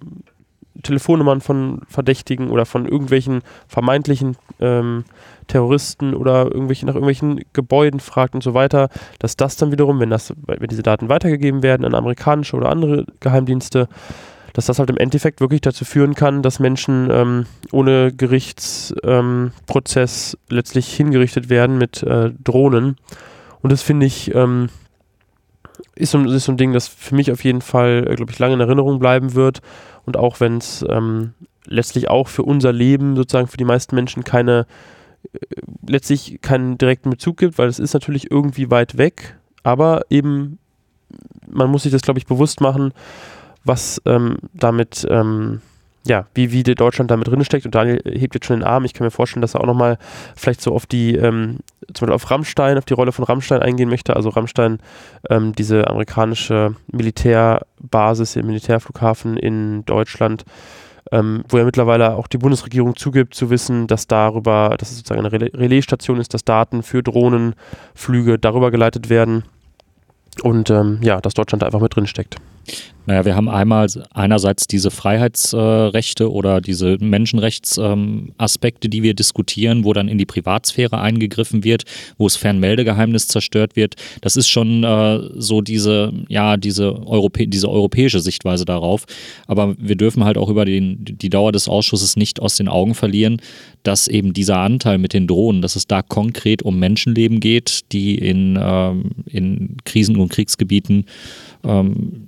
Telefonnummern 0.84 1.42
von 1.42 1.82
Verdächtigen 1.88 2.50
oder 2.50 2.66
von 2.66 2.86
irgendwelchen 2.86 3.42
vermeintlichen 3.68 4.38
ähm, 4.60 5.04
Terroristen 5.50 6.14
oder 6.14 6.46
irgendwelche, 6.46 6.86
nach 6.86 6.94
irgendwelchen 6.94 7.42
Gebäuden 7.52 8.00
fragt 8.00 8.36
und 8.36 8.44
so 8.44 8.54
weiter, 8.54 8.88
dass 9.20 9.36
das 9.36 9.58
dann 9.58 9.74
wiederum, 9.74 10.00
wenn, 10.00 10.10
das, 10.10 10.34
wenn 10.46 10.70
diese 10.70 10.84
Daten 10.84 11.10
weitergegeben 11.10 11.62
werden 11.62 11.86
an 11.86 11.96
amerikanische 11.96 12.56
oder 12.56 12.70
andere 12.70 13.06
Geheimdienste, 13.20 13.90
dass 14.54 14.68
das 14.68 14.80
halt 14.80 14.90
im 14.90 14.98
Endeffekt 14.98 15.42
wirklich 15.42 15.62
dazu 15.62 15.86
führen 15.86 16.16
kann, 16.16 16.42
dass 16.42 16.60
Menschen 16.60 17.10
ähm, 17.12 17.46
ohne 17.72 18.12
Gerichtsprozess 18.14 20.34
ähm, 20.34 20.56
letztlich 20.56 20.92
hingerichtet 20.94 21.50
werden 21.50 21.78
mit 21.78 22.04
äh, 22.04 22.32
Drohnen. 22.44 22.98
Und 23.62 23.72
das 23.72 23.82
finde 23.82 24.06
ich, 24.06 24.34
ähm, 24.34 24.70
ist, 25.96 26.12
so, 26.12 26.24
ist 26.24 26.46
so 26.46 26.52
ein 26.52 26.58
Ding, 26.58 26.74
das 26.74 26.88
für 26.88 27.16
mich 27.16 27.32
auf 27.32 27.44
jeden 27.44 27.62
Fall, 27.62 28.08
äh, 28.10 28.16
glaube 28.16 28.32
ich, 28.32 28.40
lange 28.40 28.56
in 28.56 28.62
Erinnerung 28.62 29.00
bleiben 29.00 29.36
wird. 29.36 29.62
Und 30.06 30.18
auch 30.18 30.40
wenn 30.40 30.58
es 30.58 30.84
ähm, 30.90 31.34
letztlich 31.66 32.10
auch 32.10 32.28
für 32.28 32.44
unser 32.44 32.74
Leben 32.74 33.16
sozusagen 33.16 33.48
für 33.48 33.58
die 33.58 33.66
meisten 33.66 33.96
Menschen 33.96 34.24
keine, 34.24 34.66
letztlich 35.86 36.40
keinen 36.42 36.78
direkten 36.78 37.10
Bezug 37.10 37.38
gibt, 37.38 37.58
weil 37.58 37.68
es 37.68 37.80
ist 37.80 37.94
natürlich 37.94 38.32
irgendwie 38.32 38.72
weit 38.72 38.98
weg, 38.98 39.38
aber 39.64 40.02
eben, 40.10 40.60
man 41.48 41.70
muss 41.70 41.84
sich 41.84 41.92
das, 41.92 42.02
glaube 42.02 42.20
ich, 42.20 42.26
bewusst 42.26 42.62
machen, 42.62 42.94
was 43.64 44.02
ähm, 44.06 44.38
damit, 44.54 45.06
ähm, 45.10 45.62
ja, 46.06 46.26
wie, 46.34 46.52
wie 46.52 46.64
Deutschland 46.64 47.12
damit 47.12 47.28
drin 47.28 47.44
steckt. 47.44 47.66
Und 47.66 47.76
Daniel 47.76 48.02
hebt 48.06 48.34
jetzt 48.34 48.46
schon 48.46 48.60
den 48.60 48.68
Arm. 48.68 48.86
Ich 48.86 48.94
kann 48.94 49.06
mir 49.06 49.12
vorstellen, 49.12 49.42
dass 49.42 49.54
er 49.54 49.62
auch 49.62 49.68
nochmal 49.68 49.98
vielleicht 50.36 50.62
so 50.62 50.74
auf 50.74 50.86
die, 50.86 51.16
ähm, 51.16 51.58
zum 51.94 52.06
Beispiel 52.06 52.14
auf 52.14 52.32
Rammstein, 52.32 52.78
auf 52.78 52.86
die 52.86 52.94
Rolle 52.94 53.12
von 53.12 53.26
Rammstein 53.26 53.62
eingehen 53.62 53.90
möchte. 53.90 54.16
Also 54.16 54.30
Rammstein, 54.30 54.80
ähm, 55.30 55.54
diese 55.54 55.88
amerikanische 55.88 56.76
Militärbasis, 56.92 58.34
der 58.34 58.46
Militärflughafen 58.46 59.38
in 59.38 59.86
Deutschland, 59.86 60.46
ähm, 61.12 61.44
wo 61.50 61.58
ja 61.58 61.66
mittlerweile 61.66 62.16
auch 62.16 62.28
die 62.28 62.38
Bundesregierung 62.38 62.96
zugibt, 62.96 63.34
zu 63.34 63.50
wissen, 63.50 63.88
dass 63.88 64.08
darüber, 64.08 64.76
dass 64.78 64.92
es 64.92 64.98
sozusagen 64.98 65.26
eine 65.26 65.32
Relaisstation 65.32 66.20
ist, 66.20 66.34
dass 66.34 66.44
Daten 66.44 66.84
für 66.84 67.04
Drohnenflüge 67.04 68.38
darüber 68.40 68.72
geleitet 68.72 69.10
werden. 69.10 69.44
Und 70.42 70.70
ähm, 70.70 71.00
ja, 71.02 71.22
dass 71.22 71.34
Deutschland 71.34 71.62
da 71.62 71.68
einfach 71.68 71.82
mit 71.82 71.96
drin 71.96 72.08
steckt. 72.08 72.38
Naja, 73.10 73.26
wir 73.26 73.36
haben 73.36 73.50
einmal 73.50 73.88
einerseits 74.14 74.68
diese 74.68 74.92
Freiheitsrechte 74.92 76.32
oder 76.32 76.62
diese 76.62 76.98
Menschenrechtsaspekte, 77.00 78.88
die 78.88 79.02
wir 79.02 79.16
diskutieren, 79.16 79.84
wo 79.84 79.94
dann 79.94 80.08
in 80.08 80.20
die 80.20 80.28
Privatsphäre 80.28 81.02
eingegriffen 81.02 81.64
wird, 81.64 81.86
wo 82.20 82.28
das 82.28 82.36
Fernmeldegeheimnis 82.36 83.28
zerstört 83.28 83.76
wird. 83.76 83.96
Das 84.22 84.36
ist 84.36 84.48
schon 84.48 84.84
äh, 84.84 85.22
so 85.38 85.62
diese, 85.62 86.14
ja, 86.28 86.56
diese, 86.56 87.04
Europä 87.08 87.48
diese 87.48 87.68
europäische 87.70 88.20
Sichtweise 88.20 88.66
darauf. 88.66 89.06
Aber 89.48 89.76
wir 89.80 89.96
dürfen 89.96 90.24
halt 90.24 90.38
auch 90.38 90.50
über 90.50 90.66
den, 90.66 91.04
die 91.04 91.30
Dauer 91.32 91.52
des 91.52 91.68
Ausschusses 91.68 92.16
nicht 92.16 92.40
aus 92.40 92.58
den 92.58 92.68
Augen 92.68 92.94
verlieren, 92.94 93.42
dass 93.82 94.08
eben 94.08 94.34
dieser 94.34 94.58
Anteil 94.58 95.00
mit 95.00 95.14
den 95.14 95.26
Drohnen, 95.26 95.64
dass 95.64 95.76
es 95.76 95.88
da 95.88 96.04
konkret 96.04 96.62
um 96.62 96.78
Menschenleben 96.78 97.40
geht, 97.40 97.92
die 97.92 98.20
in, 98.20 98.60
ähm, 98.62 99.10
in 99.26 99.78
Krisen- 99.86 100.18
und 100.18 100.29
Kriegsgebieten 100.30 101.06
ähm, 101.64 102.28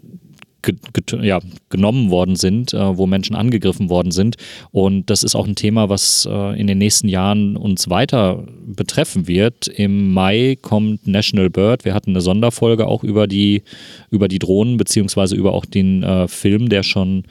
ja, 1.21 1.39
genommen 1.69 2.09
worden 2.09 2.35
sind, 2.35 2.73
äh, 2.73 2.97
wo 2.97 3.07
Menschen 3.07 3.35
angegriffen 3.35 3.89
worden 3.89 4.11
sind. 4.11 4.37
Und 4.71 5.09
das 5.09 5.23
ist 5.23 5.35
auch 5.35 5.47
ein 5.47 5.55
Thema, 5.55 5.89
was 5.89 6.27
äh, 6.29 6.59
in 6.59 6.67
den 6.67 6.77
nächsten 6.77 7.07
Jahren 7.07 7.57
uns 7.57 7.89
weiter 7.89 8.43
betreffen 8.65 9.27
wird. 9.27 9.67
Im 9.67 10.13
Mai 10.13 10.57
kommt 10.61 11.07
National 11.07 11.49
Bird. 11.49 11.85
Wir 11.85 11.93
hatten 11.93 12.11
eine 12.11 12.21
Sonderfolge 12.21 12.87
auch 12.87 13.03
über 13.03 13.27
die, 13.27 13.63
über 14.09 14.27
die 14.27 14.39
Drohnen, 14.39 14.77
beziehungsweise 14.77 15.35
über 15.35 15.53
auch 15.53 15.65
den 15.65 16.03
äh, 16.03 16.27
Film, 16.27 16.69
der 16.69 16.83
schon 16.83 17.23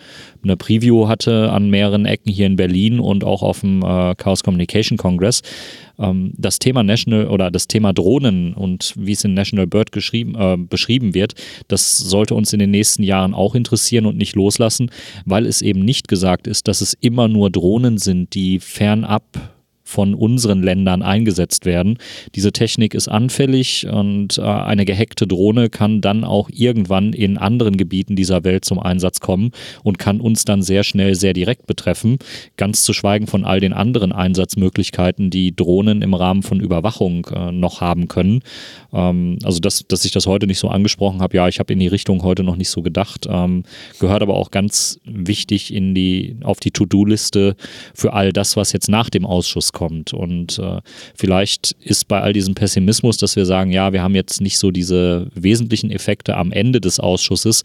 eine 0.42 0.56
Preview 0.56 1.08
hatte 1.08 1.50
an 1.50 1.70
mehreren 1.70 2.06
Ecken 2.06 2.32
hier 2.32 2.46
in 2.46 2.56
Berlin 2.56 3.00
und 3.00 3.24
auch 3.24 3.42
auf 3.42 3.60
dem 3.60 3.82
äh, 3.82 4.14
Chaos 4.14 4.42
Communication 4.42 4.96
Congress. 4.96 5.42
Ähm, 5.98 6.32
das 6.36 6.58
Thema 6.58 6.82
National 6.82 7.26
oder 7.28 7.50
das 7.50 7.68
Thema 7.68 7.92
Drohnen 7.92 8.54
und 8.54 8.94
wie 8.96 9.12
es 9.12 9.24
in 9.24 9.34
National 9.34 9.66
Bird 9.66 9.92
geschrieben, 9.92 10.34
äh, 10.38 10.56
beschrieben 10.56 11.14
wird, 11.14 11.34
das 11.68 11.98
sollte 11.98 12.34
uns 12.34 12.52
in 12.52 12.58
den 12.58 12.70
nächsten 12.70 13.02
Jahren 13.02 13.34
auch 13.34 13.54
interessieren 13.54 14.06
und 14.06 14.16
nicht 14.16 14.34
loslassen, 14.34 14.90
weil 15.26 15.46
es 15.46 15.62
eben 15.62 15.84
nicht 15.84 16.08
gesagt 16.08 16.46
ist, 16.46 16.68
dass 16.68 16.80
es 16.80 16.94
immer 16.94 17.28
nur 17.28 17.50
Drohnen 17.50 17.98
sind, 17.98 18.34
die 18.34 18.60
fernab 18.60 19.24
von 19.90 20.14
unseren 20.14 20.62
Ländern 20.62 21.02
eingesetzt 21.02 21.66
werden. 21.66 21.98
Diese 22.36 22.52
Technik 22.52 22.94
ist 22.94 23.08
anfällig 23.08 23.86
und 23.90 24.38
äh, 24.38 24.42
eine 24.42 24.84
gehackte 24.84 25.26
Drohne 25.26 25.68
kann 25.68 26.00
dann 26.00 26.22
auch 26.22 26.48
irgendwann 26.52 27.12
in 27.12 27.36
anderen 27.36 27.76
Gebieten 27.76 28.14
dieser 28.14 28.44
Welt 28.44 28.64
zum 28.64 28.78
Einsatz 28.78 29.18
kommen 29.20 29.50
und 29.82 29.98
kann 29.98 30.20
uns 30.20 30.44
dann 30.44 30.62
sehr 30.62 30.84
schnell 30.84 31.16
sehr 31.16 31.32
direkt 31.32 31.66
betreffen. 31.66 32.18
Ganz 32.56 32.84
zu 32.84 32.92
schweigen 32.92 33.26
von 33.26 33.44
all 33.44 33.58
den 33.58 33.72
anderen 33.72 34.12
Einsatzmöglichkeiten, 34.12 35.28
die 35.28 35.54
Drohnen 35.54 36.02
im 36.02 36.14
Rahmen 36.14 36.44
von 36.44 36.60
Überwachung 36.60 37.26
äh, 37.34 37.50
noch 37.50 37.80
haben 37.80 38.06
können. 38.06 38.42
Ähm, 38.92 39.38
also, 39.42 39.58
dass, 39.58 39.84
dass 39.88 40.04
ich 40.04 40.12
das 40.12 40.26
heute 40.26 40.46
nicht 40.46 40.60
so 40.60 40.68
angesprochen 40.68 41.20
habe, 41.20 41.36
ja, 41.36 41.48
ich 41.48 41.58
habe 41.58 41.72
in 41.72 41.80
die 41.80 41.88
Richtung 41.88 42.22
heute 42.22 42.44
noch 42.44 42.56
nicht 42.56 42.70
so 42.70 42.80
gedacht. 42.80 43.26
Ähm, 43.28 43.64
gehört 43.98 44.22
aber 44.22 44.36
auch 44.36 44.52
ganz 44.52 45.00
wichtig 45.04 45.74
in 45.74 45.96
die, 45.96 46.36
auf 46.42 46.60
die 46.60 46.70
To-Do-Liste 46.70 47.56
für 47.92 48.12
all 48.12 48.32
das, 48.32 48.56
was 48.56 48.72
jetzt 48.72 48.88
nach 48.88 49.10
dem 49.10 49.26
Ausschuss 49.26 49.72
kommt 49.72 49.79
kommt. 49.80 50.12
Und 50.12 50.58
äh, 50.58 50.80
vielleicht 51.14 51.72
ist 51.80 52.06
bei 52.06 52.20
all 52.20 52.34
diesem 52.34 52.54
Pessimismus, 52.54 53.16
dass 53.16 53.34
wir 53.34 53.46
sagen, 53.46 53.72
ja, 53.72 53.94
wir 53.94 54.02
haben 54.02 54.14
jetzt 54.14 54.42
nicht 54.42 54.58
so 54.58 54.70
diese 54.70 55.28
wesentlichen 55.34 55.90
Effekte 55.90 56.36
am 56.36 56.52
Ende 56.52 56.82
des 56.82 57.00
Ausschusses, 57.00 57.62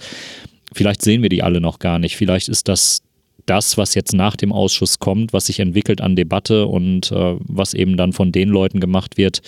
vielleicht 0.74 1.02
sehen 1.02 1.22
wir 1.22 1.30
die 1.30 1.44
alle 1.44 1.60
noch 1.60 1.80
gar 1.80 2.00
nicht. 2.00 2.16
Vielleicht 2.16 2.48
ist 2.48 2.70
das 2.70 3.02
das, 3.46 3.78
was 3.78 3.96
jetzt 3.96 4.14
nach 4.14 4.38
dem 4.38 4.54
Ausschuss 4.54 5.00
kommt, 5.00 5.34
was 5.34 5.48
sich 5.48 5.60
entwickelt 5.60 6.00
an 6.00 6.16
Debatte 6.16 6.68
und 6.68 7.12
äh, 7.12 7.36
was 7.40 7.74
eben 7.74 7.98
dann 7.98 8.14
von 8.14 8.32
den 8.32 8.48
Leuten 8.48 8.80
gemacht 8.80 9.18
wird, 9.18 9.42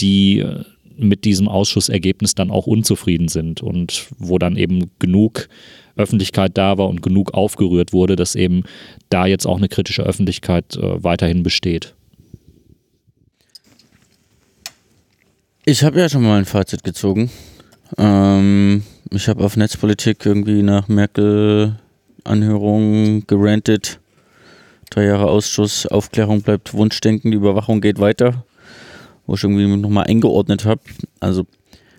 die 0.00 0.40
äh, 0.40 0.64
mit 0.98 1.24
diesem 1.24 1.46
Ausschussergebnis 1.46 2.34
dann 2.34 2.50
auch 2.50 2.66
unzufrieden 2.66 3.28
sind 3.28 3.62
und 3.62 4.08
wo 4.18 4.38
dann 4.38 4.56
eben 4.56 4.90
genug 4.98 5.48
Öffentlichkeit 5.96 6.58
da 6.58 6.78
war 6.78 6.88
und 6.88 7.00
genug 7.00 7.32
aufgerührt 7.34 7.92
wurde, 7.92 8.16
dass 8.16 8.34
eben 8.34 8.64
da 9.08 9.26
jetzt 9.26 9.46
auch 9.46 9.58
eine 9.58 9.68
kritische 9.68 10.02
Öffentlichkeit 10.02 10.76
äh, 10.76 11.02
weiterhin 11.02 11.42
besteht. 11.42 11.94
Ich 15.70 15.84
habe 15.84 16.00
ja 16.00 16.08
schon 16.08 16.22
mal 16.22 16.38
ein 16.38 16.46
Fazit 16.46 16.82
gezogen. 16.82 17.30
Ähm, 17.98 18.82
ich 19.10 19.28
habe 19.28 19.44
auf 19.44 19.58
Netzpolitik 19.58 20.24
irgendwie 20.24 20.62
nach 20.62 20.88
Merkel-Anhörung 20.88 23.26
gerantet. 23.26 24.00
Drei 24.88 25.04
Jahre 25.04 25.28
Ausschuss, 25.28 25.86
Aufklärung 25.86 26.40
bleibt 26.40 26.72
Wunschdenken, 26.72 27.32
die 27.32 27.36
Überwachung 27.36 27.82
geht 27.82 27.98
weiter. 27.98 28.46
Wo 29.26 29.34
ich 29.34 29.44
irgendwie 29.44 29.66
nochmal 29.76 30.06
eingeordnet 30.06 30.64
habe. 30.64 30.80
Also, 31.20 31.44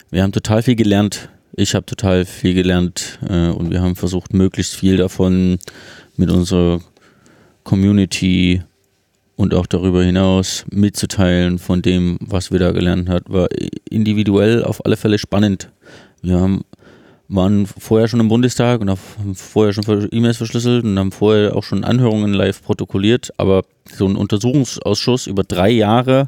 wir 0.10 0.24
haben 0.24 0.32
total 0.32 0.64
viel 0.64 0.76
gelernt. 0.76 1.30
Ich 1.56 1.76
habe 1.76 1.86
total 1.86 2.26
viel 2.26 2.56
gelernt 2.56 3.20
äh, 3.30 3.50
und 3.50 3.70
wir 3.70 3.84
haben 3.84 3.96
versucht, 3.96 4.34
möglichst 4.34 4.74
viel 4.74 4.98
davon 4.98 5.60
mit 6.18 6.32
unserer 6.32 6.82
Community 7.64 8.64
und 9.40 9.54
auch 9.54 9.68
darüber 9.68 10.04
hinaus 10.04 10.66
mitzuteilen 10.70 11.60
von 11.60 11.82
dem, 11.82 12.18
was 12.20 12.52
wir 12.52 12.60
da 12.60 12.74
gelernt 12.74 13.08
haben, 13.08 13.24
war 13.30 13.48
individuell 13.90 14.66
auf 14.66 14.86
alle 14.86 14.98
Fälle 14.98 15.18
spannend. 15.18 15.72
Wir 16.22 16.38
haben, 16.38 16.66
waren 17.30 17.66
vorher 17.66 18.10
schon 18.10 18.20
im 18.20 18.28
Bundestag 18.28 18.82
und 18.82 18.90
haben 18.90 19.36
vorher 19.36 19.72
schon 19.72 20.10
E-Mails 20.12 20.36
verschlüsselt 20.36 20.84
und 20.84 21.00
haben 21.00 21.14
vorher 21.14 21.56
auch 21.56 21.64
schon 21.64 21.86
Anhörungen 21.86 22.34
live 22.34 22.62
protokolliert, 22.62 23.30
aber 23.38 23.64
so 23.86 24.06
ein 24.06 24.18
Untersuchungsausschuss 24.18 25.26
über 25.26 25.46
drei 25.46 25.70
Jahre, 25.70 26.28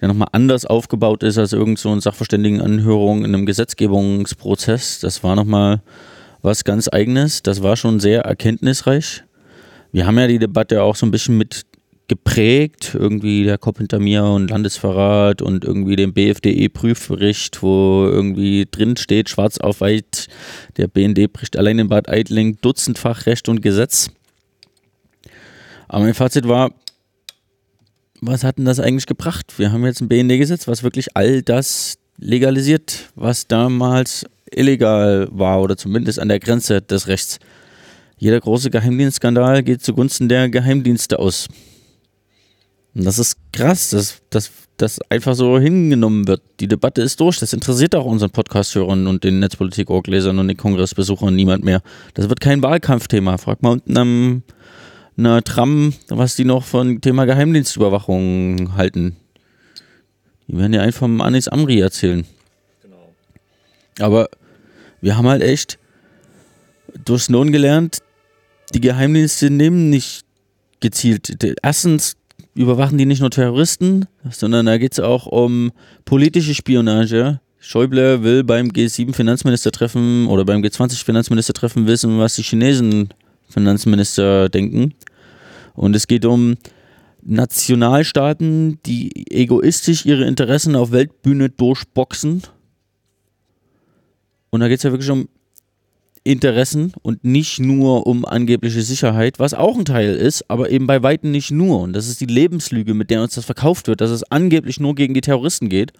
der 0.00 0.08
nochmal 0.08 0.30
anders 0.32 0.66
aufgebaut 0.66 1.22
ist 1.22 1.38
als 1.38 1.52
irgend 1.52 1.78
so 1.78 1.92
eine 1.92 2.00
Sachverständigenanhörung 2.00 3.24
in 3.24 3.36
einem 3.36 3.46
Gesetzgebungsprozess, 3.46 4.98
das 4.98 5.22
war 5.22 5.36
nochmal 5.36 5.80
was 6.40 6.64
ganz 6.64 6.88
eigenes, 6.90 7.44
das 7.44 7.62
war 7.62 7.76
schon 7.76 8.00
sehr 8.00 8.22
erkenntnisreich. 8.22 9.22
Wir 9.92 10.08
haben 10.08 10.18
ja 10.18 10.26
die 10.26 10.40
Debatte 10.40 10.82
auch 10.82 10.96
so 10.96 11.06
ein 11.06 11.12
bisschen 11.12 11.38
mit 11.38 11.66
geprägt, 12.12 12.90
irgendwie 12.92 13.44
der 13.44 13.56
Kopf 13.56 13.78
hinter 13.78 13.98
mir 13.98 14.22
und 14.22 14.50
Landesverrat 14.50 15.40
und 15.40 15.64
irgendwie 15.64 15.96
den 15.96 16.12
BFDE-Prüfbericht, 16.12 17.62
wo 17.62 18.04
irgendwie 18.04 18.68
drin 18.70 18.98
steht, 18.98 19.30
schwarz 19.30 19.56
auf 19.56 19.80
weiß, 19.80 20.26
der 20.76 20.88
BND 20.88 21.32
bricht 21.32 21.56
allein 21.56 21.78
in 21.78 21.88
Bad 21.88 22.10
Aidling 22.10 22.58
dutzendfach 22.60 23.24
Recht 23.24 23.48
und 23.48 23.62
Gesetz. 23.62 24.10
Aber 25.88 26.04
mein 26.04 26.12
Fazit 26.12 26.46
war, 26.46 26.72
was 28.20 28.44
hat 28.44 28.58
denn 28.58 28.66
das 28.66 28.78
eigentlich 28.78 29.06
gebracht? 29.06 29.54
Wir 29.56 29.72
haben 29.72 29.82
jetzt 29.86 30.02
ein 30.02 30.08
BND-Gesetz, 30.08 30.68
was 30.68 30.82
wirklich 30.82 31.16
all 31.16 31.40
das 31.40 31.96
legalisiert, 32.18 33.10
was 33.14 33.46
damals 33.46 34.26
illegal 34.50 35.28
war 35.30 35.62
oder 35.62 35.78
zumindest 35.78 36.20
an 36.20 36.28
der 36.28 36.40
Grenze 36.40 36.82
des 36.82 37.08
Rechts. 37.08 37.38
Jeder 38.18 38.38
große 38.38 38.68
Geheimdienstskandal 38.68 39.62
geht 39.62 39.82
zugunsten 39.82 40.28
der 40.28 40.50
Geheimdienste 40.50 41.18
aus. 41.18 41.48
Und 42.94 43.04
das 43.04 43.18
ist 43.18 43.36
krass, 43.52 43.90
dass 43.90 44.50
das 44.76 45.00
einfach 45.08 45.34
so 45.34 45.58
hingenommen 45.58 46.26
wird. 46.26 46.42
Die 46.60 46.68
Debatte 46.68 47.02
ist 47.02 47.20
durch. 47.20 47.38
Das 47.38 47.52
interessiert 47.52 47.94
auch 47.94 48.04
unseren 48.04 48.30
Podcast-Hörern 48.30 49.06
und 49.06 49.24
den 49.24 49.38
Netzpolitik-Org-Lesern 49.38 50.38
und 50.38 50.48
den 50.48 50.56
Kongressbesuchern 50.56 51.34
niemand 51.34 51.64
mehr. 51.64 51.82
Das 52.14 52.28
wird 52.28 52.40
kein 52.40 52.62
Wahlkampfthema. 52.62 53.38
Frag 53.38 53.62
mal 53.62 53.70
unten 53.72 53.96
am 53.96 54.42
einer 55.16 55.42
Tram, 55.42 55.94
was 56.08 56.36
die 56.36 56.44
noch 56.44 56.64
von 56.64 57.00
Thema 57.00 57.26
Geheimdienstüberwachung 57.26 58.74
halten. 58.76 59.16
Die 60.48 60.56
werden 60.56 60.72
ja 60.72 60.80
einfach 60.80 61.00
vom 61.00 61.20
Anis 61.20 61.48
Amri 61.48 61.80
erzählen. 61.80 62.26
Genau. 62.82 63.14
Aber 64.00 64.28
wir 65.00 65.16
haben 65.16 65.28
halt 65.28 65.42
echt 65.42 65.78
durch 67.04 67.24
Snowden 67.24 67.52
gelernt, 67.52 67.98
die 68.74 68.80
Geheimdienste 68.80 69.50
nehmen 69.50 69.90
nicht 69.90 70.24
gezielt. 70.80 71.36
Erstens 71.62 72.16
überwachen 72.54 72.98
die 72.98 73.06
nicht 73.06 73.20
nur 73.20 73.30
Terroristen, 73.30 74.06
sondern 74.30 74.66
da 74.66 74.78
geht 74.78 74.92
es 74.92 75.00
auch 75.00 75.26
um 75.26 75.72
politische 76.04 76.54
Spionage. 76.54 77.40
Schäuble 77.58 78.22
will 78.22 78.44
beim 78.44 78.68
G7-Finanzministertreffen 78.68 80.26
oder 80.26 80.44
beim 80.44 80.62
G20-Finanzministertreffen 80.62 81.86
wissen, 81.86 82.18
was 82.18 82.34
die 82.34 82.42
Chinesen 82.42 83.08
Finanzminister 83.48 84.48
denken. 84.48 84.94
Und 85.74 85.94
es 85.94 86.06
geht 86.06 86.24
um 86.24 86.56
Nationalstaaten, 87.22 88.80
die 88.84 89.30
egoistisch 89.30 90.04
ihre 90.04 90.24
Interessen 90.24 90.74
auf 90.74 90.90
Weltbühne 90.90 91.50
durchboxen. 91.50 92.42
Und 94.50 94.60
da 94.60 94.68
geht 94.68 94.78
es 94.78 94.82
ja 94.82 94.90
wirklich 94.90 95.10
um 95.10 95.28
Interessen 96.24 96.92
und 97.02 97.24
nicht 97.24 97.58
nur 97.58 98.06
um 98.06 98.24
angebliche 98.24 98.82
Sicherheit, 98.82 99.38
was 99.38 99.54
auch 99.54 99.76
ein 99.76 99.84
Teil 99.84 100.14
ist, 100.14 100.48
aber 100.48 100.70
eben 100.70 100.86
bei 100.86 101.02
weitem 101.02 101.32
nicht 101.32 101.50
nur. 101.50 101.80
Und 101.80 101.94
das 101.94 102.08
ist 102.08 102.20
die 102.20 102.26
Lebenslüge, 102.26 102.94
mit 102.94 103.10
der 103.10 103.22
uns 103.22 103.34
das 103.34 103.44
verkauft 103.44 103.88
wird, 103.88 104.00
dass 104.00 104.10
es 104.10 104.22
angeblich 104.24 104.78
nur 104.78 104.94
gegen 104.94 105.14
die 105.14 105.20
Terroristen 105.20 105.68
geht. 105.68 105.92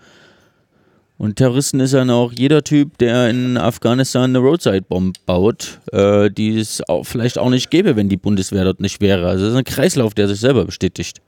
Und 1.18 1.36
Terroristen 1.36 1.80
ist 1.80 1.92
ja 1.92 2.08
auch 2.08 2.32
jeder 2.32 2.64
Typ, 2.64 2.98
der 2.98 3.30
in 3.30 3.56
Afghanistan 3.56 4.30
eine 4.30 4.38
Roadside-Bomb 4.38 5.24
baut, 5.26 5.80
äh, 5.92 6.30
die 6.30 6.58
es 6.58 6.82
auch 6.88 7.04
vielleicht 7.04 7.38
auch 7.38 7.50
nicht 7.50 7.70
gäbe, 7.70 7.96
wenn 7.96 8.08
die 8.08 8.16
Bundeswehr 8.16 8.64
dort 8.64 8.80
nicht 8.80 9.00
wäre. 9.00 9.28
Also 9.28 9.44
das 9.44 9.52
ist 9.52 9.58
ein 9.58 9.64
Kreislauf, 9.64 10.14
der 10.14 10.28
sich 10.28 10.40
selber 10.40 10.64
bestätigt. 10.64 11.20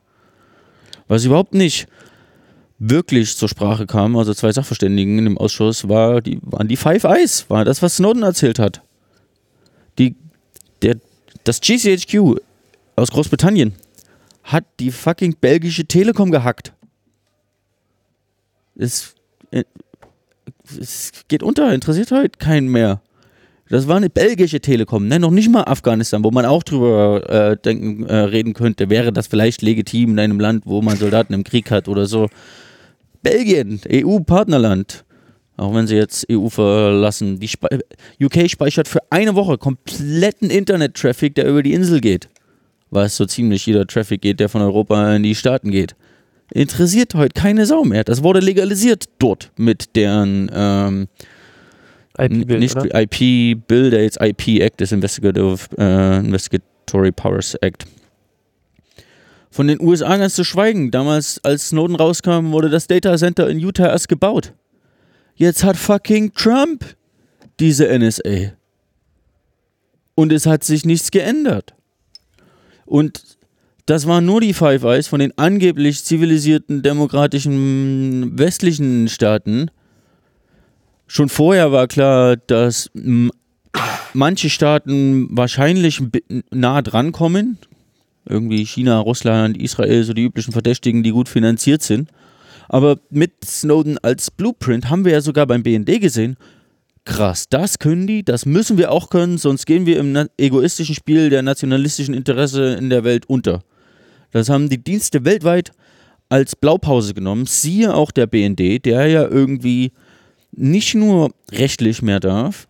Was 1.07 1.25
überhaupt 1.25 1.55
nicht 1.55 1.87
wirklich 2.79 3.37
zur 3.37 3.49
Sprache 3.49 3.87
kam, 3.87 4.17
also 4.17 4.35
zwei 4.35 4.53
Sachverständigen 4.53 5.19
in 5.19 5.25
dem 5.25 5.39
Ausschuss, 5.39 5.89
war 5.89 6.21
die, 6.21 6.39
waren 6.43 6.69
die 6.69 6.77
Five 6.77 7.05
Eyes, 7.05 7.47
war 7.49 7.65
das, 7.65 7.83
was 7.83 7.97
Snowden 7.97 8.23
erzählt 8.23 8.59
hat. 8.59 8.83
Das 11.45 11.61
GCHQ 11.61 12.41
aus 12.97 13.11
Großbritannien 13.11 13.75
hat 14.43 14.65
die 14.81 14.91
fucking 14.91 15.37
belgische 15.41 15.85
Telekom 15.85 16.31
gehackt. 16.31 16.73
Es, 18.77 19.15
äh, 19.51 19.65
es 20.81 21.13
geht 21.29 21.43
unter, 21.43 21.73
interessiert 21.73 22.11
heute 22.11 22.39
keinen 22.39 22.69
mehr. 22.69 23.01
Das 23.69 23.89
war 23.89 23.97
eine 23.97 24.11
belgische 24.11 24.61
Telekom, 24.61 25.09
ne? 25.09 25.19
noch 25.19 25.31
nicht 25.31 25.51
mal 25.51 25.65
Afghanistan, 25.65 26.23
wo 26.23 26.31
man 26.31 26.45
auch 26.45 26.63
drüber 26.63 27.29
äh, 27.29 27.57
denken, 27.57 28.05
äh, 28.07 28.17
reden 28.17 28.53
könnte, 28.53 28.91
wäre 28.91 29.13
das 29.13 29.27
vielleicht 29.27 29.63
legitim 29.63 30.11
in 30.11 30.19
einem 30.19 30.41
Land, 30.41 30.65
wo 30.67 30.83
man 30.83 30.97
Soldaten 30.97 31.33
im 31.33 31.45
Krieg 31.45 31.71
hat 31.71 31.89
oder 31.89 32.07
so. 32.07 32.29
Belgien, 33.23 33.81
EU-Partnerland, 33.91 35.05
auch 35.57 35.75
wenn 35.75 35.87
sie 35.87 35.97
jetzt 35.97 36.27
EU 36.31 36.49
verlassen, 36.49 37.39
die 37.39 37.49
Spe 37.49 37.81
UK 38.21 38.51
speichert 38.51 38.89
für 38.89 39.01
eine 39.11 39.35
Woche 39.35 39.59
kompletten 39.59 40.51
Internet-Traffic, 40.51 41.35
der 41.35 41.47
über 41.47 41.63
die 41.63 41.73
Insel 41.73 42.01
geht. 42.01 42.29
Was 42.91 43.17
so 43.17 43.27
ziemlich 43.27 43.65
jeder 43.67 43.87
Traffic 43.87 44.21
geht, 44.23 44.41
der 44.41 44.49
von 44.49 44.63
Europa 44.63 45.15
in 45.15 45.23
die 45.23 45.35
Staaten 45.35 45.71
geht. 45.71 45.95
Interessiert 46.53 47.15
heute 47.15 47.41
keine 47.41 47.67
Sau 47.67 47.85
mehr. 47.85 48.05
Das 48.05 48.23
wurde 48.23 48.41
legalisiert 48.41 49.05
dort 49.19 49.51
mit 49.57 49.97
deren 49.97 50.51
ähm, 50.53 51.09
IP-Bill, 52.19 52.59
nicht 52.59 52.77
IP-Bill, 52.77 53.91
der 53.91 54.03
jetzt 54.03 54.21
IP 54.21 54.61
Act 54.61 54.81
ist, 54.81 54.93
Investigative, 54.93 55.59
äh, 55.79 56.19
Investigatory 56.19 57.13
Powers 57.13 57.55
Act. 57.57 57.87
Von 59.51 59.69
den 59.69 59.81
USA 59.81 60.17
ganz 60.17 60.35
zu 60.35 60.45
schweigen. 60.45 60.91
Damals, 60.91 61.41
als 61.45 61.69
Snowden 61.69 61.97
rauskam, 61.97 62.51
wurde 62.51 62.69
das 62.71 62.87
Data 62.89 63.17
Center 63.17 63.49
in 63.49 63.59
Utah 63.59 63.87
erst 63.87 64.09
gebaut. 64.09 64.53
Jetzt 65.35 65.65
hat 65.65 65.77
fucking 65.77 66.33
Trump 66.35 66.85
diese 67.61 67.87
NSA. 67.99 68.53
Und 70.15 70.33
es 70.33 70.47
hat 70.47 70.63
sich 70.65 70.85
nichts 70.85 71.11
geändert. 71.11 71.75
Und 72.87 73.23
das 73.87 74.07
waren 74.07 74.25
nur 74.25 74.41
die 74.41 74.55
Five 74.55 74.85
Eyes 74.85 75.09
von 75.09 75.21
den 75.21 75.37
angeblich 75.37 76.05
zivilisierten, 76.05 76.83
demokratischen 76.83 78.39
westlichen 78.39 79.09
Staaten. 79.09 79.71
Schon 81.07 81.29
vorher 81.29 81.73
war 81.73 81.87
klar, 81.87 82.37
dass 82.37 82.91
manche 84.15 84.49
Staaten 84.49 85.29
wahrscheinlich 85.37 86.03
nah 86.51 86.81
dran 86.81 87.13
kommen, 87.13 87.59
irgendwie 88.27 88.65
China, 88.65 89.01
Russland, 89.01 89.61
Israel, 89.61 90.05
so 90.05 90.15
die 90.15 90.25
üblichen 90.25 90.53
Verdächtigen, 90.53 91.03
die 91.03 91.11
gut 91.11 91.29
finanziert 91.29 91.83
sind. 91.83 92.09
Aber 92.69 92.99
mit 93.11 93.45
Snowden 93.45 93.99
als 93.99 94.31
Blueprint 94.31 94.91
haben 94.91 95.05
wir 95.05 95.13
ja 95.13 95.21
sogar 95.21 95.47
beim 95.47 95.63
BND 95.63 96.01
gesehen, 96.01 96.37
krass, 97.05 97.49
das 97.49 97.79
können 97.79 98.07
die, 98.07 98.25
das 98.25 98.47
müssen 98.47 98.79
wir 98.79 98.91
auch 98.91 99.11
können, 99.11 99.39
sonst 99.39 99.67
gehen 99.67 99.87
wir 99.87 99.99
im 99.99 100.29
egoistischen 100.39 100.95
Spiel 100.95 101.31
der 101.31 101.43
nationalistischen 101.43 102.15
Interesse 102.15 102.75
in 102.75 102.91
der 102.91 103.05
Welt 103.05 103.27
unter. 103.27 103.63
Das 104.31 104.49
haben 104.49 104.69
die 104.69 104.83
Dienste 104.83 105.25
weltweit 105.25 105.73
als 106.29 106.57
Blaupause 106.57 107.15
genommen, 107.15 107.47
siehe 107.47 107.95
auch 107.95 108.11
der 108.11 108.27
BND, 108.27 108.85
der 108.85 109.07
ja 109.07 109.29
irgendwie 109.29 109.93
nicht 110.53 110.95
nur 110.95 111.33
rechtlich 111.53 112.03
mehr 112.03 112.21
darf, 112.21 112.67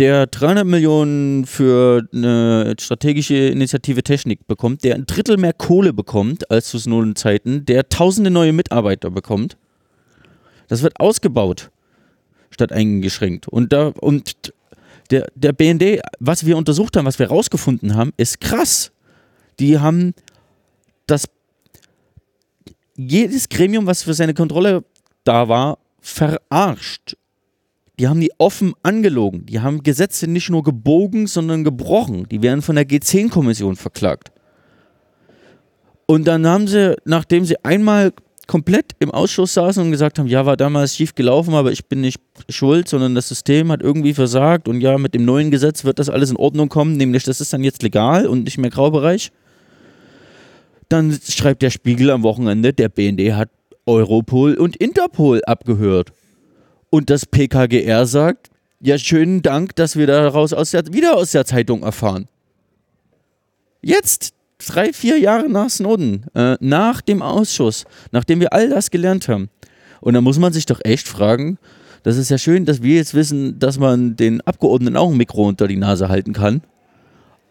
der 0.00 0.26
300 0.26 0.66
Millionen 0.66 1.44
für 1.44 2.08
eine 2.14 2.74
strategische 2.80 3.34
Initiative 3.34 4.02
Technik 4.02 4.46
bekommt, 4.46 4.82
der 4.82 4.94
ein 4.94 5.04
Drittel 5.04 5.36
mehr 5.36 5.52
Kohle 5.52 5.92
bekommt 5.92 6.50
als 6.50 6.70
zu 6.70 6.78
Snowden-Zeiten, 6.78 7.66
der 7.66 7.86
tausende 7.90 8.30
neue 8.30 8.54
Mitarbeiter 8.54 9.10
bekommt. 9.10 9.58
Das 10.68 10.82
wird 10.82 10.98
ausgebaut 10.98 11.70
statt 12.50 12.72
eingeschränkt. 12.72 13.46
Und, 13.46 13.74
da, 13.74 13.88
und 13.88 14.54
der, 15.10 15.26
der 15.34 15.52
BND, 15.52 16.00
was 16.18 16.46
wir 16.46 16.56
untersucht 16.56 16.96
haben, 16.96 17.04
was 17.04 17.18
wir 17.18 17.28
rausgefunden 17.28 17.94
haben, 17.94 18.12
ist 18.16 18.40
krass. 18.40 18.92
Die 19.58 19.80
haben 19.80 20.14
das 21.06 21.26
jedes 22.96 23.50
Gremium, 23.50 23.86
was 23.86 24.02
für 24.02 24.14
seine 24.14 24.32
Kontrolle 24.32 24.82
da 25.24 25.48
war, 25.48 25.78
verarscht 26.00 27.16
die 28.00 28.08
haben 28.08 28.20
die 28.20 28.32
offen 28.38 28.72
angelogen. 28.82 29.44
Die 29.44 29.60
haben 29.60 29.82
Gesetze 29.82 30.26
nicht 30.26 30.48
nur 30.48 30.62
gebogen, 30.62 31.26
sondern 31.26 31.64
gebrochen. 31.64 32.26
Die 32.30 32.40
werden 32.40 32.62
von 32.62 32.76
der 32.76 32.88
G10-Kommission 32.88 33.76
verklagt. 33.76 34.32
Und 36.06 36.26
dann 36.26 36.46
haben 36.46 36.66
sie, 36.66 36.96
nachdem 37.04 37.44
sie 37.44 37.62
einmal 37.62 38.12
komplett 38.46 38.92
im 39.00 39.10
Ausschuss 39.10 39.52
saßen 39.52 39.84
und 39.84 39.90
gesagt 39.90 40.18
haben, 40.18 40.28
ja, 40.28 40.46
war 40.46 40.56
damals 40.56 40.96
schief 40.96 41.14
gelaufen, 41.14 41.52
aber 41.52 41.72
ich 41.72 41.84
bin 41.84 42.00
nicht 42.00 42.22
schuld, 42.48 42.88
sondern 42.88 43.14
das 43.14 43.28
System 43.28 43.70
hat 43.70 43.82
irgendwie 43.82 44.14
versagt 44.14 44.66
und 44.66 44.80
ja, 44.80 44.96
mit 44.96 45.12
dem 45.12 45.26
neuen 45.26 45.50
Gesetz 45.50 45.84
wird 45.84 45.98
das 45.98 46.08
alles 46.08 46.30
in 46.30 46.36
Ordnung 46.38 46.70
kommen, 46.70 46.96
nämlich 46.96 47.24
das 47.24 47.42
ist 47.42 47.52
dann 47.52 47.62
jetzt 47.62 47.82
legal 47.82 48.26
und 48.26 48.44
nicht 48.44 48.56
mehr 48.56 48.70
Graubereich. 48.70 49.30
Dann 50.88 51.16
schreibt 51.28 51.60
der 51.60 51.70
Spiegel 51.70 52.10
am 52.10 52.22
Wochenende, 52.22 52.72
der 52.72 52.88
BND 52.88 53.34
hat 53.34 53.50
Europol 53.84 54.54
und 54.54 54.74
Interpol 54.76 55.44
abgehört. 55.44 56.12
Und 56.90 57.08
das 57.08 57.24
PKGR 57.24 58.04
sagt, 58.04 58.50
ja, 58.80 58.98
schönen 58.98 59.42
Dank, 59.42 59.76
dass 59.76 59.96
wir 59.96 60.06
daraus 60.06 60.52
aus 60.52 60.72
der, 60.72 60.92
wieder 60.92 61.16
aus 61.16 61.30
der 61.30 61.44
Zeitung 61.44 61.82
erfahren. 61.82 62.26
Jetzt, 63.80 64.34
drei, 64.58 64.92
vier 64.92 65.18
Jahre 65.18 65.48
nach 65.48 65.70
Snowden, 65.70 66.26
äh, 66.34 66.56
nach 66.60 67.00
dem 67.00 67.22
Ausschuss, 67.22 67.84
nachdem 68.10 68.40
wir 68.40 68.52
all 68.52 68.68
das 68.68 68.90
gelernt 68.90 69.28
haben. 69.28 69.48
Und 70.00 70.14
da 70.14 70.20
muss 70.20 70.38
man 70.38 70.52
sich 70.52 70.66
doch 70.66 70.80
echt 70.82 71.08
fragen, 71.08 71.58
das 72.02 72.16
ist 72.16 72.30
ja 72.30 72.38
schön, 72.38 72.64
dass 72.64 72.82
wir 72.82 72.96
jetzt 72.96 73.14
wissen, 73.14 73.58
dass 73.58 73.78
man 73.78 74.16
den 74.16 74.40
Abgeordneten 74.40 74.96
auch 74.96 75.10
ein 75.10 75.16
Mikro 75.16 75.46
unter 75.46 75.68
die 75.68 75.76
Nase 75.76 76.08
halten 76.08 76.32
kann. 76.32 76.62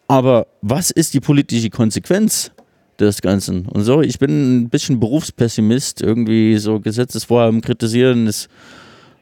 Aber 0.07 0.48
was 0.61 0.90
ist 0.90 1.14
die 1.14 1.20
politische 1.20 1.70
Konsequenz 1.70 2.52
des 2.99 3.22
Ganzen? 3.22 3.68
Und 3.68 3.84
so, 3.84 4.02
ich 4.02 4.18
bin 4.18 4.64
ein 4.64 4.70
bisschen 4.70 4.99
Berufspessimist, 4.99 6.02
irgendwie 6.02 6.57
so 6.57 6.80
Gesetzesvorhaben 6.80 7.61
kritisieren 7.61 8.26
ist 8.26 8.49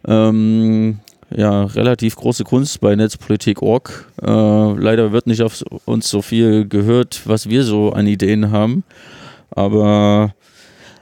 ähm, 0.06 1.00
ja, 1.36 1.64
relativ 1.64 2.16
große 2.16 2.44
Kunst 2.44 2.80
bei 2.80 2.96
Netzpolitik.org. 2.96 4.12
Äh, 4.22 4.26
leider 4.26 5.12
wird 5.12 5.28
nicht 5.28 5.42
auf 5.42 5.64
uns 5.86 6.10
so 6.10 6.22
viel 6.22 6.68
gehört, 6.68 7.22
was 7.26 7.50
wir 7.50 7.64
so 7.64 7.92
an 7.92 8.08
Ideen 8.08 8.52
haben. 8.52 8.84
Aber 9.52 10.34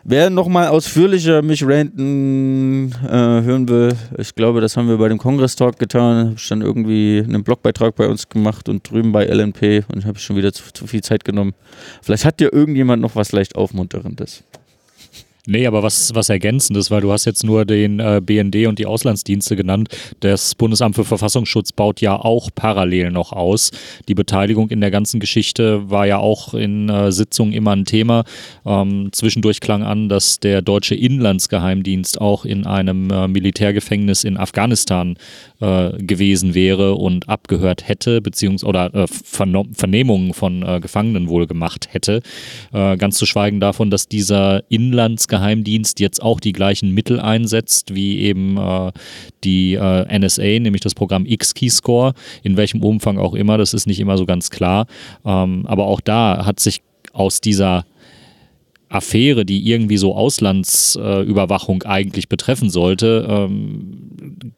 wer 0.04 0.30
nochmal 0.30 0.70
ausführlicher 0.70 1.42
mich 1.42 1.64
ranten 1.66 2.92
äh, 3.04 3.08
hören 3.08 3.70
will, 3.70 3.96
ich 4.18 4.34
glaube, 4.34 4.62
das 4.62 4.78
haben 4.78 4.88
wir 4.88 4.98
bei 4.98 5.10
dem 5.10 5.20
Kongress-Talk 5.20 5.78
getan. 5.78 6.28
Habe 6.28 6.36
ich 6.38 6.48
dann 6.48 6.62
irgendwie 6.62 7.24
einen 7.24 7.44
Blogbeitrag 7.44 7.96
bei 7.96 8.08
uns 8.08 8.28
gemacht 8.28 8.68
und 8.68 8.90
drüben 8.90 9.12
bei 9.12 9.26
LNP 9.26 9.86
und 9.94 10.06
habe 10.06 10.18
schon 10.18 10.38
wieder 10.38 10.54
zu, 10.54 10.64
zu 10.74 10.88
viel 10.88 11.02
Zeit 11.02 11.24
genommen. 11.24 11.54
Vielleicht 12.02 12.26
hat 12.26 12.42
ja 12.42 12.50
irgendjemand 12.52 13.02
noch 13.02 13.16
was 13.16 13.32
leicht 13.32 13.56
Aufmunterndes. 13.56 14.44
Nee, 15.48 15.68
aber 15.68 15.84
was, 15.84 16.14
was 16.16 16.30
Ergänzendes, 16.30 16.90
weil 16.90 17.02
du 17.02 17.12
hast 17.12 17.26
jetzt 17.26 17.44
nur 17.44 17.66
den 17.66 18.00
äh, 18.00 18.22
BND 18.24 18.68
und 18.68 18.80
die 18.80 18.86
Auslandsdienste 18.86 19.56
genannt. 19.56 19.90
Das 20.20 20.56
Bundesamt 20.56 20.96
für 20.96 21.06
Verfassungsschutz 21.06 21.72
baut 21.72 22.02
ja 22.02 22.16
auch 22.16 22.50
parallel 22.54 23.12
noch 23.12 23.32
aus. 23.32 23.72
Die 24.08 24.16
Beteiligung 24.16 24.70
in 24.70 24.82
der 24.82 24.92
ganzen 24.92 25.20
Geschichte 25.20 25.90
war 25.90 26.08
ja 26.08 26.18
auch 26.18 26.54
in 26.54 26.90
äh, 26.90 27.12
Sitzungen 27.12 27.54
immer 27.54 27.76
ein 27.76 27.86
Thema. 27.86 28.24
Ähm, 28.66 29.10
zwischendurch 29.12 29.60
klang 29.60 29.84
an, 29.84 30.10
dass 30.10 30.40
der 30.40 30.62
deutsche 30.62 30.96
Inlandsgeheimdienst 30.96 32.20
auch 32.20 32.46
in 32.46 32.66
einem 32.66 33.12
äh, 33.12 33.28
Militärgefängnis 33.28 34.24
in 34.24 34.38
Afghanistan 34.38 35.16
äh, 35.62 36.04
gewesen 36.04 36.54
wäre 36.54 36.96
und 36.96 37.30
abgehört 37.30 37.88
hätte, 37.88 38.22
beziehungsweise 38.22 38.68
oder 38.68 38.94
äh, 38.94 39.08
Vernehmungen 39.08 40.34
von 40.34 40.64
äh, 40.64 40.80
Gefangenen 40.80 41.30
wohl 41.30 41.48
gemacht 41.48 41.88
hätte. 41.92 42.22
Ganz 42.72 43.18
zu 43.18 43.26
schweigen 43.26 43.60
davon, 43.60 43.90
dass 43.90 44.08
dieser 44.08 44.64
Inlandsgeheimdienst 44.70 45.35
jetzt 46.00 46.22
auch 46.22 46.40
die 46.40 46.54
gleichen 46.54 46.92
Mittel 46.92 47.20
einsetzt, 47.20 47.94
wie 47.94 48.20
eben 48.20 48.58
äh, 48.58 48.92
die 49.44 49.74
äh, 49.74 50.20
NSA, 50.20 50.60
nämlich 50.60 50.82
das 50.82 50.96
Programm 50.96 51.26
X-Keyscore, 51.26 52.14
in 52.44 52.58
welchem 52.58 52.84
Umfang 52.84 53.18
auch 53.18 53.34
immer, 53.34 53.58
das 53.58 53.74
ist 53.74 53.88
nicht 53.88 54.00
immer 54.00 54.18
so 54.18 54.26
ganz 54.26 54.50
klar. 54.50 54.88
Ähm, 55.26 55.66
aber 55.66 55.86
auch 55.88 56.02
da 56.02 56.46
hat 56.46 56.60
sich 56.60 56.82
aus 57.14 57.42
dieser 57.42 57.86
Affäre, 58.90 59.46
die 59.46 59.68
irgendwie 59.68 59.98
so 59.98 60.16
Auslandsüberwachung 60.16 61.84
äh, 61.84 61.88
eigentlich 61.88 62.30
betreffen 62.30 62.70
sollte, 62.70 63.26
ähm, 63.30 64.10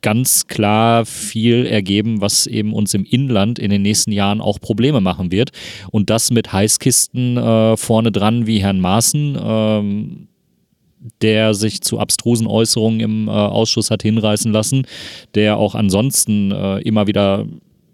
ganz 0.02 0.48
klar 0.48 1.06
viel 1.06 1.66
ergeben, 1.66 2.22
was 2.22 2.45
eben 2.45 2.74
uns 2.74 2.94
im 2.94 3.06
Inland 3.06 3.58
in 3.58 3.72
den 3.72 3.82
nächsten 3.82 4.12
Jahren 4.12 4.41
auch 4.41 4.60
Probleme 4.60 5.02
machen 5.02 5.32
wird. 5.32 5.52
Und 5.91 6.10
das 6.10 6.32
mit 6.32 6.52
Heißkisten 6.52 7.38
äh, 7.38 7.78
vorne 7.78 8.12
dran 8.12 8.48
wie 8.48 8.60
Herrn 8.60 8.80
Maaßen. 8.80 9.38
Ähm, 9.41 10.28
der 11.22 11.53
sich 11.53 11.82
zu 11.82 11.99
abstrusen 11.99 12.48
Äußerungen 12.48 12.99
im 12.99 13.28
äh, 13.28 13.32
Ausschuss 13.32 13.91
hat 13.91 14.03
hinreißen 14.03 14.52
lassen, 14.52 14.86
der 15.36 15.57
auch 15.57 15.76
ansonsten 15.76 16.52
äh, 16.52 16.80
immer 16.80 17.07
wieder 17.07 17.45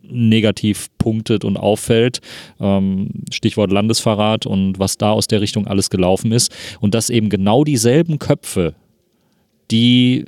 negativ 0.03 0.87
punktet 0.97 1.45
und 1.45 1.57
auffällt. 1.57 2.19
Ähm, 2.59 3.09
Stichwort 3.31 3.71
Landesverrat 3.71 4.45
und 4.45 4.79
was 4.79 4.97
da 4.97 5.11
aus 5.11 5.27
der 5.27 5.41
Richtung 5.41 5.67
alles 5.67 5.89
gelaufen 5.89 6.31
ist. 6.31 6.53
Und 6.79 6.93
dass 6.93 7.09
eben 7.09 7.29
genau 7.29 7.63
dieselben 7.63 8.19
Köpfe, 8.19 8.75
die 9.71 10.25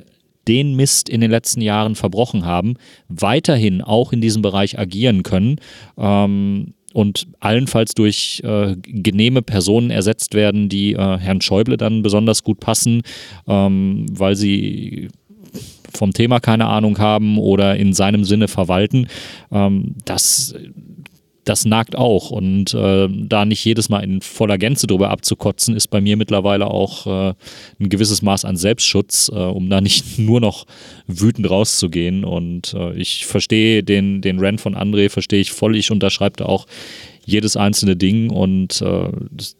den 0.48 0.74
Mist 0.74 1.08
in 1.08 1.20
den 1.20 1.30
letzten 1.30 1.60
Jahren 1.60 1.94
verbrochen 1.94 2.44
haben, 2.44 2.74
weiterhin 3.08 3.82
auch 3.82 4.12
in 4.12 4.20
diesem 4.20 4.42
Bereich 4.42 4.78
agieren 4.78 5.22
können. 5.22 5.56
Ähm, 5.98 6.74
und 6.96 7.26
allenfalls 7.40 7.92
durch 7.92 8.40
äh, 8.42 8.74
genehme 8.80 9.42
Personen 9.42 9.90
ersetzt 9.90 10.32
werden, 10.32 10.70
die 10.70 10.94
äh, 10.94 11.18
Herrn 11.18 11.42
Schäuble 11.42 11.76
dann 11.76 12.00
besonders 12.00 12.42
gut 12.42 12.58
passen, 12.58 13.02
ähm, 13.46 14.06
weil 14.10 14.34
sie 14.34 15.08
vom 15.92 16.14
Thema 16.14 16.40
keine 16.40 16.68
Ahnung 16.68 16.98
haben 16.98 17.36
oder 17.36 17.76
in 17.76 17.92
seinem 17.92 18.24
Sinne 18.24 18.48
verwalten, 18.48 19.08
ähm, 19.52 19.96
das, 20.06 20.54
das 21.46 21.64
nagt 21.64 21.96
auch. 21.96 22.30
Und 22.30 22.74
äh, 22.74 23.08
da 23.08 23.44
nicht 23.44 23.64
jedes 23.64 23.88
Mal 23.88 24.00
in 24.00 24.20
voller 24.20 24.58
Gänze 24.58 24.86
drüber 24.86 25.10
abzukotzen, 25.10 25.74
ist 25.74 25.88
bei 25.88 26.00
mir 26.00 26.16
mittlerweile 26.16 26.66
auch 26.66 27.06
äh, 27.06 27.34
ein 27.80 27.88
gewisses 27.88 28.20
Maß 28.20 28.44
an 28.44 28.56
Selbstschutz, 28.56 29.30
äh, 29.32 29.38
um 29.38 29.70
da 29.70 29.80
nicht 29.80 30.18
nur 30.18 30.40
noch 30.40 30.66
wütend 31.06 31.48
rauszugehen. 31.48 32.24
Und 32.24 32.74
äh, 32.74 32.94
ich 32.94 33.26
verstehe 33.26 33.82
den, 33.82 34.20
den 34.20 34.40
Rant 34.40 34.60
von 34.60 34.74
André, 34.74 35.08
verstehe 35.08 35.40
ich 35.40 35.52
voll. 35.52 35.76
Ich 35.76 35.90
unterschreibe 35.90 36.36
da 36.36 36.46
auch 36.46 36.66
jedes 37.24 37.56
einzelne 37.56 37.96
Ding 37.96 38.30
und 38.30 38.80
äh, 38.80 39.08
das, 39.32 39.56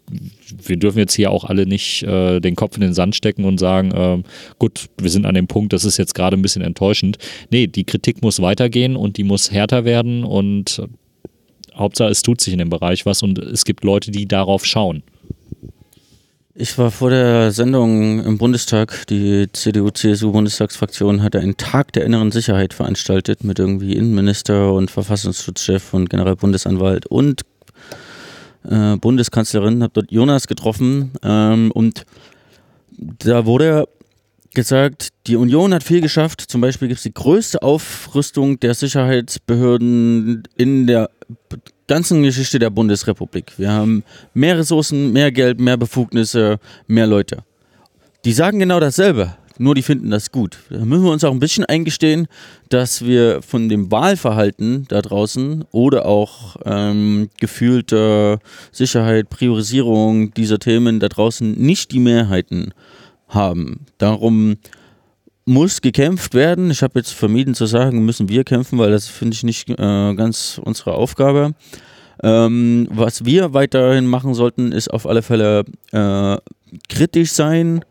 wir 0.65 0.77
dürfen 0.77 0.99
jetzt 0.99 1.15
hier 1.15 1.33
auch 1.33 1.45
alle 1.45 1.67
nicht 1.67 2.05
äh, 2.05 2.39
den 2.39 2.55
Kopf 2.55 2.77
in 2.77 2.81
den 2.81 2.95
Sand 2.95 3.17
stecken 3.17 3.45
und 3.45 3.59
sagen, 3.59 3.91
äh, 3.91 4.23
gut, 4.61 4.87
wir 4.99 5.11
sind 5.11 5.27
an 5.27 5.35
dem 5.35 5.49
Punkt, 5.49 5.73
das 5.73 5.85
ist 5.85 5.97
jetzt 5.97 6.15
gerade 6.15 6.37
ein 6.37 6.43
bisschen 6.43 6.63
enttäuschend. 6.63 7.19
Nee, 7.51 7.67
die 7.67 7.83
Kritik 7.83 8.23
muss 8.23 8.41
weitergehen 8.41 8.95
und 8.95 9.17
die 9.17 9.25
muss 9.25 9.51
härter 9.51 9.85
werden 9.85 10.23
und 10.23 10.81
Hauptsache 11.77 12.11
es 12.11 12.23
tut 12.23 12.41
sich 12.41 12.53
in 12.53 12.59
dem 12.59 12.71
Bereich 12.71 13.07
was 13.07 13.23
und 13.23 13.39
es 13.39 13.65
gibt 13.65 13.85
Leute, 13.85 14.11
die 14.11 14.27
darauf 14.27 14.65
schauen. 14.65 15.03
Ich 16.59 16.79
war 16.79 16.91
vor 16.91 17.11
der 17.11 17.53
Sendung 17.53 18.25
im 18.25 18.39
Bundestag. 18.39 19.07
Die 19.09 19.47
CDU-CSU-Bundestagsfraktion 19.53 21.23
hatte 21.23 21.39
einen 21.39 21.59
Tag 21.59 21.93
der 21.93 22.07
inneren 22.07 22.33
Sicherheit 22.33 22.73
veranstaltet 22.73 23.45
mit 23.45 23.59
irgendwie 23.59 23.93
Innenminister 23.93 24.73
und 24.73 24.91
Verfassungsschutzchef 24.91 25.93
und 25.93 26.09
Generalbundesanwalt 26.09 27.05
und 27.07 27.43
äh, 28.67 28.97
Bundeskanzlerin, 28.97 29.83
habe 29.83 29.93
dort 29.93 30.11
Jonas 30.11 30.47
getroffen 30.47 31.13
ähm, 31.23 31.71
und 31.73 32.07
da 32.99 33.45
wurde 33.45 33.87
gesagt, 34.55 35.11
die 35.27 35.37
Union 35.37 35.75
hat 35.75 35.85
viel 35.85 36.01
geschafft. 36.01 36.41
Zum 36.41 36.63
Beispiel 36.63 36.89
gibt 36.89 36.99
es 36.99 37.05
die 37.05 37.13
größte 37.13 37.63
Aufrüstung 37.63 38.59
der 38.61 38.73
Sicherheitsbehörden 38.73 40.45
in 40.57 40.87
der 40.87 41.11
ganzen 41.87 42.23
Geschichte 42.23 42.59
der 42.59 42.71
Bundesrepublik. 42.71 43.53
Wir 43.57 43.71
haben 43.71 44.05
mehr 44.35 44.59
Ressourcen, 44.59 45.13
mehr 45.13 45.33
Geld, 45.33 45.61
mehr 45.61 45.77
Befugnisse, 45.77 46.59
mehr 46.87 47.07
Leute. 47.07 47.39
Die 48.25 48.33
sagen 48.33 48.59
genau 48.59 48.81
dasselbe, 48.81 49.37
nur 49.59 49.75
die 49.75 49.83
finden 49.83 50.11
das 50.11 50.33
gut. 50.33 50.59
Da 50.69 50.85
müssen 50.85 51.05
wir 51.05 51.13
uns 51.13 51.25
auch 51.25 51.33
ein 51.33 51.41
bisschen 51.41 51.65
eingestehen, 51.65 52.27
dass 52.69 53.05
wir 53.05 53.41
von 53.43 53.69
dem 53.69 53.91
Wahlverhalten 53.91 54.87
da 54.89 55.01
draußen 55.01 55.65
oder 55.71 56.07
auch 56.07 56.57
ähm, 56.65 57.31
gefühlter 57.41 58.39
Sicherheit, 58.73 59.31
Priorisierung 59.31 60.35
dieser 60.35 60.59
Themen 60.59 61.01
da 61.01 61.09
draußen 61.09 61.53
nicht 61.53 61.93
die 61.93 62.01
Mehrheiten 62.01 62.75
haben. 63.29 63.87
Darum 63.99 64.57
muss 65.47 65.81
gekämpft 65.81 66.35
werden. 66.35 66.71
Ich 66.71 66.83
habe 66.83 66.99
jetzt 66.99 67.13
vermieden 67.13 67.55
zu 67.55 67.67
sagen, 67.67 68.05
müssen 68.05 68.29
wir 68.29 68.45
kämpfen, 68.45 68.79
weil 68.79 68.91
das 68.91 69.07
finde 69.07 69.35
ich 69.35 69.45
nicht 69.45 69.71
äh, 69.71 70.15
ganz 70.15 70.61
unsere 70.63 70.95
Aufgabe. 70.95 71.55
Ähm, 72.23 72.89
was 72.91 73.25
wir 73.25 73.55
weiterhin 73.55 74.07
machen 74.07 74.35
sollten, 74.35 74.73
ist 74.73 74.89
auf 74.93 75.07
alle 75.07 75.23
Fälle 75.23 75.65
äh, 75.93 76.37
kritisch 76.89 77.33
sein, 77.33 77.85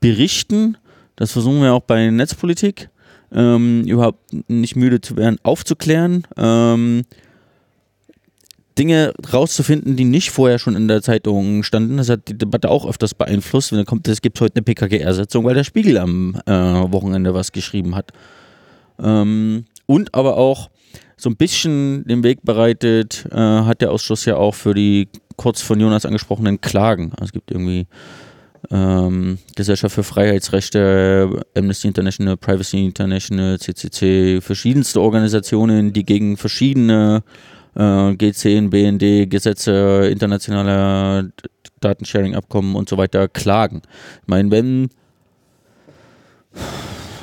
berichten. 0.00 0.76
Das 1.16 1.32
versuchen 1.32 1.62
wir 1.62 1.72
auch 1.72 1.82
bei 1.82 2.10
Netzpolitik. 2.10 2.90
Ähm, 3.32 3.84
überhaupt 3.86 4.18
nicht 4.48 4.76
müde 4.76 5.00
zu 5.00 5.16
werden, 5.16 5.38
aufzuklären. 5.42 6.26
Ähm, 6.36 7.04
Dinge 8.78 9.12
rauszufinden, 9.32 9.96
die 9.96 10.04
nicht 10.04 10.30
vorher 10.30 10.58
schon 10.58 10.76
in 10.76 10.88
der 10.88 11.02
Zeitung 11.02 11.62
standen. 11.62 11.96
Das 11.96 12.08
hat 12.08 12.28
die 12.28 12.38
Debatte 12.38 12.70
auch 12.70 12.86
öfters 12.86 13.14
beeinflusst. 13.14 13.72
Wenn 13.72 13.84
kommt, 13.84 14.08
es 14.08 14.22
gibt 14.22 14.40
heute 14.40 14.56
eine 14.56 14.62
PKG-Ersetzung, 14.62 15.44
weil 15.44 15.54
der 15.54 15.64
Spiegel 15.64 15.98
am 15.98 16.40
äh, 16.46 16.52
Wochenende 16.52 17.34
was 17.34 17.52
geschrieben 17.52 17.94
hat. 17.94 18.12
Ähm, 19.02 19.64
und 19.86 20.14
aber 20.14 20.36
auch 20.36 20.70
so 21.16 21.28
ein 21.28 21.36
bisschen 21.36 22.04
den 22.06 22.22
Weg 22.22 22.42
bereitet, 22.42 23.26
äh, 23.30 23.36
hat 23.36 23.80
der 23.80 23.90
Ausschuss 23.90 24.24
ja 24.24 24.36
auch 24.36 24.54
für 24.54 24.74
die 24.74 25.08
kurz 25.36 25.62
von 25.62 25.80
Jonas 25.80 26.06
angesprochenen 26.06 26.60
Klagen. 26.60 27.12
Also 27.12 27.24
es 27.26 27.32
gibt 27.32 27.50
irgendwie 27.50 27.86
ähm, 28.70 29.38
Gesellschaft 29.56 29.94
für 29.94 30.02
Freiheitsrechte, 30.02 31.42
Amnesty 31.56 31.88
International, 31.88 32.36
Privacy 32.36 32.84
International, 32.84 33.58
CCC, 33.58 34.40
verschiedenste 34.40 35.00
Organisationen, 35.00 35.92
die 35.92 36.04
gegen 36.04 36.36
verschiedene 36.36 37.22
G10, 37.76 38.70
BND, 38.70 39.30
Gesetze, 39.30 40.08
internationale 40.10 41.32
Datensharing-Abkommen 41.80 42.76
und 42.76 42.88
so 42.88 42.96
weiter 42.96 43.28
klagen. 43.28 43.82
Ich 44.22 44.28
meine, 44.28 44.50
wenn, 44.50 44.90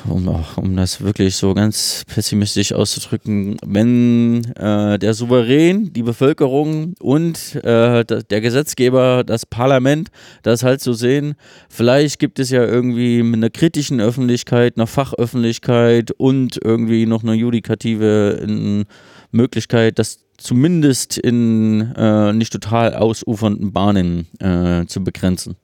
um, 0.08 0.44
um 0.56 0.76
das 0.76 1.00
wirklich 1.00 1.36
so 1.36 1.54
ganz 1.54 2.02
pessimistisch 2.12 2.72
auszudrücken, 2.72 3.56
wenn 3.64 4.44
äh, 4.56 4.98
der 4.98 5.14
Souverän, 5.14 5.92
die 5.92 6.02
Bevölkerung 6.02 6.94
und 7.00 7.54
äh, 7.56 8.04
der 8.04 8.40
Gesetzgeber, 8.40 9.22
das 9.24 9.46
Parlament 9.46 10.10
das 10.42 10.62
halt 10.62 10.80
so 10.80 10.92
sehen, 10.92 11.34
vielleicht 11.68 12.18
gibt 12.18 12.38
es 12.38 12.50
ja 12.50 12.64
irgendwie 12.64 13.22
mit 13.22 13.36
einer 13.36 13.50
kritischen 13.50 14.00
Öffentlichkeit, 14.00 14.76
einer 14.76 14.86
Fachöffentlichkeit 14.86 16.10
und 16.12 16.58
irgendwie 16.62 17.06
noch 17.06 17.22
eine 17.22 17.34
judikative 17.34 18.86
Möglichkeit, 19.30 19.98
das 19.98 20.24
zumindest 20.36 21.18
in 21.18 21.92
äh, 21.96 22.32
nicht 22.32 22.52
total 22.52 22.94
ausufernden 22.94 23.72
Bahnen 23.72 24.28
äh, 24.40 24.86
zu 24.86 25.02
begrenzen. 25.02 25.56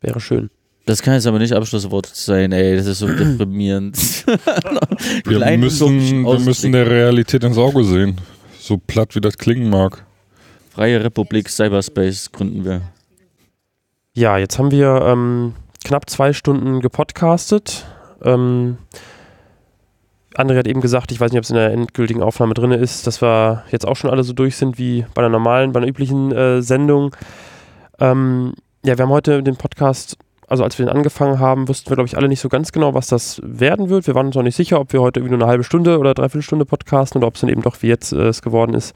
Wäre 0.00 0.20
schön. 0.20 0.50
Das 0.84 1.02
kann 1.02 1.14
jetzt 1.14 1.26
aber 1.26 1.40
nicht 1.40 1.52
Abschlusswort 1.52 2.06
sein, 2.06 2.52
ey, 2.52 2.76
das 2.76 2.86
ist 2.86 3.00
so 3.00 3.08
deprimierend. 3.12 3.96
wir, 5.24 5.58
müssen, 5.58 6.24
wir 6.24 6.38
müssen 6.38 6.72
der 6.72 6.88
Realität 6.88 7.42
ins 7.42 7.58
Auge 7.58 7.82
sehen. 7.82 8.20
So 8.60 8.78
platt 8.78 9.14
wie 9.16 9.20
das 9.20 9.36
klingen 9.36 9.68
mag. 9.68 10.04
Freie 10.70 11.02
Republik 11.02 11.48
Cyberspace 11.48 12.30
gründen 12.30 12.64
wir. 12.64 12.82
Ja, 14.12 14.38
jetzt 14.38 14.58
haben 14.58 14.70
wir 14.70 15.02
ähm, 15.06 15.54
knapp 15.84 16.08
zwei 16.08 16.32
Stunden 16.32 16.80
gepodcastet. 16.80 17.86
Ähm, 18.22 18.78
André 20.36 20.58
hat 20.58 20.68
eben 20.68 20.80
gesagt, 20.80 21.12
ich 21.12 21.20
weiß 21.20 21.32
nicht, 21.32 21.38
ob 21.38 21.44
es 21.44 21.50
in 21.50 21.56
der 21.56 21.72
endgültigen 21.72 22.22
Aufnahme 22.22 22.54
drin 22.54 22.72
ist, 22.72 23.06
dass 23.06 23.22
wir 23.22 23.64
jetzt 23.70 23.86
auch 23.86 23.96
schon 23.96 24.10
alle 24.10 24.22
so 24.22 24.34
durch 24.34 24.56
sind 24.56 24.78
wie 24.78 25.06
bei 25.14 25.22
einer 25.22 25.30
normalen, 25.30 25.72
bei 25.72 25.80
einer 25.80 25.88
üblichen 25.88 26.30
äh, 26.32 26.62
Sendung. 26.62 27.16
Ähm, 27.98 28.52
ja, 28.84 28.98
wir 28.98 29.04
haben 29.04 29.12
heute 29.12 29.42
den 29.42 29.56
Podcast, 29.56 30.18
also 30.46 30.62
als 30.62 30.78
wir 30.78 30.84
den 30.84 30.94
angefangen 30.94 31.38
haben, 31.38 31.68
wussten 31.68 31.90
wir, 31.90 31.96
glaube 31.96 32.08
ich, 32.08 32.18
alle 32.18 32.28
nicht 32.28 32.40
so 32.40 32.50
ganz 32.50 32.70
genau, 32.70 32.92
was 32.92 33.06
das 33.06 33.40
werden 33.42 33.88
wird. 33.88 34.06
Wir 34.06 34.14
waren 34.14 34.26
uns 34.26 34.36
noch 34.36 34.42
nicht 34.42 34.56
sicher, 34.56 34.78
ob 34.78 34.92
wir 34.92 35.00
heute 35.00 35.20
irgendwie 35.20 35.36
nur 35.36 35.42
eine 35.42 35.50
halbe 35.50 35.64
Stunde 35.64 35.98
oder 35.98 36.12
dreiviertel 36.12 36.42
Stunde 36.42 36.66
podcasten 36.66 37.18
oder 37.18 37.28
ob 37.28 37.36
es 37.36 37.40
dann 37.40 37.50
eben 37.50 37.62
doch, 37.62 37.80
wie 37.80 37.88
jetzt 37.88 38.12
äh, 38.12 38.28
es 38.28 38.42
geworden 38.42 38.74
ist, 38.74 38.94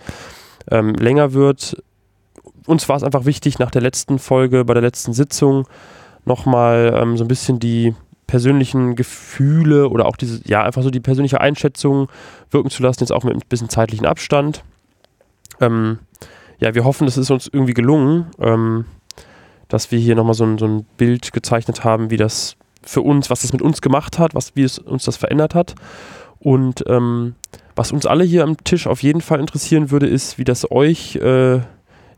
ähm, 0.70 0.94
länger 0.94 1.32
wird. 1.32 1.82
Uns 2.66 2.88
war 2.88 2.96
es 2.96 3.02
einfach 3.02 3.24
wichtig, 3.24 3.58
nach 3.58 3.70
der 3.70 3.80
letzten 3.80 4.18
Folge, 4.18 4.66
bei 4.66 4.74
der 4.74 4.82
letzten 4.82 5.14
Sitzung, 5.14 5.66
nochmal 6.26 6.94
ähm, 6.94 7.16
so 7.16 7.24
ein 7.24 7.28
bisschen 7.28 7.58
die 7.58 7.94
persönlichen 8.30 8.94
Gefühle 8.94 9.88
oder 9.88 10.06
auch 10.06 10.16
diese, 10.16 10.40
ja, 10.48 10.62
einfach 10.62 10.84
so 10.84 10.90
die 10.90 11.00
persönliche 11.00 11.40
Einschätzung 11.40 12.08
wirken 12.52 12.70
zu 12.70 12.80
lassen, 12.80 13.00
jetzt 13.00 13.10
auch 13.10 13.24
mit 13.24 13.34
ein 13.34 13.42
bisschen 13.48 13.68
zeitlichen 13.68 14.06
Abstand. 14.06 14.62
Ähm, 15.60 15.98
ja, 16.60 16.72
wir 16.76 16.84
hoffen, 16.84 17.08
es 17.08 17.16
ist 17.16 17.32
uns 17.32 17.50
irgendwie 17.52 17.74
gelungen, 17.74 18.26
ähm, 18.38 18.84
dass 19.66 19.90
wir 19.90 19.98
hier 19.98 20.14
nochmal 20.14 20.34
so 20.34 20.44
ein, 20.44 20.58
so 20.58 20.66
ein 20.66 20.86
Bild 20.96 21.32
gezeichnet 21.32 21.82
haben, 21.82 22.10
wie 22.10 22.16
das 22.16 22.54
für 22.84 23.00
uns, 23.00 23.30
was 23.30 23.42
das 23.42 23.52
mit 23.52 23.62
uns 23.62 23.80
gemacht 23.80 24.20
hat, 24.20 24.32
was, 24.32 24.54
wie 24.54 24.62
es 24.62 24.78
uns 24.78 25.04
das 25.06 25.16
verändert 25.16 25.56
hat. 25.56 25.74
Und 26.38 26.84
ähm, 26.86 27.34
was 27.74 27.90
uns 27.90 28.06
alle 28.06 28.22
hier 28.22 28.44
am 28.44 28.62
Tisch 28.62 28.86
auf 28.86 29.02
jeden 29.02 29.22
Fall 29.22 29.40
interessieren 29.40 29.90
würde, 29.90 30.06
ist, 30.06 30.38
wie 30.38 30.44
das 30.44 30.70
euch 30.70 31.16
äh, 31.16 31.62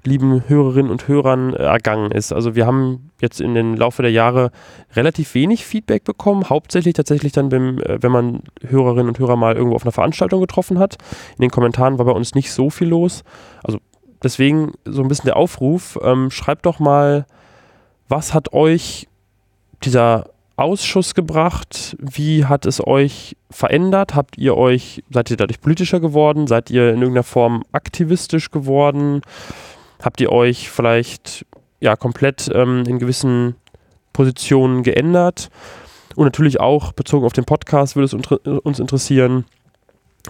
lieben 0.04 0.48
Hörerinnen 0.48 0.90
und 0.90 1.06
Hörern 1.08 1.54
äh, 1.54 1.62
ergangen 1.62 2.10
ist. 2.10 2.32
Also 2.32 2.54
wir 2.54 2.66
haben 2.66 3.10
jetzt 3.20 3.40
in 3.40 3.54
den 3.54 3.76
Laufe 3.76 4.02
der 4.02 4.10
Jahre 4.10 4.50
relativ 4.94 5.34
wenig 5.34 5.64
Feedback 5.64 6.04
bekommen, 6.04 6.48
hauptsächlich 6.48 6.94
tatsächlich 6.94 7.32
dann, 7.32 7.48
beim, 7.48 7.78
äh, 7.78 8.02
wenn 8.02 8.12
man 8.12 8.42
Hörerinnen 8.66 9.08
und 9.08 9.18
Hörer 9.18 9.36
mal 9.36 9.54
irgendwo 9.54 9.76
auf 9.76 9.84
einer 9.84 9.92
Veranstaltung 9.92 10.40
getroffen 10.40 10.78
hat. 10.78 10.96
In 11.36 11.42
den 11.42 11.50
Kommentaren 11.50 11.98
war 11.98 12.06
bei 12.06 12.12
uns 12.12 12.34
nicht 12.34 12.52
so 12.52 12.70
viel 12.70 12.88
los. 12.88 13.22
Also 13.62 13.78
deswegen 14.22 14.72
so 14.84 15.02
ein 15.02 15.08
bisschen 15.08 15.26
der 15.26 15.36
Aufruf, 15.36 15.98
ähm, 16.02 16.30
schreibt 16.30 16.66
doch 16.66 16.78
mal, 16.78 17.26
was 18.08 18.34
hat 18.34 18.52
euch 18.52 19.08
dieser 19.84 20.26
Ausschuss 20.56 21.14
gebracht? 21.14 21.96
Wie 21.98 22.44
hat 22.44 22.66
es 22.66 22.86
euch 22.86 23.36
verändert? 23.50 24.14
Habt 24.14 24.36
ihr 24.38 24.56
euch, 24.56 25.02
seid 25.10 25.30
ihr 25.30 25.36
dadurch 25.36 25.60
politischer 25.60 25.98
geworden? 25.98 26.46
Seid 26.46 26.70
ihr 26.70 26.90
in 26.90 27.00
irgendeiner 27.00 27.24
Form 27.24 27.64
aktivistisch 27.72 28.50
geworden? 28.50 29.22
Habt 30.02 30.20
ihr 30.20 30.32
euch 30.32 30.70
vielleicht 30.70 31.46
ja 31.80 31.96
komplett 31.96 32.50
ähm, 32.52 32.84
in 32.86 32.98
gewissen 32.98 33.54
Positionen 34.12 34.82
geändert? 34.82 35.48
Und 36.16 36.24
natürlich 36.24 36.60
auch 36.60 36.92
bezogen 36.92 37.24
auf 37.24 37.32
den 37.32 37.44
Podcast 37.44 37.96
würde 37.96 38.04
es 38.04 38.14
uns 38.44 38.78
interessieren, 38.78 39.44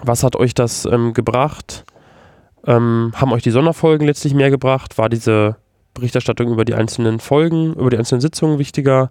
was 0.03 0.23
hat 0.23 0.37
euch 0.37 0.55
das 0.55 0.85
ähm, 0.85 1.13
gebracht? 1.13 1.85
Ähm, 2.67 3.13
haben 3.17 3.33
euch 3.33 3.43
die 3.43 3.51
Sonderfolgen 3.51 4.07
letztlich 4.07 4.35
mehr 4.35 4.51
gebracht? 4.51 4.97
War 4.99 5.09
diese 5.09 5.57
Berichterstattung 5.95 6.53
über 6.53 6.65
die 6.65 6.75
einzelnen 6.75 7.19
Folgen, 7.19 7.75
über 7.75 7.91
die 7.91 7.99
einzelnen 7.99 8.21
Sitzungen 8.21 8.59
wichtiger? 8.59 9.11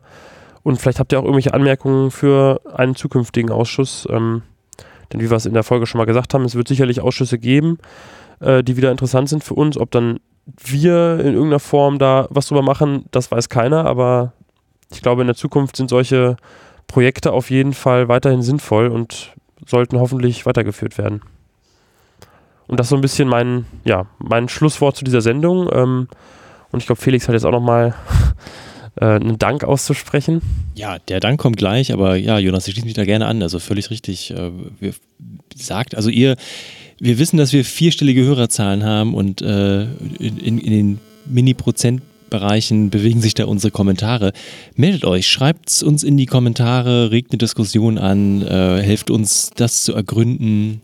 Und 0.63 0.79
vielleicht 0.79 0.99
habt 0.99 1.11
ihr 1.11 1.19
auch 1.19 1.23
irgendwelche 1.23 1.53
Anmerkungen 1.53 2.11
für 2.11 2.61
einen 2.73 2.95
zukünftigen 2.95 3.51
Ausschuss. 3.51 4.07
Ähm, 4.09 4.43
denn 5.11 5.19
wie 5.19 5.29
wir 5.29 5.37
es 5.37 5.45
in 5.45 5.53
der 5.53 5.63
Folge 5.63 5.85
schon 5.85 5.99
mal 5.99 6.05
gesagt 6.05 6.33
haben, 6.33 6.45
es 6.45 6.55
wird 6.55 6.67
sicherlich 6.67 7.01
Ausschüsse 7.01 7.37
geben, 7.37 7.79
äh, 8.39 8.63
die 8.63 8.77
wieder 8.77 8.91
interessant 8.91 9.27
sind 9.27 9.43
für 9.43 9.55
uns. 9.55 9.77
Ob 9.77 9.91
dann 9.91 10.19
wir 10.45 11.19
in 11.19 11.33
irgendeiner 11.33 11.59
Form 11.59 11.99
da 11.99 12.27
was 12.29 12.47
drüber 12.47 12.61
machen, 12.61 13.05
das 13.11 13.31
weiß 13.31 13.49
keiner, 13.49 13.85
aber 13.85 14.33
ich 14.91 15.01
glaube, 15.01 15.21
in 15.21 15.27
der 15.27 15.35
Zukunft 15.35 15.77
sind 15.77 15.89
solche 15.89 16.35
Projekte 16.87 17.31
auf 17.31 17.49
jeden 17.49 17.73
Fall 17.73 18.07
weiterhin 18.07 18.41
sinnvoll 18.41 18.87
und 18.87 19.33
sollten 19.65 19.99
hoffentlich 19.99 20.45
weitergeführt 20.45 20.97
werden. 20.97 21.21
Und 22.67 22.79
das 22.79 22.85
ist 22.85 22.89
so 22.91 22.95
ein 22.95 23.01
bisschen 23.01 23.27
mein, 23.27 23.65
ja, 23.83 24.05
mein 24.17 24.49
Schlusswort 24.49 24.95
zu 24.95 25.03
dieser 25.03 25.21
Sendung. 25.21 25.69
Ähm, 25.73 26.07
und 26.71 26.79
ich 26.79 26.85
glaube, 26.85 27.01
Felix 27.01 27.27
hat 27.27 27.33
jetzt 27.33 27.45
auch 27.45 27.51
nochmal 27.51 27.93
äh, 28.95 29.05
einen 29.05 29.37
Dank 29.37 29.63
auszusprechen. 29.63 30.41
Ja, 30.75 30.97
der 30.99 31.19
Dank 31.19 31.39
kommt 31.39 31.57
gleich, 31.57 31.91
aber 31.91 32.15
ja, 32.15 32.39
Jonas, 32.39 32.67
ich 32.67 32.73
schließe 32.73 32.85
mich 32.85 32.95
da 32.95 33.05
gerne 33.05 33.27
an. 33.27 33.41
Also 33.41 33.59
völlig 33.59 33.89
richtig. 33.89 34.31
Äh, 34.31 34.51
sagt, 35.53 35.95
also 35.95 36.09
ihr, 36.09 36.37
wir 37.01 37.17
wissen, 37.17 37.37
dass 37.37 37.51
wir 37.51 37.65
vierstellige 37.65 38.23
Hörerzahlen 38.23 38.83
haben 38.83 39.15
und 39.15 39.41
äh, 39.41 39.85
in, 40.19 40.37
in, 40.37 40.59
den 40.59 40.99
Mini-Prozent-Bereichen 41.25 42.91
bewegen 42.91 43.21
sich 43.21 43.33
da 43.33 43.45
unsere 43.45 43.71
Kommentare. 43.71 44.33
Meldet 44.75 45.05
euch, 45.05 45.27
schreibt 45.27 45.69
es 45.69 45.81
uns 45.81 46.03
in 46.03 46.15
die 46.15 46.27
Kommentare, 46.27 47.09
regt 47.09 47.31
eine 47.31 47.39
Diskussion 47.39 47.97
an, 47.97 48.43
äh, 48.43 48.83
helft 48.83 49.09
uns, 49.09 49.49
das 49.55 49.83
zu 49.83 49.95
ergründen, 49.95 50.81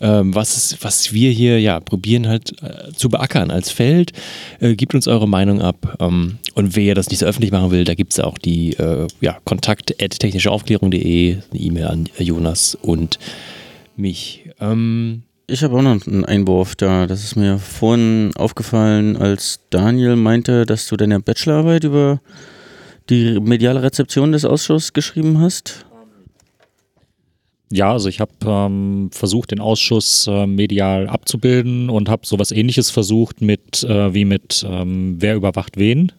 ähm, 0.00 0.34
was, 0.34 0.78
was 0.80 1.12
wir 1.12 1.30
hier 1.30 1.60
ja 1.60 1.78
probieren 1.78 2.26
halt 2.26 2.54
äh, 2.62 2.92
zu 2.94 3.10
beackern 3.10 3.50
als 3.50 3.70
Feld. 3.70 4.12
Äh, 4.60 4.76
gebt 4.76 4.94
uns 4.94 5.08
eure 5.08 5.28
Meinung 5.28 5.60
ab. 5.60 5.98
Ähm, 6.00 6.38
und 6.54 6.74
wer 6.74 6.94
das 6.94 7.10
nicht 7.10 7.18
so 7.18 7.26
öffentlich 7.26 7.52
machen 7.52 7.70
will, 7.70 7.84
da 7.84 7.92
gibt 7.92 8.14
es 8.14 8.20
auch 8.20 8.38
die 8.38 8.72
äh, 8.78 9.08
ja, 9.20 9.36
kontakt 9.44 9.94
technischeaufklärung.de, 9.98 11.36
eine 11.50 11.60
E-Mail 11.60 11.86
an 11.86 12.08
Jonas 12.18 12.78
und 12.80 13.18
mich. 13.94 14.48
Ähm, 14.58 15.24
ich 15.50 15.64
habe 15.64 15.76
auch 15.76 15.82
noch 15.82 16.06
einen 16.06 16.24
Einwurf 16.24 16.76
da. 16.76 17.06
Das 17.06 17.24
ist 17.24 17.36
mir 17.36 17.58
vorhin 17.58 18.30
aufgefallen, 18.36 19.16
als 19.16 19.60
Daniel 19.70 20.16
meinte, 20.16 20.64
dass 20.64 20.86
du 20.86 20.96
deine 20.96 21.20
Bachelorarbeit 21.20 21.84
über 21.84 22.20
die 23.08 23.40
mediale 23.40 23.82
Rezeption 23.82 24.32
des 24.32 24.44
Ausschusses 24.44 24.92
geschrieben 24.92 25.40
hast. 25.40 25.84
Ja, 27.72 27.92
also 27.92 28.08
ich 28.08 28.20
habe 28.20 28.32
ähm, 28.44 29.10
versucht, 29.12 29.52
den 29.52 29.60
Ausschuss 29.60 30.26
äh, 30.26 30.46
medial 30.46 31.08
abzubilden 31.08 31.88
und 31.88 32.08
habe 32.08 32.26
sowas 32.26 32.50
ähnliches 32.50 32.90
versucht 32.90 33.40
mit 33.42 33.84
äh, 33.84 34.12
wie 34.12 34.24
mit 34.24 34.66
ähm, 34.68 35.16
Wer 35.20 35.36
überwacht 35.36 35.76
wen. 35.76 36.12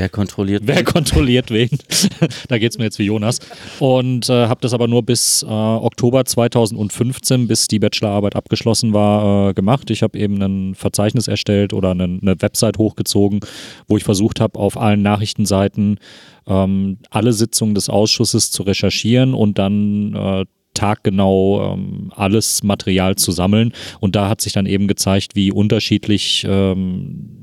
Wer 0.00 0.08
kontrolliert 0.08 0.66
wen? 0.66 0.76
Wer 0.76 0.84
kontrolliert 0.84 1.50
wen? 1.50 1.68
da 2.48 2.56
geht 2.56 2.72
es 2.72 2.78
mir 2.78 2.84
jetzt 2.84 2.98
wie 2.98 3.04
Jonas. 3.04 3.38
Und 3.80 4.30
äh, 4.30 4.46
habe 4.46 4.62
das 4.62 4.72
aber 4.72 4.88
nur 4.88 5.02
bis 5.02 5.42
äh, 5.42 5.46
Oktober 5.46 6.24
2015, 6.24 7.46
bis 7.46 7.68
die 7.68 7.78
Bachelorarbeit 7.78 8.34
abgeschlossen 8.34 8.94
war, 8.94 9.50
äh, 9.50 9.52
gemacht. 9.52 9.90
Ich 9.90 10.02
habe 10.02 10.18
eben 10.18 10.40
ein 10.40 10.74
Verzeichnis 10.74 11.28
erstellt 11.28 11.74
oder 11.74 11.90
eine, 11.90 12.04
eine 12.04 12.40
Website 12.40 12.78
hochgezogen, 12.78 13.40
wo 13.88 13.98
ich 13.98 14.04
versucht 14.04 14.40
habe, 14.40 14.58
auf 14.58 14.78
allen 14.78 15.02
Nachrichtenseiten 15.02 15.98
ähm, 16.46 16.96
alle 17.10 17.34
Sitzungen 17.34 17.74
des 17.74 17.90
Ausschusses 17.90 18.50
zu 18.50 18.62
recherchieren 18.62 19.34
und 19.34 19.58
dann 19.58 20.14
äh, 20.14 20.46
taggenau 20.72 21.74
ähm, 21.74 22.10
alles 22.16 22.62
Material 22.62 23.16
zu 23.16 23.32
sammeln. 23.32 23.74
Und 24.00 24.16
da 24.16 24.30
hat 24.30 24.40
sich 24.40 24.54
dann 24.54 24.64
eben 24.64 24.88
gezeigt, 24.88 25.36
wie 25.36 25.52
unterschiedlich 25.52 26.46
ähm, 26.48 27.39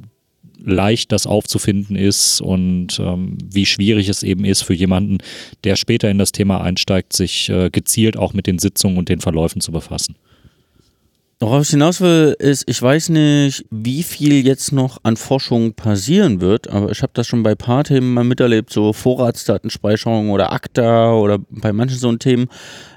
leicht 0.63 1.11
das 1.11 1.27
aufzufinden 1.27 1.95
ist 1.95 2.41
und 2.41 2.99
ähm, 2.99 3.37
wie 3.43 3.65
schwierig 3.65 4.09
es 4.09 4.23
eben 4.23 4.45
ist 4.45 4.63
für 4.63 4.73
jemanden, 4.73 5.19
der 5.63 5.75
später 5.75 6.09
in 6.09 6.17
das 6.17 6.31
Thema 6.31 6.61
einsteigt, 6.61 7.13
sich 7.13 7.49
äh, 7.49 7.69
gezielt 7.69 8.17
auch 8.17 8.33
mit 8.33 8.47
den 8.47 8.59
Sitzungen 8.59 8.97
und 8.97 9.09
den 9.09 9.21
Verläufen 9.21 9.61
zu 9.61 9.71
befassen. 9.71 10.15
Worauf 11.39 11.61
ich 11.61 11.69
hinaus 11.69 12.01
will, 12.01 12.35
ist, 12.39 12.63
ich 12.67 12.81
weiß 12.81 13.09
nicht, 13.09 13.63
wie 13.69 14.01
viel 14.01 14.43
jetzt 14.43 14.71
noch 14.71 14.97
an 15.03 15.17
Forschung 15.17 15.75
passieren 15.75 16.41
wird, 16.41 16.67
aber 16.67 16.89
ich 16.89 17.03
habe 17.03 17.11
das 17.13 17.27
schon 17.27 17.43
bei 17.43 17.51
ein 17.51 17.57
paar 17.57 17.83
Themen 17.83 18.11
mal 18.11 18.23
miterlebt, 18.23 18.73
so 18.73 18.91
Vorratsdatenspeicherung 18.91 20.31
oder 20.31 20.51
ACTA 20.51 21.13
oder 21.13 21.37
bei 21.51 21.73
manchen 21.73 21.99
so 21.99 22.11
Themen. 22.15 22.47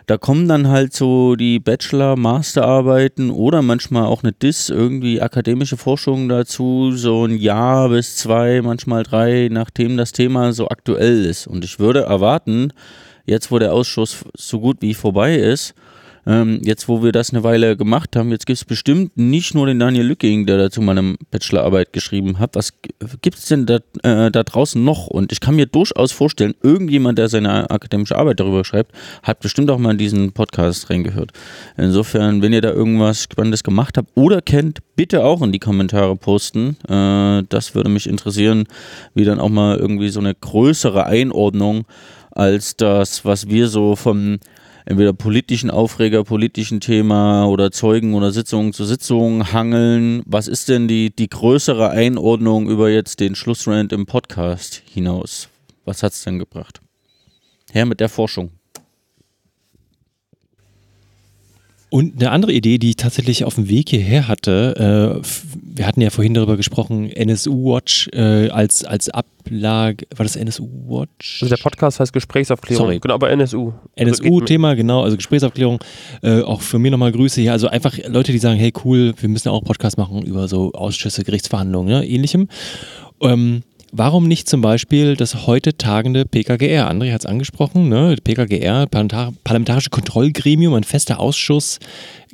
Da 0.06 0.16
kommen 0.16 0.48
dann 0.48 0.68
halt 0.68 0.94
so 0.94 1.36
die 1.36 1.58
Bachelor-, 1.58 2.16
Masterarbeiten 2.16 3.30
oder 3.30 3.60
manchmal 3.60 4.06
auch 4.06 4.22
eine 4.22 4.32
DIS, 4.32 4.70
irgendwie 4.70 5.20
akademische 5.20 5.76
Forschung 5.76 6.30
dazu, 6.30 6.92
so 6.92 7.26
ein 7.26 7.36
Jahr 7.36 7.90
bis 7.90 8.16
zwei, 8.16 8.62
manchmal 8.62 9.02
drei, 9.02 9.50
nachdem 9.52 9.98
das 9.98 10.12
Thema 10.12 10.54
so 10.54 10.68
aktuell 10.68 11.26
ist. 11.26 11.46
Und 11.46 11.62
ich 11.62 11.78
würde 11.78 12.04
erwarten, 12.04 12.72
jetzt 13.26 13.50
wo 13.50 13.58
der 13.58 13.74
Ausschuss 13.74 14.24
so 14.34 14.60
gut 14.60 14.78
wie 14.80 14.94
vorbei 14.94 15.36
ist, 15.36 15.74
ähm, 16.26 16.60
jetzt, 16.62 16.88
wo 16.88 17.02
wir 17.02 17.12
das 17.12 17.30
eine 17.30 17.42
Weile 17.42 17.76
gemacht 17.76 18.16
haben, 18.16 18.30
jetzt 18.30 18.46
gibt 18.46 18.58
es 18.58 18.64
bestimmt 18.64 19.16
nicht 19.16 19.54
nur 19.54 19.66
den 19.66 19.78
Daniel 19.78 20.06
Lücking, 20.06 20.46
der 20.46 20.58
dazu 20.58 20.80
meine 20.80 21.16
Bachelorarbeit 21.30 21.92
geschrieben 21.92 22.38
hat. 22.38 22.56
Was 22.56 22.72
gibt 23.22 23.38
es 23.38 23.46
denn 23.46 23.66
da, 23.66 23.76
äh, 24.02 24.30
da 24.30 24.42
draußen 24.42 24.82
noch? 24.82 25.06
Und 25.06 25.32
ich 25.32 25.40
kann 25.40 25.56
mir 25.56 25.66
durchaus 25.66 26.12
vorstellen, 26.12 26.54
irgendjemand, 26.62 27.18
der 27.18 27.28
seine 27.28 27.70
akademische 27.70 28.16
Arbeit 28.16 28.40
darüber 28.40 28.64
schreibt, 28.64 28.92
hat 29.22 29.40
bestimmt 29.40 29.70
auch 29.70 29.78
mal 29.78 29.92
in 29.92 29.98
diesen 29.98 30.32
Podcast 30.32 30.90
reingehört. 30.90 31.32
Insofern, 31.76 32.42
wenn 32.42 32.52
ihr 32.52 32.60
da 32.60 32.70
irgendwas 32.70 33.22
Spannendes 33.22 33.64
gemacht 33.64 33.96
habt 33.96 34.10
oder 34.14 34.42
kennt, 34.42 34.80
bitte 34.96 35.24
auch 35.24 35.42
in 35.42 35.52
die 35.52 35.58
Kommentare 35.58 36.16
posten. 36.16 36.76
Äh, 36.88 37.44
das 37.48 37.74
würde 37.74 37.88
mich 37.88 38.06
interessieren, 38.06 38.64
wie 39.14 39.24
dann 39.24 39.40
auch 39.40 39.48
mal 39.48 39.78
irgendwie 39.78 40.10
so 40.10 40.20
eine 40.20 40.34
größere 40.34 41.06
Einordnung 41.06 41.86
als 42.30 42.76
das, 42.76 43.24
was 43.24 43.48
wir 43.48 43.68
so 43.68 43.96
vom 43.96 44.38
entweder 44.90 45.12
politischen 45.12 45.70
Aufreger, 45.70 46.24
politischen 46.24 46.80
Thema 46.80 47.46
oder 47.46 47.70
Zeugen 47.70 48.14
oder 48.14 48.32
Sitzungen 48.32 48.72
zu 48.72 48.84
Sitzungen 48.84 49.52
hangeln. 49.52 50.22
Was 50.26 50.48
ist 50.48 50.68
denn 50.68 50.88
die, 50.88 51.14
die 51.14 51.28
größere 51.28 51.90
Einordnung 51.90 52.68
über 52.68 52.90
jetzt 52.90 53.20
den 53.20 53.36
Schlussrand 53.36 53.92
im 53.92 54.06
Podcast 54.06 54.82
hinaus? 54.84 55.48
Was 55.84 56.02
hat 56.02 56.12
es 56.12 56.24
denn 56.24 56.40
gebracht? 56.40 56.80
Her 57.70 57.86
mit 57.86 58.00
der 58.00 58.08
Forschung. 58.08 58.50
Und 61.90 62.20
eine 62.20 62.30
andere 62.30 62.52
Idee, 62.52 62.78
die 62.78 62.90
ich 62.90 62.96
tatsächlich 62.96 63.44
auf 63.44 63.56
dem 63.56 63.68
Weg 63.68 63.90
hierher 63.90 64.28
hatte, 64.28 65.20
äh, 65.22 65.26
wir 65.76 65.86
hatten 65.86 66.00
ja 66.00 66.10
vorhin 66.10 66.34
darüber 66.34 66.56
gesprochen, 66.56 67.10
NSU 67.10 67.64
Watch 67.64 68.08
äh, 68.12 68.48
als, 68.48 68.84
als 68.84 69.08
Ablage, 69.08 70.06
war 70.14 70.24
das 70.24 70.36
NSU 70.36 70.68
Watch? 70.86 71.42
Also 71.42 71.54
der 71.54 71.60
Podcast 71.60 71.98
heißt 71.98 72.12
Gesprächsaufklärung. 72.12 72.86
Sorry. 72.86 73.00
Genau, 73.00 73.14
aber 73.14 73.30
NSU. 73.30 73.72
Also 73.96 74.22
NSU-Thema, 74.24 74.74
genau, 74.74 75.02
also 75.02 75.16
Gesprächsaufklärung. 75.16 75.80
Äh, 76.22 76.42
auch 76.42 76.60
für 76.60 76.78
mich 76.78 76.92
nochmal 76.92 77.10
Grüße 77.10 77.40
hier. 77.40 77.52
Also 77.52 77.66
einfach 77.66 77.98
Leute, 78.06 78.30
die 78.30 78.38
sagen, 78.38 78.58
hey 78.58 78.72
cool, 78.84 79.12
wir 79.18 79.28
müssen 79.28 79.48
ja 79.48 79.52
auch 79.52 79.64
Podcast 79.64 79.98
machen 79.98 80.22
über 80.22 80.46
so 80.46 80.72
Ausschüsse, 80.72 81.24
Gerichtsverhandlungen, 81.24 82.00
ne, 82.00 82.06
ähnlichem. 82.06 82.48
Ähm, 83.20 83.62
warum 83.92 84.28
nicht 84.28 84.48
zum 84.48 84.60
Beispiel 84.60 85.16
das 85.16 85.46
heute 85.46 85.76
tagende 85.76 86.24
PKGR? 86.24 86.90
André 86.90 87.12
hat 87.12 87.20
es 87.20 87.26
angesprochen, 87.26 87.88
ne? 87.88 88.16
PKGR, 88.22 88.86
Parlamentar 88.86 89.32
Parlamentarische 89.44 89.90
Kontrollgremium, 89.90 90.74
ein 90.74 90.84
fester 90.84 91.20
Ausschuss, 91.20 91.78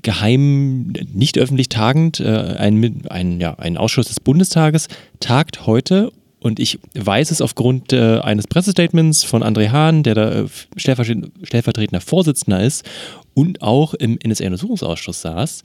geheim, 0.02 0.92
nicht 1.12 1.38
öffentlich 1.38 1.68
tagend, 1.68 2.20
äh, 2.20 2.56
ein, 2.58 3.02
ein, 3.08 3.40
ja, 3.40 3.54
ein 3.54 3.76
Ausschuss 3.76 4.08
des 4.08 4.20
Bundestages, 4.20 4.88
tagt 5.20 5.66
heute 5.66 6.12
und 6.40 6.60
ich 6.60 6.78
weiß 6.94 7.30
es 7.30 7.40
aufgrund 7.40 7.92
äh, 7.92 8.20
eines 8.20 8.46
Pressestatements 8.46 9.24
von 9.24 9.42
André 9.42 9.70
Hahn, 9.70 10.02
der 10.02 10.14
da 10.14 10.32
äh, 10.32 10.46
stellvertret- 10.76 11.30
stellvertretender 11.42 12.00
Vorsitzender 12.00 12.62
ist 12.62 12.84
und 13.34 13.62
auch 13.62 13.94
im 13.94 14.18
NSA-Untersuchungsausschuss 14.24 15.22
saß. 15.22 15.62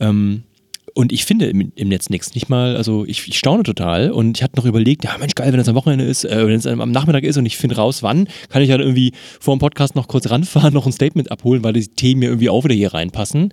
Ähm, 0.00 0.42
und 0.94 1.12
ich 1.12 1.24
finde 1.24 1.46
im, 1.46 1.72
im 1.74 1.88
Netz 1.88 2.10
nichts. 2.10 2.34
Nicht 2.34 2.48
mal, 2.48 2.76
also 2.76 3.04
ich, 3.06 3.26
ich 3.28 3.38
staune 3.38 3.62
total. 3.62 4.10
Und 4.10 4.38
ich 4.38 4.42
hatte 4.42 4.56
noch 4.56 4.64
überlegt, 4.64 5.04
ja 5.04 5.16
Mensch, 5.18 5.34
geil, 5.34 5.52
wenn 5.52 5.60
es 5.60 5.68
am 5.68 5.74
Wochenende 5.74 6.04
ist, 6.04 6.24
äh, 6.24 6.46
wenn 6.46 6.54
es 6.54 6.66
am 6.66 6.90
Nachmittag 6.90 7.24
ist 7.24 7.36
und 7.36 7.46
ich 7.46 7.56
finde 7.56 7.76
raus, 7.76 8.02
wann, 8.02 8.28
kann 8.48 8.62
ich 8.62 8.70
halt 8.70 8.80
irgendwie 8.80 9.12
vor 9.40 9.54
dem 9.56 9.60
Podcast 9.60 9.94
noch 9.96 10.08
kurz 10.08 10.30
ranfahren, 10.30 10.72
noch 10.74 10.86
ein 10.86 10.92
Statement 10.92 11.30
abholen, 11.30 11.62
weil 11.64 11.72
die 11.72 11.86
Themen 11.88 12.20
mir 12.20 12.26
irgendwie 12.26 12.48
auch 12.50 12.64
wieder 12.64 12.74
hier 12.74 12.92
reinpassen. 12.94 13.52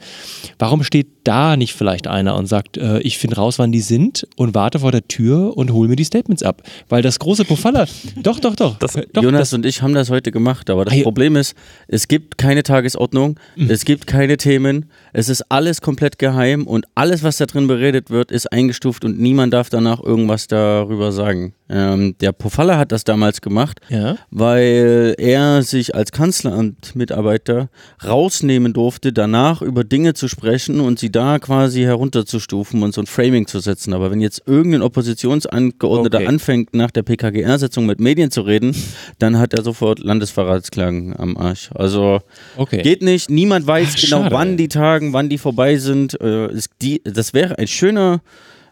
Warum 0.58 0.84
steht 0.84 1.08
da 1.24 1.58
nicht 1.58 1.74
vielleicht 1.74 2.08
einer 2.08 2.36
und 2.36 2.48
sagt, 2.48 2.78
äh, 2.78 3.00
ich 3.02 3.18
finde 3.18 3.36
raus, 3.38 3.60
wann 3.60 3.72
die 3.72 3.82
sind 3.82 4.28
und 4.36 4.56
warte 4.56 4.80
vor 4.80 4.92
der 4.92 5.08
Tür 5.08 5.56
und 5.58 5.72
hole 5.72 5.88
mir 5.90 5.96
die 5.96 6.04
Statements 6.06 6.44
ab? 6.44 6.64
Weil 6.90 7.02
das 7.02 7.20
große 7.20 7.46
Pofalla, 7.46 7.86
doch, 8.24 8.40
doch, 8.40 8.56
doch. 8.56 8.78
Das- 8.80 8.96
äh, 8.96 9.06
doch 9.14 9.24
Jonas 9.24 9.54
und 9.54 9.66
ich 9.66 9.82
haben 9.82 9.94
das 9.94 10.10
heute 10.10 10.32
gemacht, 10.32 10.70
aber 10.70 10.86
das 10.86 10.96
ja. 10.96 11.04
Problem 11.04 11.36
ist, 11.36 11.56
es 11.88 12.08
gibt 12.08 12.38
keine 12.38 12.64
Tagesordnung, 12.64 13.40
Mhm. 13.56 13.70
es 13.70 13.86
gibt 13.86 14.08
keine 14.08 14.38
Themen, 14.38 14.86
es 15.14 15.30
ist 15.30 15.44
alles 15.50 15.82
komplett 15.82 16.20
geheim 16.20 16.66
und 16.68 16.86
alles, 16.96 17.24
was 17.24 17.29
da 17.38 17.46
drin 17.46 17.68
beredet 17.68 18.10
wird, 18.10 18.32
ist 18.32 18.52
eingestuft 18.52 19.06
und 19.06 19.20
niemand 19.20 19.54
darf 19.54 19.70
danach 19.70 20.02
irgendwas 20.02 20.48
darüber 20.48 21.12
sagen. 21.12 21.54
Ähm, 21.70 22.16
der 22.20 22.32
Pofalla 22.32 22.78
hat 22.78 22.92
das 22.92 23.04
damals 23.04 23.42
gemacht, 23.42 23.80
Ja. 23.90 24.18
weil 24.32 25.16
er 25.18 25.62
sich 25.64 25.94
als 25.96 26.12
Kanzleramtmitarbeiter 26.12 27.70
rausnehmen 28.06 28.74
durfte, 28.74 29.14
danach 29.14 29.62
über 29.62 29.84
Dinge 29.84 30.14
zu 30.14 30.28
sprechen 30.28 30.80
und 30.80 31.00
sie 31.00 31.12
da 31.12 31.40
quasi 31.40 31.82
herunterzustufen 31.82 32.84
und 32.84 32.94
so 32.94 33.02
ein 33.02 33.08
Framing 33.08 33.48
zu 33.48 33.60
setzen. 33.60 33.94
Aber 33.94 34.12
wenn 34.12 34.22
jetzt 34.22 34.44
irgendein 34.46 34.82
Oppositionsabgeordneter 34.82 36.18
Okay. 36.20 36.28
anfängt, 36.28 36.74
nach 36.74 36.92
der 36.92 37.04
PKGR-Sitzung 37.04 37.86
mit 37.86 38.00
Medien 38.00 38.32
zu 38.32 38.42
reden, 38.42 38.76
dann 39.20 39.38
hat 39.38 39.54
er 39.54 39.64
sofort 39.64 40.00
Landesverratsklagen 40.00 41.16
am 41.18 41.38
Arsch. 41.38 41.70
Also 41.74 42.20
Okay. 42.58 42.82
geht 42.82 43.02
nicht, 43.02 43.30
niemand 43.30 43.68
weiß 43.68 43.94
Ach, 43.96 44.02
genau, 44.02 44.24
schade. 44.24 44.36
wann 44.36 44.58
die 44.58 44.68
tagen, 44.68 45.14
wann 45.14 45.30
die 45.30 45.38
vorbei 45.38 45.78
sind. 45.78 46.20
Äh, 46.22 46.50
die, 46.82 47.02
das 47.04 47.34
wäre 47.34 47.58
ein 47.58 47.68
schöner 47.68 48.22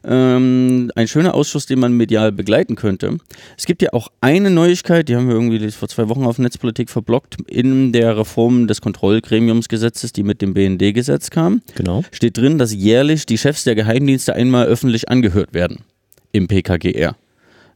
ähm, 0.08 0.92
ein 0.96 1.08
schöner 1.08 1.34
Ausschuss, 1.34 1.66
den 1.66 1.80
man 1.80 1.94
medial 1.94 2.32
begleiten 2.32 2.76
könnte. 2.76 3.18
Es 3.58 3.66
gibt 3.66 3.82
ja 3.82 3.94
auch 3.94 4.08
eine 4.22 4.50
Neuigkeit, 4.50 5.10
die 5.10 5.16
haben 5.16 5.28
wir 5.28 5.36
irgendwie 5.36 5.70
vor 5.72 5.90
zwei 5.90 6.08
Wochen 6.10 6.24
auf 6.26 6.40
Netzpolitik 6.40 6.90
verblockt, 6.90 7.38
in 7.48 7.92
der 7.92 8.18
Reform 8.18 8.68
des 8.68 8.82
Kontrollgremiumsgesetzes, 8.82 10.14
die 10.14 10.24
mit 10.24 10.42
dem 10.42 10.54
BND-Gesetz 10.54 11.30
kam, 11.30 11.62
Genau. 11.76 12.04
steht 12.12 12.38
drin, 12.38 12.58
dass 12.58 12.74
jährlich 12.74 13.26
die 13.26 13.38
Chefs 13.38 13.66
der 13.66 13.76
Geheimdienste 13.76 14.34
einmal 14.34 14.66
öffentlich 14.68 15.10
angehört 15.10 15.54
werden 15.54 15.84
im 16.32 16.48
PKGR. 16.48 17.16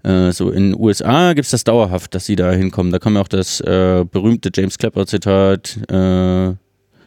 Äh, 0.03 0.31
so 0.31 0.49
in 0.49 0.71
den 0.71 0.79
USA 0.79 1.33
gibt 1.33 1.45
es 1.45 1.51
das 1.51 1.63
dauerhaft, 1.63 2.15
dass 2.15 2.25
sie 2.25 2.35
da 2.35 2.51
hinkommen. 2.51 2.91
Da 2.91 2.99
kam 2.99 3.15
ja 3.15 3.21
auch 3.21 3.27
das 3.27 3.59
äh, 3.61 4.05
berühmte 4.09 4.49
James 4.53 4.77
Clapper-Zitat, 4.77 5.77
äh, 5.91 6.53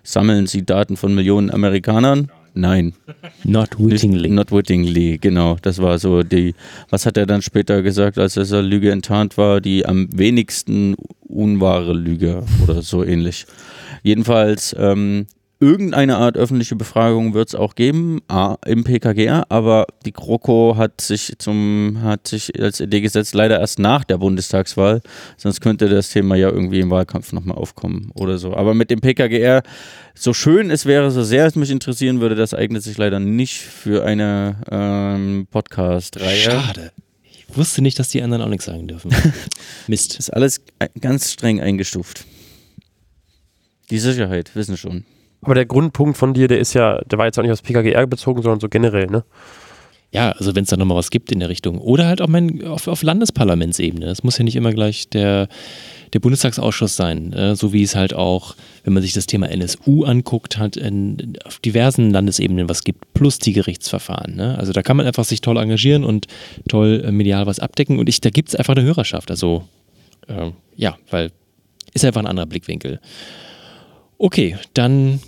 sammeln 0.02 0.46
sie 0.46 0.64
Daten 0.64 0.96
von 0.96 1.14
Millionen 1.14 1.50
Amerikanern? 1.50 2.30
Nein. 2.54 2.94
Not 3.42 3.78
wittingly. 3.78 4.30
Not 4.30 4.52
wittingly, 4.52 5.18
genau. 5.18 5.56
Das 5.60 5.82
war 5.82 5.98
so 5.98 6.22
die, 6.22 6.54
was 6.88 7.04
hat 7.04 7.16
er 7.16 7.26
dann 7.26 7.42
später 7.42 7.82
gesagt, 7.82 8.16
als 8.16 8.36
er 8.36 8.62
Lüge 8.62 8.92
enttarnt 8.92 9.36
war, 9.36 9.60
die 9.60 9.84
am 9.84 10.08
wenigsten 10.16 10.94
unwahre 11.20 11.92
Lüge 11.92 12.44
oder 12.62 12.80
so 12.82 13.02
ähnlich. 13.04 13.46
Jedenfalls, 14.04 14.74
ähm, 14.78 15.26
irgendeine 15.60 16.16
Art 16.16 16.36
öffentliche 16.36 16.76
Befragung 16.76 17.32
wird 17.34 17.48
es 17.48 17.54
auch 17.54 17.74
geben 17.74 18.20
ah, 18.28 18.56
im 18.66 18.84
PKGR, 18.84 19.50
aber 19.50 19.86
die 20.04 20.12
GroKo 20.12 20.76
hat 20.76 21.00
sich 21.00 21.34
zum, 21.38 21.98
hat 22.02 22.28
sich 22.28 22.60
als 22.60 22.80
Idee 22.80 23.00
gesetzt, 23.00 23.34
leider 23.34 23.60
erst 23.60 23.78
nach 23.78 24.04
der 24.04 24.18
Bundestagswahl, 24.18 25.00
sonst 25.36 25.60
könnte 25.60 25.88
das 25.88 26.10
Thema 26.10 26.36
ja 26.36 26.50
irgendwie 26.50 26.80
im 26.80 26.90
Wahlkampf 26.90 27.32
nochmal 27.32 27.56
aufkommen 27.56 28.10
oder 28.14 28.38
so. 28.38 28.54
Aber 28.54 28.74
mit 28.74 28.90
dem 28.90 29.00
PKGR, 29.00 29.62
so 30.14 30.32
schön 30.32 30.70
es 30.70 30.86
wäre, 30.86 31.10
so 31.10 31.22
sehr 31.22 31.46
es 31.46 31.54
mich 31.54 31.70
interessieren 31.70 32.20
würde, 32.20 32.34
das 32.34 32.54
eignet 32.54 32.82
sich 32.82 32.98
leider 32.98 33.20
nicht 33.20 33.58
für 33.58 34.04
eine 34.04 34.56
ähm, 34.70 35.46
Podcast-Reihe. 35.50 36.36
Schade. 36.36 36.92
Ich 37.22 37.56
wusste 37.56 37.82
nicht, 37.82 37.98
dass 37.98 38.08
die 38.08 38.22
anderen 38.22 38.42
auch 38.42 38.48
nichts 38.48 38.64
sagen 38.64 38.88
dürfen. 38.88 39.14
Mist. 39.86 40.18
Ist 40.18 40.30
alles 40.30 40.60
e- 40.80 40.88
ganz 41.00 41.30
streng 41.30 41.60
eingestuft. 41.60 42.24
Die 43.90 43.98
Sicherheit, 43.98 44.56
wissen 44.56 44.76
schon. 44.76 45.04
Aber 45.44 45.54
der 45.54 45.66
Grundpunkt 45.66 46.16
von 46.16 46.34
dir, 46.34 46.48
der 46.48 46.58
ist 46.58 46.74
ja, 46.74 47.00
der 47.02 47.18
war 47.18 47.26
jetzt 47.26 47.38
auch 47.38 47.42
nicht 47.42 47.52
aufs 47.52 47.62
PKGR 47.62 48.06
bezogen, 48.06 48.42
sondern 48.42 48.60
so 48.60 48.68
generell, 48.68 49.06
ne? 49.06 49.24
Ja, 50.10 50.30
also 50.30 50.54
wenn 50.54 50.62
es 50.62 50.70
da 50.70 50.76
nochmal 50.76 50.96
was 50.96 51.10
gibt 51.10 51.32
in 51.32 51.40
der 51.40 51.48
Richtung. 51.48 51.78
Oder 51.78 52.06
halt 52.06 52.22
auch 52.22 52.28
mein, 52.28 52.64
auf, 52.64 52.86
auf 52.86 53.02
Landesparlamentsebene. 53.02 54.06
Es 54.06 54.22
muss 54.22 54.38
ja 54.38 54.44
nicht 54.44 54.54
immer 54.54 54.72
gleich 54.72 55.08
der, 55.08 55.48
der 56.12 56.20
Bundestagsausschuss 56.20 56.94
sein. 56.94 57.32
Äh, 57.32 57.56
so 57.56 57.72
wie 57.72 57.82
es 57.82 57.96
halt 57.96 58.14
auch, 58.14 58.54
wenn 58.84 58.92
man 58.92 59.02
sich 59.02 59.12
das 59.12 59.26
Thema 59.26 59.50
NSU 59.50 60.04
anguckt, 60.04 60.56
halt 60.56 60.76
in, 60.76 61.36
auf 61.44 61.58
diversen 61.58 62.12
Landesebenen 62.12 62.68
was 62.68 62.84
gibt, 62.84 63.12
plus 63.12 63.38
die 63.38 63.54
Gerichtsverfahren. 63.54 64.36
Ne? 64.36 64.56
Also 64.56 64.72
da 64.72 64.82
kann 64.82 64.96
man 64.96 65.04
einfach 65.04 65.24
sich 65.24 65.40
toll 65.40 65.56
engagieren 65.56 66.04
und 66.04 66.28
toll 66.68 67.02
äh, 67.04 67.10
medial 67.10 67.46
was 67.46 67.58
abdecken. 67.58 67.98
Und 67.98 68.08
ich, 68.08 68.20
da 68.20 68.30
gibt 68.30 68.50
es 68.50 68.54
einfach 68.54 68.76
eine 68.76 68.84
Hörerschaft. 68.84 69.32
Also 69.32 69.64
äh, 70.28 70.52
ja, 70.76 70.96
weil 71.10 71.32
ist 71.92 72.04
einfach 72.04 72.20
ein 72.20 72.28
anderer 72.28 72.46
Blickwinkel. 72.46 73.00
Okay, 74.18 74.56
dann 74.74 75.20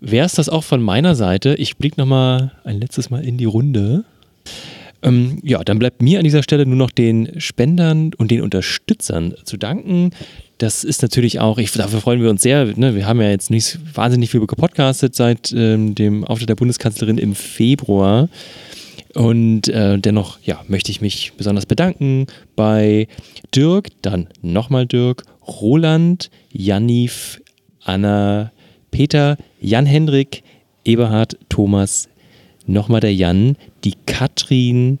wäre 0.00 0.26
es 0.26 0.32
das 0.32 0.48
auch 0.48 0.64
von 0.64 0.82
meiner 0.82 1.14
Seite. 1.14 1.54
Ich 1.54 1.76
blicke 1.76 2.00
nochmal 2.00 2.52
ein 2.64 2.80
letztes 2.80 3.10
Mal 3.10 3.24
in 3.24 3.38
die 3.38 3.44
Runde. 3.44 4.04
Ähm, 5.02 5.38
ja, 5.42 5.62
dann 5.62 5.78
bleibt 5.78 6.02
mir 6.02 6.18
an 6.18 6.24
dieser 6.24 6.42
Stelle 6.42 6.66
nur 6.66 6.76
noch 6.76 6.90
den 6.90 7.40
Spendern 7.40 8.12
und 8.16 8.30
den 8.30 8.42
Unterstützern 8.42 9.34
zu 9.44 9.56
danken. 9.56 10.10
Das 10.58 10.82
ist 10.82 11.02
natürlich 11.02 11.38
auch, 11.38 11.58
ich, 11.58 11.70
dafür 11.70 12.00
freuen 12.00 12.20
wir 12.20 12.30
uns 12.30 12.42
sehr. 12.42 12.64
Ne? 12.76 12.96
Wir 12.96 13.06
haben 13.06 13.20
ja 13.20 13.30
jetzt 13.30 13.50
nicht 13.50 13.78
wahnsinnig 13.94 14.30
viel 14.30 14.44
gepodcastet 14.44 15.14
seit 15.14 15.52
ähm, 15.52 15.94
dem 15.94 16.24
Auftritt 16.24 16.48
der 16.48 16.56
Bundeskanzlerin 16.56 17.18
im 17.18 17.36
Februar. 17.36 18.28
Und 19.14 19.68
äh, 19.68 19.98
dennoch, 19.98 20.38
ja, 20.42 20.62
möchte 20.66 20.90
ich 20.90 21.00
mich 21.00 21.32
besonders 21.36 21.66
bedanken 21.66 22.26
bei 22.56 23.08
Dirk, 23.54 23.88
dann 24.02 24.28
nochmal 24.42 24.86
Dirk, 24.86 25.22
Roland, 25.46 26.30
Janif, 26.52 27.40
Anna, 27.84 28.52
Peter, 28.90 29.38
Jan-Hendrik, 29.60 30.42
Eberhard, 30.84 31.36
Thomas, 31.48 32.08
nochmal 32.66 33.00
der 33.00 33.14
Jan, 33.14 33.56
die 33.84 33.94
Katrin, 34.06 34.98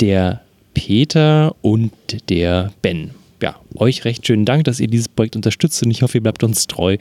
der 0.00 0.42
Peter 0.74 1.54
und 1.62 1.92
der 2.28 2.72
Ben. 2.82 3.10
Ja, 3.42 3.56
euch 3.74 4.04
recht 4.04 4.24
schönen 4.26 4.44
Dank, 4.44 4.64
dass 4.64 4.78
ihr 4.78 4.86
dieses 4.86 5.08
Projekt 5.08 5.34
unterstützt 5.34 5.82
und 5.82 5.90
ich 5.90 6.02
hoffe, 6.02 6.18
ihr 6.18 6.22
bleibt 6.22 6.44
uns 6.44 6.68
treu, 6.68 6.96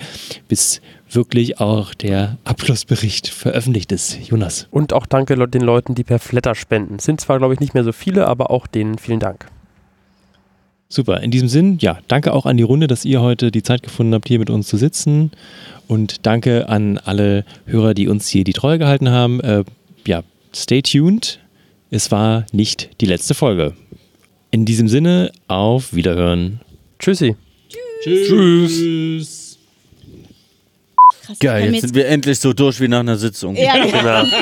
bis 0.48 0.82
wirklich 1.10 1.60
auch 1.60 1.94
der 1.94 2.38
Abschlussbericht 2.46 3.28
veröffentlicht 3.28 3.92
ist. 3.92 4.18
Jonas. 4.28 4.68
Und 4.72 4.92
auch 4.92 5.06
danke 5.06 5.36
den 5.48 5.62
Leuten, 5.62 5.94
die 5.94 6.04
per 6.04 6.18
Flatter 6.18 6.56
spenden. 6.56 6.98
Sind 6.98 7.22
zwar, 7.22 7.38
glaube 7.38 7.54
ich, 7.54 7.60
nicht 7.60 7.76
mehr 7.76 7.84
so 7.84 7.92
viele, 7.92 8.28
aber 8.28 8.50
auch 8.50 8.66
denen 8.66 8.98
vielen 8.98 9.20
Dank. 9.20 9.46
Super, 10.92 11.22
in 11.22 11.32
diesem 11.32 11.48
Sinn, 11.48 11.78
ja, 11.80 12.00
danke 12.10 12.34
auch 12.34 12.46
an 12.46 12.58
die 12.58 12.64
Runde, 12.64 12.88
dass 12.88 13.06
ihr 13.06 13.22
heute 13.22 13.50
die 13.50 13.64
Zeit 13.64 13.82
gefunden 13.82 14.14
habt, 14.14 14.28
hier 14.28 14.40
mit 14.40 14.50
uns 14.50 14.68
zu 14.68 14.76
sitzen. 14.76 15.32
Und 15.88 16.26
danke 16.26 16.68
an 16.68 16.98
alle 16.98 17.46
Hörer, 17.66 17.94
die 17.94 18.10
uns 18.10 18.28
hier 18.28 18.44
die 18.44 18.52
Treue 18.52 18.78
gehalten 18.78 19.10
haben. 19.10 19.40
Äh, 19.40 19.64
ja, 20.06 20.24
stay 20.54 20.82
tuned. 20.82 21.40
Es 21.92 22.12
war 22.12 22.46
nicht 22.52 22.90
die 23.00 23.06
letzte 23.06 23.34
Folge. 23.36 23.74
In 24.52 24.66
diesem 24.66 24.90
Sinne, 24.90 25.32
auf 25.48 25.94
Wiederhören. 25.94 26.60
Tschüssi. 27.00 27.38
Tschüss. 28.04 29.58
krass. 31.22 31.40
Geil, 31.40 31.74
jetzt 31.74 31.84
sind 31.84 31.96
wir 31.96 32.08
endlich 32.10 32.40
so 32.40 32.52
durch 32.52 32.82
wie 32.82 32.90
nach 32.90 33.00
einer 33.00 33.16
Sitzung. 33.18 33.56
ja, 33.56 33.86
Genau. 33.86 34.26